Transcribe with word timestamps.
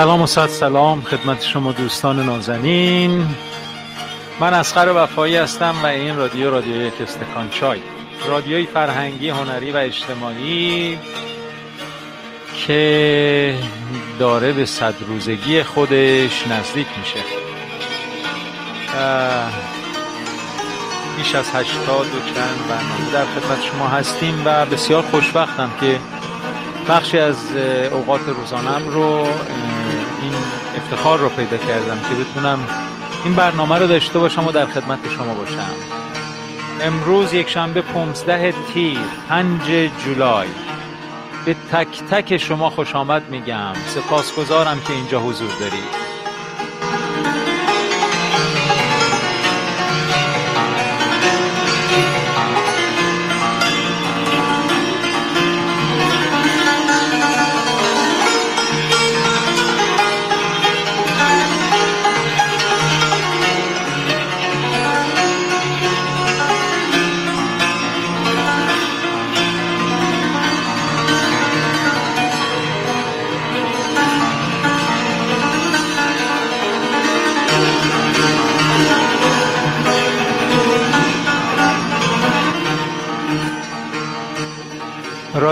سلام 0.00 0.22
و 0.22 0.26
صد 0.26 0.46
سلام 0.46 1.02
خدمت 1.02 1.42
شما 1.42 1.72
دوستان 1.72 2.26
نازنین. 2.26 3.28
من 4.40 4.54
اسخر 4.54 4.92
وفایی 4.96 5.36
هستم 5.36 5.74
و 5.82 5.86
این 5.86 6.16
رادیو 6.16 6.50
رادیو 6.50 6.82
یک 6.82 6.92
استکان 7.00 7.50
چای. 7.50 7.80
رادیوی 8.28 8.66
فرهنگی 8.66 9.28
هنری 9.28 9.70
و 9.70 9.76
اجتماعی 9.76 10.98
که 12.66 13.54
داره 14.18 14.52
به 14.52 14.64
صد 14.64 14.94
روزگی 15.08 15.62
خودش 15.62 16.46
نزدیک 16.46 16.86
میشه. 16.98 17.24
بیش 21.16 21.34
از 21.34 21.50
هشتاد 21.54 22.06
و 22.06 22.34
چند 22.34 22.68
برنامه 22.68 23.12
در 23.12 23.24
خدمت 23.24 23.64
شما 23.64 23.88
هستیم 23.88 24.42
و 24.44 24.66
بسیار 24.66 25.02
خوشبختم 25.02 25.70
که 25.80 25.98
بخشی 26.88 27.18
از 27.18 27.36
اوقات 27.92 28.20
روزانم 28.28 28.88
رو 28.88 29.26
افتخار 30.92 31.18
رو 31.18 31.28
پیدا 31.28 31.56
کردم 31.56 32.00
که 32.00 32.24
بتونم 32.24 32.58
این 33.24 33.34
برنامه 33.34 33.78
رو 33.78 33.86
داشته 33.86 34.18
باشم 34.18 34.46
و 34.46 34.52
در 34.52 34.66
خدمت 34.66 34.98
شما 35.16 35.34
باشم. 35.34 35.70
امروز 36.82 37.32
یک 37.32 37.48
شنبه 37.48 37.82
15 37.82 38.54
تیر 38.72 38.98
5 39.28 39.90
جولای. 40.04 40.48
به 41.44 41.56
تک 41.72 42.02
تک 42.10 42.36
شما 42.36 42.70
خوش 42.70 42.94
آمد 42.94 43.30
میگم. 43.30 43.74
سپاسگزارم 43.86 44.80
که 44.80 44.92
اینجا 44.92 45.20
حضور 45.20 45.50
دارید. 45.60 46.09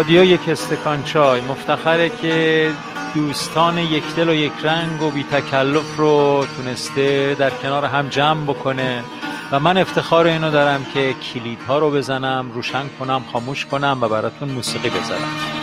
رادیو 0.08 0.24
یک 0.24 0.48
استکان 0.48 1.04
چای. 1.04 1.40
مفتخره 1.40 2.08
که 2.08 2.70
دوستان 3.14 3.78
یک 3.78 4.14
دل 4.16 4.28
و 4.28 4.34
یک 4.34 4.52
رنگ 4.62 5.02
و 5.02 5.10
بی 5.10 5.22
تکلف 5.24 5.96
رو 5.96 6.46
تونسته 6.56 7.36
در 7.38 7.50
کنار 7.50 7.84
هم 7.84 8.08
جمع 8.08 8.44
بکنه. 8.44 9.04
و 9.52 9.60
من 9.60 9.76
افتخار 9.78 10.26
اینو 10.26 10.50
دارم 10.50 10.84
که 10.94 11.14
کلیدها 11.14 11.78
رو 11.78 11.90
بزنم 11.90 12.50
روشن 12.54 12.88
کنم 12.98 13.24
خاموش 13.32 13.66
کنم 13.66 13.98
و 14.00 14.08
براتون 14.08 14.48
موسیقی 14.48 14.90
بزنم. 14.90 15.57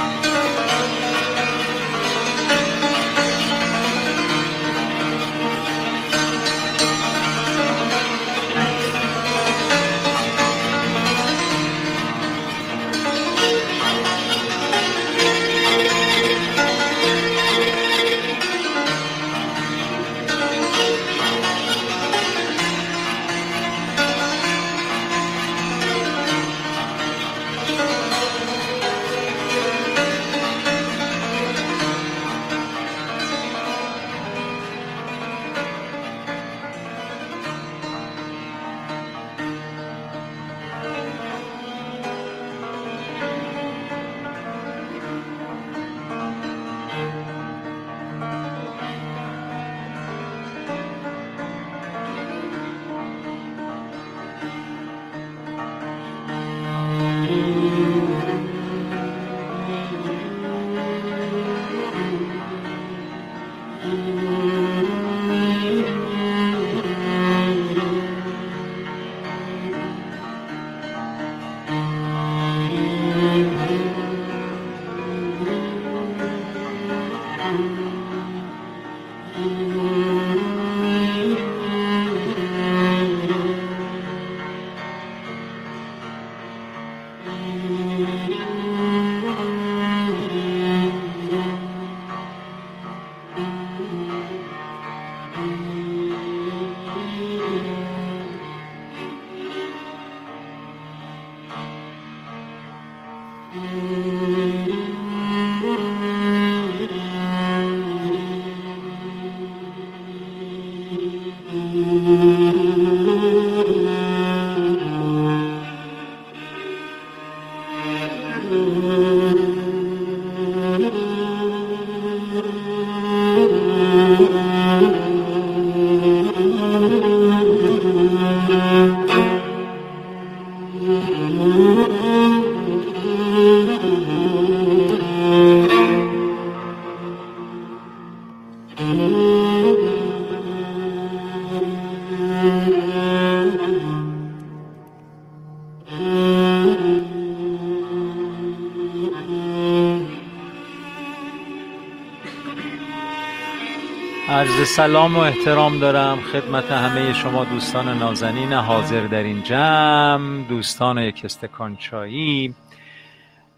سلام 154.76 155.18
و 155.18 155.20
احترام 155.20 155.80
دارم 155.80 156.22
خدمت 156.22 156.72
همه 156.72 157.14
شما 157.14 157.46
دوستان 157.46 157.98
نازنین 157.98 158.54
حاضر 158.54 159.08
در 159.08 159.24
این 159.24 159.44
جمع 159.44 160.48
دوستان 160.50 160.98
یک 160.98 161.22
استکان 161.26 161.76
چایی 161.76 162.56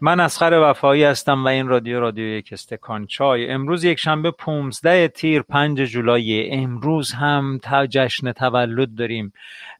من 0.00 0.20
اسخر 0.20 0.70
وفایی 0.70 1.04
هستم 1.04 1.44
و 1.44 1.48
این 1.48 1.68
رادیو 1.68 2.00
رادیو 2.00 2.24
یک 2.24 2.52
استکان 2.52 3.06
چای 3.06 3.50
امروز 3.50 3.84
یک 3.84 3.98
شنبه 3.98 4.30
15 4.30 5.08
تیر 5.08 5.42
5 5.42 5.80
جولای 5.80 6.50
امروز 6.50 7.12
هم 7.12 7.58
تا 7.62 7.86
جشن 7.86 8.32
تولد 8.32 8.94
داریم. 8.94 9.32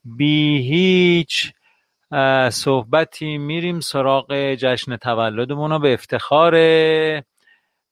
بی 0.04 0.58
هیچ 0.58 1.52
صحبتی 2.50 3.38
میریم 3.38 3.80
سراغ 3.80 4.54
جشن 4.54 4.96
تولدمون 4.96 5.78
به 5.78 5.92
افتخار 5.92 6.54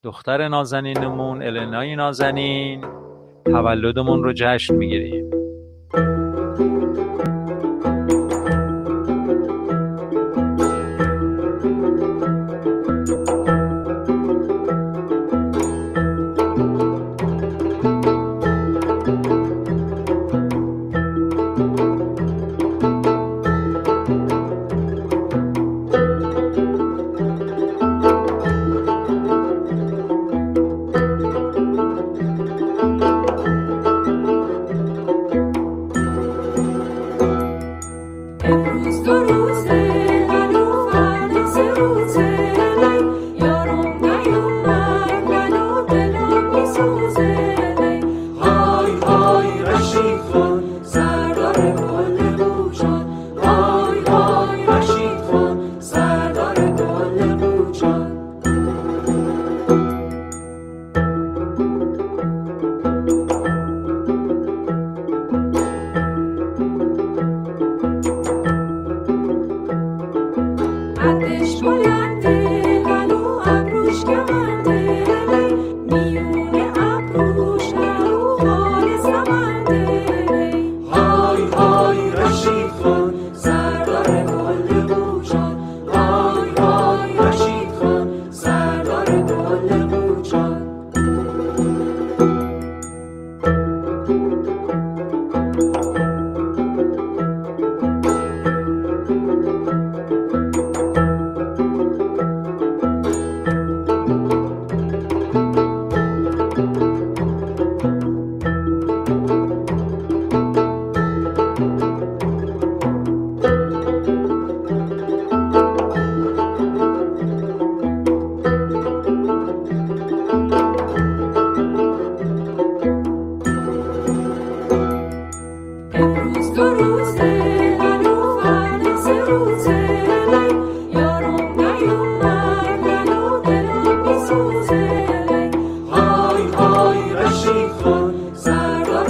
دختر 0.02 0.48
نازنینمون 0.48 1.42
النای 1.42 1.96
نازنین. 1.96 3.05
تولدمون 3.46 4.22
رو 4.24 4.32
جشن 4.32 4.74
می‌گیریم. 4.74 5.35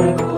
هر 0.07 0.36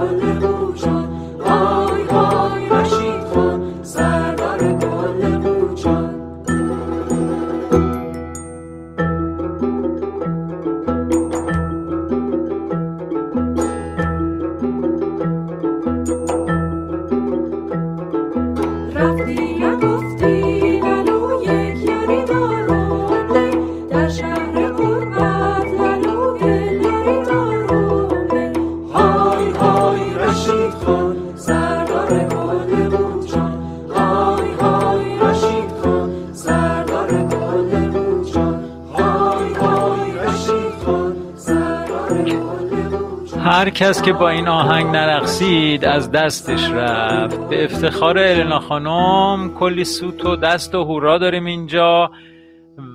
کس 43.78 44.02
که 44.02 44.12
با 44.12 44.28
این 44.28 44.48
آهنگ 44.48 44.86
نرقصید 44.86 45.84
از 45.84 46.10
دستش 46.10 46.70
رفت. 46.70 47.48
به 47.48 47.64
افتخار 47.64 48.18
النا 48.18 48.58
خانم 48.60 49.54
کلی 49.54 49.84
سوت 49.84 50.24
و 50.24 50.36
دست 50.36 50.74
و 50.74 50.84
هورا 50.84 51.18
داریم 51.18 51.44
اینجا. 51.44 52.10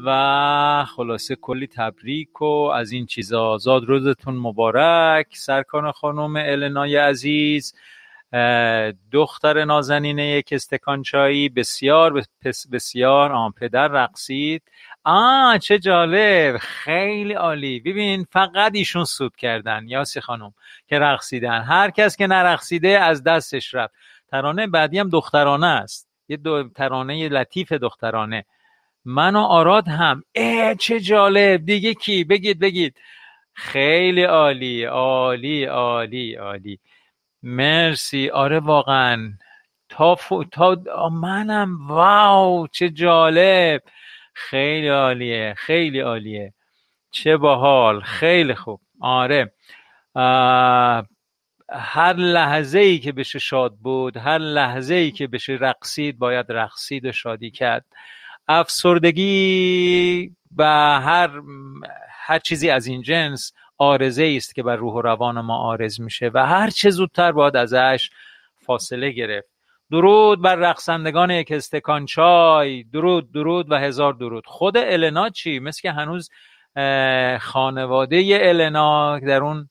و 0.06 0.86
خلاصه 0.96 1.36
کلی 1.36 1.68
تبریک 1.68 2.42
و 2.42 2.46
از 2.46 2.92
این 2.92 3.06
چیزا. 3.06 3.58
زاد 3.58 3.84
روزتون 3.84 4.36
مبارک. 4.36 5.28
سرکان 5.34 5.92
خانم 5.92 6.36
النای 6.36 6.96
عزیز 6.96 7.74
دختر 9.12 9.66
نازنینه 9.66 10.28
یک 10.28 10.50
استکان 10.52 11.02
چایی 11.02 11.50
بسیار 11.50 12.24
بسیار 12.72 13.32
آن 13.32 13.52
پدر 13.52 13.88
رقصید. 13.88 14.64
آه 15.06 15.58
چه 15.58 15.80
جالب. 15.80 16.58
خیلی 16.58 17.34
عالی. 17.34 17.80
ببین 17.80 18.26
فقط 18.32 18.72
ایشون 18.76 19.04
سود 19.04 19.36
کردن 19.36 19.86
یاسی 19.88 20.22
خانم 20.22 20.54
که 20.88 21.00
رقصیدن. 21.00 21.62
هر 21.62 21.90
کس 21.90 22.18
که 22.18 22.28
نرقصیده 22.28 23.00
از 23.00 23.24
دستش 23.24 23.74
رفت. 23.74 23.94
ترانه 24.32 24.68
بعدی 24.68 25.00
هم 25.00 25.10
دخترانه 25.10 25.68
است. 25.68 26.10
یه 26.30 26.38
دو 26.38 26.70
ترانه 26.70 27.30
لطیف 27.30 27.72
دخترانه. 27.72 28.46
من 29.06 29.36
و 29.36 29.40
آراد 29.40 29.88
هم. 29.88 30.24
اه 30.36 30.76
چه 30.76 31.00
جالب. 31.00 31.66
دیگه 31.66 31.94
کی؟ 31.94 32.24
بگید 32.24 32.60
بگید. 32.60 32.96
خیلی 33.54 34.24
عالی 34.24 34.84
عالی 34.84 35.66
عالی 35.66 36.36
عالی. 36.36 36.80
مرسی. 37.44 38.30
آره 38.30 38.60
واقعا. 38.60 39.34
تا, 39.90 40.18
تا 40.52 41.10
منم. 41.10 41.88
واو 41.88 42.68
چه 42.68 42.90
جالب. 42.90 43.82
خیلی 44.34 44.88
عالیه 44.88 45.54
خیلی 45.58 46.00
عالیه. 46.00 46.54
چه 47.12 47.38
باحال 47.38 48.02
خیلی 48.02 48.56
خوب. 48.56 48.82
آره. 49.02 49.54
هر 51.70 52.14
لحظه 52.14 52.80
ای 52.80 53.00
که 53.00 53.12
بشه 53.12 53.40
شاد 53.40 53.74
بود 53.76 54.18
هر 54.18 54.38
لحظه 54.38 54.96
ای 54.96 55.12
که 55.12 55.28
بشه 55.28 55.58
رقصید 55.62 56.20
باید 56.20 56.46
رقصید 56.50 57.06
و 57.06 57.12
شادی 57.12 57.52
کرد. 57.52 57.86
افسردگی 58.48 60.32
و 60.58 60.64
هر 61.02 61.42
هر 62.10 62.40
چیزی 62.40 62.70
از 62.70 62.88
این 62.88 63.02
جنس 63.02 63.54
آرزه 63.78 64.34
است 64.38 64.56
که 64.56 64.64
بر 64.64 64.76
روح 64.76 64.94
و 64.94 65.02
روان 65.02 65.42
ما 65.42 65.58
آرز 65.58 66.02
میشه 66.02 66.32
و 66.34 66.46
هر 66.46 66.70
چه 66.70 66.90
زودتر 66.90 67.32
باید 67.32 67.56
ازش 67.56 68.10
فاصله 68.66 69.12
گرفت. 69.12 69.53
درود 69.94 70.42
بر 70.42 70.56
رقصندگان 70.56 71.32
یک 71.32 71.52
استکان 71.52 72.06
چای. 72.06 72.84
درود 72.84 73.32
درود 73.32 73.72
و 73.72 73.76
هزار 73.76 74.14
درود. 74.14 74.48
خود 74.48 74.78
النا 74.78 75.30
چی؟ 75.30 75.60
مثل 75.60 75.82
که 75.82 75.92
هنوز 75.92 76.30
خانواده 77.40 78.40
النا 78.42 79.20
در 79.20 79.44
اون 79.44 79.70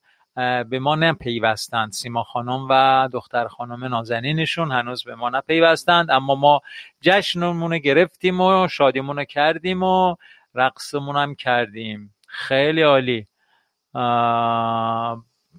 به 0.65 0.79
ما 0.79 0.95
نپیوستند. 0.95 1.93
سیما 1.93 2.23
خانم 2.23 2.67
و 2.71 3.09
دختر 3.13 3.49
خانم 3.49 3.85
نازنینشون 3.85 4.73
هنوز 4.73 5.05
به 5.05 5.15
ما 5.15 5.31
نپیوستند 5.31 6.11
اما 6.11 6.35
ما 6.35 6.61
جشنمون 7.01 7.79
گرفتیم 7.79 8.41
و 8.41 8.69
شادیمون 8.69 9.25
کردیم 9.25 9.83
و 9.83 10.17
رقصمون 10.55 11.17
هم 11.17 11.35
کردیم. 11.35 12.15
خیلی 12.29 12.83
عالی. 12.83 13.27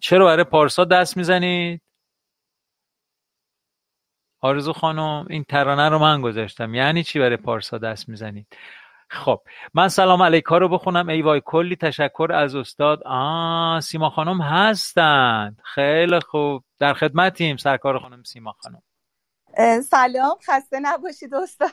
چرا 0.02 0.26
برای 0.26 0.44
پارسا 0.44 0.86
دست 0.86 1.18
می‌زنید؟ 1.18 1.82
آرزو 4.44 4.74
خانم 4.74 5.26
این 5.30 5.44
ترانه 5.44 5.90
رو 5.90 6.00
من 6.00 6.22
گذاشتم. 6.22 6.74
یعنی 6.74 7.04
چی 7.04 7.20
برای 7.20 7.38
پارسا 7.38 7.78
دست 7.78 8.10
می‌زنید؟ 8.10 8.48
خب 9.10 9.42
من 9.74 9.88
سلام 9.88 10.24
علیکا 10.24 10.58
رو 10.58 10.70
بخونم. 10.70 11.10
ای 11.10 11.22
وای 11.22 11.42
کلی 11.46 11.76
تشکر 11.76 12.30
از 12.34 12.56
استاد. 12.56 13.04
آه 13.06 13.80
سیما 13.80 14.10
خانم 14.10 14.42
هستند. 14.42 15.58
خیلی 15.64 16.20
خوب. 16.20 16.64
در 16.80 16.94
خدمتیم 16.94 17.58
سرکار 17.58 18.00
خانم 18.00 18.24
سیما 18.24 18.56
خانم. 18.60 18.82
سلام. 19.82 20.38
خسته 20.48 20.80
نباشید 20.80 21.36
استاد. 21.36 21.70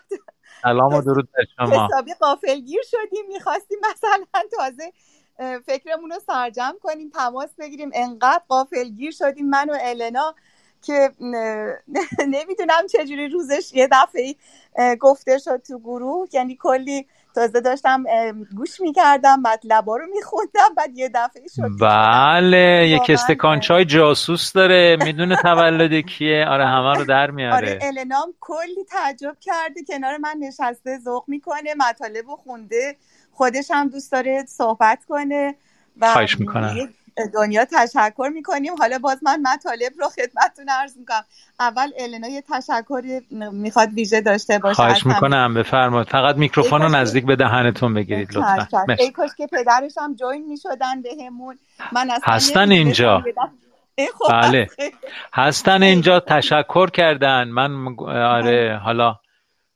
سلام 0.62 0.94
و 0.94 1.02
درود 1.02 1.28
به 1.33 1.46
شما. 1.56 1.87
حسابی 1.87 2.14
قافلگیر 2.20 2.80
شدیم. 2.90 3.24
می‌خواستیم 3.28 3.78
مثلا 3.90 4.24
تازه 4.59 4.92
فکرمون 5.66 6.11
رو 6.11 6.18
سرجم 6.26 6.74
کنیم 6.83 7.11
تماس 7.11 7.54
بگیریم. 7.59 7.90
انقدر 7.94 8.42
قافلگیر 8.48 9.11
شدیم. 9.11 9.48
من 9.48 9.70
و 9.70 9.76
النا 9.80 10.35
که 10.82 11.10
نمی‌دونم 12.34 12.86
چجوری 12.92 13.28
روزش 13.28 13.70
یه 13.74 13.88
دفعه 13.92 14.34
گفته 15.00 15.38
شد 15.38 15.62
تو 15.68 15.78
گروه. 15.78 16.28
یعنی 16.32 16.58
کلی 16.60 17.06
تازه 17.34 17.60
داشتم 17.60 18.04
گوش 18.56 18.80
می‌کردم 18.80 19.42
بعد 19.42 19.60
لبا 19.64 19.96
رو 19.96 20.06
میخوندم 20.14 20.74
بعد 20.76 20.98
یه 20.98 21.10
دفعه 21.14 21.42
شد 21.56 21.70
بله 21.80 22.88
یک 22.88 23.10
استکان 23.10 23.60
چای 23.60 23.84
جاسوس 23.84 24.52
داره 24.52 24.96
می‌دونه 25.04 25.36
تولد 25.36 26.00
کیه. 26.06 26.46
آره 26.48 26.66
همه 26.66 26.94
رو 26.94 27.04
در 27.04 27.30
میاره. 27.30 27.56
آره 27.56 27.78
النام 27.82 28.34
کلی 28.40 28.84
تعجب 28.88 29.36
کرده 29.40 29.80
کنار 29.88 30.16
من 30.16 30.36
نشسته 30.40 30.98
ذوق 30.98 31.24
می‌کنه 31.26 31.74
مطالب 31.76 32.28
رو 32.28 32.36
خونده 32.36 32.96
خودش 33.32 33.70
هم 33.70 33.88
دوست 33.88 34.12
داره 34.12 34.44
صحبت 34.48 35.04
کنه 35.04 35.54
و 36.00 36.12
خواهش 36.12 36.40
می‌کنم. 36.40 36.88
دنیا 37.26 37.64
تشکر 37.64 38.30
می‌کنیم. 38.35 38.76
حالا 38.78 38.98
باز 38.98 39.18
من 39.22 39.40
مطالب 39.42 39.92
رو 39.98 40.09
خدمتتون 40.09 40.68
عرض 40.68 40.96
می‌کنم. 40.96 41.24
اول 41.61 41.90
النا 41.98 42.28
یه 42.28 42.42
تشکری 42.50 43.20
می‌خواد 43.52 43.88
ویژه 43.92 44.20
داشته 44.20 44.59
باشه 44.59 44.74
خواهش 44.74 45.06
می‌کنم. 45.06 45.54
بفرمایید. 45.54 46.09
فقط 46.09 46.37
میکروفون 46.37 46.83
رو 46.83 46.88
نزدیک 46.88 47.26
به 47.26 47.37
دهنتون 47.37 47.94
بگیرید 47.94 48.28
لطفا. 48.37 48.87
ای 48.98 49.11
کاش 49.11 49.30
که 49.37 49.46
پدرش 49.46 49.98
هم 49.98 50.14
جوین 50.14 50.46
می‌شدن 50.46 51.02
بهمون. 51.02 51.59
من 51.92 52.09
هستن 52.24 52.70
اینجا. 52.70 53.24
خب، 54.18 54.33
بله. 54.33 54.68
هستن 55.33 55.83
اینجا. 55.83 56.20
تشکر 56.20 56.90
کردن. 56.90 57.48
من 57.48 57.96
آره 58.09 58.80
حالا 58.85 59.16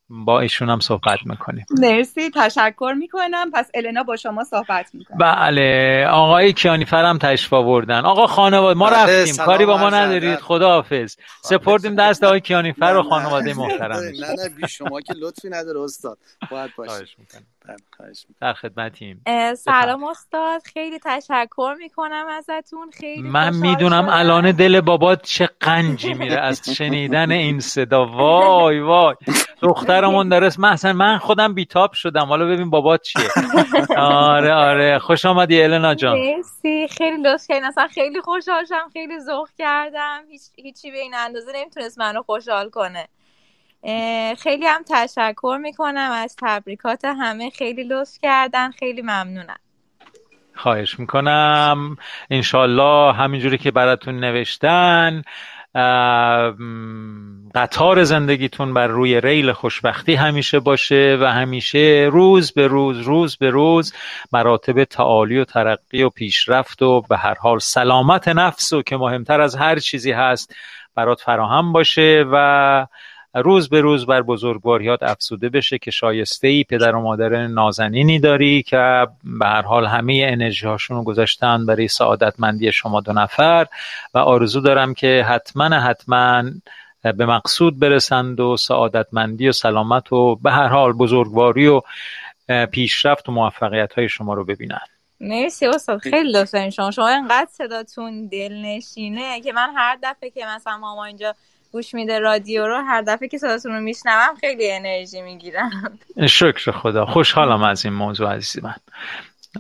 با 0.08 0.40
ایشون 0.40 0.70
هم 0.70 0.80
صحبت 0.80 1.18
می‌کنیم. 1.24 1.66
مرسی 1.70 2.30
تشکر 2.30 2.94
می‌کنم. 2.98 3.50
پس 3.54 3.70
النا 3.74 4.02
با 4.02 4.16
شما 4.16 4.44
صحبت 4.44 4.94
می‌کنم 4.94 5.18
بله 5.18 6.06
آقای 6.10 6.52
کیانیفر 6.52 7.04
هم 7.04 7.18
تشریف 7.18 7.52
آوردن. 7.52 8.00
آقا 8.00 8.26
خانواده 8.26 8.78
ما 8.78 8.90
بله، 8.90 9.20
رفتیم. 9.20 9.44
کاری 9.44 9.66
با 9.66 9.76
ما 9.76 9.90
ندارید. 9.90 10.38
خداحافظ. 10.38 11.16
سپردیم 11.42 11.94
دست 11.96 12.24
آقای 12.24 12.40
کیانیفر 12.40 12.96
و 12.96 13.02
خانواده 13.02 13.54
محترم 13.54 13.96
نه 13.96 14.42
نه 14.42 14.48
بی 14.48 14.68
شما 14.68 15.00
که 15.00 15.14
لطفی 15.14 15.50
نداره 15.50 15.80
استاد. 15.80 16.18
باید 16.50 16.70
باشید 16.76 17.53
در 18.40 18.52
خدمتیم. 18.52 19.22
سلام 19.56 20.04
استاد. 20.04 20.62
خیلی 20.62 20.98
تشکر 20.98 21.74
می‌کنم 21.78 22.26
ازتون. 22.30 22.90
خیلی 22.90 23.22
من 23.22 23.56
می‌دونم 23.56 24.08
الان 24.10 24.52
دل 24.52 24.80
بابات 24.80 25.22
چه 25.22 25.48
قنجی 25.60 26.14
میره 26.14 26.40
از 26.40 26.70
شنیدن 26.70 27.32
این 27.32 27.60
صدا. 27.60 28.06
وای 28.06 28.80
وای. 28.80 29.14
دخترمون 29.60 30.28
داره 30.28 30.50
مثلا 30.58 30.92
من 30.92 31.18
خودم 31.18 31.54
بیتاب 31.54 31.92
شدم. 31.92 32.26
حالا 32.26 32.46
ببین 32.46 32.70
بابات 32.70 33.02
چیه. 33.02 33.28
آره 33.96 34.52
آره. 34.54 34.98
خوش 34.98 35.24
آمدی 35.24 35.62
النا 35.62 35.94
جان. 35.94 36.18
مرسی. 36.18 36.88
خیلی 36.88 37.22
لطف 37.22 37.46
کردین. 37.48 37.64
اصلا 37.64 37.86
خیلی 37.86 38.20
خوشحال 38.20 38.64
شدم. 38.64 38.88
خیلی 38.92 39.20
ذوق 39.20 39.48
کردم. 39.58 40.20
هیچ 40.30 40.42
هیچی 40.56 40.90
به 40.90 40.98
این 40.98 41.14
اندازه 41.14 41.52
نمی‌تونست 41.54 41.98
منو 41.98 42.22
خوشحال 42.22 42.70
کنه. 42.70 43.08
خیلی 44.38 44.66
هم 44.66 44.82
تشکر 44.90 45.58
می‌کنم 45.62 46.10
از 46.12 46.36
تبریکات 46.40 47.04
همه. 47.04 47.50
خیلی 47.50 47.84
لطف 47.84 48.18
کردن 48.22 48.70
خیلی 48.70 49.02
ممنونم. 49.02 49.58
خواهش 50.54 50.98
می‌کنم. 50.98 51.96
انشالله 52.30 53.12
همینجوری 53.12 53.58
که 53.58 53.70
براتون 53.70 54.24
نوشتن 54.24 55.22
قطار 57.54 58.04
زندگیتون 58.04 58.74
بر 58.74 58.86
روی 58.86 59.20
ریل 59.20 59.52
خوشبختی 59.52 60.14
همیشه 60.14 60.60
باشه 60.60 61.18
و 61.20 61.32
همیشه 61.32 62.08
روز 62.12 62.52
به 62.52 62.66
روز 62.66 62.98
روز 62.98 63.36
به 63.36 63.50
روز 63.50 63.94
مراتب 64.32 64.84
تعالی 64.84 65.38
و 65.38 65.44
ترقی 65.44 66.02
و 66.02 66.08
پیشرفت 66.08 66.82
و 66.82 67.00
به 67.00 67.16
هر 67.16 67.34
حال 67.34 67.58
سلامت 67.58 68.28
نفس 68.28 68.72
و 68.72 68.82
که 68.82 68.96
مهمتر 68.96 69.40
از 69.40 69.56
هر 69.56 69.78
چیزی 69.78 70.12
هست 70.12 70.54
برات 70.94 71.20
فراهم 71.20 71.72
باشه 71.72 72.24
و 72.32 72.86
روز 73.34 73.68
به 73.68 73.80
روز 73.80 74.06
بر 74.06 74.22
بزرگواریات 74.22 75.02
افسوده 75.02 75.48
بشه 75.48 75.78
که 75.78 75.90
شایسته 75.90 76.48
ای 76.48 76.64
پدر 76.64 76.96
و 76.96 77.00
مادر 77.00 77.46
نازنینی 77.46 78.18
داری 78.18 78.62
که 78.62 79.06
به 79.24 79.46
هر 79.46 79.62
حال 79.62 79.86
همه 79.86 80.26
انرژی 80.28 80.66
هاشون 80.66 80.96
رو 80.96 81.04
گذاشتن 81.04 81.66
برای 81.66 81.88
سعادتمندی 81.88 82.72
شما 82.72 83.00
دو 83.00 83.12
نفر 83.12 83.66
و 84.14 84.18
آرزو 84.18 84.60
دارم 84.60 84.94
که 84.94 85.24
حتما 85.28 85.64
حتما 85.64 86.42
به 87.02 87.26
مقصود 87.26 87.78
برسند 87.78 88.40
و 88.40 88.56
سعادتمندی 88.56 89.48
و 89.48 89.52
سلامت 89.52 90.12
و 90.12 90.36
به 90.36 90.50
هر 90.50 90.68
حال 90.68 90.92
بزرگواری 90.92 91.66
و 91.66 91.80
پیشرفت 92.72 93.28
و 93.28 93.32
موفقیت 93.32 93.92
های 93.92 94.08
شما 94.08 94.34
رو 94.34 94.44
ببینن. 94.44 94.80
مرسی 95.20 95.66
استاد 95.66 95.98
خیلی 95.98 96.32
لطفا 96.32 96.70
شما. 96.70 96.90
شما 96.90 97.08
اینقدر 97.08 97.48
صداتون 97.50 98.26
دلنشینه 98.26 99.40
که 99.40 99.52
من 99.52 99.70
هر 99.76 99.98
دفعه 100.02 100.30
که 100.30 100.46
مثلا 100.56 100.78
ماما 100.78 101.04
اینجا 101.04 101.34
گوش 101.74 101.94
میده 101.94 102.18
رادیو 102.18 102.66
رو 102.66 102.76
هر 102.86 103.02
دفعه 103.02 103.28
که 103.28 103.38
صداتون 103.38 103.72
رو 103.72 103.80
میشنوم 103.80 104.34
خیلی 104.40 104.72
انرژی 104.72 105.22
می‌گیرم. 105.22 105.98
شکر 106.28 106.70
خدا. 106.70 107.06
خوشحالم 107.06 107.62
از 107.62 107.84
این 107.84 107.94
موضوع 107.94 108.32
عزیزی 108.32 108.60
من. 108.60 108.74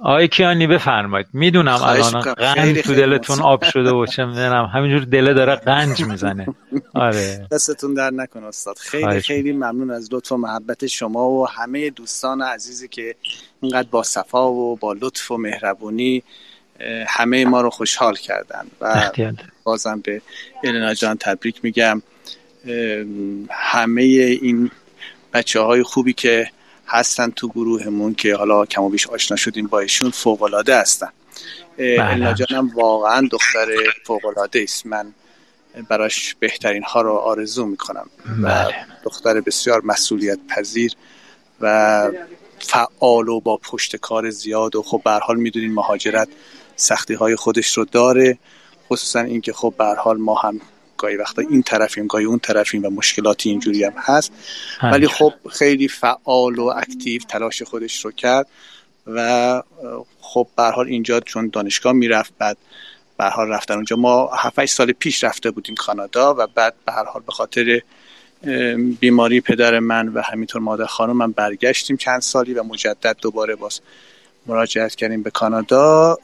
آقای 0.00 0.28
کیانی 0.28 0.66
بفرمایید. 0.66 1.26
می‌دونم 1.32 1.78
الان 1.82 2.20
قنج 2.20 2.78
تو 2.78 2.94
دلتون 2.94 3.40
آب 3.40 3.64
شده 3.64 3.90
و 3.90 4.06
چه 4.06 4.24
می‌دونم 4.24 4.64
همینجور 4.64 5.04
دله 5.04 5.34
داره 5.34 5.54
قنج 5.54 6.04
می‌زنه. 6.04 6.46
آره. 6.94 7.46
دستتون 7.50 7.94
در 7.94 8.10
نکن 8.10 8.44
استاد. 8.44 8.78
خیلی 8.78 9.20
خیلی 9.20 9.52
ممنون 9.52 9.90
از 9.90 10.08
لطف 10.12 10.32
و 10.32 10.36
محبت 10.36 10.86
شما 10.86 11.30
و 11.30 11.48
همه 11.48 11.90
دوستان 11.90 12.42
عزیزی 12.42 12.88
که 12.88 13.14
اینقدر 13.60 13.88
با 13.90 14.02
صفا 14.02 14.52
و 14.52 14.76
با 14.76 14.92
لطف 14.92 15.30
و 15.30 15.36
مهربونی 15.36 16.22
همه 17.06 17.44
ما 17.44 17.60
رو 17.60 17.70
خوشحال 17.70 18.16
کردن 18.16 18.66
و 18.80 19.12
بازم 19.64 20.00
به 20.00 20.22
النا 20.64 20.94
جان 20.94 21.16
تبریک 21.16 21.60
میگم. 21.62 22.02
همه 23.50 24.02
این 24.02 24.70
بچه 25.32 25.60
های 25.60 25.82
خوبی 25.82 26.12
که 26.12 26.50
هستن 26.86 27.30
تو 27.30 27.48
گروهمون 27.48 28.14
که 28.14 28.34
حالا 28.34 28.66
کم 28.66 28.82
و 28.82 28.88
بیش 28.88 29.06
آشنا 29.06 29.36
شدیم 29.36 29.66
با 29.66 29.80
ایشون 29.80 30.10
فوق 30.10 30.42
العاده 30.42 30.76
هستن. 30.76 31.08
النا 31.78 32.32
بله. 32.32 32.46
جانم 32.46 32.68
واقعا 32.74 33.28
دختر 33.32 33.66
فوق 34.04 34.26
العاده 34.26 34.60
است. 34.62 34.86
من 34.86 35.14
براش 35.88 36.36
بهترین 36.40 36.82
ها 36.82 37.00
رو 37.00 37.12
آرزو 37.12 37.66
می‌کنم. 37.66 38.06
و 38.42 38.48
بله. 38.48 38.74
دختر 39.04 39.40
بسیار 39.40 39.82
مسئولیت 39.84 40.38
پذیر 40.48 40.92
و 41.60 42.10
فعال 42.58 43.28
و 43.28 43.40
با 43.40 43.56
پشت 43.56 43.96
کار 43.96 44.30
زیاد 44.30 44.76
و 44.76 44.82
خب 44.82 45.02
به 45.04 45.10
حال 45.10 45.36
می‌دونین 45.36 45.74
مهاجرت 45.74 46.28
سختی 46.76 47.14
های 47.14 47.36
خودش 47.36 47.78
رو 47.78 47.84
داره 47.84 48.38
خصوصا 48.88 49.20
اینکه 49.20 49.52
خب 49.52 49.74
به 49.78 49.84
حال 49.84 50.16
ما 50.16 50.34
هم 50.34 50.60
گاهی 50.96 51.16
وقتا 51.16 51.42
این 51.42 51.62
طرفیم 51.62 52.06
گاهی 52.06 52.24
اون 52.24 52.38
طرفیم 52.38 52.84
و 52.84 52.90
مشکلاتی 52.90 53.50
اینجوری 53.50 53.84
هم 53.84 53.92
هست. 53.96 54.32
ولی 54.82 55.08
خب 55.08 55.32
خیلی 55.50 55.88
فعال 55.88 56.58
و 56.58 56.64
اکتیو 56.64 57.22
تلاش 57.22 57.62
خودش 57.62 58.04
رو 58.04 58.10
کرد 58.10 58.46
و 59.06 59.62
خب 60.20 60.46
به 60.56 60.62
حال 60.62 60.86
اینجا 60.86 61.20
چون 61.20 61.48
دانشگاه 61.52 61.92
می‌رفت 61.92 62.32
بعد 62.38 62.56
به 63.18 63.24
حال 63.24 63.48
رفتن 63.48 63.74
اونجا. 63.74 63.96
ما 63.96 64.30
7 64.34 64.66
سال 64.66 64.92
پیش 64.92 65.24
رفته 65.24 65.50
بودیم 65.50 65.74
کانادا 65.74 66.34
و 66.38 66.46
بعد 66.46 66.74
به 66.86 66.92
هر 66.92 67.04
حال 67.04 67.22
به 67.26 67.32
خاطر 67.32 67.80
بیماری 69.00 69.40
پدر 69.40 69.78
من 69.78 70.08
و 70.08 70.20
همینطور 70.20 70.62
مادر 70.62 70.86
خانم 70.86 71.16
من 71.16 71.32
برگشتیم 71.32 71.96
چند 71.96 72.20
سالی 72.20 72.54
و 72.54 72.62
مجدد 72.62 73.16
دوباره 73.20 73.54
باز 73.54 73.80
مراجعت 74.46 74.94
کردیم 74.94 75.22
به 75.22 75.30
کانادا 75.30 76.18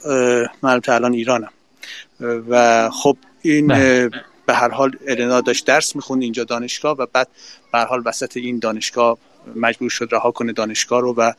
من 0.61 0.81
الان 0.87 1.13
ایرانم 1.13 1.51
و 2.21 2.89
خب 2.89 3.17
این 3.41 3.67
بله. 3.67 4.09
به 4.45 4.53
هر 4.53 4.69
حال 4.69 4.91
النا 5.07 5.41
داشت 5.41 5.65
درس 5.65 5.95
می‌خوند 5.95 6.23
اینجا 6.23 6.43
دانشگاه 6.43 6.95
و 6.97 7.05
بعد 7.13 7.27
به 7.71 7.77
هر 7.77 7.85
حال 7.85 8.01
وسط 8.05 8.37
این 8.37 8.59
دانشگاه 8.59 9.17
مجبور 9.55 9.89
شد 9.89 10.09
رها 10.11 10.31
کنه 10.31 10.53
دانشگاه 10.53 11.01
رو 11.01 11.13
و 11.13 11.33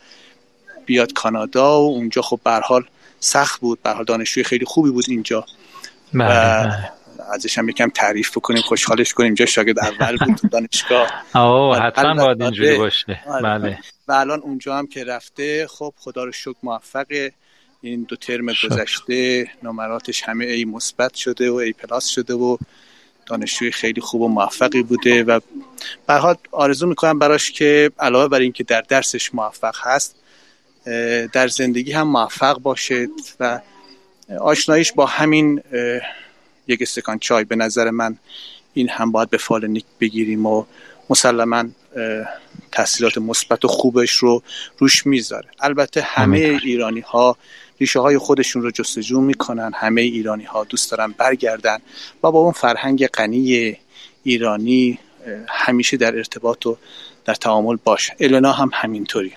بیاد 0.86 1.12
کانادا 1.12 1.80
و 1.80 1.88
اونجا 1.88 2.22
خب 2.22 2.40
به 2.44 2.50
حال 2.50 2.84
سخت 3.20 3.60
بود 3.60 3.82
به 3.82 3.90
حال 3.90 4.04
دانشجوی 4.04 4.44
خیلی 4.44 4.64
خوبی 4.64 4.90
بود 4.90 5.04
اینجا 5.08 5.44
بله، 6.14 6.24
و 6.24 6.68
بله. 6.68 6.92
ازش 7.32 7.58
هم 7.58 7.68
یکم 7.68 7.88
تعریف 7.88 8.36
بکنیم 8.36 8.62
خوشحالش 8.62 9.14
کنیم. 9.14 9.26
اینجا 9.26 9.46
شاگرد 9.46 9.78
اول 9.78 10.16
بود 10.16 10.36
تو 10.36 10.48
دانشگاه 10.48 11.08
اوه 11.34 11.78
حتما 11.78 12.24
باید 12.24 12.42
اینجوری 12.42 12.78
باشه. 12.78 13.20
آره. 13.26 13.42
بله. 13.42 13.78
و 14.08 14.12
الان 14.12 14.40
اونجا 14.40 14.76
هم 14.78 14.86
که 14.86 15.04
رفته 15.04 15.66
خب 15.66 15.94
خدا 15.96 16.24
رو 16.24 16.32
شکر 16.32 16.58
موفقه. 16.62 17.32
این 17.80 18.06
دو 18.08 18.16
ترم 18.16 18.46
گذشته 18.46 19.46
نمراتش 19.62 20.22
همه 20.22 20.44
ای 20.44 20.64
مثبت 20.64 21.14
شده 21.14 21.50
و 21.50 21.54
ای 21.54 21.72
پلاس 21.72 22.06
شده 22.06 22.34
و 22.34 22.56
دانشجوی 23.26 23.70
خیلی 23.70 24.00
خوب 24.00 24.20
و 24.20 24.28
موفقی 24.28 24.82
بوده 24.82 25.24
و 25.24 25.40
به 26.06 26.14
حال 26.14 26.36
آرزو 26.52 26.86
می‌کنم 26.86 27.18
براش 27.18 27.50
که 27.50 27.90
علاوه 27.98 28.28
بر 28.28 28.40
اینکه 28.40 28.64
در 28.64 28.80
درسش 28.80 29.34
موفق 29.34 29.74
هست 29.80 30.16
در 31.32 31.48
زندگی 31.48 31.92
هم 31.92 32.08
موفق 32.08 32.58
باشه 32.58 33.08
و 33.40 33.60
آشناییش 34.40 34.92
با 34.92 35.06
همین 35.06 35.62
یک 36.66 36.82
استکان 36.82 37.18
چای 37.18 37.44
به 37.44 37.56
نظر 37.56 37.90
من 37.90 38.16
این 38.74 38.88
هم 38.88 39.12
باید 39.12 39.30
به 39.30 39.36
فال 39.36 39.66
نیک 39.66 39.84
بگیریم 40.00 40.46
و 40.46 40.64
مسلما 41.10 41.64
تحصیلات 42.72 43.18
مثبت 43.18 43.64
و 43.64 43.68
خوبش 43.68 44.10
رو 44.10 44.42
روش 44.78 45.06
می‌ذاره. 45.06 45.48
البته 45.60 46.02
همه 46.02 46.60
ایرانی 46.64 47.00
ها 47.00 47.36
ریشه 47.80 48.00
های 48.00 48.18
خودشون 48.18 48.62
رو 48.62 48.70
جستجو 48.70 49.20
می‌کنن 49.20 49.72
همه 49.74 50.00
ایرانی 50.00 50.44
ها 50.44 50.64
دوست 50.64 50.90
دارن 50.90 51.14
برگردن 51.18 51.78
و 52.22 52.30
با 52.30 52.38
اون 52.38 52.52
فرهنگ 52.52 53.06
غنی 53.06 53.76
ایرانی 54.22 54.98
همیشه 55.48 55.96
در 55.96 56.16
ارتباط 56.16 56.66
و 56.66 56.76
در 57.24 57.34
تعامل 57.34 57.76
باشه 57.84 58.16
النا 58.20 58.52
هم 58.52 58.70
همینطوری. 58.72 59.32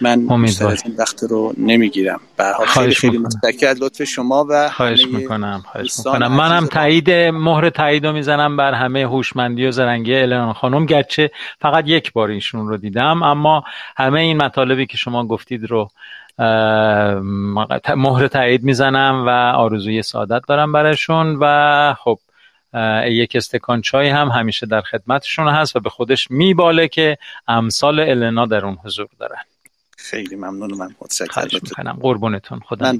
من 0.00 0.28
از 0.48 0.62
این 0.62 0.96
وقت 0.98 1.22
رو 1.22 1.54
نمی‌گیرم. 1.58 2.20
به 2.36 2.44
خیلی 2.66 2.94
خیلی 2.94 3.18
متشکرم. 3.18 3.76
لطف 3.80 4.04
شما 4.04 4.46
و 4.50 4.68
خواهش 4.68 5.06
می‌کنم 5.06 5.62
خواهش 5.72 5.92
می‌کنم. 5.98 6.32
منم 6.32 6.66
تایید 6.66 7.10
مهر 7.10 7.70
تایید 7.70 8.06
رو 8.06 8.12
می‌زنم 8.12 8.56
بر 8.56 8.72
همه 8.72 9.02
هوشمندی 9.06 9.66
و 9.66 9.70
زرنگی 9.70 10.14
الان 10.14 10.52
خانم. 10.52 10.86
گرچه 10.86 11.30
فقط 11.60 11.88
یک 11.88 12.12
بار 12.12 12.28
ایشون 12.28 12.68
رو 12.68 12.76
دیدم 12.76 13.22
اما 13.22 13.64
همه 13.96 14.20
این 14.20 14.36
مطالبی 14.36 14.86
که 14.86 14.96
شما 14.96 15.26
گفتید 15.26 15.64
رو 15.64 15.90
مهر 17.96 18.28
تایید 18.28 18.62
می‌زنم 18.62 19.24
و 19.26 19.30
آرزوی 19.56 20.02
سعادت 20.02 20.42
دارم 20.48 20.72
برشون 20.72 21.38
و 21.40 21.94
خب 21.98 22.18
یک 23.06 23.36
استکان 23.36 23.80
چای 23.80 24.08
هم 24.08 24.28
همیشه 24.28 24.66
در 24.66 24.80
خدمتشون 24.80 25.48
هست 25.48 25.76
و 25.76 25.80
به 25.80 25.90
خودش 25.90 26.30
میباله 26.30 26.88
که 26.88 27.18
امثال 27.48 28.00
النا 28.00 28.46
در 28.46 28.64
اون 28.64 28.78
حضور 28.84 29.06
دارن. 29.18 29.42
خیلی 29.98 30.36
ممنون 30.36 30.74
من 30.74 30.94
متشکرم. 31.00 31.98
قربونتون. 32.02 32.60
خدا 32.60 32.92
من 32.92 32.98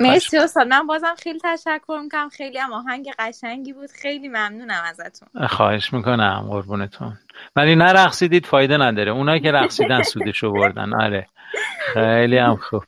مرسی 0.00 0.38
استاد. 0.38 0.66
من 0.66 0.86
بازم 0.86 1.14
خیلی 1.18 1.38
تشکر 1.44 2.00
می‌کنم. 2.02 2.28
خیلی 2.28 2.58
هم 2.58 2.72
آهنگ 2.72 3.08
قشنگی 3.18 3.72
بود. 3.72 3.90
خیلی 3.90 4.28
ممنونم 4.28 4.82
ازتون. 4.84 5.46
خواهش 5.46 5.92
می‌کنم. 5.92 6.46
قربونتون. 6.48 7.18
ولی 7.56 7.76
نرقصیدید 7.76 8.46
فایده 8.46 8.76
نداره. 8.76 9.12
اونایی 9.12 9.40
که 9.40 9.52
رقصیدن 9.52 10.02
سودشو 10.02 10.52
بردن. 10.52 10.94
آره. 11.02 11.26
خیلی 11.94 12.38
هم 12.38 12.56
خوب. 12.56 12.84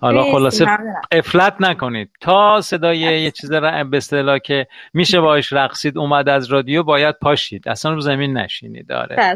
حالا 0.00 0.32
خلاصه 0.32 0.66
افلت 1.12 1.54
نکنید. 1.60 2.10
تا 2.20 2.60
صدای 2.60 2.98
یه 2.98 3.30
چیز 3.30 3.52
را 3.52 3.84
به 3.84 3.96
اصطلاح 3.96 4.38
که 4.38 4.66
میشه 4.94 5.20
باش 5.20 5.52
رقصید 5.52 5.98
اومد 5.98 6.28
از 6.28 6.46
رادیو 6.46 6.82
باید 6.82 7.16
پاشید. 7.18 7.68
اصلا 7.68 7.92
رو 7.92 8.00
زمین 8.00 8.36
نشینید 8.36 8.86
داره 8.86 9.34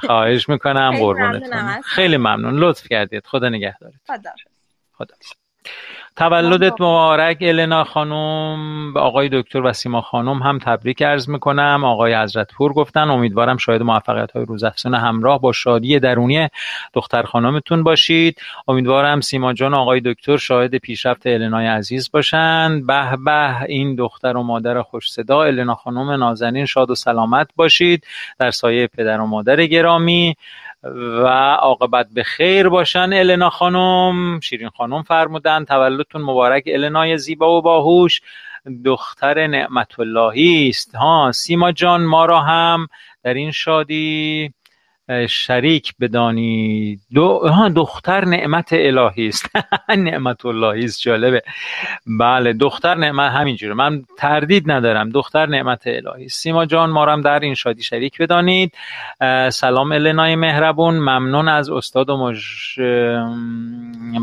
خواهش 0.00 0.48
می‌کنم 0.48 0.94
قربونتون. 0.98 1.82
خیلی 1.82 2.16
ممنون. 2.16 2.58
لطف 2.58 2.88
کردید. 2.88 3.26
خدا 3.26 3.48
نگهدارید 3.48 4.00
خدا 4.06 4.30
خدا. 4.92 5.14
تولدت 6.18 6.80
مبارک 6.80 7.38
النا 7.40 7.84
خانم 7.84 8.92
به 8.94 9.00
آقای 9.00 9.28
دکتر 9.32 9.60
و 9.60 9.72
سیما 9.72 10.00
خانم 10.00 10.42
هم 10.42 10.58
تبریک 10.58 11.02
عرض 11.02 11.28
می‌کنم. 11.28 11.84
آقای 11.84 12.14
حضرت 12.14 12.54
پور 12.54 12.72
گفتن 12.72 13.10
امیدوارم 13.10 13.56
شاید 13.56 13.82
موفقیت 13.82 14.30
های 14.30 14.44
روزافزون 14.44 14.94
همراه 14.94 15.40
با 15.40 15.52
شادی 15.52 15.98
درونی 15.98 16.48
دختر 16.94 17.22
خانمتون 17.22 17.82
باشید. 17.82 18.40
امیدوارم 18.68 19.20
سیما 19.20 19.52
جان 19.52 19.74
آقای 19.74 20.00
دکتر 20.00 20.36
شاهد 20.36 20.76
پیشرفت 20.76 21.26
النای 21.26 21.66
عزیز 21.66 22.10
باشند 22.10 22.86
به 22.86 23.16
به 23.24 23.62
این 23.62 23.94
دختر 23.94 24.36
و 24.36 24.42
مادر 24.42 24.82
خوش 24.82 25.12
صدا 25.12 25.42
النا 25.42 25.74
خانم 25.74 26.10
نازنین 26.10 26.66
شاد 26.66 26.90
و 26.90 26.94
سلامت 26.94 27.48
باشید. 27.56 28.06
در 28.38 28.50
سایه 28.50 28.86
پدر 28.86 29.20
و 29.20 29.26
مادر 29.26 29.66
گرامی 29.66 30.36
و 30.82 31.26
عاقبت 31.60 32.08
به 32.14 32.22
خیر 32.22 32.68
باشن 32.68 33.12
النا 33.12 33.50
خانم. 33.50 34.40
شیرین 34.40 34.68
خانم 34.68 35.02
فرمودن 35.02 35.64
تولدتون 35.64 36.22
مبارک 36.22 36.64
النای 36.66 37.18
زیبا 37.18 37.58
و 37.58 37.62
باهوش. 37.62 38.20
دختر 38.84 39.46
نعمت 39.46 40.00
اللهی 40.00 40.68
است. 40.68 40.94
ها 40.94 41.32
سیما 41.32 41.72
جان 41.72 42.04
ما 42.04 42.24
را 42.24 42.40
هم 42.40 42.86
در 43.22 43.34
این 43.34 43.50
شادی. 43.50 44.52
شریک 45.28 45.94
بدانی 46.00 46.98
دو... 47.14 47.50
دختر 47.76 48.24
نعمت 48.24 48.68
الهی 48.72 49.28
است. 49.28 49.50
نعمت 49.88 50.46
اللهی 50.46 50.84
است 50.84 51.00
جالبه. 51.00 51.42
بله 52.06 52.52
دختر 52.52 52.94
نعمت 52.94 53.32
همینجوره. 53.32 53.74
من 53.74 54.02
تردید 54.18 54.70
ندارم. 54.70 55.10
دختر 55.10 55.46
نعمت 55.46 55.82
الهی 55.86 56.28
سیما 56.28 56.66
جان 56.66 56.90
ما 56.90 57.06
هم 57.06 57.20
در 57.20 57.40
این 57.40 57.54
شادی 57.54 57.82
شریک 57.82 58.18
بدانید. 58.18 58.72
سلام 59.52 59.92
النای 59.92 60.36
مهربون. 60.36 60.94
ممنون 60.94 61.48
از 61.48 61.70
استاد 61.70 62.10
و 62.10 62.16
مج... 62.16 62.40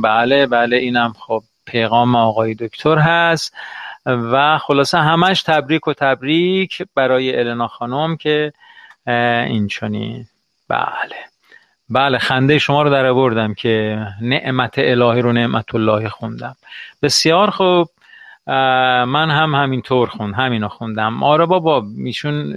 بله 0.03 0.47
بله 0.47 0.77
اینم 0.77 1.13
خب 1.19 1.43
پیغام 1.65 2.15
آقای 2.15 2.53
دکتر 2.53 2.97
هست. 2.97 3.55
و 4.05 4.57
خلاصه 4.57 4.97
همش 4.97 5.43
تبریک 5.43 5.87
و 5.87 5.93
تبریک 5.93 6.81
برای 6.95 7.39
النا 7.39 7.67
خانم 7.67 8.17
که 8.17 8.53
این 9.47 9.67
چنین 9.67 10.25
بله. 10.67 11.15
بله 11.89 12.17
خنده 12.17 12.59
شما 12.59 12.81
رو 12.81 12.89
در 12.89 13.13
بردم 13.13 13.53
که 13.53 14.05
نعمت 14.21 14.73
الهی 14.77 15.21
رو 15.21 15.33
نعمت 15.33 15.75
الله 15.75 16.09
خوندم. 16.09 16.55
بسیار 17.01 17.49
خوب. 17.49 17.89
من 18.47 19.29
هم 19.29 19.55
همینطور 19.55 20.09
خون 20.09 20.33
همینو 20.33 20.67
خوندم. 20.67 21.23
آره 21.23 21.45
بابا 21.45 21.81
میشون 21.81 22.55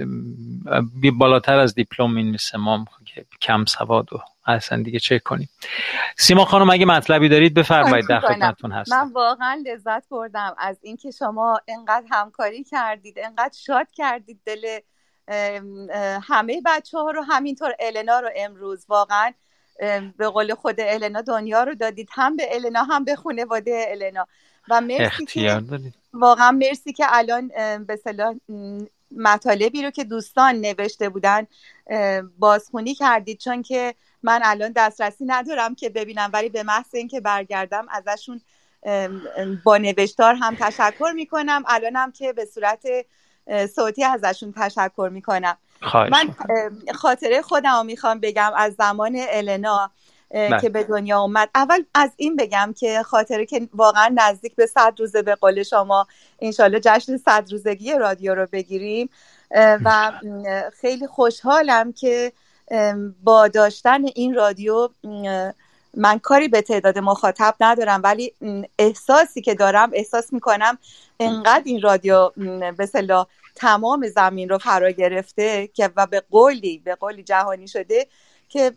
بالاتر 1.18 1.58
از 1.58 1.74
دیپلم 1.74 2.16
این 2.16 2.36
ما 2.58 2.84
کم 3.40 3.64
سواد 3.64 4.12
و 4.12 4.18
اصلا 4.46 4.82
دیگه 4.82 4.98
چک 4.98 5.22
کنیم. 5.22 5.48
سیما 6.16 6.44
خانم 6.44 6.70
اگه 6.70 6.86
مطلبی 6.86 7.28
دارید 7.28 7.54
بفرمایید 7.54 8.08
در 8.08 8.20
خدمتتون 8.20 8.72
هستم. 8.72 8.96
من 8.96 9.12
واقعا 9.12 9.62
لذت 9.66 10.08
بردم 10.08 10.54
از 10.58 10.78
اینکه 10.82 11.10
شما 11.10 11.60
انقدر 11.68 12.06
همکاری 12.10 12.64
کردید 12.64 13.18
انقدر 13.18 13.54
شاد 13.66 13.86
کردید 13.94 14.40
دل 14.46 14.78
همه 16.22 16.62
بچه 16.66 16.98
ها 16.98 17.10
رو 17.10 17.22
همینطور 17.22 17.74
النا 17.80 18.20
رو 18.20 18.30
امروز 18.36 18.84
واقعا 18.88 19.32
به 20.16 20.28
قول 20.28 20.54
خود 20.54 20.80
النا 20.80 21.20
دنیا 21.20 21.64
رو 21.64 21.74
دادید. 21.74 22.08
هم 22.12 22.36
به 22.36 22.54
النا 22.54 22.82
هم 22.82 23.04
به 23.04 23.16
خانواده 23.16 23.86
النا. 23.88 24.26
و 24.70 24.80
مرسی 24.80 25.24
که 25.24 25.62
واقعا 26.12 26.50
مرسی 26.50 26.92
که 26.92 27.06
الان 27.08 27.48
به 27.84 27.96
صلاح 27.96 28.34
مطالبی 29.10 29.82
رو 29.82 29.90
که 29.90 30.04
دوستان 30.04 30.54
نوشته 30.54 31.08
بودن 31.08 31.46
بازخونی 32.38 32.94
کردید. 32.94 33.38
چون 33.38 33.62
که 33.62 33.94
من 34.22 34.40
الان 34.44 34.72
دسترسی 34.76 35.24
ندارم 35.24 35.74
که 35.74 35.90
ببینم 35.90 36.30
ولی 36.32 36.48
به 36.48 36.62
محض 36.62 36.94
اینکه 36.94 37.20
برگردم 37.20 37.86
ازشون 37.90 38.40
با 39.64 39.78
نوشتار 39.78 40.34
هم 40.34 40.56
تشکر 40.60 41.12
می‌کنم. 41.14 41.64
الانم 41.66 42.12
که 42.12 42.32
به 42.32 42.44
صورت 42.44 42.86
صوتی 43.76 44.04
ازشون 44.04 44.54
تشکر 44.56 45.10
می‌کنم. 45.12 45.56
من 46.10 46.34
خاطره 46.94 47.42
خودم 47.42 47.76
رو 47.76 47.82
می‌خوام 47.82 48.20
بگم 48.20 48.52
از 48.56 48.74
زمان 48.74 49.16
النا 49.30 49.90
بله. 50.30 50.60
که 50.60 50.68
به 50.68 50.84
دنیا 50.84 51.20
اومد. 51.20 51.48
اول 51.54 51.84
از 51.94 52.10
این 52.16 52.36
بگم 52.36 52.74
که 52.78 53.02
خاطره 53.02 53.46
که 53.46 53.68
واقعا 53.74 54.14
نزدیک 54.14 54.56
به 54.56 54.66
صد 54.66 54.94
روزه 54.98 55.22
به 55.22 55.34
قول 55.34 55.62
شما 55.62 56.06
انشالله 56.40 56.80
جشن 56.80 57.16
صد 57.16 57.44
روزگی 57.50 57.92
رادیو 57.92 58.34
رو 58.34 58.46
بگیریم. 58.52 59.10
و 59.84 60.12
خیلی 60.80 61.06
خوشحالم 61.06 61.92
که 61.92 62.32
با 63.22 63.48
داشتن 63.48 64.04
این 64.14 64.34
رادیو 64.34 64.88
من 65.94 66.18
کاری 66.18 66.48
به 66.48 66.62
تعداد 66.62 66.98
مخاطب 66.98 67.54
ندارم 67.60 68.00
ولی 68.04 68.34
احساسی 68.78 69.40
که 69.40 69.54
دارم 69.54 69.90
احساس 69.92 70.32
می‌کنم 70.32 70.78
انقدر 71.20 71.62
این 71.64 71.82
رادیو 71.82 72.30
به 72.76 72.86
صلاح 72.86 73.26
تمام 73.58 74.08
زمین 74.08 74.48
رو 74.48 74.58
فرا 74.58 74.90
گرفته 74.90 75.66
که 75.66 75.90
و 75.96 76.06
به 76.06 76.22
قولی 76.30 76.78
به 76.78 76.94
قولی 76.94 77.22
جهانی 77.22 77.68
شده 77.68 78.06
که 78.48 78.72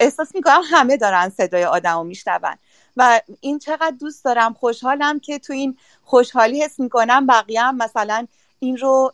احساس 0.00 0.34
می‌کنم 0.34 0.60
همه 0.70 0.96
دارن 0.96 1.28
صدای 1.28 1.64
آدم 1.64 1.98
رو 1.98 2.04
میشنون. 2.04 2.56
و 2.96 3.20
این 3.40 3.58
چقدر 3.58 3.94
دوست 4.00 4.24
دارم 4.24 4.54
خوشحالم 4.54 5.20
که 5.20 5.38
تو 5.38 5.52
این 5.52 5.76
خوشحالی 6.04 6.62
حس 6.62 6.80
می‌کنم. 6.80 7.26
بقیه 7.26 7.62
هم 7.62 7.76
مثلا 7.76 8.26
این 8.58 8.76
رو 8.76 9.12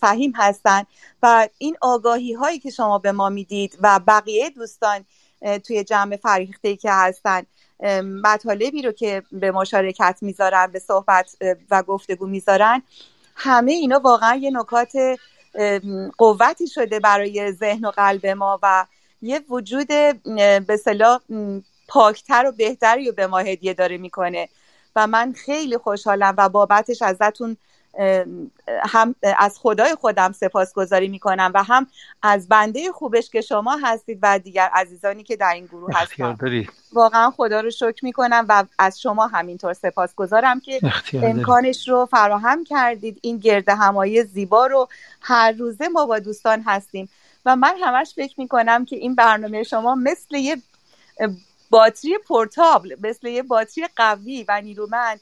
سهیم 0.00 0.32
هستن. 0.36 0.82
و 1.22 1.48
این 1.58 1.76
آگاهی 1.80 2.32
هایی 2.32 2.58
که 2.58 2.70
شما 2.70 2.98
به 2.98 3.12
ما 3.12 3.28
می‌دید 3.28 3.78
و 3.80 4.00
بقیه 4.06 4.50
دوستان 4.50 5.04
توی 5.64 5.84
جمع 5.84 6.16
فریخته 6.16 6.76
که 6.76 6.92
هستن 6.92 7.42
مطالبی 8.24 8.82
رو 8.82 8.92
که 8.92 9.22
به 9.32 9.50
مشارکت 9.50 10.18
می‌ذارن 10.22 10.66
به 10.66 10.78
صحبت 10.78 11.36
و 11.70 11.82
گفتگو 11.82 12.26
می‌ذارن 12.26 12.82
همه 13.34 13.72
اینا 13.72 13.98
واقعا 13.98 14.34
یه 14.34 14.50
نکات 14.50 14.92
قوتی 16.18 16.68
شده 16.68 17.00
برای 17.00 17.52
ذهن 17.52 17.84
و 17.84 17.90
قلب 17.90 18.26
ما 18.26 18.58
و 18.62 18.86
یه 19.22 19.40
وجود 19.48 19.88
به 20.66 20.80
صلاح 20.84 21.20
پاکتر 21.88 22.46
و 22.46 22.52
بهتری 22.52 23.06
رو 23.06 23.12
به 23.12 23.26
ما 23.26 23.38
هدیه 23.38 23.74
داره 23.74 23.98
می‌کنه. 23.98 24.48
و 24.96 25.06
من 25.06 25.32
خیلی 25.32 25.76
خوشحالم 25.78 26.34
و 26.38 26.48
بابتش 26.48 27.02
ازتون 27.02 27.56
هم 28.88 29.14
از 29.38 29.58
خدای 29.58 29.94
خودم 29.94 30.32
سپاسگزاری 30.32 31.08
می‌کنم 31.08 31.50
و 31.54 31.62
هم 31.62 31.86
از 32.22 32.48
بنده 32.48 32.92
خوبش 32.92 33.30
که 33.30 33.40
شما 33.40 33.78
هستید 33.82 34.18
و 34.22 34.38
دیگر 34.38 34.70
عزیزانی 34.72 35.24
که 35.24 35.36
در 35.36 35.52
این 35.54 35.66
گروه 35.66 35.90
هستن. 35.94 36.36
واقعا 36.92 37.30
خدا 37.30 37.60
رو 37.60 37.70
شکر 37.70 38.04
می‌کنم 38.04 38.46
و 38.48 38.64
از 38.78 39.00
شما 39.00 39.26
همینطور 39.26 39.72
سپاسگزارم 39.72 40.60
که 40.60 40.80
امکانش 41.12 41.88
رو 41.88 42.06
فراهم 42.06 42.64
کردید. 42.64 43.18
این 43.22 43.38
گرد 43.38 43.68
همایی 43.68 44.24
زیبا 44.24 44.66
رو 44.66 44.88
هر 45.20 45.52
روزه 45.52 45.88
ما 45.88 46.06
با 46.06 46.18
دوستان 46.18 46.62
هستیم. 46.66 47.08
و 47.46 47.56
من 47.56 47.74
همش 47.82 48.12
فکر 48.16 48.34
می‌کنم 48.40 48.84
که 48.84 48.96
این 48.96 49.14
برنامه 49.14 49.62
شما 49.62 49.94
مثل 49.94 50.36
یه 50.36 50.56
باتری 51.70 52.18
پورتابل 52.28 52.96
مثل 53.02 53.26
یه 53.26 53.42
باتری 53.42 53.88
قوی 53.96 54.44
و 54.48 54.60
نیرومند 54.60 55.20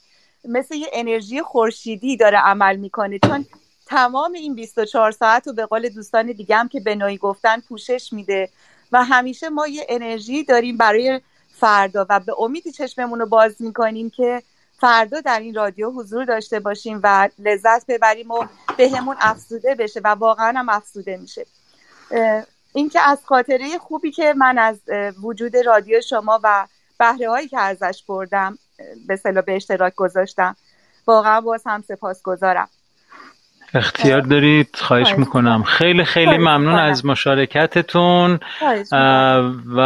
مثل 0.48 0.74
یه 0.74 0.90
انرژی 0.92 1.42
خورشیدی 1.42 2.16
داره 2.16 2.38
عمل 2.38 2.76
می‌کنه. 2.76 3.18
چون 3.18 3.46
تمام 3.86 4.32
این 4.32 4.54
24 4.54 5.12
ساعت 5.12 5.46
رو 5.46 5.52
به 5.52 5.66
قول 5.66 5.88
دوستان 5.88 6.26
دیگه 6.32 6.56
هم 6.56 6.68
که 6.68 6.80
به 6.80 6.94
نوعی 6.94 7.16
گفتن 7.16 7.60
پوشش 7.60 8.12
میده. 8.12 8.48
و 8.92 9.04
همیشه 9.04 9.48
ما 9.48 9.66
یه 9.66 9.86
انرژی 9.88 10.44
داریم 10.44 10.76
برای 10.76 11.20
فردا 11.54 12.06
و 12.08 12.20
به 12.20 12.40
امیدی 12.40 12.72
چشممون 12.72 13.18
رو 13.18 13.26
باز 13.26 13.54
می‌کنیم 13.60 14.10
که 14.10 14.42
فردا 14.80 15.20
در 15.20 15.40
این 15.40 15.54
رادیو 15.54 15.90
حضور 15.90 16.24
داشته 16.24 16.60
باشیم 16.60 17.00
و 17.02 17.28
لذت 17.38 17.86
ببریم 17.88 18.30
و 18.30 18.44
بهمون 18.76 19.16
افسوده 19.20 19.74
بشه 19.74 20.00
و 20.04 20.08
واقعا 20.08 20.58
هم 20.58 20.68
افسوده 20.68 21.16
میشه. 21.16 21.46
اینکه 22.72 23.00
از 23.00 23.18
خاطره 23.24 23.78
خوبی 23.78 24.10
که 24.10 24.34
من 24.36 24.58
از 24.58 24.78
وجود 25.22 25.56
رادیو 25.56 26.00
شما 26.00 26.40
و 26.42 26.66
بهره 26.98 27.30
هایی 27.30 27.48
که 27.48 27.58
ازش 27.58 28.04
بردم 28.08 28.58
به 29.08 29.16
صلاح 29.16 29.44
به 29.44 29.56
اشتراک 29.56 29.94
گذاشتم. 29.94 30.56
واقعا 31.06 31.40
باز 31.40 31.62
هم 31.66 31.84
گذارم 32.24 32.68
اختیار 33.74 34.20
دارید؟ 34.20 34.68
خواهش 34.74 35.12
می‌کنم. 35.12 35.62
خیلی 35.62 36.04
خیلی 36.04 36.38
ممنون 36.38 36.74
از 36.74 37.06
مشارکتتون. 37.06 38.40
و 39.66 39.80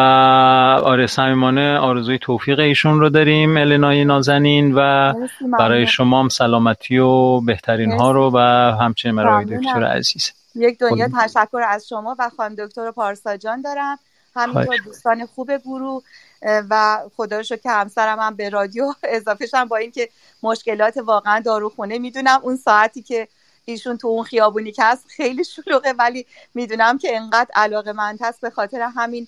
آره 0.84 1.06
صمیمانه 1.06 1.78
آرزوی 1.78 2.18
توفیق 2.18 2.58
ایشون 2.58 3.00
رو 3.00 3.08
داریم 3.08 3.56
النای 3.56 4.04
نازنین 4.04 4.74
و 4.74 5.12
برای 5.58 5.86
شما 5.86 6.20
هم 6.20 6.28
سلامتی 6.28 6.98
و 6.98 7.40
بهترین 7.40 7.92
ها 7.92 8.10
رو 8.10 8.30
و 8.34 8.38
همچنین 8.80 9.16
برای 9.16 9.44
دکتر 9.44 9.84
عزیز. 9.84 10.32
یک 10.54 10.78
دنیا 10.78 11.08
تشکر 11.22 11.60
از 11.68 11.88
شما 11.88 12.16
و 12.18 12.30
خانم 12.36 12.54
دکتر 12.54 12.90
پارساجان 12.90 13.62
دارم. 13.62 13.98
همینطور 14.36 14.76
دوستان 14.84 15.26
خوب 15.26 15.50
گروه 15.64 16.02
و 16.42 16.98
خدا 17.16 17.36
رو 17.36 17.56
که 17.56 17.70
همسرم 17.70 18.18
هم 18.18 18.36
به 18.36 18.48
رادیو 18.48 18.92
اضافه 19.02 19.46
شم 19.46 19.64
با 19.64 19.76
اینکه 19.76 20.08
مشکلات 20.42 20.96
واقعا 20.96 21.40
داروخونه 21.40 21.98
می‌دونم 21.98 22.40
اون 22.42 22.56
ساعتی 22.56 23.02
که 23.02 23.28
ایشون 23.64 23.98
تو 23.98 24.08
اون 24.08 24.24
خیابونی 24.24 24.72
که 24.72 24.84
هست 24.84 25.04
خیلی 25.08 25.44
شلوغه 25.44 25.92
ولی 25.92 26.26
می‌دونم 26.54 26.98
که 26.98 27.16
انقدر 27.16 27.50
علاقه 27.54 27.92
من 27.92 28.18
هست 28.20 28.40
به 28.40 28.50
خاطر 28.50 28.80
همین 28.96 29.26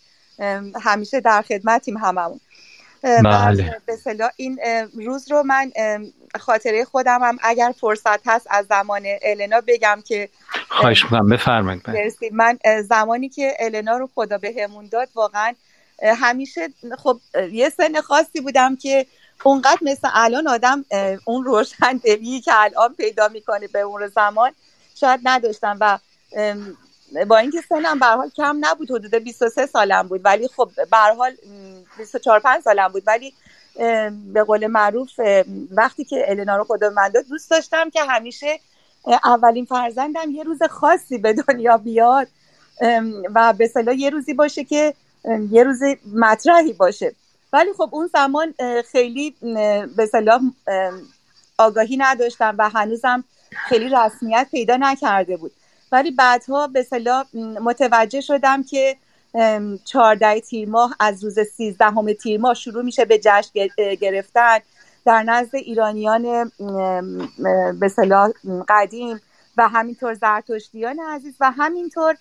همیشه 0.83 1.21
در 1.21 1.43
خدمتیم 1.43 1.97
هممون 1.97 2.41
بله. 3.05 3.81
به 3.87 4.33
این 4.37 4.59
روز 4.95 5.31
رو 5.31 5.43
من 5.43 5.73
خاطره 6.41 6.85
خودم 6.85 7.23
هم 7.23 7.39
اگر 7.43 7.75
فرصت 7.81 8.29
هست 8.29 8.47
از 8.51 8.67
زمان 8.67 9.03
النا 9.23 9.61
بگم 9.67 10.03
که 10.07 10.29
خواهش 10.69 11.05
می‌کنم 11.05 11.29
بفرمایید 11.29 11.83
بله. 11.83 12.13
من 12.33 12.59
زمانی 12.89 13.29
که 13.29 13.57
النا 13.59 13.97
رو 13.97 14.09
خدا 14.15 14.39
بهمون 14.39 14.89
داد 14.93 15.09
واقعا 15.15 15.55
همیشه 16.05 16.69
خب 16.99 17.21
یه 17.53 17.69
سن 17.69 18.01
خاصی 18.01 18.41
بودم 18.41 18.77
که 18.77 19.07
اونقدر 19.45 19.79
مثل 19.83 20.09
الان 20.13 20.49
آدم 20.49 20.85
اون 21.25 21.45
روشن 21.45 21.99
که 22.45 22.53
الان 22.55 22.95
پیدا 22.95 23.29
می‌کنه 23.29 23.69
به 23.69 23.81
اون 23.81 24.09
زمان 24.09 24.53
شاید 24.95 25.21
نداشتم 25.25 25.77
و 25.81 25.99
با 27.29 27.39
اینکه 27.39 27.61
سنم 27.69 27.99
به 27.99 28.07
حال 28.07 28.31
کم 28.31 28.57
نبود 28.61 28.91
حدود 28.91 29.15
23 29.15 29.67
سالم 29.67 30.09
بود 30.09 30.21
ولی 30.25 30.49
خب 30.49 30.71
به 30.91 30.97
حال 30.97 31.37
24 31.99 32.41
5 32.41 32.63
سالم 32.63 32.89
بود 32.89 33.03
ولی 33.07 33.35
به 34.33 34.45
قول 34.47 34.67
معروف 34.67 35.11
وقتی 35.71 36.05
که 36.05 36.25
النا 36.29 36.57
رو 36.57 36.65
خدا 36.65 36.91
من 36.91 37.09
داد 37.09 37.25
دوست 37.29 37.51
داشتم 37.51 37.91
که 37.91 38.05
همیشه 38.05 38.61
اولین 39.25 39.65
فرزندم 39.65 40.31
یه 40.31 40.43
روز 40.43 40.63
خاصی 40.63 41.19
به 41.19 41.33
دنیا 41.33 41.77
بیاد 41.77 42.29
و 43.35 43.55
به 43.59 43.69
صلاح 43.69 43.95
یه 43.97 44.11
روزی 44.11 44.35
باشه 44.35 44.65
که 44.65 44.95
یه 45.51 45.63
روز 45.63 45.81
مطرحی 46.15 46.73
باشه. 46.73 47.15
ولی 47.53 47.73
خب 47.73 47.89
اون 47.93 48.11
زمان 48.13 48.55
خیلی 48.93 49.35
به 49.97 50.07
صلاح 50.13 50.41
آگاهی 51.59 51.97
نداشتم 51.97 52.55
و 52.59 52.69
هنوزم 52.69 53.25
خیلی 53.69 53.89
رسمیت 53.89 54.49
پیدا 54.51 54.77
نکرده 54.77 55.37
بود. 55.37 55.53
ولی 55.93 56.11
بعدها 56.11 56.67
به 56.67 56.83
صلاح 56.83 57.25
متوجه 57.61 58.21
شدم 58.21 58.63
که 58.63 58.97
چهارده 59.85 60.41
تیر 60.41 60.69
ماه 60.69 60.97
از 61.01 61.25
روز 61.25 61.39
سیزدهم 61.41 62.13
تیر 62.13 62.41
ماه 62.41 62.55
شروع 62.55 62.85
میشه 62.85 63.05
به 63.05 63.21
جشن 63.25 63.69
گرفتن. 64.01 64.59
در 65.05 65.23
نزد 65.23 65.55
ایرانیان 65.55 66.53
به 67.81 67.89
صلاح 67.89 68.31
قدیم 68.69 69.21
و 69.57 69.69
همینطور 69.69 70.15
زرتشتیان 70.15 71.01
عزیز 71.01 71.35
و 71.41 71.51
همینطور 71.51 72.17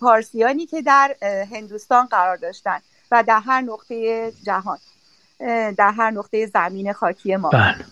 پارسیانی 0.00 0.66
که 0.66 0.82
در 0.82 1.16
هندوستان 1.52 2.06
قرار 2.06 2.36
داشتن 2.36 2.78
و 3.10 3.24
در 3.26 3.40
هر 3.40 3.60
نقطه 3.60 4.32
جهان 4.46 4.78
در 5.78 5.92
هر 5.96 6.10
نقطه 6.10 6.46
زمین 6.46 6.92
خاکی 6.92 7.36
ما. 7.36 7.48
بله. 7.48 7.84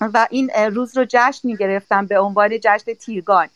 و 0.00 0.26
این 0.30 0.50
روز 0.50 0.96
رو 0.96 1.04
جشن 1.08 1.48
می 1.48 1.56
گرفتم 1.56 2.06
به 2.06 2.18
عنوان 2.18 2.50
جشن 2.60 2.94
تیرگان. 2.94 3.48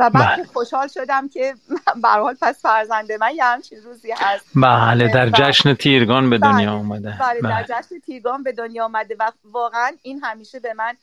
و 0.00 0.10
بعد 0.10 0.36
بله. 0.36 0.44
خوشحال 0.44 0.88
شدم 0.88 1.28
که 1.28 1.54
به 2.02 2.08
حال 2.08 2.36
پس 2.42 2.62
فرزند 2.62 3.12
من 3.12 3.34
یه 3.34 3.44
همچین 3.44 3.78
روزی 3.84 4.12
هست. 4.16 4.46
بله 4.54 5.08
در 5.08 5.30
جشن 5.30 5.74
تیرگان 5.74 6.30
به 6.30 6.38
دنیا 6.38 6.74
اومده. 6.74 7.16
بله 7.20 7.40
در 7.40 7.62
جشن 7.62 7.98
تیرگان 8.06 8.42
به 8.42 8.52
دنیا 8.52 8.84
آمده 8.84 9.16
و 9.18 9.30
واقعا 9.44 9.92
این 10.02 10.20
همیشه 10.24 10.60
به 10.60 10.74
من 10.74 10.94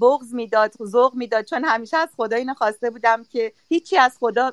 بغض 0.00 0.34
می‌داد 0.34 0.72
ذوق 0.84 1.14
می‌داد. 1.14 1.44
چون 1.44 1.64
همیشه 1.64 1.96
از 1.96 2.08
خدا 2.16 2.36
اینو 2.36 2.54
خواسته 2.54 2.90
بودم 2.90 3.24
که 3.32 3.52
هیچی 3.68 3.98
از 3.98 4.16
خدا 4.20 4.52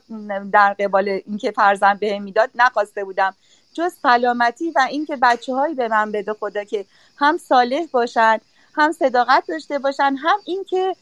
در 0.51 0.73
قبال 0.73 1.09
اینکه 1.09 1.51
فرزند 1.51 1.99
بهم 1.99 2.23
می‌داد 2.23 2.49
نخواسته 2.55 3.03
بودم. 3.03 3.35
جز 3.73 3.93
سلامتی 3.93 4.71
و 4.71 4.87
اینکه 4.89 5.15
بچه 5.21 5.53
هایی 5.53 5.75
به 5.75 5.87
من 5.87 6.11
بده 6.11 6.33
خدا 6.33 6.63
که 6.63 6.85
هم 7.17 7.37
صالح 7.37 7.85
باشن 7.91 8.37
هم 8.75 8.91
صداقت 8.91 9.43
داشته 9.47 9.79
باشن 9.79 10.15
هم 10.19 10.39
اینکه 10.45 10.95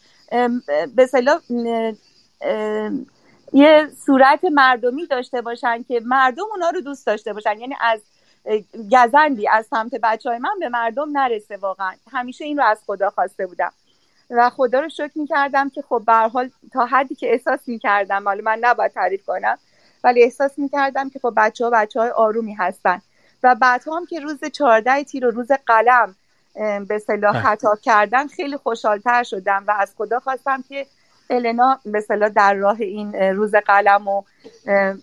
به 0.95 1.06
صلاح 1.06 1.41
یه 3.54 3.89
صورت 4.06 4.43
مردمی 4.43 5.08
داشته 5.08 5.41
باشن 5.41 5.84
که 5.84 6.01
مردم 6.06 6.43
اونا 6.51 6.69
رو 6.69 6.82
دوست 6.82 7.08
داشته 7.08 7.34
باشن. 7.34 7.60
یعنی 7.60 7.75
از 7.82 7.99
گزندی 8.91 9.47
از 9.47 9.65
سمت 9.65 9.95
بچه 10.04 10.30
های 10.30 10.39
من 10.39 10.60
به 10.60 10.69
مردم 10.69 11.17
نرسه 11.17 11.58
واقعا. 11.58 11.93
همیشه 12.12 12.45
این 12.45 12.58
رو 12.58 12.63
از 12.65 12.80
خدا 12.86 13.10
خواسته 13.10 13.47
بودم. 13.47 13.73
و 14.29 14.49
خدا 14.49 14.79
رو 14.79 14.89
شکر 14.89 15.11
می‌کردم 15.15 15.69
که 15.69 15.81
خب 15.81 16.03
به 16.05 16.13
حال 16.13 16.49
تا 16.73 16.85
حدی 16.85 17.15
که 17.15 17.31
احساس 17.31 17.59
می‌کردم 17.67 18.23
حالا 18.25 18.41
من 18.43 18.57
نباید 18.61 18.91
تعریف 18.91 19.25
کنم 19.25 19.57
ولی 20.03 20.23
احساس 20.23 20.59
می‌کردم 20.59 21.09
که 21.09 21.19
خب 21.19 21.33
بچه 21.38 21.63
ها 21.63 21.69
بچه 21.69 21.99
های 21.99 22.09
آرومی 22.09 22.53
هستن 22.53 23.01
و 23.43 23.55
بعد 23.55 23.83
هم 23.88 24.05
که 24.05 24.19
روز 24.19 24.45
چهارده 24.45 25.03
تیر 25.03 25.25
و 25.25 25.31
روز 25.31 25.51
قلم 25.65 26.15
به 26.88 26.99
صلاح. 26.99 27.41
خطاب 27.43 27.79
کردن 27.81 28.27
خیلی 28.27 28.57
خوشحالتر 28.57 29.23
شدم 29.23 29.63
و 29.67 29.75
از 29.79 29.93
خدا 29.97 30.19
خواستم 30.19 30.63
که 30.69 30.85
النا 31.29 31.79
به 31.85 32.01
صلاح 32.01 32.29
در 32.29 32.53
راه 32.53 32.81
این 32.81 33.15
روز 33.15 33.55
قلم 33.55 34.07
و 34.07 34.23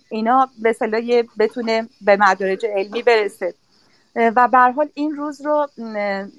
اینا 0.09 0.49
به 0.61 0.73
صلاح 0.73 1.01
بتونه 1.39 1.89
به 2.01 2.17
مدارج 2.17 2.65
علمی 2.65 3.03
برسه 3.03 3.53
و 4.15 4.47
به 4.47 4.57
حال 4.57 4.89
این 4.93 5.15
روز 5.15 5.41
رو 5.41 5.67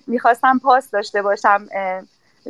می‌خواستم 0.06 0.58
پاس 0.58 0.90
داشته 0.90 1.22
باشم 1.22 1.66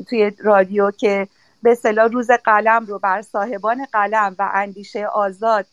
توی 0.09 0.33
رادیو 0.38 0.90
که 0.90 1.28
به 1.62 1.74
صلاح 1.74 2.11
روز 2.11 2.30
قلم 2.44 2.87
رو 2.87 2.98
بر 2.98 3.22
صاحبان 3.22 3.87
قلم 3.92 4.37
و 4.38 4.50
اندیشه 4.54 5.07
آزاد 5.07 5.66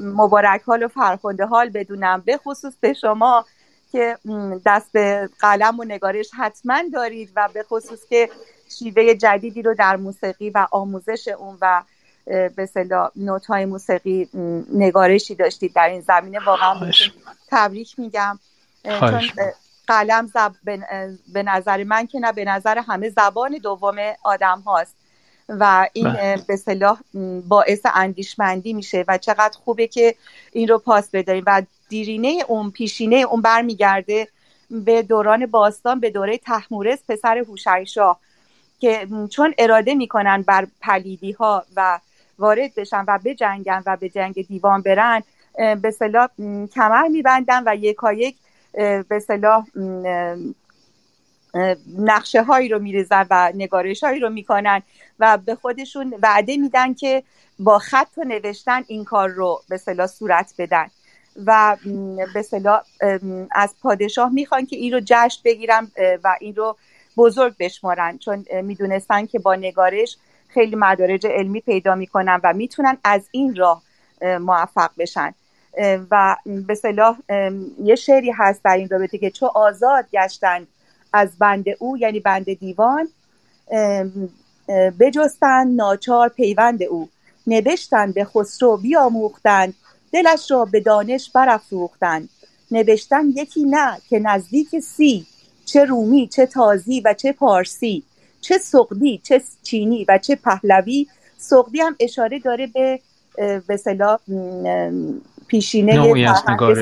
مبارک 0.00 0.62
حال 0.62 0.82
و 0.82 0.88
فرخنده 0.88 1.44
حال 1.46 1.70
بدونم 1.70 2.22
به 2.26 2.36
خصوص 2.36 2.74
به 2.80 2.92
شما 2.92 3.44
که 3.92 4.18
دست 4.66 4.92
به 4.92 5.28
قلم 5.40 5.80
و 5.80 5.84
نگارش 5.84 6.30
حتما 6.38 6.82
دارید 6.92 7.30
و 7.36 7.48
به 7.54 7.62
خصوص 7.62 8.06
که 8.06 8.28
شیوه 8.78 9.14
جدیدی 9.14 9.62
رو 9.62 9.74
در 9.74 9.96
موسیقی 9.96 10.50
و 10.50 10.66
آموزش 10.70 11.28
اون 11.28 11.58
و 11.60 11.82
به 12.26 12.66
صلاح 12.66 13.10
نوت 13.16 13.46
های 13.46 13.64
موسیقی 13.64 14.28
نگارشی 14.74 15.34
داشتید 15.34 15.72
در 15.74 15.88
این 15.88 16.00
زمینه 16.00 16.38
واقعا 16.44 16.90
تبریک 17.48 17.98
میگم. 17.98 18.38
چون 18.84 19.22
قلم 19.86 20.26
زب... 20.26 20.52
به 21.32 21.42
نظر 21.42 21.84
من 21.84 22.06
که 22.06 22.20
نه 22.20 22.32
به 22.32 22.44
نظر 22.44 22.78
همه 22.78 23.08
زبان 23.10 23.58
دوم 23.62 23.96
آدم 24.22 24.60
هاست 24.60 24.96
و 25.48 25.88
این 25.92 26.12
بله. 26.12 26.44
به 26.48 26.56
صلاح 26.56 27.00
باعث 27.48 27.80
اندیشمندی 27.94 28.72
میشه 28.72 29.04
و 29.08 29.18
چقدر 29.18 29.58
خوبه 29.64 29.86
که 29.86 30.14
این 30.52 30.68
رو 30.68 30.78
پاس 30.78 31.10
بداریم 31.10 31.44
و 31.46 31.62
دیرینه 31.88 32.44
اون 32.48 32.70
پیشینه 32.70 33.16
اون 33.16 33.42
برمیگرده 33.42 34.28
به 34.70 35.02
دوران 35.02 35.46
باستان 35.46 36.00
به 36.00 36.10
دوره 36.10 36.38
تحمورس 36.38 36.98
پسر 37.08 37.38
هوشنگ 37.38 37.86
که 38.80 39.08
چون 39.30 39.54
اراده 39.58 39.94
می‌کنن 39.94 40.42
بر 40.42 40.66
پلیدی 40.80 41.32
ها 41.32 41.64
و 41.76 42.00
وارد 42.38 42.74
بشن 42.74 43.04
و 43.08 43.18
بجنگن 43.24 43.82
و 43.86 43.96
به 43.96 44.08
جنگ 44.08 44.46
دیوان 44.46 44.82
برن 44.82 45.22
به 45.82 45.90
صلاح 45.90 46.28
کمر 46.74 47.08
میبندن 47.08 47.62
و 47.66 47.76
یکایک 47.76 48.36
به 49.08 49.18
صلاح 49.26 49.66
نقشه 51.98 52.42
هایی 52.42 52.68
رو 52.68 52.78
میریزن 52.78 53.26
و 53.30 53.52
نگارش 53.54 54.04
هایی 54.04 54.20
رو 54.20 54.30
می‌کنن 54.30 54.82
و 55.18 55.38
به 55.38 55.54
خودشون 55.54 56.14
وعده 56.22 56.56
میدن 56.56 56.94
که 56.94 57.22
با 57.58 57.78
خط 57.78 58.08
و 58.16 58.24
نوشتن 58.24 58.82
این 58.86 59.04
کار 59.04 59.28
رو 59.28 59.60
به 59.68 59.76
صلاح 59.76 60.06
صورت 60.06 60.54
بدن. 60.58 60.86
و 61.46 61.76
به 62.34 62.42
صلاح 62.42 62.82
از 63.52 63.74
پادشاه 63.82 64.32
می‌خوان 64.32 64.66
که 64.66 64.76
این 64.76 64.92
رو 64.92 65.00
جشن 65.04 65.40
بگیرن 65.44 65.90
و 66.24 66.36
این 66.40 66.56
رو 66.56 66.76
بزرگ 67.16 67.54
بشمارن. 67.58 68.18
چون 68.18 68.44
می‌دونستن 68.62 69.26
که 69.26 69.38
با 69.38 69.54
نگارش 69.54 70.16
خیلی 70.48 70.76
مدارج 70.76 71.26
علمی 71.26 71.60
پیدا 71.60 71.94
می‌کنن 71.94 72.40
و 72.44 72.52
می‌تونن 72.52 72.98
از 73.04 73.28
این 73.30 73.56
راه 73.56 73.82
موفق 74.22 74.90
بشن. 74.98 75.34
و 76.10 76.36
به 76.66 76.74
صلاح 76.74 77.18
یه 77.84 77.94
شعری 77.94 78.30
هست 78.30 78.64
در 78.64 78.76
این 78.76 78.88
رابطه 78.88 79.18
که 79.18 79.30
چو 79.30 79.46
آزاد 79.46 80.04
گشتن 80.12 80.66
از 81.12 81.38
بند 81.38 81.64
او 81.78 81.98
یعنی 81.98 82.20
بند 82.20 82.52
دیوان 82.52 83.08
بجستن 85.00 85.68
ناچار 85.68 86.28
پیوند 86.28 86.82
او. 86.82 87.08
نوشتن 87.46 88.12
به 88.12 88.24
خسرو 88.24 88.76
بیاموختند 88.76 89.74
دلش 90.12 90.50
را 90.50 90.64
به 90.64 90.80
دانش 90.80 91.30
برافروختند 91.30 92.28
نوشتن 92.70 93.28
یکی 93.28 93.64
نه 93.64 93.98
که 94.08 94.18
نزدیک 94.18 94.78
سی 94.78 95.26
چه 95.64 95.84
رومی 95.84 96.28
چه 96.28 96.46
تازی 96.46 97.00
و 97.00 97.14
چه 97.14 97.32
پارسی 97.32 98.02
چه 98.40 98.58
سقدی 98.58 99.20
چه 99.24 99.42
چینی 99.62 100.04
و 100.08 100.18
چه 100.18 100.36
پهلوی. 100.36 101.06
سقدی 101.38 101.80
هم 101.80 101.96
اشاره 102.00 102.38
داره 102.38 102.66
به 102.66 103.00
به 103.66 103.76
پیشینه 105.52 105.92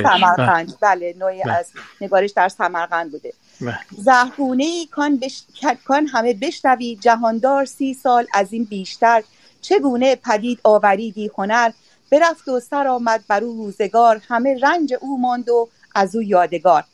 سمرقند. 0.02 0.78
بله. 0.80 1.14
نوعی 1.18 1.42
بله. 1.42 1.52
از 1.52 1.66
نگارش 2.00 2.30
در 2.30 2.48
سمرقند 2.48 3.12
بوده. 3.12 3.32
بله. 3.60 3.78
زهرونه 3.98 4.64
ای 4.64 4.86
کان, 4.86 5.16
بش... 5.16 5.42
کان 5.84 6.06
همه 6.06 6.34
بشنوی 6.34 6.96
جهاندار 6.96 7.64
سی 7.64 7.94
سال 7.94 8.26
از 8.34 8.52
این 8.52 8.64
بیشتر. 8.64 9.22
چگونه 9.60 10.16
پدید 10.16 10.60
آوریدی 10.64 11.30
هنر؟ 11.38 11.70
برفت 12.12 12.48
و 12.48 12.60
سر 12.60 12.88
آمد 12.88 13.24
بر 13.28 13.44
او 13.44 13.56
روزگار. 13.56 14.20
همه 14.28 14.58
رنج 14.62 14.94
او 15.00 15.20
ماند 15.20 15.48
و 15.48 15.68
از 15.94 16.16
او 16.16 16.22
یادگار. 16.22 16.84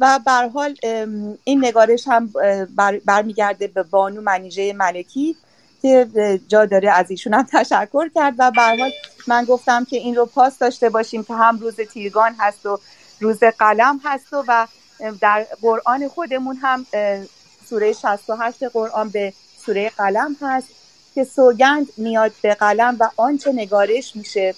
و 0.00 0.20
بر 0.26 0.48
حال 0.48 0.76
این 1.44 1.64
نگارش 1.64 2.08
هم 2.08 2.32
برمیگرده 3.04 3.66
به 3.66 3.82
بانو 3.82 4.20
منیژه 4.20 4.72
ملکی. 4.72 5.36
که 5.82 6.40
جا 6.48 6.64
داره 6.64 6.90
از 6.90 7.10
ایشون 7.10 7.34
هم 7.34 7.46
تشکر 7.52 8.08
کرد 8.14 8.34
و 8.38 8.52
حال 8.56 8.90
من 9.26 9.44
گفتم 9.44 9.84
که 9.84 9.96
این 9.96 10.14
رو 10.16 10.26
پاس 10.26 10.58
داشته 10.58 10.90
باشیم 10.90 11.24
که 11.24 11.34
هم 11.34 11.58
روز 11.58 11.76
تیرگان 11.76 12.34
هست 12.38 12.66
و 12.66 12.78
روز 13.20 13.38
قلم 13.58 14.00
هست 14.04 14.32
و, 14.32 14.44
و 14.48 14.66
در 15.20 15.46
قرآن 15.62 16.08
خودمون 16.08 16.56
هم 16.56 16.86
سوره 17.70 17.92
68 17.92 18.64
قرآن 18.64 19.08
به 19.08 19.32
سوره 19.66 19.90
قلم 19.98 20.36
هست 20.40 20.68
که 21.14 21.24
سوگند 21.24 21.86
میاد 21.96 22.32
به 22.42 22.54
قلم 22.54 22.96
و 23.00 23.10
آنچه 23.16 23.52
نگارش 23.52 24.16
میشه 24.16 24.54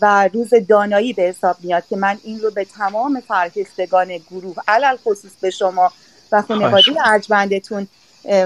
و 0.00 0.28
روز 0.34 0.50
دانایی 0.68 1.12
به 1.12 1.22
حساب 1.22 1.56
میاد 1.62 1.86
که 1.90 1.96
من 1.96 2.18
این 2.24 2.40
رو 2.40 2.50
به 2.50 2.64
تمام 2.64 3.22
فرهستگان 3.28 4.16
گروه 4.16 4.56
علل 4.68 4.96
خصوص 4.96 5.32
به 5.40 5.50
شما 5.50 5.92
و 6.32 6.42
خانواده 6.42 7.08
ارجمندتون 7.08 7.88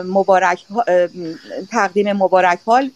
مبارک 0.05 0.59
تقدیم 1.71 2.13
مبارک 2.13 2.59
حال 2.67 2.91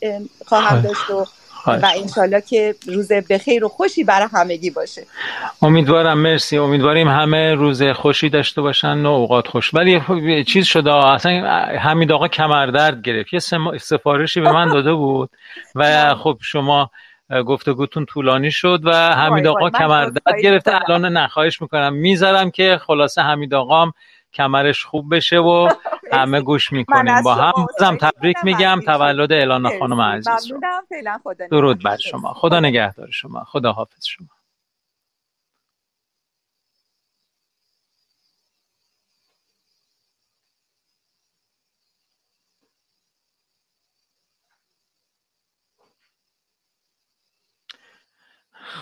خواهم 0.46 0.80
داشت 0.80 1.10
و 1.10 1.26
و 1.66 1.90
انشالله 2.02 2.40
که 2.40 2.74
روز 2.86 3.12
بخیر 3.12 3.64
و 3.64 3.68
خوشی 3.68 4.04
برای 4.04 4.28
همگی 4.32 4.70
باشه. 4.70 5.06
امیدوارم 5.62 6.18
مرسی. 6.18 6.58
امیدواریم 6.58 7.08
همه 7.08 7.54
روز 7.54 7.82
خوشی 7.82 8.28
داشته 8.28 8.60
باشن 8.60 9.06
و 9.06 9.10
اوقات 9.10 9.48
خوش. 9.48 9.74
ولی 9.74 10.02
چیز 10.44 10.66
شده 10.66 10.94
اصلا 10.94 11.32
حمید 11.78 12.12
آقا 12.12 12.28
کمردرد 12.28 13.02
گرفت. 13.02 13.32
یه 13.32 13.40
سفارشی 13.78 14.40
به 14.40 14.52
من 14.52 14.68
داده 14.68 14.92
بود 14.92 15.30
و 15.74 16.14
خب 16.22 16.38
شما 16.42 16.90
گفتگوتون 17.46 18.06
طولانی 18.06 18.50
شد 18.50 18.80
و 18.84 18.92
حمید 19.14 19.46
آقا 19.46 19.70
کمردرد 19.70 20.40
گرفته. 20.42 20.72
الان 20.88 21.04
نخواهش 21.16 21.62
می‌کنم. 21.62 21.92
می‌ذارم 21.92 22.50
که 22.50 22.80
خلاصه 22.86 23.22
حمید 23.22 23.54
آقام 23.54 23.92
کمرش 24.36 24.84
خوب 24.84 25.14
بشه 25.16 25.38
و 25.38 25.68
همه 26.12 26.40
گوش 26.40 26.72
می‌کنیم. 26.72 27.22
با 27.22 27.34
هم 27.34 27.52
بازم 27.56 27.96
تبریک 27.96 28.36
میگم. 28.44 28.80
تولد 28.86 29.32
اعلان 29.32 29.78
خانم 29.78 30.00
عزیز 30.00 30.52
درود 31.50 31.82
بر 31.84 31.96
شما. 31.96 32.32
خدا 32.32 32.60
نگهدار 32.60 33.10
شما. 33.10 33.44
خدا 33.44 33.72
حافظ 33.72 34.06
شما. 34.06 34.26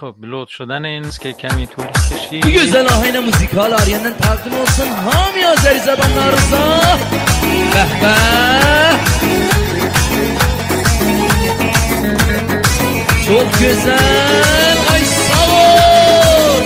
خب 0.01 0.15
لود 0.23 0.49
شدن 0.49 0.85
این 0.85 1.11
که 1.21 1.33
کمی 1.33 1.67
طول 1.67 1.87
کشید. 1.87 2.43
دیگه 2.43 2.67
زلاحین 2.67 3.19
موزیکال 3.19 3.75
آریندن 3.75 4.13
تقدیم 4.13 4.53
اوسن 4.53 4.89
ها 4.89 5.33
میاز 5.37 5.63
داری 5.65 5.79
زبان 5.79 6.13
نارسا 6.13 6.81
به 7.73 8.01
به. 8.01 8.15
چوب 13.27 13.53
گزن 13.53 14.77
ای 14.95 15.05
سوار 15.05 16.63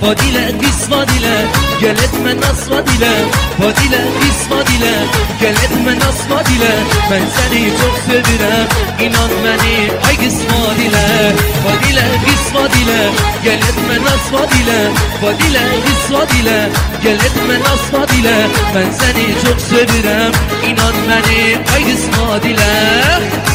با 0.00 0.14
دیلت 0.14 0.54
بیس 0.54 0.88
با 0.88 1.04
دیلت 1.04 1.63
fadile 1.74 1.80
Gel 1.80 2.04
etme 2.04 2.36
nasma 2.40 2.86
dile 2.86 3.10
Fadile 3.58 4.02
isma 4.28 4.66
dile 4.66 4.92
Gel 5.40 5.54
etme 5.54 5.98
nasma 5.98 6.44
dile 6.46 6.74
Ben 7.10 7.22
seni 7.36 7.70
çok 7.70 7.98
sevirem 8.06 8.66
İnan 9.00 9.30
beni 9.44 9.90
ay 10.06 10.16
kısma 10.16 10.76
dile 10.76 11.32
Fadile 11.64 12.06
isma 12.34 12.68
dile 12.70 13.10
Gel 13.44 13.58
etme 13.58 13.96
nasma 14.04 14.50
dile 14.50 14.90
Fadile 15.20 15.62
isma 15.92 16.28
dile 16.28 16.68
Gel 17.02 17.16
etme 17.16 17.60
nasma 17.60 18.08
dile 18.08 18.46
Ben 18.74 18.90
seni 18.90 19.26
çok 19.44 19.60
sevirem 19.60 20.32
İnan 20.66 20.94
beni 21.08 21.58
ay 21.74 21.84
kısma 21.84 22.42
dile 22.42 23.53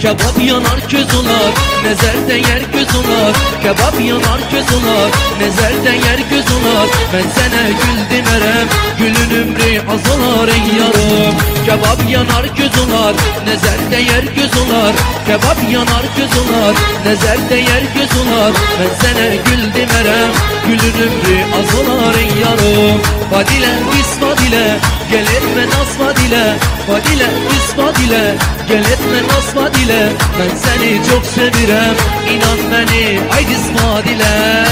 Kebap 0.00 0.36
yanar 0.44 0.85
göz 0.90 1.14
olar 1.14 1.52
Nezerden 1.84 2.36
yer 2.36 2.62
göz 2.72 2.96
olar 2.96 3.32
Kebap 3.62 4.00
yanar 4.00 4.40
göz 4.52 4.68
olar 4.76 5.10
Nezerden 5.40 5.94
yer 5.94 6.18
göz 6.30 6.46
olar 6.56 6.88
Ben 7.12 7.26
sana 7.36 7.62
gül 7.68 7.98
demerem 8.10 8.68
Gülün 8.98 9.30
ömrü 9.40 9.80
az 9.92 10.04
olar 10.14 10.48
ey 10.48 10.66
yarım 10.78 11.34
Kebap 11.66 12.10
yanar 12.10 12.44
göz 12.44 12.76
olar 12.84 13.14
Nezerden 13.46 14.04
yer 14.12 14.22
göz 14.22 14.54
olar 14.62 14.94
Kebap 15.26 15.58
yanar 15.72 16.04
göz 16.16 16.34
olar 16.40 16.74
Nezerden 17.06 17.56
yer 17.56 17.82
göz 17.94 18.12
olar 18.20 18.52
Ben 18.78 18.90
sana 19.02 19.26
gül 19.28 19.74
demerem 19.74 20.30
Gülün 20.66 20.96
ömrü 21.06 21.38
az 21.58 21.80
olar 21.80 22.14
ey 22.14 22.30
yarım 22.42 23.00
Fadile 23.30 23.72
isma 24.00 24.36
dile 24.38 24.78
Gel 25.10 25.26
etme 25.36 25.66
nasma 25.66 26.16
dile 26.16 26.54
Fadile 26.86 27.28
isma 27.56 27.94
dile 27.94 28.34
Gel 28.68 28.84
etme 28.84 29.20
nasma 29.28 29.74
dile 29.74 30.12
Ben 30.38 30.56
seni 30.76 31.00
çok 31.10 31.26
sevirem. 31.26 31.96
İnan 32.30 32.58
beni 32.72 33.20
ay 33.36 33.46
kızma 33.46 34.04
dile 34.04 34.64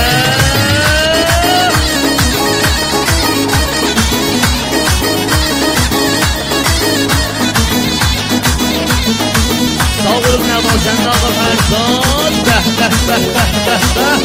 Davul 10.04 10.44
ne 10.44 10.56
bazen 10.56 10.98
davul 11.04 11.34
her 11.40 11.56
saat 11.70 12.34
Beh 12.46 12.66
beh 12.78 12.94
beh 13.08 13.24
beh 13.34 13.52
beh 13.66 13.82
beh. 13.96 14.24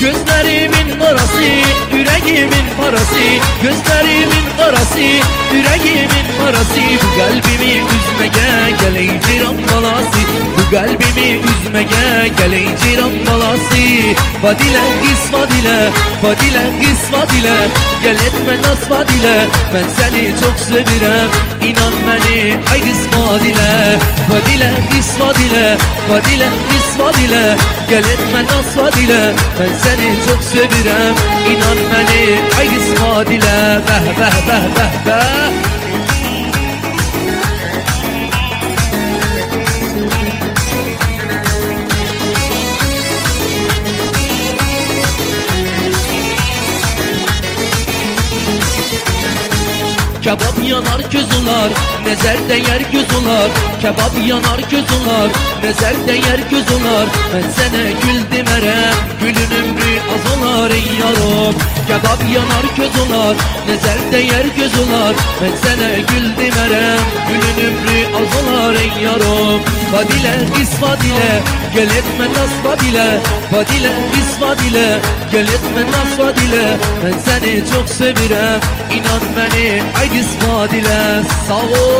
Gözlerimin 0.00 1.00
orası 1.00 1.42
yüreğim 1.92 2.09
yüreğimin 2.26 2.66
parası 2.80 3.20
Gözlerimin 3.62 4.46
karası, 4.58 4.98
yüreğimin 5.52 6.26
parası. 6.38 6.80
Bu 7.02 7.18
kalbimi 7.18 7.72
üzmeye 7.94 8.70
gel 8.80 8.94
ey 8.94 9.10
ciran 9.20 9.56
balası. 9.72 10.20
Bu 10.56 10.70
kalbimi 10.70 11.40
üzmeye 11.50 12.28
gel 12.38 12.52
ey 12.52 12.66
ciran 12.82 13.12
balası. 13.26 13.80
Vadile 14.42 14.84
kız 15.02 15.32
vadile, 15.32 15.90
vadile 16.22 16.64
kız 16.80 17.12
vadile. 17.12 17.56
Gel 18.02 18.14
etme 18.14 18.56
nas 18.62 18.90
vadile, 18.90 19.46
ben 19.74 19.84
seni 19.98 20.34
çok 20.40 20.58
sevirem. 20.58 21.28
İnan 21.62 21.94
beni 22.06 22.56
ay 22.72 22.80
kız 22.80 23.02
vadile. 23.16 23.98
Vadile 24.30 24.72
kız 24.90 25.20
vadile, 25.20 25.76
vadile 26.10 26.48
kız 26.68 27.00
vadile. 27.00 27.56
Gel 27.90 28.04
etme 28.04 28.44
nas 28.44 28.76
vadile, 28.76 29.34
ben 29.58 29.72
seni 29.82 30.08
çok 30.28 30.42
sevirem. 30.42 31.14
İnan 31.52 31.78
beni 31.92 32.09
seni 32.10 32.38
ay 32.58 32.68
isma 32.76 33.12
dile 33.28 33.58
beh 33.86 34.06
beh 34.18 34.36
beh 34.46 34.66
beh 34.76 34.94
beh. 35.06 35.50
Kebap 50.24 50.56
yanar 50.62 51.00
közülar 51.12 51.70
nezer 52.10 52.48
değer 52.48 52.80
göz 52.92 53.10
olar 53.18 53.50
Kebap 53.80 54.12
yanar 54.26 54.58
göz 54.70 54.88
olar, 54.98 55.30
nezer 55.62 55.94
değer 56.06 56.40
göz 56.50 56.72
olar 56.72 57.06
Ben 57.34 57.50
sana 57.50 57.82
gül 58.02 58.20
demerem, 58.32 58.94
gülün 59.20 59.50
ömrü 59.60 59.92
az 60.14 60.24
olar 60.38 60.70
ey 60.70 60.88
yarom 61.00 61.54
Kebap 61.86 62.22
yanar 62.34 62.66
göz 62.76 62.94
olar, 63.02 63.36
nezer 63.68 64.12
değer 64.12 64.44
göz 64.56 64.74
olar. 64.78 65.14
Ben 65.42 65.52
sana 65.62 65.88
gül 65.94 66.26
demerem, 66.38 67.00
gülün 67.28 67.68
ömrü 67.68 67.98
az 68.16 68.32
olar 68.42 68.74
ey 68.74 69.02
yarom 69.04 69.60
Vadile, 69.92 70.34
kız 70.56 70.82
vadile, 70.82 71.42
gel 71.74 71.90
etme 71.98 72.26
nas 72.28 72.54
vadile 72.64 73.20
Vadile, 73.52 73.92
kız 74.12 74.40
vadile, 74.40 74.98
gel 75.32 75.48
etme 75.48 75.82
nas 75.92 76.18
vadile 76.18 76.76
Ben 77.04 77.14
seni 77.18 77.62
çok 77.74 77.88
sevirem, 77.88 78.60
inan 78.90 79.22
beni 79.36 79.82
ay 80.00 80.20
İspat 80.20 80.72
ile 80.72 81.22
sağ 81.48 81.54
ol 81.54 81.99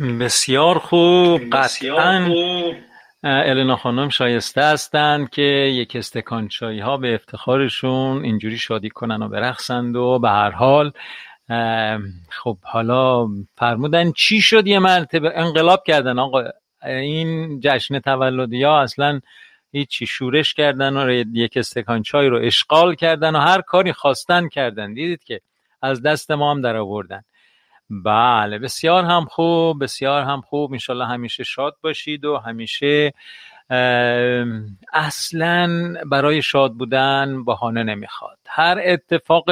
بسیار 0.00 0.78
خوب 0.78 1.40
قطعا 1.52 2.28
النا 3.22 3.76
خانم 3.76 4.08
شایسته 4.08 4.62
هستند 4.62 5.30
که 5.30 5.42
یک 5.42 5.96
استکان 5.96 6.48
چای 6.48 6.80
ها 6.80 6.96
به 6.96 7.14
افتخارشون 7.14 8.24
اینجوری 8.24 8.58
شادی 8.58 8.90
کنن 8.90 9.22
و 9.22 9.28
برخصند 9.28 9.96
و 9.96 10.18
به 10.18 10.28
هر 10.28 10.50
حال 10.50 10.92
خب 12.30 12.58
حالا 12.62 13.28
فرمودن 13.58 14.12
چی 14.12 14.40
شد 14.40 14.66
یه 14.66 14.78
مرتبه؟ 14.78 15.32
انقلاب 15.34 15.82
کردن 15.86 16.18
آقا. 16.18 16.44
این 16.86 17.60
جشن 17.60 17.98
تولدی 17.98 18.62
ها 18.62 18.80
اصلا 18.80 19.20
هیچی 19.72 20.06
شورش 20.06 20.54
کردن 20.54 20.96
و 20.96 21.24
یک 21.32 21.56
استکان 21.56 22.02
چای 22.02 22.28
رو 22.28 22.40
اشغال 22.42 22.94
کردن 22.94 23.36
و 23.36 23.38
هر 23.38 23.60
کاری 23.60 23.92
خواستن 23.92 24.48
کردن. 24.48 24.94
دیدید 24.94 25.24
که 25.24 25.40
از 25.82 26.02
دست 26.02 26.30
ما 26.30 26.50
هم 26.50 26.60
در 26.60 26.76
آوردن. 26.76 27.22
بله 27.90 28.58
بسیار 28.58 29.04
هم 29.04 29.24
خوب 29.24 29.82
بسیار 29.84 30.22
هم 30.22 30.40
خوب. 30.40 30.72
انشالله 30.72 31.06
همیشه 31.06 31.44
شاد 31.44 31.76
باشید 31.82 32.24
و 32.24 32.36
همیشه 32.36 33.12
اصلا 34.92 35.94
برای 36.06 36.42
شاد 36.42 36.72
بودن 36.72 37.44
بهانه 37.44 37.82
نمی‌خواد. 37.82 38.38
هر 38.46 38.78
اتفاق 38.84 39.50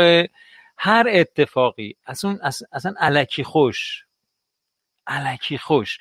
هر 0.78 1.06
اتفاقی 1.08 1.96
اصلا 2.06 2.38
اصلا 2.72 2.94
علکی 2.98 3.44
خوش 3.44 4.04
علکی 5.06 5.58
خوش. 5.58 5.98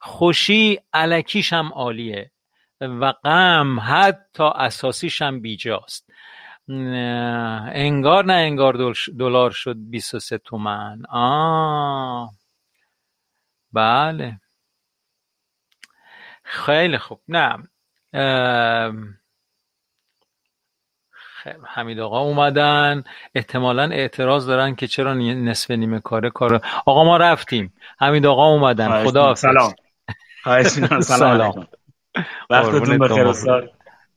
خوشی 0.00 0.78
علکیش 0.92 1.52
هم 1.52 1.72
عالیه 1.72 2.30
و 2.80 3.12
غم 3.12 3.80
حتی 3.80 4.44
اساسیش 4.54 5.22
هم 5.22 5.40
بیجاست. 5.40 6.07
انگار 6.68 8.24
نه 8.24 8.32
انگار 8.32 8.94
دلار 9.18 9.50
شد 9.50 9.76
23 9.78 10.38
تومن. 10.38 11.02
آه 11.08 12.32
بله. 13.72 14.40
خیلی 16.44 16.98
خوب. 16.98 17.20
نه. 17.28 17.56
حمید 21.64 22.00
آقا 22.00 22.20
اومدن. 22.20 23.04
احتمالا 23.34 23.82
اعتراض 23.82 24.46
دارن 24.46 24.74
که 24.74 24.86
چرا 24.86 25.14
نصف 25.14 25.70
نیمه 25.70 26.00
کاره 26.00 26.30
کار 26.30 26.60
آقا 26.86 27.04
ما 27.04 27.16
رفتیم. 27.16 27.72
حمید 27.98 28.26
آقا 28.26 28.46
اومدن. 28.46 29.04
خدا 29.04 29.34
سلام. 29.34 29.74
سلام 31.00 31.66
وقتتون 32.50 32.98
بخیر 32.98 33.32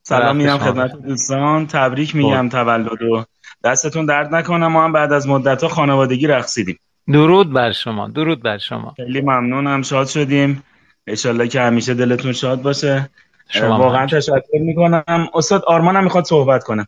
سلام 0.03 0.35
میگم 0.35 0.57
خدمت 0.57 0.91
دوستان. 0.91 1.67
تبریک 1.67 2.15
میگم 2.15 2.49
تولد 2.49 3.01
و 3.01 3.25
دستتون 3.63 4.05
درد 4.05 4.35
نکنم 4.35 4.67
ما 4.67 4.83
هم 4.83 4.91
بعد 4.91 5.13
از 5.13 5.27
مدت 5.27 5.63
ها 5.63 5.69
خانوادگی 5.69 6.27
رقصیدیم. 6.27 6.79
درود 7.07 7.53
بر 7.53 7.71
شما 7.71 8.07
درود 8.07 8.43
بر 8.43 8.57
شما. 8.57 8.93
خیلی 8.97 9.21
ممنونم. 9.21 9.81
شاد 9.81 10.07
شدیم. 10.07 10.63
انشالله 11.07 11.47
که 11.47 11.61
همیشه 11.61 11.93
دلتون 11.93 12.33
شاد 12.33 12.61
باشه. 12.61 13.09
شما 13.49 13.77
واقعا 13.77 14.07
تشکر 14.07 14.59
می‌کنم. 14.59 15.29
استاد 15.33 15.63
آرمان 15.67 15.95
هم 15.95 16.03
می‌خواد 16.03 16.23
صحبت 16.23 16.63
کنه. 16.63 16.87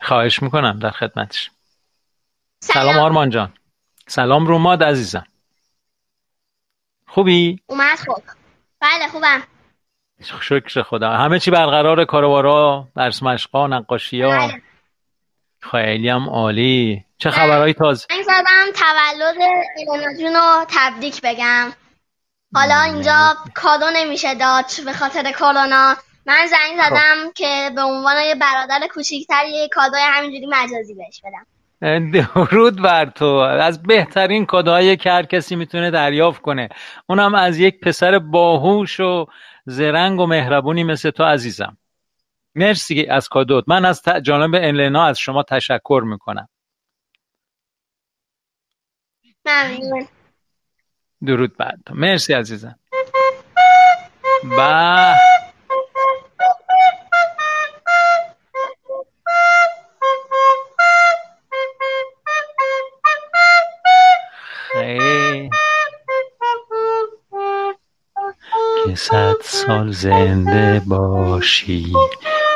خواهش 0.00 0.42
می‌کنم 0.42 0.78
در 0.78 0.90
خدمتش. 0.90 1.50
سلام, 2.60 2.86
سلام 2.86 3.04
آرمان 3.04 3.30
جان. 3.30 3.52
سلام 4.06 4.46
روماد 4.46 4.82
عزیزم. 4.82 5.26
خوبی؟ 7.06 7.60
اومد 7.66 7.98
خوب. 7.98 8.22
بله 8.80 9.08
خوبم. 9.08 9.42
شکر 10.40 10.82
خدا. 10.82 11.10
همه 11.10 11.38
چی 11.38 11.50
برقرار 11.50 12.04
کاروارا 12.04 12.88
درس 12.96 13.22
مشقا 13.22 13.66
نقاشی 13.66 14.22
ها 14.22 14.30
بله. 14.30 14.62
خیلی 15.70 16.08
هم 16.08 16.28
عالی. 16.28 17.04
چه 17.18 17.30
خبرهایی 17.30 17.74
تازه؟ 17.74 18.06
من 18.10 18.22
زدم 18.22 18.72
تولد 18.74 19.36
ایلنا 19.76 20.18
جون 20.20 20.34
رو 20.34 20.64
تبریک 20.68 21.20
بگم. 21.24 21.72
حالا 22.54 22.74
بله. 22.74 22.92
اینجا 22.92 23.34
کادو 23.54 23.86
نمیشه 23.96 24.34
داد 24.34 24.64
به 24.84 24.92
خاطر 24.92 25.22
کرونا. 25.32 25.96
من 26.26 26.46
زنگ 26.46 26.80
خب. 26.80 26.90
زدم 26.90 27.32
که 27.34 27.70
به 27.74 27.82
عنوان 27.82 28.16
یه 28.26 28.34
برادر 28.34 28.86
کوچیکتر 28.94 29.44
یه 29.46 29.68
کادوی 29.68 30.00
همینجوری 30.02 30.46
مجازی 30.46 30.94
بهش 30.94 31.20
بدم. 31.24 31.46
درود 32.50 32.82
بر 32.82 33.06
تو. 33.06 33.26
از 33.36 33.82
بهترین 33.82 34.46
کادوهایی 34.46 34.96
که 34.96 35.10
هر 35.10 35.22
کسی 35.22 35.56
می‌تونه 35.56 35.90
دریافت 35.90 36.42
کنه. 36.42 36.68
اونم 37.06 37.34
از 37.34 37.58
یک 37.58 37.80
پسر 37.80 38.18
باهوش 38.18 39.00
و 39.00 39.26
زرنگ 39.64 40.20
و 40.20 40.26
مهربونی 40.26 40.84
مثل 40.84 41.10
تو 41.10 41.24
عزیزم. 41.24 41.76
مرسی 42.54 43.06
از 43.06 43.28
کادوت. 43.28 43.64
من 43.66 43.84
از 43.84 44.02
جانب 44.22 44.54
النا 44.54 45.04
از 45.04 45.18
شما 45.18 45.42
تشکر 45.42 46.02
می‌کنم. 46.06 46.48
ممنون. 49.44 50.08
درود 51.26 51.56
بعد 51.56 51.80
مرسی 51.90 52.32
عزیزم. 52.32 52.78
با 54.56 55.14
که 68.92 68.98
صد 68.98 69.34
سال 69.42 69.90
زنده 69.90 70.82
باشی. 70.86 71.92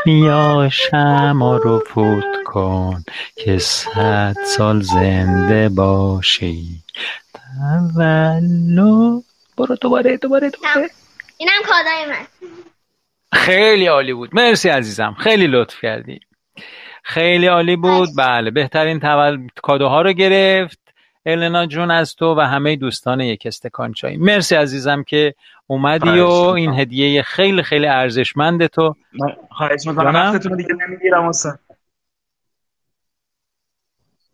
بیا 0.05 0.69
شما 0.73 1.57
رو 1.57 1.83
فوت 1.87 2.25
کن 2.45 3.05
که 3.37 3.59
صد 3.59 4.37
سال 4.47 4.81
زنده 4.81 5.69
باشی. 5.69 6.83
تولد 7.35 9.23
برو 9.59 9.77
دوباره 9.81 10.17
دوباره 10.17 10.51
دوباره. 10.51 10.91
اینم 11.37 11.63
کادای 11.67 12.07
من. 12.11 12.27
خیلی 13.33 13.87
عالی 13.87 14.13
بود. 14.13 14.31
مرسی 14.33 14.69
عزیزم. 14.69 15.17
خیلی 15.19 15.47
لطف 15.47 15.81
کردی. 15.83 16.21
خیلی 17.03 17.47
عالی 17.47 17.77
بود. 17.77 18.09
بله 18.17 18.51
بهترین 18.51 19.01
تول... 19.01 19.49
کادوها 19.63 20.03
رو 20.03 20.13
گرفت. 20.13 20.87
النا 21.27 21.67
جون 21.67 21.91
از 21.91 22.15
تو 22.15 22.35
و 22.35 22.41
همه 22.41 22.77
دوستان 22.77 23.21
یک 23.21 23.43
استکان 23.47 23.93
چای 23.93 24.17
مرسی 24.17 24.55
عزیزم 24.55 25.03
که 25.03 25.35
اومدی 25.67 26.21
و 26.21 26.29
این 26.29 26.75
هدیه 26.75 27.23
خیلی 27.23 27.63
خیلی 27.63 27.87
ارزشمند 27.87 28.67
تو. 28.67 28.95
خواهش 29.51 29.87
می‌کنم. 29.87 30.15
وقتتون 30.15 30.57
دیگه 30.57 30.75
نمی‌گیرم 30.75 31.25
استاد 31.29 31.59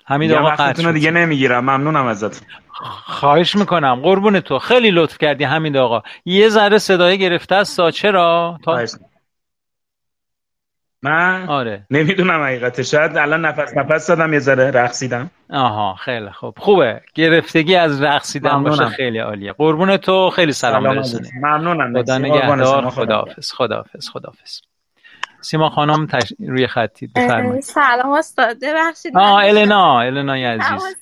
حمید 0.05 0.33
آقا 0.33 0.49
وقتتون 0.49 0.93
دیگه 0.93 1.11
نمی‌گیرم. 1.11 1.65
ممنونم 1.65 2.07
ازت. 2.07 2.43
خواهش 3.05 3.57
می‌کنم. 3.57 4.01
قربون 4.03 4.41
تو. 4.41 4.59
خیلی 4.59 4.91
لطف 4.91 5.19
کردی 5.19 5.45
حمید 5.45 5.77
آقا. 5.77 6.03
یه 6.25 6.49
ذره 6.49 6.79
صدای 6.79 7.19
گرفته 7.19 7.55
از 7.55 7.69
ساچه 7.69 8.11
را 8.11 8.59
تا... 8.65 8.85
من 11.03 11.49
آره. 11.49 11.87
نمی‌دونم 11.91 12.43
حقیقتش 12.43 12.91
شاید 12.91 13.17
الان 13.17 13.45
نفس 13.45 13.77
نفس 13.77 14.07
دادم 14.07 14.33
یه 14.33 14.39
ذره 14.39 14.71
رقصیدم. 14.71 15.31
آها 15.51 15.95
خیلی 15.95 16.31
خوب. 16.31 16.55
خوبه. 16.59 17.01
گرفتگی 17.15 17.77
از 17.77 18.03
رقصیدن 18.03 18.63
باشه 18.63 18.87
خیلی 18.87 19.19
عالیه. 19.19 19.53
قربون 19.53 19.97
تو. 19.97 20.31
خیلی 20.31 20.53
سلام, 20.53 20.83
برسونی. 20.83 21.29
ممنونم. 21.43 22.03
خدا 22.03 22.19
نگهدار. 22.19 22.91
خداحافظ 22.91 23.53
خداحافظ 23.53 24.09
خداحافظ 24.09 24.61
سیما 25.41 25.71
خانم 25.71 26.07
تش... 26.07 26.33
روی 26.49 26.67
خطی. 26.67 27.07
بفرمایید. 27.07 27.63
سلام 27.63 28.13
استاد. 28.13 28.57
ببخشید 28.63 29.17
آه 29.17 29.45
النا. 29.45 30.01
النا 30.01 30.35
عزیز. 30.35 30.97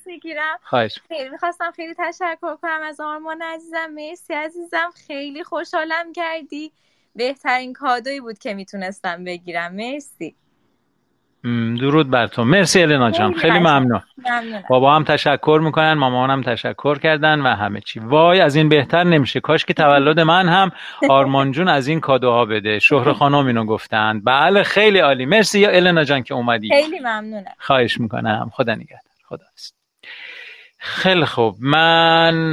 خواهش. 0.63 0.99
خیلی 1.07 1.29
می‌خواستم 1.29 1.71
خیلی 1.75 1.93
تشکر 1.93 2.55
کنم 2.61 2.79
از 2.85 2.99
آرمان 2.99 3.41
عزیزم. 3.41 3.89
مرسی 3.95 4.33
عزیزم. 4.33 4.89
خیلی 5.07 5.43
خوشحالم 5.43 6.13
کردی. 6.15 6.71
بهترین 7.15 7.73
کادویی 7.73 8.19
بود 8.19 8.39
که 8.39 8.53
می‌تونستم 8.53 9.23
بگیرم. 9.23 9.75
مرسی. 9.75 10.35
درود 11.79 12.09
بر 12.09 12.27
تو. 12.27 12.43
مرسی 12.43 12.81
النا 12.81 13.11
جان. 13.11 13.33
خیلی 13.33 13.59
ممنون. 13.59 14.01
بابا 14.69 14.95
هم 14.95 15.03
تشکر 15.03 15.61
می‌کنن 15.63 15.93
مامان 15.93 16.29
هم 16.29 16.41
تشکر 16.41 16.99
کردن 16.99 17.41
و 17.41 17.47
همه 17.47 17.81
چی. 17.81 17.99
وای 17.99 18.41
از 18.41 18.55
این 18.55 18.69
بهتر 18.69 19.03
نمیشه. 19.03 19.39
کاش 19.39 19.65
که 19.65 19.73
تولد 19.73 20.19
من 20.19 20.49
هم 20.49 20.71
آرمان 21.09 21.51
جون 21.51 21.67
از 21.67 21.87
این 21.87 21.99
کادوها 21.99 22.45
بده. 22.45 22.79
شهر 22.79 23.13
خانم 23.13 23.47
اینو 23.47 23.65
گفتن. 23.65 24.21
بله 24.23 24.63
خیلی 24.63 24.99
عالی. 24.99 25.25
مرسی 25.25 25.59
یا 25.59 25.69
النا 25.69 26.03
جان 26.03 26.23
که 26.23 26.33
اومدی. 26.33 26.69
خیلی 26.69 26.99
ممنونم. 26.99 27.53
خواهش 27.59 27.99
می‌کنم. 27.99 28.51
خدا 28.53 28.75
نگهدار. 28.75 29.11
خدا 29.23 29.45
خیلی 30.77 31.25
خوب. 31.25 31.55
من 31.59 32.51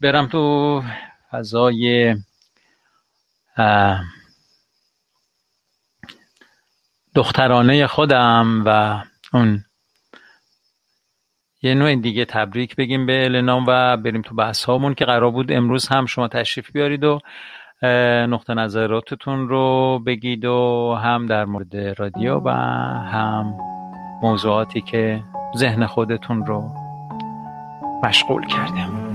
برم 0.00 0.26
تو 0.26 0.82
فضای 1.30 2.14
دخترانه 7.14 7.86
خودم 7.86 8.62
و 8.66 9.02
اون 9.32 9.64
یه 11.62 11.74
نوع 11.74 11.94
دیگه 11.94 12.24
تبریک 12.24 12.76
بگیم 12.76 13.06
به 13.06 13.24
النا 13.24 13.64
و 13.66 13.96
بریم 13.96 14.22
تو 14.22 14.34
بحث 14.34 14.64
هامون 14.64 14.94
که 14.94 15.04
قرار 15.04 15.30
بود 15.30 15.52
امروز 15.52 15.88
هم 15.88 16.06
شما 16.06 16.28
تشریف 16.28 16.72
بیارید 16.72 17.04
و 17.04 17.20
نقطه 18.28 18.54
نظراتتون 18.54 19.48
رو 19.48 19.98
بگید 20.06 20.44
و 20.44 20.94
هم 21.02 21.26
در 21.26 21.44
مورد 21.44 21.76
رادیو 21.76 22.40
و 22.44 22.50
هم 23.12 23.54
موضوعاتی 24.22 24.80
که 24.80 25.22
ذهن 25.56 25.86
خودتون 25.86 26.46
رو 26.46 26.70
مشغول 28.04 28.46
کرده. 28.46 29.07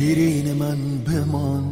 شیرین 0.00 0.52
من 0.52 0.78
بمان 0.98 1.64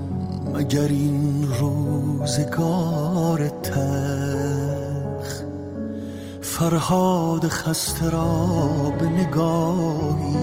مگر 0.54 0.88
این 0.88 1.48
روزگار 1.60 3.48
تخ 3.48 5.42
فرهاد 6.40 7.48
خسته 7.48 8.10
را 8.10 8.46
به 8.98 9.06
نگاهی 9.06 10.36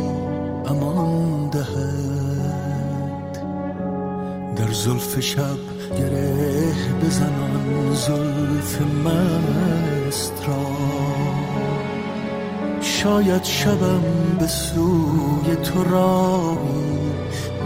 امان 0.65 1.49
دهد. 1.49 3.37
در 4.55 4.71
زلف 4.73 5.19
شب 5.19 5.57
گره 5.97 6.73
بزنان 7.03 7.93
زلف 7.93 8.81
مست 8.81 10.33
را 10.47 10.94
شاید 13.05 13.43
شبم 13.43 14.03
به 14.39 14.47
سوی 14.47 15.55
تو 15.63 15.83
راهی 15.83 17.11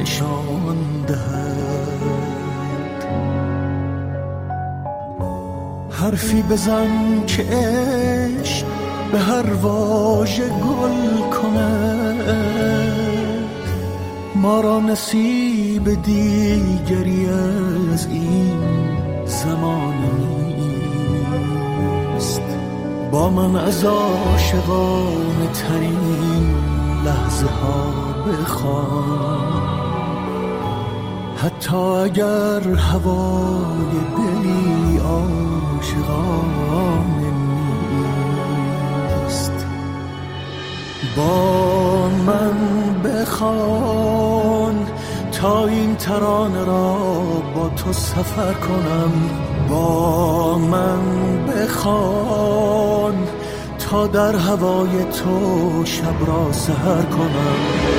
نشان 0.02 0.78
دهد. 1.08 3.06
حرفی 5.90 6.42
بزن 6.42 7.26
که 7.28 7.44
عشق 7.44 8.66
به 9.12 9.20
هر 9.20 9.54
واژه 9.54 10.50
گل 10.50 11.30
کند. 11.30 12.26
ما 14.36 14.62
را 14.62 14.80
نصیب 14.80 16.02
دیگری 16.04 17.26
از 17.26 18.06
این 18.06 18.60
زمان 19.26 19.94
نیست 19.94 20.39
با 23.12 23.30
من 23.30 23.56
از 23.56 23.86
عاشقانه 23.86 25.48
ترین 25.54 26.56
لحظه 27.06 27.48
ها 27.48 27.94
بخوان. 28.32 29.70
حتی 31.38 31.78
اگر 31.78 32.74
هوای 32.76 34.00
دلی 34.18 34.98
عاشقانه 34.98 36.12
نیست. 39.26 39.66
با 41.18 42.10
من 42.10 42.58
بخوان 43.04 44.88
تا 45.32 45.66
این 45.68 45.96
ترانه 45.96 46.64
را 46.66 46.94
با 47.56 47.70
تو 47.70 47.94
سفر 47.94 48.54
کنم. 48.54 49.49
با 49.70 50.58
من 50.58 51.00
بخوان 51.46 53.28
تا 53.80 54.08
در 54.08 54.36
هوای 54.36 55.04
تو 55.04 55.86
شب 55.86 56.28
را 56.28 56.52
سهر 56.52 57.02
کنم. 57.02 57.99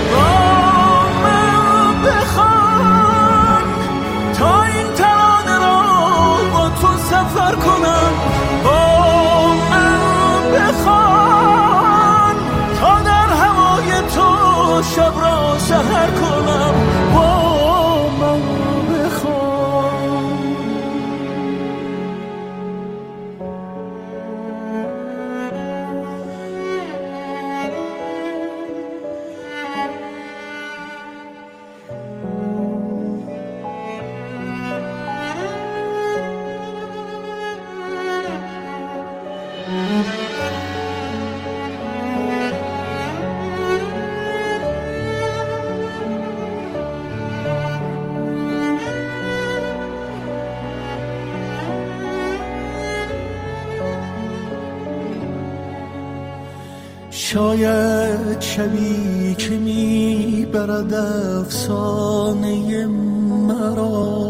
می‌برد 60.82 60.94
افسانه 61.40 62.86
مرا. 62.86 64.20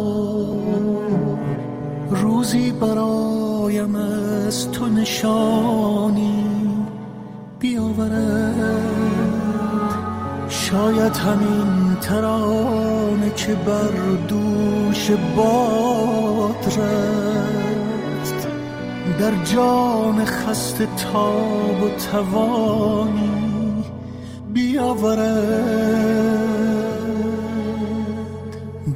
روزی 2.10 2.72
برایم 2.72 3.96
از 3.96 4.70
تو 4.70 4.86
نشانی 4.86 6.44
بیاورد. 7.58 8.80
شاید 10.48 11.16
همین 11.16 11.96
ترانه 12.00 13.30
که 13.36 13.54
بر 13.54 14.16
دوش 14.28 15.10
باد 15.36 16.64
رفت. 16.66 18.48
در 19.18 19.44
جان 19.44 20.24
خسته 20.24 20.88
تاب 21.12 21.82
و 21.82 21.88
توانی 22.12 23.30
بیاورد. 24.54 26.29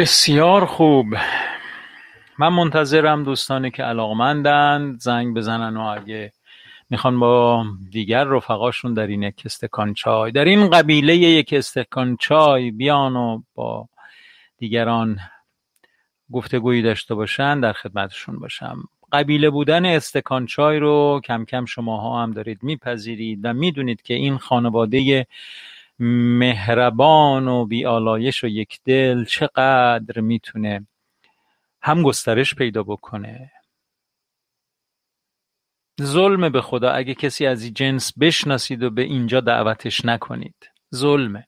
بسیار 0.00 0.66
خوب. 0.66 1.06
من 2.38 2.48
منتظرم 2.48 3.24
دوستانی 3.24 3.70
که 3.70 3.82
علاقمندند 3.82 5.00
زنگ 5.00 5.34
بزنن 5.36 5.76
و 5.76 5.80
اگه 5.80 6.32
می‌خوان 6.90 7.20
با 7.20 7.66
دیگر 7.90 8.24
رفقاشون 8.24 8.94
در 8.94 9.06
این 9.06 9.22
یک 9.22 9.42
استکان 9.44 9.94
چای 9.94 10.32
در 10.32 10.44
این 10.44 10.70
قبیله 10.70 11.16
یک 11.16 11.52
استکان 11.52 12.16
چای 12.20 12.70
بیان 12.70 13.16
و 13.16 13.42
با 13.54 13.88
دیگران 14.58 15.18
گفتگویی 16.32 16.82
داشته 16.82 17.14
باشن 17.14 17.60
در 17.60 17.72
خدمتشون 17.72 18.38
باشم. 18.38 18.82
قبیله 19.12 19.50
بودن 19.50 19.86
استکان 19.86 20.46
چای 20.46 20.78
رو 20.78 21.20
کم 21.24 21.44
کم 21.44 21.64
شماها 21.64 22.22
هم 22.22 22.32
دارید 22.32 22.62
میپذیرید 22.62 23.40
و 23.42 23.52
می‌دونید 23.52 24.02
که 24.02 24.14
این 24.14 24.38
خانواده 24.38 25.26
مهربان 26.00 27.48
و 27.48 27.66
بیالایش 27.66 28.44
و 28.44 28.46
یک 28.46 28.80
دل 28.84 29.24
چقدر 29.24 30.20
می‌تونه 30.20 30.86
هم 31.82 32.02
گسترش 32.02 32.54
پیدا 32.54 32.82
بکنه. 32.82 33.52
ظلم 36.02 36.48
به 36.48 36.60
خدا 36.60 36.90
اگه 36.90 37.14
کسی 37.14 37.46
از 37.46 37.62
این 37.64 37.74
جنس 37.74 38.12
بشناسید 38.18 38.82
و 38.82 38.90
به 38.90 39.02
اینجا 39.02 39.40
دعوتش 39.40 40.04
نکنید. 40.04 40.70
ظلمه. 40.94 41.46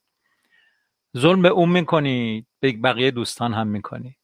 ظلم 1.19 1.43
به 1.43 1.49
اون 1.49 1.69
می‌کنید 1.69 2.47
به 2.61 2.73
بقیه 2.73 3.11
دوستان 3.11 3.55
هم 3.55 3.67
می‌کنید. 3.67 4.17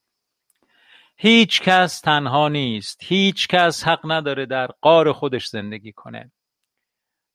هیچ 1.17 1.63
کس 1.63 2.01
تنها 2.01 2.49
نیست. 2.49 3.01
هیچ 3.05 3.49
کس 3.49 3.85
حق 3.85 4.01
نداره 4.05 4.47
در 4.47 4.67
قار 4.67 5.13
خودش 5.13 5.47
زندگی 5.47 5.93
کنه. 5.93 6.33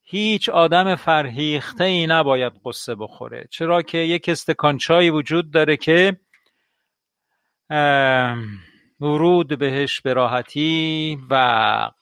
هیچ 0.03 0.49
آدم 0.49 0.95
فرهیخته 0.95 1.83
ای 1.83 2.07
نباید 2.07 2.53
قصه 2.65 2.95
بخوره. 2.95 3.47
چرا 3.51 3.81
که 3.81 3.97
یک 3.97 4.29
استکان 4.29 4.77
چایی 4.77 5.09
وجود 5.09 5.51
داره 5.51 5.77
که 5.77 6.17
ورود 9.01 9.59
بهش 9.59 10.01
به 10.01 10.13
راحتی 10.13 11.17
و 11.29 11.35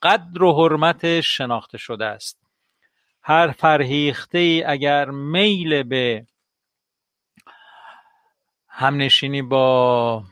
قدر 0.01 0.43
و 0.43 0.53
حرمتش 0.53 1.37
شناخته 1.37 1.77
شده 1.77 2.05
است. 2.05 2.41
هر 3.23 3.51
فرهیخته 3.51 4.37
ای 4.37 4.63
اگر 4.63 5.09
میل 5.09 5.83
به 5.83 6.25
همنشینی 8.67 9.41
با 9.41 10.23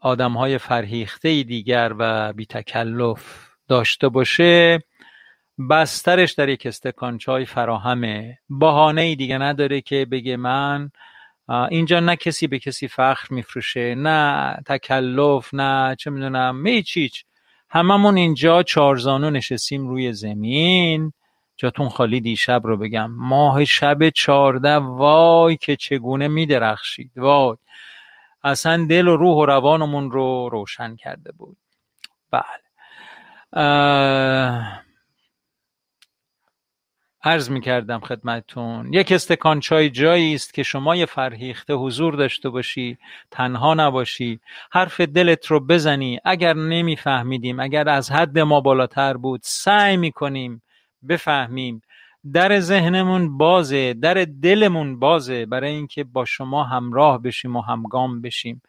آدم 0.00 0.32
های 0.32 0.58
فرهیخته 0.58 1.42
دیگر 1.42 1.92
و 1.98 2.32
بی 2.32 2.46
تکلف 2.46 3.48
داشته 3.68 4.08
باشه 4.08 4.82
بسترش 5.70 6.32
در 6.32 6.48
یک 6.48 6.66
استکان 6.66 7.18
چای 7.18 7.46
فراهمه. 7.46 8.38
بهانه 8.50 9.14
دیگه 9.14 9.38
نداره 9.38 9.80
که 9.80 10.06
بگه 10.10 10.36
من 10.36 10.90
اینجا 11.70 12.00
نه 12.00 12.16
کسی 12.16 12.46
به 12.46 12.58
کسی 12.58 12.88
فخر 12.88 13.26
میفروشه 13.30 13.94
نه 13.94 14.56
تکلف 14.66 15.54
نه 15.54 15.96
چه 15.98 16.10
می‌دونم 16.10 16.66
هیچ 16.66 17.24
هممون 17.70 18.16
اینجا 18.16 18.62
چارزانو 18.62 19.30
نشستیم 19.30 19.88
روی 19.88 20.12
زمین. 20.12 21.12
جاتون 21.56 21.88
خالی 21.88 22.20
دیشب 22.20 22.60
رو 22.64 22.76
بگم. 22.76 23.10
ماه 23.10 23.64
شب 23.64 24.10
چارده 24.10 24.74
وای 24.74 25.56
که 25.56 25.76
چگونه 25.76 26.28
میدرخشید 26.28 27.10
وای. 27.16 27.56
اصلا 28.44 28.86
دل 28.86 29.08
و 29.08 29.16
روح 29.16 29.36
و 29.36 29.46
روانمون 29.46 30.10
رو 30.10 30.48
روشن 30.48 30.96
کرده 30.96 31.32
بود. 31.32 31.56
بله. 32.30 32.44
عرض 37.26 37.50
می 37.50 37.60
کردم 37.60 38.00
خدمتون 38.00 38.92
یک 38.92 39.12
استکان 39.12 39.60
چای 39.60 39.90
جایی 39.90 40.34
است 40.34 40.54
که 40.54 40.62
شما 40.62 40.96
یه 40.96 41.06
فرهیخته 41.06 41.74
حضور 41.74 42.14
داشته 42.14 42.48
باشی 42.48 42.98
تنها 43.30 43.74
نباشی. 43.74 44.40
حرف 44.70 45.00
دلت 45.00 45.46
رو 45.46 45.60
بزنی. 45.60 46.20
اگر 46.24 46.54
نمیفهمیدیم 46.54 47.60
اگر 47.60 47.88
از 47.88 48.12
حد 48.12 48.38
ما 48.38 48.60
بالاتر 48.60 49.16
بود 49.16 49.40
سعی 49.42 49.96
می‌کنیم 49.96 50.62
بفهمیم. 51.08 51.82
در 52.32 52.60
ذهنمون 52.60 53.38
بازه 53.38 53.94
در 53.94 54.26
دلمون 54.42 54.98
بازه 54.98 55.46
برای 55.46 55.70
اینکه 55.70 56.04
با 56.04 56.24
شما 56.24 56.64
همراه 56.64 57.22
بشیم 57.22 57.56
و 57.56 57.60
همگام 57.60 58.20
بشیم. 58.20 58.62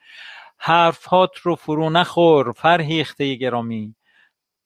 حرفات 0.58 1.38
رو 1.38 1.56
فرو 1.56 1.90
نخور 1.90 2.52
فرهیخته 2.52 3.36
گرامی. 3.36 3.96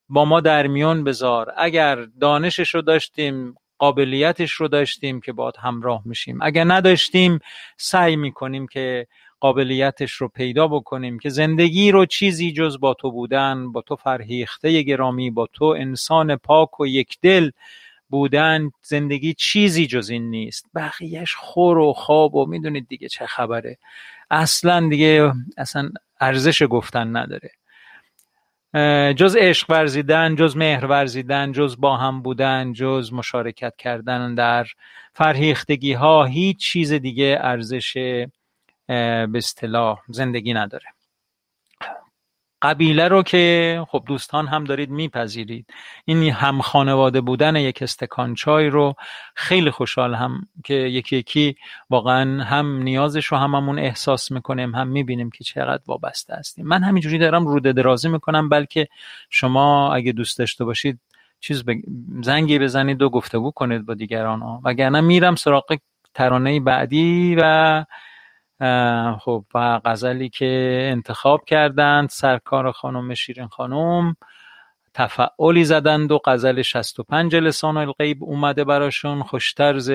با 0.10 0.26
ما 0.26 0.42
در 0.42 0.68
میون 0.68 1.04
بذار. 1.04 1.54
اگر 1.58 1.96
دانشش 2.22 2.76
رو 2.76 2.82
داشتیم 2.82 3.56
قابلیتش 3.80 4.52
رو 4.52 4.68
داشتیم 4.68 5.22
که 5.22 5.34
باد 5.34 5.58
همراه 5.58 6.02
میشیم. 6.06 6.42
اگر 6.42 6.64
نداشتیم 6.64 7.40
سعی 7.78 8.16
می‌کنیم 8.16 8.68
که 8.68 9.08
قابلیتش 9.40 10.12
رو 10.12 10.28
پیدا 10.28 10.68
بکنیم 10.68 11.20
که 11.20 11.30
زندگی 11.30 11.92
رو 11.92 12.06
چیزی 12.06 12.52
جز 12.52 12.80
با 12.80 12.94
تو 12.94 13.12
بودن 13.12 13.72
با 13.72 13.82
تو 13.82 13.96
فرهیخته 13.96 14.82
گرامی 14.82 15.32
با 15.32 15.48
تو 15.54 15.66
انسان 15.66 16.36
پاک 16.36 16.80
و 16.80 16.88
یک 16.88 17.18
دل 17.22 17.52
بودن 18.10 18.72
زندگی 18.82 19.34
چیزی 19.34 19.88
جز 19.88 20.10
این 20.10 20.30
نیست. 20.30 20.66
بقیهش 20.76 21.36
خور 21.36 21.78
و 21.78 21.94
خواب 21.94 22.36
و 22.36 22.46
می‌دونید 22.46 22.88
دیگه 22.88 23.08
چه 23.08 23.26
خبره. 23.26 23.78
اصلا 24.32 24.90
دیگه 24.90 25.32
اصلا 25.58 25.90
ارزش 26.20 26.64
گفتن 26.64 27.18
نداره. 27.18 27.52
جز 29.16 29.36
عشق 29.40 29.70
ورزیدن 29.70 30.36
جز 30.36 30.58
مهر 30.58 30.86
ورزیدن 30.86 31.52
جز 31.52 31.76
با 31.80 31.98
هم 31.98 32.22
بودن 32.22 32.74
جز 32.74 33.14
مشارکت 33.14 33.76
کردن 33.78 34.36
در 34.36 34.68
فرهیختگی 35.14 35.94
ها 35.94 36.26
هیچ 36.26 36.58
چیز 36.60 36.94
دیگه 36.94 37.38
ارزش 37.42 37.94
به 38.88 39.30
اصطلاح 39.36 40.00
زندگی 40.10 40.54
نداره. 40.54 40.86
قبیله 42.62 43.08
رو 43.08 43.24
که 43.24 43.86
خب 43.90 44.04
دوستان 44.08 44.48
هم 44.48 44.64
دارید 44.64 44.90
میپذیرید. 44.90 45.66
این 46.06 46.32
هم 46.32 46.62
خانواده 46.62 47.22
بودن 47.22 47.56
یک 47.56 47.82
استکان 47.82 48.36
چای 48.36 48.68
رو 48.68 48.96
خیلی 49.36 49.72
خوشحال 49.72 50.16
هم 50.16 50.48
که 50.64 50.74
یکی 50.74 51.18
یکی 51.18 51.56
واقعا 51.90 52.44
هم 52.44 52.82
نیازش 52.84 53.26
رو 53.26 53.38
هممون 53.38 53.80
احساس 53.80 54.32
می‌کنیم 54.32 54.76
هم 54.76 54.88
می‌بینیم 54.88 55.30
که 55.30 55.44
چقدر 55.44 55.84
وابسته 55.88 56.36
هستیم. 56.36 56.68
من 56.68 56.84
همینجوری 56.84 57.18
دارم 57.18 57.48
روده 57.48 57.74
درازی 57.74 58.10
می‌کنم 58.10 58.50
بلکه 58.50 58.88
شما 59.30 59.94
اگه 59.94 60.12
دوست 60.12 60.40
داشته 60.40 60.66
باشید 60.66 61.00
چیز 61.40 61.66
بگ... 61.66 61.82
زنگی 62.22 62.60
بزنید 62.60 63.02
و 63.02 63.10
گفتگو 63.10 63.52
کنید 63.52 63.86
با 63.86 63.94
دیگران 63.94 64.42
ها. 64.42 64.62
وگرنه 64.64 65.02
میرم 65.02 65.36
سراغ 65.36 65.78
ترانه 66.14 66.60
بعدی 66.60 67.36
و 67.36 67.86
خب 69.20 69.46
و 69.56 69.80
غزلی 69.86 70.30
که 70.30 70.80
انتخاب 70.92 71.46
کردند 71.46 72.10
سرکار 72.10 72.72
خانم 72.72 73.14
شیرین 73.14 73.48
خانم 73.48 74.16
تفعالی 74.94 75.64
زدند 75.64 76.12
و 76.12 76.20
غزل 76.26 76.62
65 76.62 77.36
لسان 77.36 77.78
الغیب 77.78 78.24
اومده 78.24 78.64
براشون. 78.64 79.24
خوشترز 79.24 79.92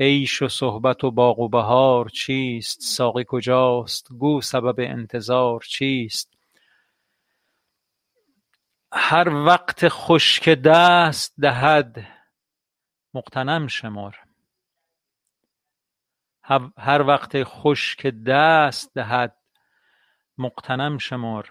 عیش 0.00 0.42
و 0.42 0.48
صحبت 0.48 1.04
و 1.04 1.10
باغ 1.10 1.38
و 1.38 1.48
بهار 1.48 2.08
چیست؟ 2.08 2.80
ساقی 2.80 3.24
کجاست؟ 3.28 4.12
گو 4.18 4.40
سبب 4.40 4.74
انتظار 4.78 5.60
چیست؟ 5.60 6.32
هر 8.92 9.28
وقت 9.28 9.88
خشک 9.88 10.48
دست 10.48 11.34
دهد 11.40 12.06
مقتنم 13.14 13.66
شمر 13.66 14.14
هر 16.78 17.02
وقت 17.02 17.44
خشک 17.44 18.06
دست 18.06 18.94
دهد 18.94 19.36
مقتنم 20.38 20.98
شمر. 20.98 21.46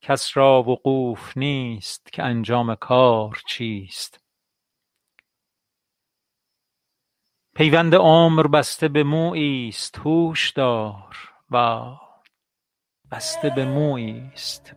کس 0.00 0.36
را 0.36 0.62
وقوف 0.62 1.36
نیست 1.36 2.12
که 2.12 2.22
انجام 2.22 2.74
کار 2.74 3.42
چیست. 3.46 4.24
پیوند 7.54 7.94
عمر 7.94 8.46
بسته 8.46 8.88
به 8.88 9.02
مویی 9.04 9.68
است 9.68 9.98
هوش 9.98 10.50
دار. 10.50 11.16
و 11.50 11.80
بسته 13.10 13.50
به 13.50 13.64
مویی 13.64 14.30
است. 14.34 14.74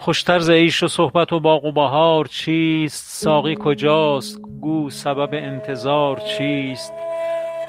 خوشتر 0.00 0.38
ز 0.38 0.50
عیش 0.50 0.82
و 0.82 0.88
صحبت 0.88 1.32
و 1.32 1.40
باغ 1.40 1.64
و 1.64 1.72
بهار 1.72 2.26
چیست؟ 2.26 3.22
ساقی 3.22 3.56
کجاست؟ 3.60 4.40
گو 4.60 4.90
سبب 4.90 5.28
انتظار 5.32 6.20
چیست؟ 6.20 6.92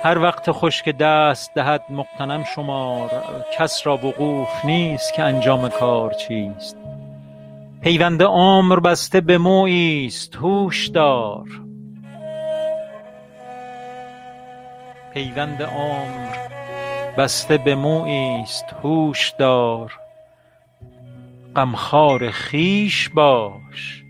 هر 0.04 0.18
وقت 0.18 0.52
خشک 0.52 0.90
دست 0.90 1.54
دهد 1.56 1.84
مغتنم 1.90 2.44
شمار 2.56 3.10
کس 3.58 3.88
را 3.88 3.98
وقوف 3.98 4.66
نیست 4.66 5.14
که 5.14 5.24
انجام 5.24 5.70
کار 5.70 6.14
چیست؟ 6.14 6.78
پیوند 7.82 8.24
عمر 8.24 8.80
بسته 8.80 9.22
به 9.22 9.38
مویی 9.38 10.06
است 10.06 10.36
هوش 10.36 10.88
دار. 10.88 11.48
پیوند 15.14 15.64
عمر 15.64 16.38
بسته 17.18 17.58
به 17.58 17.76
مویی 17.76 18.42
است 18.42 18.66
هوش 18.84 19.30
دار. 19.30 20.01
غمخوار 21.56 22.32
خویش 22.32 23.10
باش. 23.10 24.04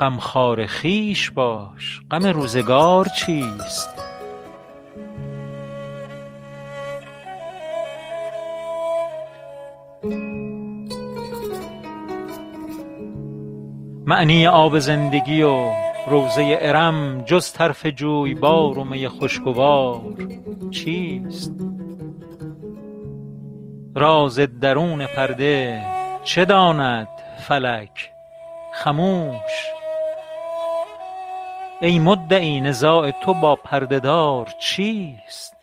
غمخوار 0.00 0.66
خویش 0.66 1.30
باش. 1.30 2.00
غم 2.10 2.26
روزگار 2.26 3.06
چیست؟ 3.08 3.88
معنی 14.06 14.46
آب 14.46 14.78
زندگی 14.78 15.42
و 15.42 15.70
روضه 16.08 16.58
ارم 16.60 17.22
جز 17.22 17.52
طرف 17.52 17.86
جویبار 17.86 18.78
و 18.78 18.84
می 18.84 19.08
خوشگوار 19.08 20.00
چیست؟ 20.70 21.69
راز 23.94 24.38
درون 24.38 25.06
پرده 25.06 25.82
چه 26.24 26.44
داند 26.44 27.08
فلک؟ 27.38 28.10
خموش. 28.72 29.66
ای 31.80 31.98
مدعی 31.98 32.60
نزاع 32.60 33.10
تو 33.10 33.34
با 33.34 33.56
پرده 33.56 34.00
دار 34.00 34.48
چیست؟ 34.58 35.59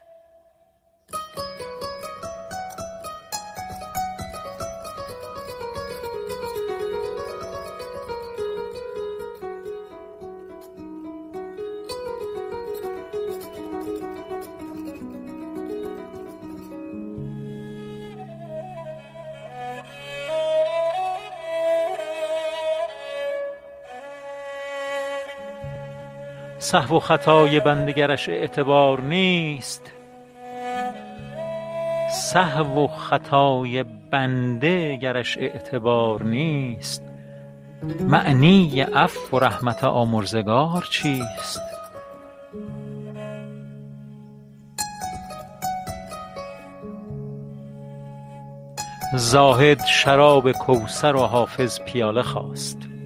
سهو 26.68 26.96
و 26.96 27.00
خطای 27.00 27.60
بنده 27.60 27.92
گرش 27.92 28.30
اعتبار 28.30 29.02
نیست. 29.02 29.92
سهو 32.12 32.84
و 32.84 32.88
خطای 32.88 33.84
بنده 33.84 34.96
گرش 34.96 35.38
اعتبار 35.38 36.24
نیست. 36.24 37.04
معنی 38.00 38.82
عفو 38.82 39.38
و 39.38 39.40
رحمت 39.40 39.84
آمرزگار 39.84 40.88
چیست؟ 40.92 41.62
زاهد 49.14 49.86
شراب 49.86 50.52
کوثر 50.52 51.16
و 51.16 51.20
حافظ 51.20 51.80
پیاله 51.80 52.22
خواست. 52.22 52.97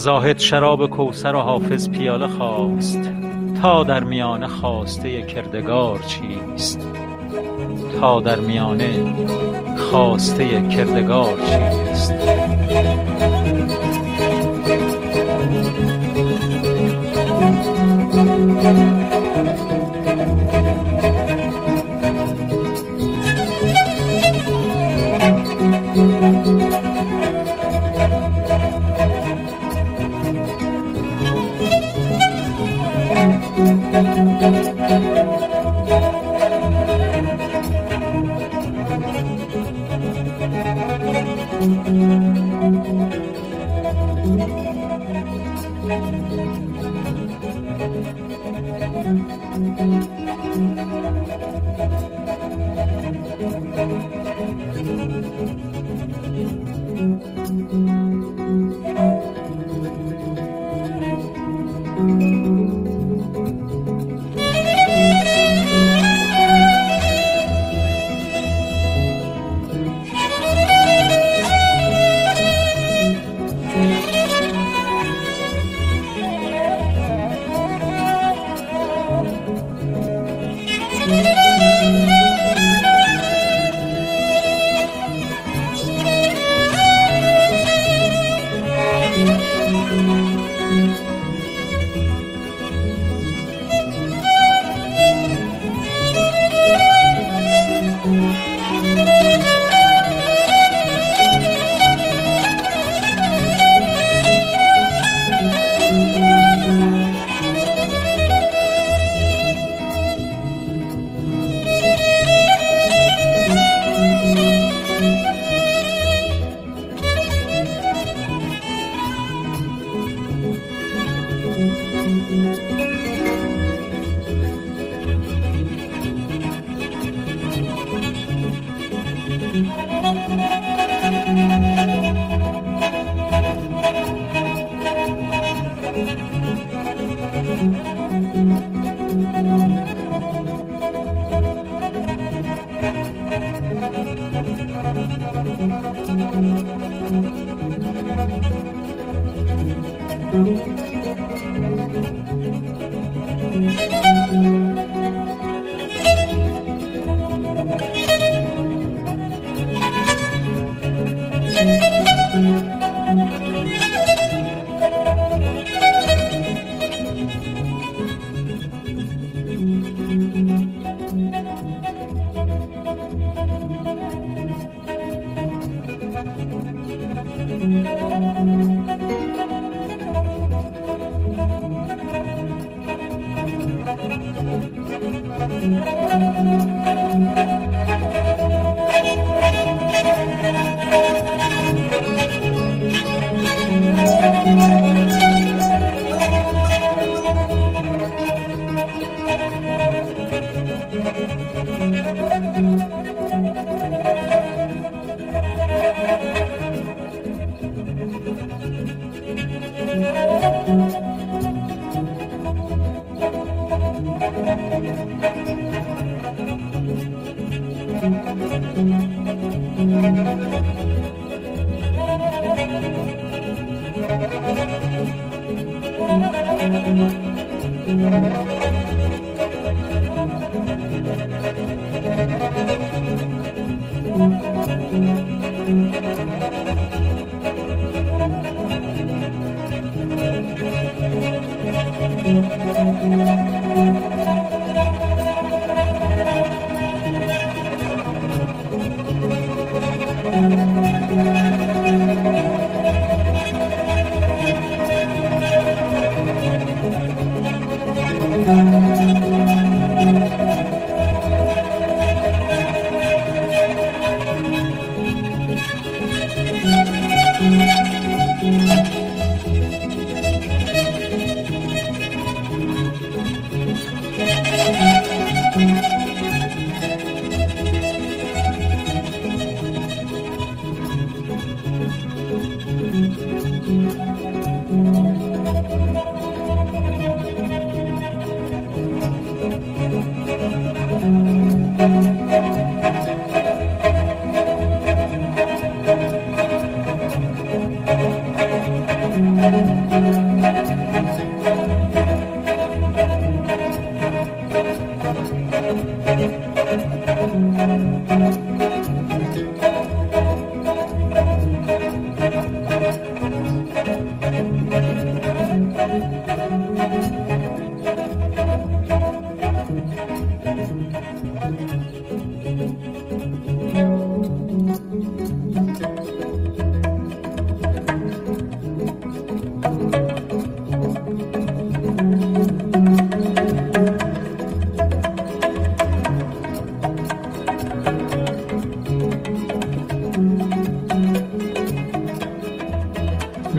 زاهد 0.00 0.38
شراب 0.38 0.86
کوثر 0.86 1.34
و 1.34 1.38
حافظ 1.38 1.88
پیاله 1.88 2.26
خواست 2.26 3.00
تا 3.62 3.84
در 3.84 4.04
میانه 4.04 4.46
خواسته 4.46 5.22
کردگار 5.22 5.98
چیست؟ 5.98 6.88
تا 8.00 8.20
در 8.20 8.40
میانه 8.40 9.14
خواسته 9.76 10.68
کردگار 10.68 11.38
چیست؟ 11.40 12.14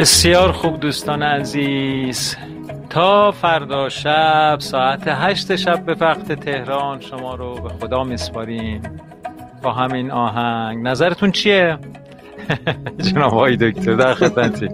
بسیار 0.01 0.51
خوب 0.51 0.79
دوستان 0.79 1.23
عزیز. 1.23 2.35
تا 2.89 3.31
فردا 3.31 3.89
شب 3.89 4.57
ساعت 4.59 5.03
هشت 5.07 5.55
شب 5.55 5.85
به 5.85 5.93
وقت 5.93 6.31
تهران 6.31 6.99
شما 6.99 7.35
رو 7.35 7.61
به 7.61 7.69
خدا 7.69 8.03
میسپاریم. 8.03 8.81
با 9.63 9.73
همین 9.73 10.11
آهنگ. 10.11 10.87
نظرتون 10.87 11.31
چیه؟ 11.31 11.79
جناب 13.11 13.33
آقای 13.33 13.57
دکتر 13.57 13.93
در 13.93 14.13
خدمتی 14.13 14.67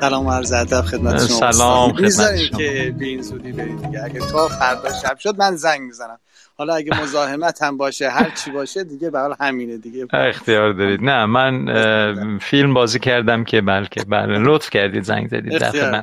سلام 0.00 0.28
عرض 0.28 0.52
ادب 0.52 0.82
خدمت 0.82 1.26
شما. 1.26 1.52
سلام 1.52 1.92
خدمت 1.92 2.36
شما. 2.36 2.58
که 2.58 2.94
به 2.98 3.04
این 3.06 3.22
زودی 3.22 3.52
برید 3.52 3.82
دیگه. 3.82 4.04
اگه 4.04 4.20
تا 4.20 4.48
فردا 4.48 4.92
شب 4.92 5.18
شد 5.18 5.38
من 5.38 5.56
زنگ 5.56 5.80
می‌زنم. 5.80 6.18
حالا 6.62 6.74
اگه 6.74 7.02
مزاحمت 7.02 7.62
هم 7.62 7.76
باشه 7.76 8.08
هر 8.08 8.30
چی 8.44 8.50
باشه 8.50 8.84
دیگه 8.84 9.10
به 9.10 9.18
همینه 9.40 9.76
دیگه. 9.76 10.06
اختیار 10.12 10.72
دارید. 10.72 11.00
نه 11.02 11.26
من 11.26 12.38
فیلم 12.38 12.74
بازی 12.74 12.98
کردم 12.98 13.44
که 13.44 13.60
بلکه 13.60 14.04
بله 14.04 14.38
لطف 14.38 14.70
کردید 14.70 15.02
زنگ 15.02 15.28
زدید 15.28 15.58
در 15.58 16.02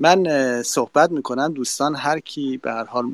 من 0.00 0.24
صحبت 0.62 1.10
می‌کنم. 1.10 1.52
دوستان 1.52 1.96
هر 1.96 2.18
کی 2.18 2.56
به 2.62 2.72
هر 2.72 2.84
حال 2.84 3.04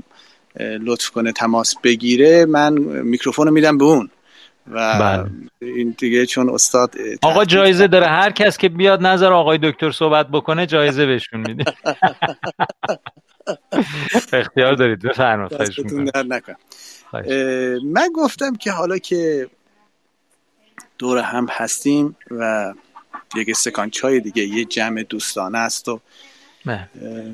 لطف 0.60 1.10
کنه 1.10 1.32
تماس 1.32 1.74
بگیره 1.84 2.46
من 2.46 2.78
میکروفون 3.02 3.46
رو 3.46 3.52
میدم 3.52 3.78
به 3.78 3.84
اون. 3.84 4.10
و 4.72 4.98
بله. 4.98 5.30
این 5.62 5.94
دیگه 5.98 6.26
چون 6.26 6.50
استاد 6.50 6.94
آقا 7.22 7.44
جایزه 7.44 7.86
داره. 7.86 8.06
هر 8.06 8.30
کس 8.30 8.58
که 8.58 8.68
بیاد 8.68 9.06
نظر 9.06 9.32
آقای 9.32 9.58
دکتر 9.62 9.90
صحبت 9.90 10.28
بکنه 10.28 10.66
جایزه 10.66 11.06
بهشون 11.06 11.40
میده. 11.40 11.64
اختیار 14.32 14.74
دارید 14.74 15.02
بفرمایید 15.02 15.52
من 17.84 18.08
گفتم 18.14 18.56
که 18.56 18.72
حالا 18.72 18.98
که 18.98 19.50
دور 20.98 21.18
هم 21.18 21.46
هستیم 21.50 22.16
و 22.30 22.74
یک 23.36 23.48
استکان 23.48 23.90
چای 23.90 24.20
دیگه 24.20 24.42
یه 24.42 24.64
جمع 24.64 25.02
دوستانه 25.02 25.58
است 25.58 25.88
و 25.88 26.00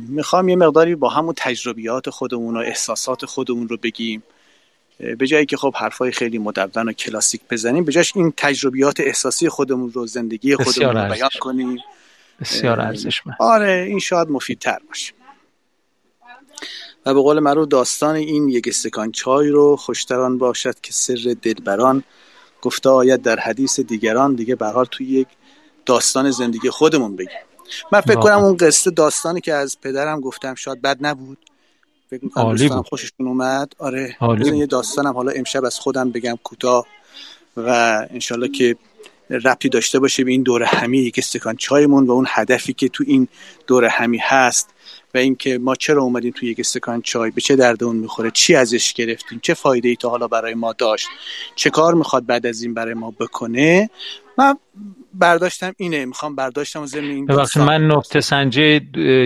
می‌خوام 0.09 0.49
یه 0.49 0.57
مقداری 0.57 0.95
با 0.95 1.09
همون 1.09 1.35
تجربیات 1.37 2.11
خودمون 2.11 2.57
و 2.57 2.61
احساسات 2.61 3.25
خودمون 3.25 3.69
رو 3.69 3.77
بگیم. 3.77 4.23
به 5.19 5.27
جایی 5.27 5.47
که 5.47 5.57
خب 5.57 5.75
حرفای 5.77 6.13
خیلی 6.13 6.39
مدون 6.39 6.89
و 6.89 6.93
کلاسیک 6.93 7.41
بزنیم 7.51 7.85
به 7.85 7.93
جاش 7.93 8.17
این 8.17 8.33
تجربیات 8.37 9.01
احساسی 9.01 9.49
خودمون 9.49 9.93
رو 9.93 10.07
زندگی 10.07 10.57
خودمون 10.57 10.97
رو 10.97 11.15
بیان 11.15 11.31
کنیم. 11.41 11.79
بسیار 12.41 12.81
ارزشمند. 12.81 13.37
آره 13.41 13.85
این 13.89 13.99
شاید 13.99 14.29
مفیدتر 14.29 14.79
باشه. 14.89 15.13
و 17.07 17.15
به 17.15 17.21
قول 17.21 17.39
مرو 17.39 17.67
داستان 17.67 18.15
این 18.15 18.49
یک 18.49 18.69
استکان 18.69 19.13
چای 19.13 19.49
رو 19.49 19.77
خوشتران 19.77 20.39
باشد 20.39 20.81
که 20.81 20.93
سر 20.93 21.37
دلبران 21.43 22.03
گفته 22.63 22.89
آید 22.89 23.23
در 23.23 23.41
حدیث 23.41 23.81
دیگران. 23.81 24.35
دیگه 24.35 24.55
به 24.55 24.67
حال 24.67 24.85
توی 24.85 25.07
یک 25.07 25.27
داستان 25.87 26.31
زندگی 26.31 26.71
خودمون 26.71 27.17
بگیم. 27.17 27.39
من 27.93 28.01
فکر 28.01 28.21
کنم 28.21 28.39
اون 28.39 28.57
قصه 28.57 28.91
داستانی 28.91 29.41
که 29.41 29.55
از 29.55 29.81
پدرم 29.81 30.21
گفتم 30.21 30.55
شاید 30.55 30.83
بد 30.83 30.97
نبود. 31.01 31.39
فکر 32.11 32.25
می‌کنم 32.25 32.83
خوششون 32.83 33.27
اومد. 33.29 33.73
آره 33.79 34.17
یه 34.55 34.67
داستانم 34.67 35.13
حالا 35.13 35.33
امشب 35.33 35.65
از 35.65 35.79
خودم 35.79 36.11
بگم 36.11 36.39
کوتاه 36.45 36.87
و 37.57 37.71
انشالله 38.11 38.49
که 38.49 38.77
ربطی 39.31 39.69
داشته 39.69 39.99
باشه 39.99 40.25
به 40.25 40.31
این 40.31 40.43
دور 40.43 40.63
همی 40.63 40.99
یک 40.99 41.15
استکان 41.19 41.57
چایمون 41.57 42.07
و 42.07 42.13
اون 42.13 42.27
هدفی 42.29 42.73
که 42.73 42.89
تو 42.89 43.05
این 43.07 43.29
دور 43.67 43.85
همی 43.85 44.19
هست. 44.23 44.71
و 45.17 45.19
اینکه 45.19 45.59
ما 45.59 45.75
چرا 45.75 46.03
اومدیم 46.03 46.33
تو 46.37 46.47
یک 46.47 46.61
استکان 46.61 47.03
چای؟ 47.03 47.31
به 47.31 47.41
چه 47.41 47.57
درد 47.57 47.85
اون 47.85 47.97
می‌خوره؟ 47.97 48.31
چی 48.31 48.55
ازش 48.55 48.93
گرفتیم؟ 48.93 49.41
چه 49.43 49.55
فایده 49.55 49.89
ای 49.89 49.97
تا 49.97 50.11
حالا 50.11 50.29
برای 50.29 50.55
ما 50.55 50.73
داشت؟ 50.73 51.09
چه 51.55 51.71
کار 51.71 51.95
می‌خواد 51.95 52.27
بعد 52.27 52.47
از 52.47 52.63
این 52.63 52.75
برای 52.75 52.95
ما 52.95 53.11
بکنه؟ 53.11 53.91
من 54.39 54.55
برداشتم 55.15 55.73
اینه 55.77 56.05
می‌خوام 56.05 56.37
برداشتم 56.37 56.83
و 56.83 56.87
ضمن 56.87 57.05
این 57.05 57.27
من 57.57 57.87
نقطه 57.87 58.21
سنجی 58.21 58.81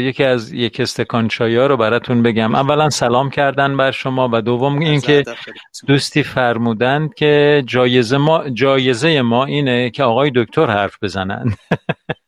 یکی 0.08 0.24
از 0.24 0.52
یک 0.52 0.80
استکان 0.80 1.28
چای 1.28 1.56
ها 1.56 1.66
رو 1.66 1.76
براتون 1.76 2.22
بگم. 2.22 2.54
اولا 2.54 2.90
سلام 2.90 3.30
کردن 3.30 3.76
بر 3.76 3.90
شما 3.90 4.30
و 4.32 4.40
دوم 4.40 4.78
اینکه 4.78 5.24
دوستی 5.86 6.22
فرمودن 6.22 7.10
که 7.16 7.62
جایزه 7.66 8.16
ما 8.16 8.48
جایزه 8.50 9.22
ما 9.22 9.44
اینه 9.44 9.90
که 9.90 10.02
آقای 10.02 10.32
دکتر 10.34 10.66
حرف 10.66 10.96
بزنن. 11.02 11.54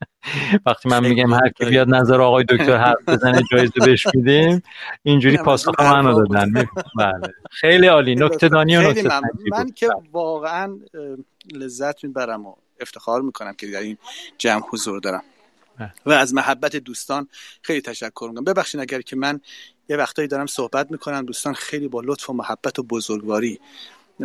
وقتی 0.66 0.88
من 0.88 1.06
میگم 1.06 1.32
هر 1.32 1.48
کی 1.48 1.64
بیاد 1.64 1.88
نظر 1.88 2.20
آقای 2.20 2.44
دکتر 2.44 2.76
حرف 2.76 3.08
بزنه 3.08 3.42
جایزه 3.50 3.80
بهش 3.80 4.06
میدیم 4.14 4.62
اینجوری 5.02 5.36
پاسخ 5.36 5.80
منو 5.80 6.24
دادن. 6.24 6.52
بله. 6.98 7.34
خیلی 7.50 7.86
عالی. 7.86 8.14
نکته 8.14 8.48
دانی 8.48 8.76
و 8.76 8.90
نکته 8.90 9.20
من 9.50 9.70
که 9.70 9.88
واقعا 10.12 10.78
لذت 11.52 12.04
می‌برم 12.04 12.46
و 12.46 12.54
افتخار 12.80 13.22
می‌کنم 13.22 13.54
که 13.54 13.66
در 13.66 13.80
این 13.80 13.98
جمع 14.38 14.62
حضور 14.70 15.00
دارم. 15.00 15.22
بله. 15.78 15.92
و 16.06 16.10
از 16.10 16.34
محبت 16.34 16.76
دوستان 16.76 17.28
خیلی 17.62 17.80
تشکر 17.80 18.26
می‌کنم. 18.28 18.44
ببخشید 18.44 18.80
اگر 18.80 19.00
که 19.00 19.16
من 19.16 19.40
یه 19.88 19.96
وقتایی 19.96 20.28
دارم 20.28 20.46
صحبت 20.46 20.90
می‌کنم 20.90 21.24
دوستان 21.24 21.54
خیلی 21.54 21.88
با 21.88 22.00
لطف 22.04 22.30
و 22.30 22.32
محبت 22.32 22.78
و 22.78 22.82
بزرگواری 22.82 23.60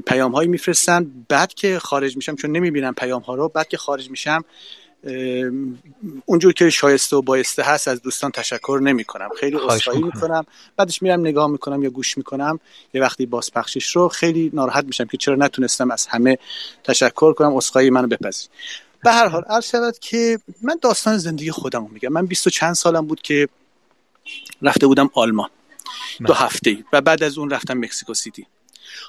پیام 0.06 0.32
هایی 0.32 0.50
میفرستن. 0.50 1.12
بعد 1.30 1.54
که 1.54 1.80
خارج 1.80 2.16
میشم 2.16 2.36
چون 2.36 2.52
نمی‌بینم 2.52 2.94
پیام 2.94 3.22
ها 3.22 3.36
رو 3.36 3.50
بعد 3.50 3.68
که 3.68 3.78
خارج 3.78 4.10
میشم 4.10 4.44
اونجور 6.26 6.54
که 6.54 6.70
شایسته 6.70 7.16
و 7.16 7.22
بایسته 7.22 7.64
هست 7.64 7.88
از 7.88 8.02
دوستان 8.02 8.32
تشکر 8.32 8.80
نمی 8.84 9.04
کنم 9.04 9.30
خیلی 9.40 9.58
عذرخواهی 9.58 10.04
می‌کنم. 10.04 10.46
بعدش 10.78 11.02
میرم 11.02 11.20
نگاه 11.20 11.48
می‌کنم 11.48 11.84
یا 11.84 11.90
گوش 11.90 12.18
می‌کنم. 12.18 12.60
یه 12.94 13.02
وقتی 13.02 13.26
بازپخشش 13.26 13.96
رو 13.96 14.08
خیلی 14.08 14.52
ناراحت 14.54 14.86
میشم 14.86 15.06
که 15.06 15.18
چرا 15.18 15.36
نتونستم 15.36 15.92
از 15.92 16.08
همه 16.08 16.38
تشکر 16.84 17.34
کنم. 17.34 17.58
عذرخواهی 17.58 17.90
منو 17.90 18.08
بپذیر 18.08 18.50
به 19.04 19.12
هر 19.12 19.28
حال 19.28 19.44
عرض 19.50 19.66
شود 19.66 20.00
که 20.00 20.40
من 20.62 20.76
داستان 20.82 21.18
زندگی 21.18 21.52
خودم 21.52 21.86
رو 21.86 21.94
میگم. 21.94 22.10
من 22.10 22.26
بیست 22.26 22.48
و 22.48 22.50
چند 22.50 22.74
سالم 22.74 23.06
بود 23.08 23.22
که 23.22 23.48
رفته 24.62 24.88
بودم 24.88 25.10
آلمان. 25.14 25.50
دو 26.20 26.34
بله. 26.34 26.36
هفته 26.36 26.78
و 26.94 27.02
بعد 27.02 27.24
از 27.24 27.38
اون 27.38 27.50
رفتم 27.50 27.78
مکسیکو 27.78 28.14
سیتی. 28.14 28.46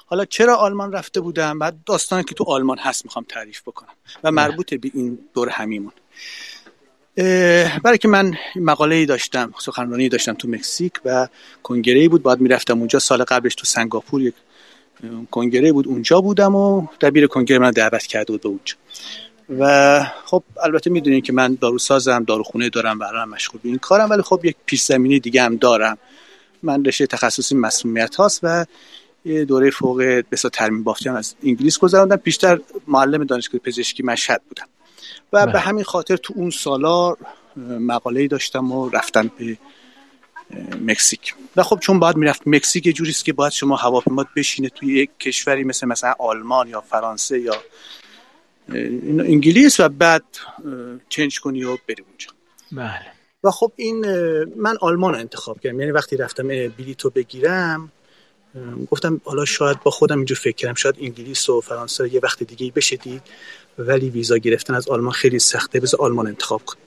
حالا 0.05 0.25
چرا 0.25 0.55
آلمان 0.55 0.91
رفته 0.91 1.21
بودم 1.21 1.59
بعد 1.59 1.75
داستانی 1.85 2.23
که 2.23 2.35
تو 2.35 2.43
آلمان 2.43 2.77
هست 2.77 3.05
می‌خوام 3.05 3.25
تعریف 3.29 3.61
بکنم 3.61 3.93
و 4.23 4.31
مربوط 4.31 4.73
به 4.73 4.91
این 4.93 5.19
دور 5.33 5.49
همیمون. 5.49 5.91
برای 7.83 7.97
که 8.01 8.07
من 8.07 8.33
مقاله 8.55 8.95
ای 8.95 9.05
داشتم 9.05 9.53
سخنرانی 9.59 10.09
داشتم 10.09 10.33
تو 10.33 10.47
مکزیک 10.47 10.93
و 11.05 11.27
کنگره 11.63 12.09
بود 12.09 12.23
باید 12.23 12.39
می‌رفتم 12.39 12.79
اونجا. 12.79 12.99
سال 12.99 13.23
قبلش 13.23 13.55
تو 13.55 13.65
سنگاپور 13.65 14.21
یک 14.21 14.33
کنگره 15.31 15.71
بود 15.71 15.87
اونجا 15.87 16.21
بودم 16.21 16.55
و 16.55 16.87
دبیر 17.01 17.27
کنگره 17.27 17.59
من 17.59 17.71
دعوت 17.71 18.03
کرده 18.03 18.31
بود 18.31 18.41
به 18.41 18.49
اونجا. 18.49 18.75
و 19.59 20.03
خب 20.25 20.43
البته 20.63 20.89
می‌دونین 20.89 21.21
که 21.21 21.33
من 21.33 21.57
داروسازم 21.61 22.23
داروخونه 22.23 22.69
دارم 22.69 22.99
و 23.01 23.25
مشغول 23.25 23.61
به 23.63 23.69
این 23.69 23.77
کارم 23.77 24.09
ولی 24.09 24.21
خب 24.21 24.41
یک 24.43 24.55
پیش 24.65 24.81
زمینی 24.81 25.19
دیگه 25.19 25.43
هم 25.43 25.55
دارم. 25.55 25.97
من 26.63 26.85
رشته 26.85 27.07
تخصصی 27.07 27.55
مسمومیت 27.55 28.15
هاست 28.15 28.39
و 28.43 28.65
یه 29.29 29.45
دوره 29.45 29.69
فوق 29.69 30.01
بسا 30.31 30.49
ترمیم 30.49 30.83
بافتی 30.83 31.09
هم 31.09 31.15
از 31.15 31.35
انگلیس 31.43 31.77
گذراندم. 31.77 32.15
بیشتر 32.15 32.59
معلم 32.87 33.23
دانشگاه 33.23 33.61
پزشکی 33.61 34.03
مشهد 34.03 34.41
بودم. 34.49 34.67
و 35.33 35.45
به 35.45 35.51
بله. 35.51 35.61
همین 35.61 35.83
خاطر 35.83 36.17
تو 36.17 36.33
اون 36.37 36.49
سالا 36.49 37.15
مقاله 37.57 38.27
داشتم 38.27 38.71
و 38.71 38.89
رفتم 38.89 39.31
به 39.37 39.57
مکزیک. 40.81 41.35
و 41.55 41.63
خب 41.63 41.79
چون 41.79 41.99
باید 41.99 42.15
می‌رفت 42.15 42.41
مکزیک 42.45 42.85
یه 42.87 42.93
جوریست 42.93 43.25
که 43.25 43.33
باید 43.33 43.51
شما 43.51 43.75
هواپیمات 43.75 44.27
بشینه 44.35 44.69
توی 44.69 44.93
یک 44.93 45.09
کشوری 45.19 45.63
مثل 45.63 45.87
مثلا 45.87 46.13
آلمان 46.19 46.67
یا 46.67 46.81
فرانسه 46.81 47.39
یا 47.39 47.55
انگلیس 49.19 49.79
و 49.79 49.89
بعد 49.89 50.23
چنج 51.09 51.39
کنی 51.39 51.63
و 51.63 51.77
بری 51.87 52.03
اونجا. 52.07 52.29
بله. 52.71 53.11
و 53.43 53.51
خب 53.51 53.71
این 53.75 54.05
من 54.55 54.77
آلمان 54.81 55.13
رو 55.13 55.19
انتخاب 55.19 55.59
کردم. 55.59 55.79
یعنی 55.79 55.91
وقتی 55.91 56.17
رفتم 56.17 56.47
بلیتو 56.47 57.09
بگیرم 57.09 57.91
گفتم 58.91 59.21
حالا 59.23 59.45
شاید 59.45 59.83
با 59.83 59.91
خودم 59.91 60.17
اینجور 60.17 60.37
فکر 60.37 60.55
کردم 60.55 60.73
شاید 60.73 60.95
انگلیس 61.01 61.49
و 61.49 61.61
فرانسه 61.61 62.13
یه 62.13 62.19
وقت 62.23 62.43
دیگه 62.43 62.71
بشه 62.75 62.95
دید 62.95 63.21
ولی 63.77 64.09
ویزا 64.09 64.37
گرفتن 64.37 64.73
از 64.73 64.87
آلمان 64.89 65.11
خیلی 65.11 65.39
سخته 65.39 65.79
بذار 65.79 66.01
آلمان 66.01 66.27
انتخاب 66.27 66.61
کن 66.65 66.77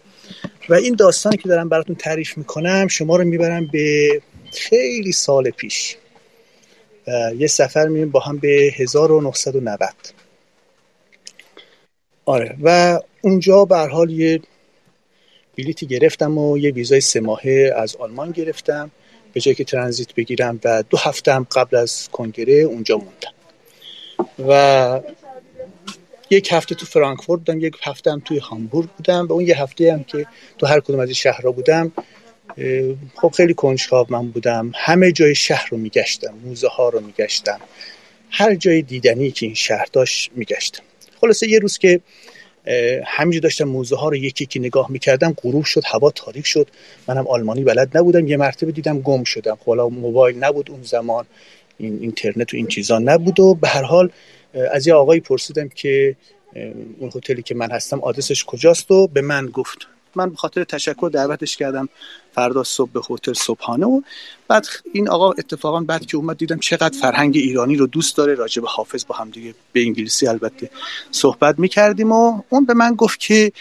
و 0.69 0.75
این 0.75 0.95
داستانی 0.95 1.37
که 1.37 1.49
دارم 1.49 1.69
براتون 1.69 1.97
تعریف 1.97 2.39
می‌کنم 2.39 2.89
شما 2.89 3.17
رو 3.17 3.25
می‌برم 3.25 3.67
به 3.67 4.23
خیلی 4.53 5.13
سال 5.13 5.51
پیش. 5.51 5.97
یه 7.37 7.47
سفر 7.47 7.89
میریم 7.89 8.11
با 8.11 8.21
هم 8.21 8.39
به 8.39 8.73
1990 8.77 9.89
آره 12.25 12.57
و 12.63 13.01
اونجا 13.23 13.65
به 13.65 13.77
حال 13.77 14.11
یه 14.11 14.41
بلیتی 15.59 15.87
گرفتم 15.87 16.39
و 16.39 16.59
یه 16.59 16.71
ویزای 16.71 17.01
سه 17.01 17.21
ماهه 17.21 17.73
از 17.77 17.97
آلمان 17.97 18.31
گرفتم. 18.31 18.91
به 19.33 19.41
جایی 19.41 19.55
که 19.55 19.65
ترانزیت 19.65 20.15
بگیرم 20.15 20.61
و 20.65 20.85
دو 20.91 20.99
هفته 20.99 21.35
هم 21.35 21.47
قبل 21.53 21.77
از 21.77 22.09
کنگره 22.13 22.55
اونجا 22.55 22.97
موندم. 22.97 23.33
و 24.49 25.01
یک 26.31 26.53
هفته 26.53 26.75
تو 26.75 26.87
فرانکفورت 26.87 27.41
بودم 27.41 27.61
یک 27.61 27.77
هفته 27.83 28.13
هم 28.13 28.23
توی 28.25 28.39
هامبورگ 28.39 28.89
بودم 28.89 29.27
و 29.27 29.33
اون 29.33 29.47
یه 29.47 29.63
هفته 29.63 29.93
هم 29.93 30.05
که 30.05 30.27
تو 30.59 30.67
هر 30.67 30.81
کدوم 30.81 31.01
از 31.01 31.11
شهرها 31.11 31.53
بودم 31.53 31.93
خب 33.15 33.33
خیلی 33.37 33.55
کنجکاو 33.55 34.07
من 34.09 34.29
بودم. 34.29 34.73
همه 34.75 35.13
جای 35.13 35.35
شهر 35.35 35.69
رو 35.71 35.79
میگشتم 35.79 36.35
موزه 36.45 36.69
ها 36.69 36.89
رو 36.89 37.01
میگشتم. 37.01 37.61
هر 38.31 38.55
جای 38.55 38.83
دیدنی 38.83 39.31
که 39.31 39.47
این 39.47 39.55
شهر 39.55 39.87
داشت 39.93 40.31
میگشتم. 40.35 40.83
خلاصه 41.21 41.49
یه 41.49 41.59
روز 41.59 41.79
که 41.79 42.01
همینجور 43.07 43.43
داشتم 43.43 43.65
موزه 43.65 43.97
ها 43.97 44.09
رو 44.09 44.17
یکی 44.17 44.47
که 44.47 44.61
نگاه 44.61 44.91
می‌کردم 44.91 45.35
غروب 45.43 45.65
شد 45.65 45.83
هوا 45.87 46.11
تاریک 46.11 46.47
شد. 46.47 46.69
منم 47.09 47.27
آلمانی 47.27 47.65
بلد 47.65 47.97
نبودم 47.97 48.27
یه 48.27 48.37
مرتبه 48.37 48.73
دیدم 48.73 49.01
گم 49.01 49.25
شدم. 49.25 49.55
خب 49.55 49.67
حالا 49.67 49.89
موبایل 49.89 50.45
نبود 50.45 50.71
اون 50.71 50.83
زمان 50.83 51.25
این 51.79 51.99
اینترنت 52.01 52.55
و 52.55 52.57
این 52.57 52.67
چیزا 52.67 52.99
نبود 52.99 53.41
و 53.41 53.55
به 53.55 53.69
هر 53.69 53.83
حال 53.83 54.11
از 54.73 54.87
یه 54.87 54.95
آقایی 54.95 55.21
پرسیدم 55.21 55.69
که 55.69 56.17
اون 56.99 57.11
هتلی 57.17 57.43
که 57.43 57.55
من 57.55 57.71
هستم 57.71 58.01
آدرسش 58.01 58.45
کجاست 58.45 58.91
و 58.91 59.07
به 59.07 59.21
من 59.21 59.47
گفت. 59.47 59.79
من 60.17 60.31
به 60.31 60.37
خاطر 60.37 60.65
تشکر 60.65 61.11
دعوتش 61.13 61.57
کردم 61.57 61.89
فردا 62.35 62.63
صبح 62.63 62.91
به 62.91 63.01
هتل 63.11 63.33
صبحانه 63.33 63.87
و 63.87 64.01
بعد 64.49 64.67
این 64.93 65.09
آقا 65.09 65.33
اتفاقا 65.33 65.81
بعد 65.81 66.07
که 66.07 66.17
اومد 66.17 66.39
دیدم 66.39 66.59
چقدر 66.59 66.99
فرهنگ 66.99 67.37
ایرانی 67.37 67.77
رو 67.77 67.87
دوست 67.87 68.17
داره 68.17 68.35
راجع 68.35 68.63
به 68.63 68.69
حافظ 68.69 69.05
با 69.07 69.15
هم 69.15 69.31
دیگه 69.31 69.55
به 69.73 69.83
انگلیسی 69.83 70.27
البته 70.27 70.71
صحبت 71.11 71.59
می‌کردیم 71.59 72.13
و 72.13 72.43
اون 72.49 72.65
به 72.65 72.75
من 72.75 72.95
گفت 72.95 73.21
که 73.21 73.53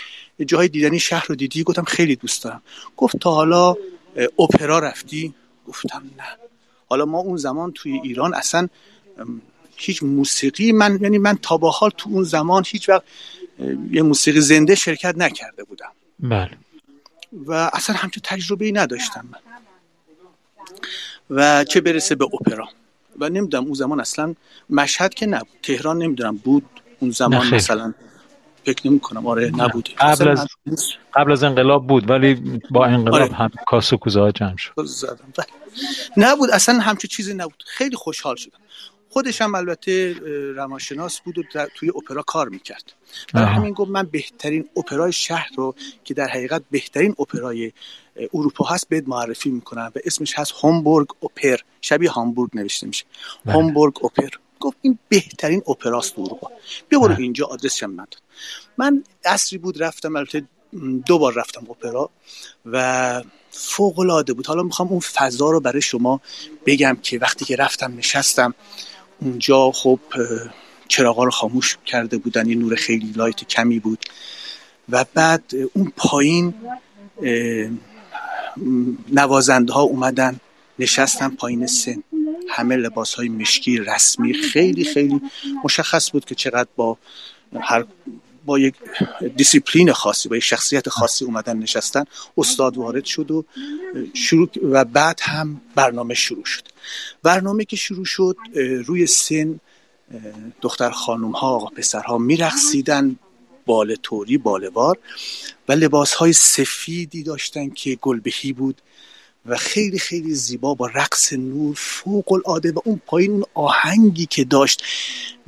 جای 0.45 0.67
دیدنی 0.67 0.99
شهر 0.99 1.25
رو 1.29 1.35
دیدی؟ 1.35 1.63
گفتم 1.63 1.83
خیلی 1.83 2.15
دوست 2.15 2.43
دارم. 2.43 2.61
گفت 2.97 3.17
تا 3.17 3.31
حالا 3.31 3.75
اپرا 4.39 4.79
رفتی؟ 4.79 5.33
گفتم 5.67 6.03
نه. 6.17 6.23
حالا 6.89 7.05
ما 7.05 7.19
اون 7.19 7.37
زمان 7.37 7.71
توی 7.71 7.99
ایران 8.03 8.33
اصلا 8.33 8.67
هیچ 9.75 10.03
موسیقی 10.03 10.71
من 10.71 10.99
یعنی 11.01 11.17
من 11.17 11.37
تا 11.41 11.57
با 11.57 11.69
حال 11.69 11.91
تو 11.97 12.09
اون 12.09 12.23
زمان 12.23 12.63
هیچ 12.67 12.89
وقت 12.89 13.03
یه 13.91 14.01
موسیقی 14.01 14.41
زنده 14.41 14.75
شرکت 14.75 15.17
نکرده 15.17 15.63
بودم. 15.63 15.91
بله. 16.21 16.51
و 17.45 17.53
اصلا 17.73 17.95
همچون 17.95 18.21
تجربه 18.25 18.65
ای 18.65 18.71
نداشتم 18.71 19.25
من. 19.31 19.39
و 21.29 21.63
چه 21.63 21.81
برسه 21.81 22.15
به 22.15 22.25
اپرا. 22.25 22.69
و 23.19 23.29
نمی‌دونم 23.29 23.63
اون 23.63 23.73
زمان 23.73 23.99
اصلا 23.99 24.35
مشهد 24.69 25.13
که 25.13 25.25
نبود. 25.25 25.59
تهران 25.63 25.97
نمی‌دونم 25.97 26.37
بود 26.37 26.65
اون 26.99 27.11
زمان 27.11 27.37
نخیر. 27.37 27.53
مثلا 27.53 27.93
فکر 28.65 28.87
نمی 28.87 28.99
کنم 28.99 29.27
آره 29.27 29.51
نبود. 29.55 29.89
قبل 29.99 30.27
از 30.27 30.47
قبل 31.13 31.31
از 31.31 31.43
انقلاب 31.43 31.87
بود 31.87 32.09
ولی 32.09 32.61
با 32.71 32.85
انقلاب 32.85 33.21
آره. 33.21 33.33
هم 33.33 33.51
کاسو 33.67 33.97
کوزه 33.97 34.31
جمع 34.31 34.57
شد. 34.57 34.73
نبود 36.17 36.49
اصلا 36.49 36.79
همچون 36.79 37.09
چیزی 37.09 37.33
نبود. 37.33 37.63
خیلی 37.67 37.95
خوشحال 37.95 38.35
شدم. 38.35 38.59
خودش 39.13 39.41
هم 39.41 39.55
البته 39.55 40.15
روانشناس 40.55 41.19
بود 41.19 41.37
و 41.55 41.67
توی 41.75 41.89
اپرا 41.89 42.21
کار 42.21 42.49
می‌کرد. 42.49 42.93
برای 43.33 43.47
همین 43.47 43.73
گفت 43.73 43.91
من 43.91 44.03
بهترین 44.03 44.69
اپرای 44.77 45.11
شهر 45.11 45.49
رو 45.57 45.75
که 46.03 46.13
در 46.13 46.27
حقیقت 46.27 46.63
بهترین 46.71 47.15
اپرای 47.19 47.71
اروپا 48.33 48.65
هست 48.65 48.89
بهت 48.89 49.03
معرفی 49.07 49.49
می‌کنم 49.49 49.91
و 49.95 49.99
اسمش 50.05 50.39
هست 50.39 50.51
هامبورگ 50.51 51.07
اپر 51.23 51.57
شبیه 51.81 52.09
هامبورگ 52.09 52.49
نوشته 52.53 52.87
میشه. 52.87 53.05
بله. 53.45 53.55
هامبورگ 53.55 54.05
اپر 54.05 54.29
گفت 54.59 54.77
این 54.81 54.99
بهترین 55.09 55.61
اپراست 55.67 56.19
اروپا. 56.19 56.51
بیا 56.89 56.99
برو. 56.99 57.15
اینجا 57.15 57.45
آدرسش 57.45 57.83
من 57.83 57.95
داد 57.95 58.21
من 58.77 59.03
اصری 59.25 59.59
بود 59.59 59.83
رفتم 59.83 60.15
البته 60.15 60.43
دو 61.05 61.17
بار 61.17 61.33
رفتم 61.33 61.67
اپرا 61.69 62.09
و 62.65 63.23
فوق 63.51 63.99
العاده 63.99 64.33
بود. 64.33 64.47
حالا 64.47 64.63
می‌خوام 64.63 64.87
اون 64.87 64.99
فضا 64.99 65.51
رو 65.51 65.59
برای 65.59 65.81
شما 65.81 66.21
بگم 66.65 66.97
که 67.03 67.17
وقتی 67.19 67.45
که 67.45 67.55
رفتم 67.55 67.97
نشستم 67.97 68.53
اونجا 69.21 69.71
خب 69.71 69.99
چراغا 70.87 71.23
رو 71.23 71.31
خاموش 71.31 71.77
کرده 71.85 72.17
بودن 72.17 72.49
یه 72.49 72.55
نور 72.55 72.75
خیلی 72.75 73.11
لایت 73.15 73.43
کمی 73.43 73.79
بود. 73.79 74.05
و 74.89 75.05
بعد 75.13 75.43
اون 75.73 75.93
پایین 75.97 76.53
نوازنده 79.11 79.73
ها 79.73 79.81
اومدن 79.81 80.39
نشستن 80.79 81.29
پایین 81.29 81.67
سن. 81.67 82.03
همه 82.49 82.75
لباس 82.75 83.13
های 83.13 83.29
مشکی 83.29 83.77
رسمی 83.77 84.33
خیلی 84.33 84.83
خیلی 84.83 85.21
مشخص 85.63 86.11
بود 86.11 86.25
که 86.25 86.35
چقدر 86.35 86.69
با 86.75 86.97
هر 87.61 87.85
با 88.45 88.59
یک 88.59 88.75
دیسیپلین 89.35 89.91
خاصی 89.91 90.29
با 90.29 90.37
یک 90.37 90.43
شخصیت 90.43 90.89
خاصی 90.89 91.25
اومدن 91.25 91.57
نشستن 91.57 92.03
استاد 92.37 92.77
وارد 92.77 93.05
شد 93.05 93.31
و 93.31 93.45
شروع 94.13 94.49
و 94.63 94.85
بعد 94.85 95.19
هم 95.21 95.61
برنامه 95.75 96.13
شروع 96.13 96.45
شد. 96.45 96.63
برنامه 97.23 97.65
که 97.65 97.75
شروع 97.75 98.05
شد 98.05 98.37
روی 98.85 99.07
سن 99.07 99.59
دختر 100.61 100.91
خانم 100.91 101.31
ها 101.31 101.47
آقا 101.47 101.67
پسرها 101.67 102.17
میرقصیدن 102.17 103.15
بال 103.65 103.95
توری 103.95 104.37
بالوار 104.37 104.97
و 105.67 105.71
لباس 105.71 106.13
های 106.13 106.33
سفیدی 106.33 107.23
داشتن 107.23 107.69
که 107.69 107.97
گلبهی 108.01 108.53
بود. 108.53 108.81
و 109.45 109.57
خیلی 109.57 109.99
خیلی 109.99 110.33
زیبا 110.33 110.73
با 110.73 110.87
رقص 110.87 111.33
نور 111.33 111.75
فوق 111.77 112.31
العاده 112.31 112.71
و 112.71 112.79
اون 112.85 113.01
پایین 113.05 113.31
اون 113.31 113.43
آهنگی 113.53 114.25
که 114.25 114.43
داشت 114.43 114.83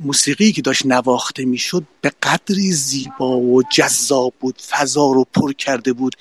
موسیقی 0.00 0.52
که 0.52 0.62
داشت 0.62 0.86
نواخته 0.86 1.44
می‌شد 1.44 1.84
به 2.00 2.12
قدری 2.22 2.72
زیبا 2.72 3.38
و 3.38 3.62
جذاب 3.62 4.34
بود 4.40 4.62
فضا 4.68 5.12
رو 5.12 5.26
پر 5.34 5.52
کرده 5.52 5.92
بود 5.92 6.16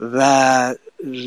و 0.00 0.74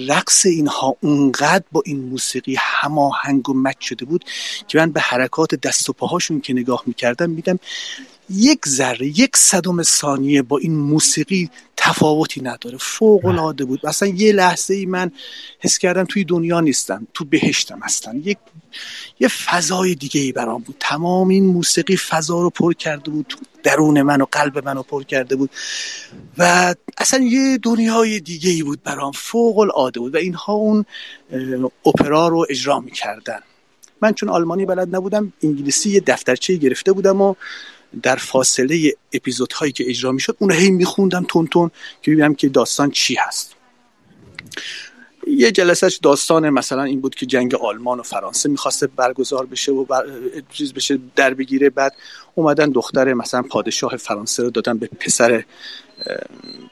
رقص 0.08 0.46
اینها 0.46 0.98
اونقدر 1.02 1.64
با 1.72 1.84
این 1.86 2.00
موسیقی 2.00 2.56
هماهنگ 2.60 3.50
و 3.50 3.54
مچ 3.54 3.80
شده 3.80 4.06
بود 4.06 4.26
که 4.68 4.78
من 4.78 4.92
به 4.92 5.02
حرکات 5.02 5.56
دست 5.56 5.90
و 5.90 5.94
پاهاشون 5.94 6.42
که 6.42 6.54
نگاه 6.54 6.84
می‌کردم 6.86 7.30
میدم 7.30 7.60
یک 8.30 8.68
ذره 8.68 9.08
یک 9.08 9.38
صدم 9.38 9.84
ثانیه 9.84 10.42
با 10.42 10.58
این 10.58 10.76
موسیقی 10.76 11.50
تفاوتی 11.78 12.42
نداره. 12.42 12.78
فوق 12.78 13.26
العاده 13.26 13.66
بود. 13.66 13.86
اصلا 13.86 14.08
یه 14.08 14.32
لحظه 14.32 14.74
ای 14.74 14.86
من 14.86 15.12
حس 15.60 15.78
کردم 15.78 16.04
توی 16.04 16.24
دنیا 16.24 16.60
نیستم 16.60 17.08
تو 17.14 17.26
بهشتم 17.26 17.80
هستم. 17.84 18.22
یک 18.24 18.38
یه 19.20 19.28
فضای 19.28 19.96
دیگه 19.96 20.22
ای 20.22 20.32
برام 20.32 20.62
بود. 20.62 20.76
تمام 20.80 21.28
این 21.28 21.46
موسیقی 21.46 21.98
فضا 21.98 22.42
رو 22.42 22.50
پر 22.50 22.74
کرده 22.74 23.12
بود 23.12 23.34
درون 23.64 24.02
من 24.02 24.22
و 24.22 24.26
قلب 24.32 24.66
من 24.66 24.76
رو 24.76 24.84
پر 24.84 25.04
کرده 25.04 25.36
بود. 25.36 25.50
و 26.38 26.76
اصلا 26.98 27.24
یه 27.24 27.58
دنیای 27.64 28.20
دیگه 28.20 28.50
ای 28.50 28.64
بود 28.64 28.84
برام. 28.84 29.12
فوق 29.12 29.60
العاده 29.60 30.00
بود. 30.00 30.16
و 30.16 30.18
اینها 30.18 30.54
اون 30.54 30.86
اپرا 31.86 32.28
رو 32.28 32.46
اجرا 32.50 32.80
می‌کردن. 32.80 33.40
من 34.02 34.14
چون 34.14 34.30
آلمانی 34.30 34.66
بلد 34.66 34.96
نبودم 34.96 35.34
انگلیسی 35.44 35.90
یه 35.90 36.00
دفترچه 36.00 36.56
گرفته 36.56 36.92
بودم 36.92 37.22
و 37.22 37.36
در 38.04 38.16
فاصله 38.16 38.94
اپیزودهایی 39.14 39.72
که 39.72 39.90
اجرا 39.90 40.12
می‌شد 40.12 40.36
اون 40.40 40.52
هی 40.52 40.72
میخوندم 40.72 41.26
تون 41.28 41.48
تون 41.48 41.72
که 42.02 42.12
ببینم 42.12 42.36
که 42.36 42.50
داستان 42.50 42.92
چی 42.92 43.16
هست. 43.16 43.56
یه 45.28 45.52
جلسهش 45.52 46.00
داستان 46.04 46.50
مثلا 46.50 46.84
این 46.84 47.02
بود 47.02 47.16
که 47.16 47.26
جنگ 47.26 47.56
آلمان 47.56 48.00
و 48.00 48.04
فرانسه 48.04 48.50
می‌خواسته 48.50 48.88
برگزار 48.88 49.46
بشه 49.46 49.72
و 49.72 49.84
بر... 49.84 50.06
چیز 50.50 50.74
بشه 50.74 51.00
در 51.16 51.34
بگیره. 51.34 51.70
بعد 51.70 51.96
اومدن 52.36 52.70
دختر 52.70 53.14
مثلا 53.14 53.42
پادشاه 53.42 53.98
فرانسه 53.98 54.44
رو 54.44 54.50
دادن 54.50 54.78
به 54.78 54.88
پسر 55.00 55.44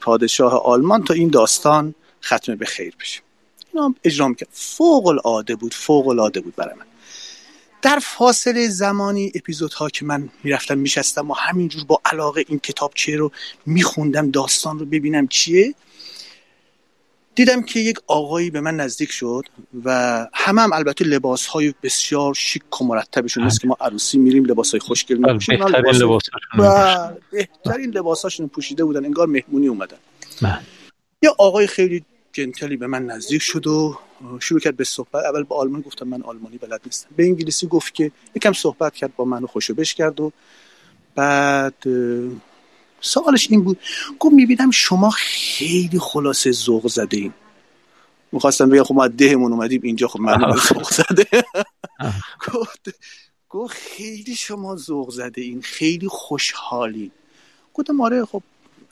پادشاه 0.02 0.62
آلمان 0.64 1.04
تا 1.04 1.14
این 1.14 1.30
داستان 1.30 1.96
ختم 2.24 2.56
به 2.56 2.66
خیر 2.66 2.94
بشه. 3.00 3.22
اینا 3.74 3.96
اجرا 4.04 4.28
می‌کرد. 4.28 4.50
فوق 4.52 5.08
العاده 5.08 5.56
بود 5.56 5.74
فوق 5.74 6.08
العاده 6.08 6.42
بود 6.42 6.56
برای 6.56 6.76
من. 6.76 6.87
در 7.82 8.00
فاصله 8.00 8.68
زمانی 8.68 9.32
اپیزودها 9.36 9.90
که 9.90 10.06
من 10.06 10.30
می‌رفتم 10.44 10.78
میشستم 10.78 11.32
و 11.32 11.34
همینجور 11.34 11.84
با 11.84 12.02
علاقه 12.06 12.46
این 12.48 12.60
کتابچه 12.60 13.16
رو 13.16 13.32
میخوندم 13.66 14.32
داستان 14.32 14.80
رو 14.80 14.86
ببینم 14.86 15.28
چیه 15.28 15.76
دیدم 17.36 17.62
که 17.62 17.80
یک 17.80 17.98
آقایی 18.08 18.50
به 18.50 18.62
من 18.62 18.76
نزدیک 18.76 19.12
شد 19.12 19.44
و 19.86 20.28
همه 20.34 20.62
هم 20.62 20.74
البته 20.74 21.06
لباس 21.06 21.46
های 21.46 21.74
بسیار 21.84 22.34
شیک 22.34 22.82
و 22.82 22.86
مرتبشون 22.86 23.44
نیست 23.44 23.62
که 23.62 23.68
ما 23.68 23.78
عروسی 23.82 24.18
میریم 24.18 24.46
لباس 24.46 24.72
های 24.72 24.80
خوشگل 24.80 25.18
میپوشیم. 25.18 25.58
بهترین 25.58 25.96
لباس 25.96 26.24
بهترین 27.32 27.90
لباساشون 27.90 28.48
پوشیده 28.48 28.86
بودن 28.86 29.06
انگار 29.06 29.28
مهمونی 29.28 29.68
اومدن. 29.68 29.98
یه 31.22 31.30
آقای 31.38 31.68
خیلی 31.68 32.06
جنتلی 32.38 32.78
به 32.78 32.88
من 32.88 33.06
نزدیک 33.06 33.42
شد 33.42 33.68
و 33.68 34.00
شروع 34.40 34.60
کرد 34.60 34.78
به 34.78 34.84
صحبت. 34.84 35.26
اول 35.26 35.44
به 35.44 35.56
آلمان 35.56 35.82
گفتم 35.82 36.08
من 36.08 36.22
آلمانی 36.24 36.58
بلد 36.58 36.82
نیستم. 36.86 37.10
به 37.16 37.24
انگلیسی 37.24 37.68
گفت 37.68 37.94
که 37.94 38.12
یکم 38.36 38.54
صحبت 38.54 38.96
کرد 38.96 39.16
با 39.16 39.26
من 39.26 39.44
و 39.44 39.48
خوشو 39.48 39.74
بش 39.74 39.94
کرد 39.94 40.20
و 40.20 40.32
بعد 41.16 41.74
سوالش 43.02 43.48
این 43.52 43.64
بود. 43.64 43.80
گفت 44.20 44.34
می‌بینم 44.34 44.72
شما 44.72 45.10
خیلی 45.10 46.00
خلاصه 46.00 46.52
ذوق 46.52 46.88
زده 46.88 47.18
این 47.18 47.34
می‌خواستم 48.32 48.70
بگم 48.70 48.84
خب 48.84 48.96
ما 48.96 49.08
دهمون 49.08 49.52
اومدیم 49.52 49.82
اینجا 49.84 50.08
خب 50.08 50.20
من 50.20 50.38
ذوق 50.70 50.92
زده. 50.94 51.44
گفت 52.54 52.90
گفت 53.50 53.74
خیلی 53.74 54.36
شما 54.36 54.76
ذوق 54.76 55.12
زده 55.12 55.42
این 55.42 55.62
خیلی 55.62 56.08
خوشحالی 56.08 57.12
گفتم 57.74 58.02
آره 58.02 58.26
خب 58.26 58.44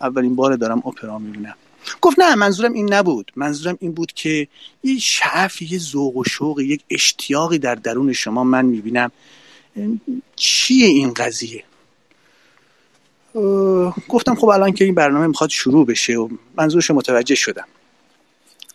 اولین 0.02 0.36
بار 0.36 0.56
دارم 0.56 0.78
اپرا 0.78 1.20
می‌بینم. 1.20 1.56
گفت 2.02 2.20
نه 2.20 2.36
منظورم 2.36 2.74
این 2.74 2.94
نبود. 2.94 3.32
منظورم 3.36 3.78
این 3.82 3.92
بود 3.92 4.12
که 4.14 4.48
یه 4.84 5.00
شعف 5.00 5.62
یه 5.62 5.80
ذوق 5.80 6.18
و 6.18 6.24
شوق 6.24 6.60
یک 6.60 6.82
اشتیاقی 6.90 7.58
در 7.58 7.76
درون 7.76 8.14
شما 8.14 8.44
من 8.44 8.66
می‌بینم. 8.66 9.12
چیه 10.36 10.88
این 10.88 11.14
قضیه؟ 11.14 11.64
گفتم 14.10 14.36
خب 14.36 14.48
الان 14.48 14.72
که 14.72 14.86
این 14.86 14.96
برنامه 14.96 15.28
می‌خواد 15.28 15.50
شروع 15.50 15.86
بشه 15.86 16.14
و 16.14 16.30
منظورش 16.58 16.92
متوجه 16.92 17.36
شدم. 17.36 17.68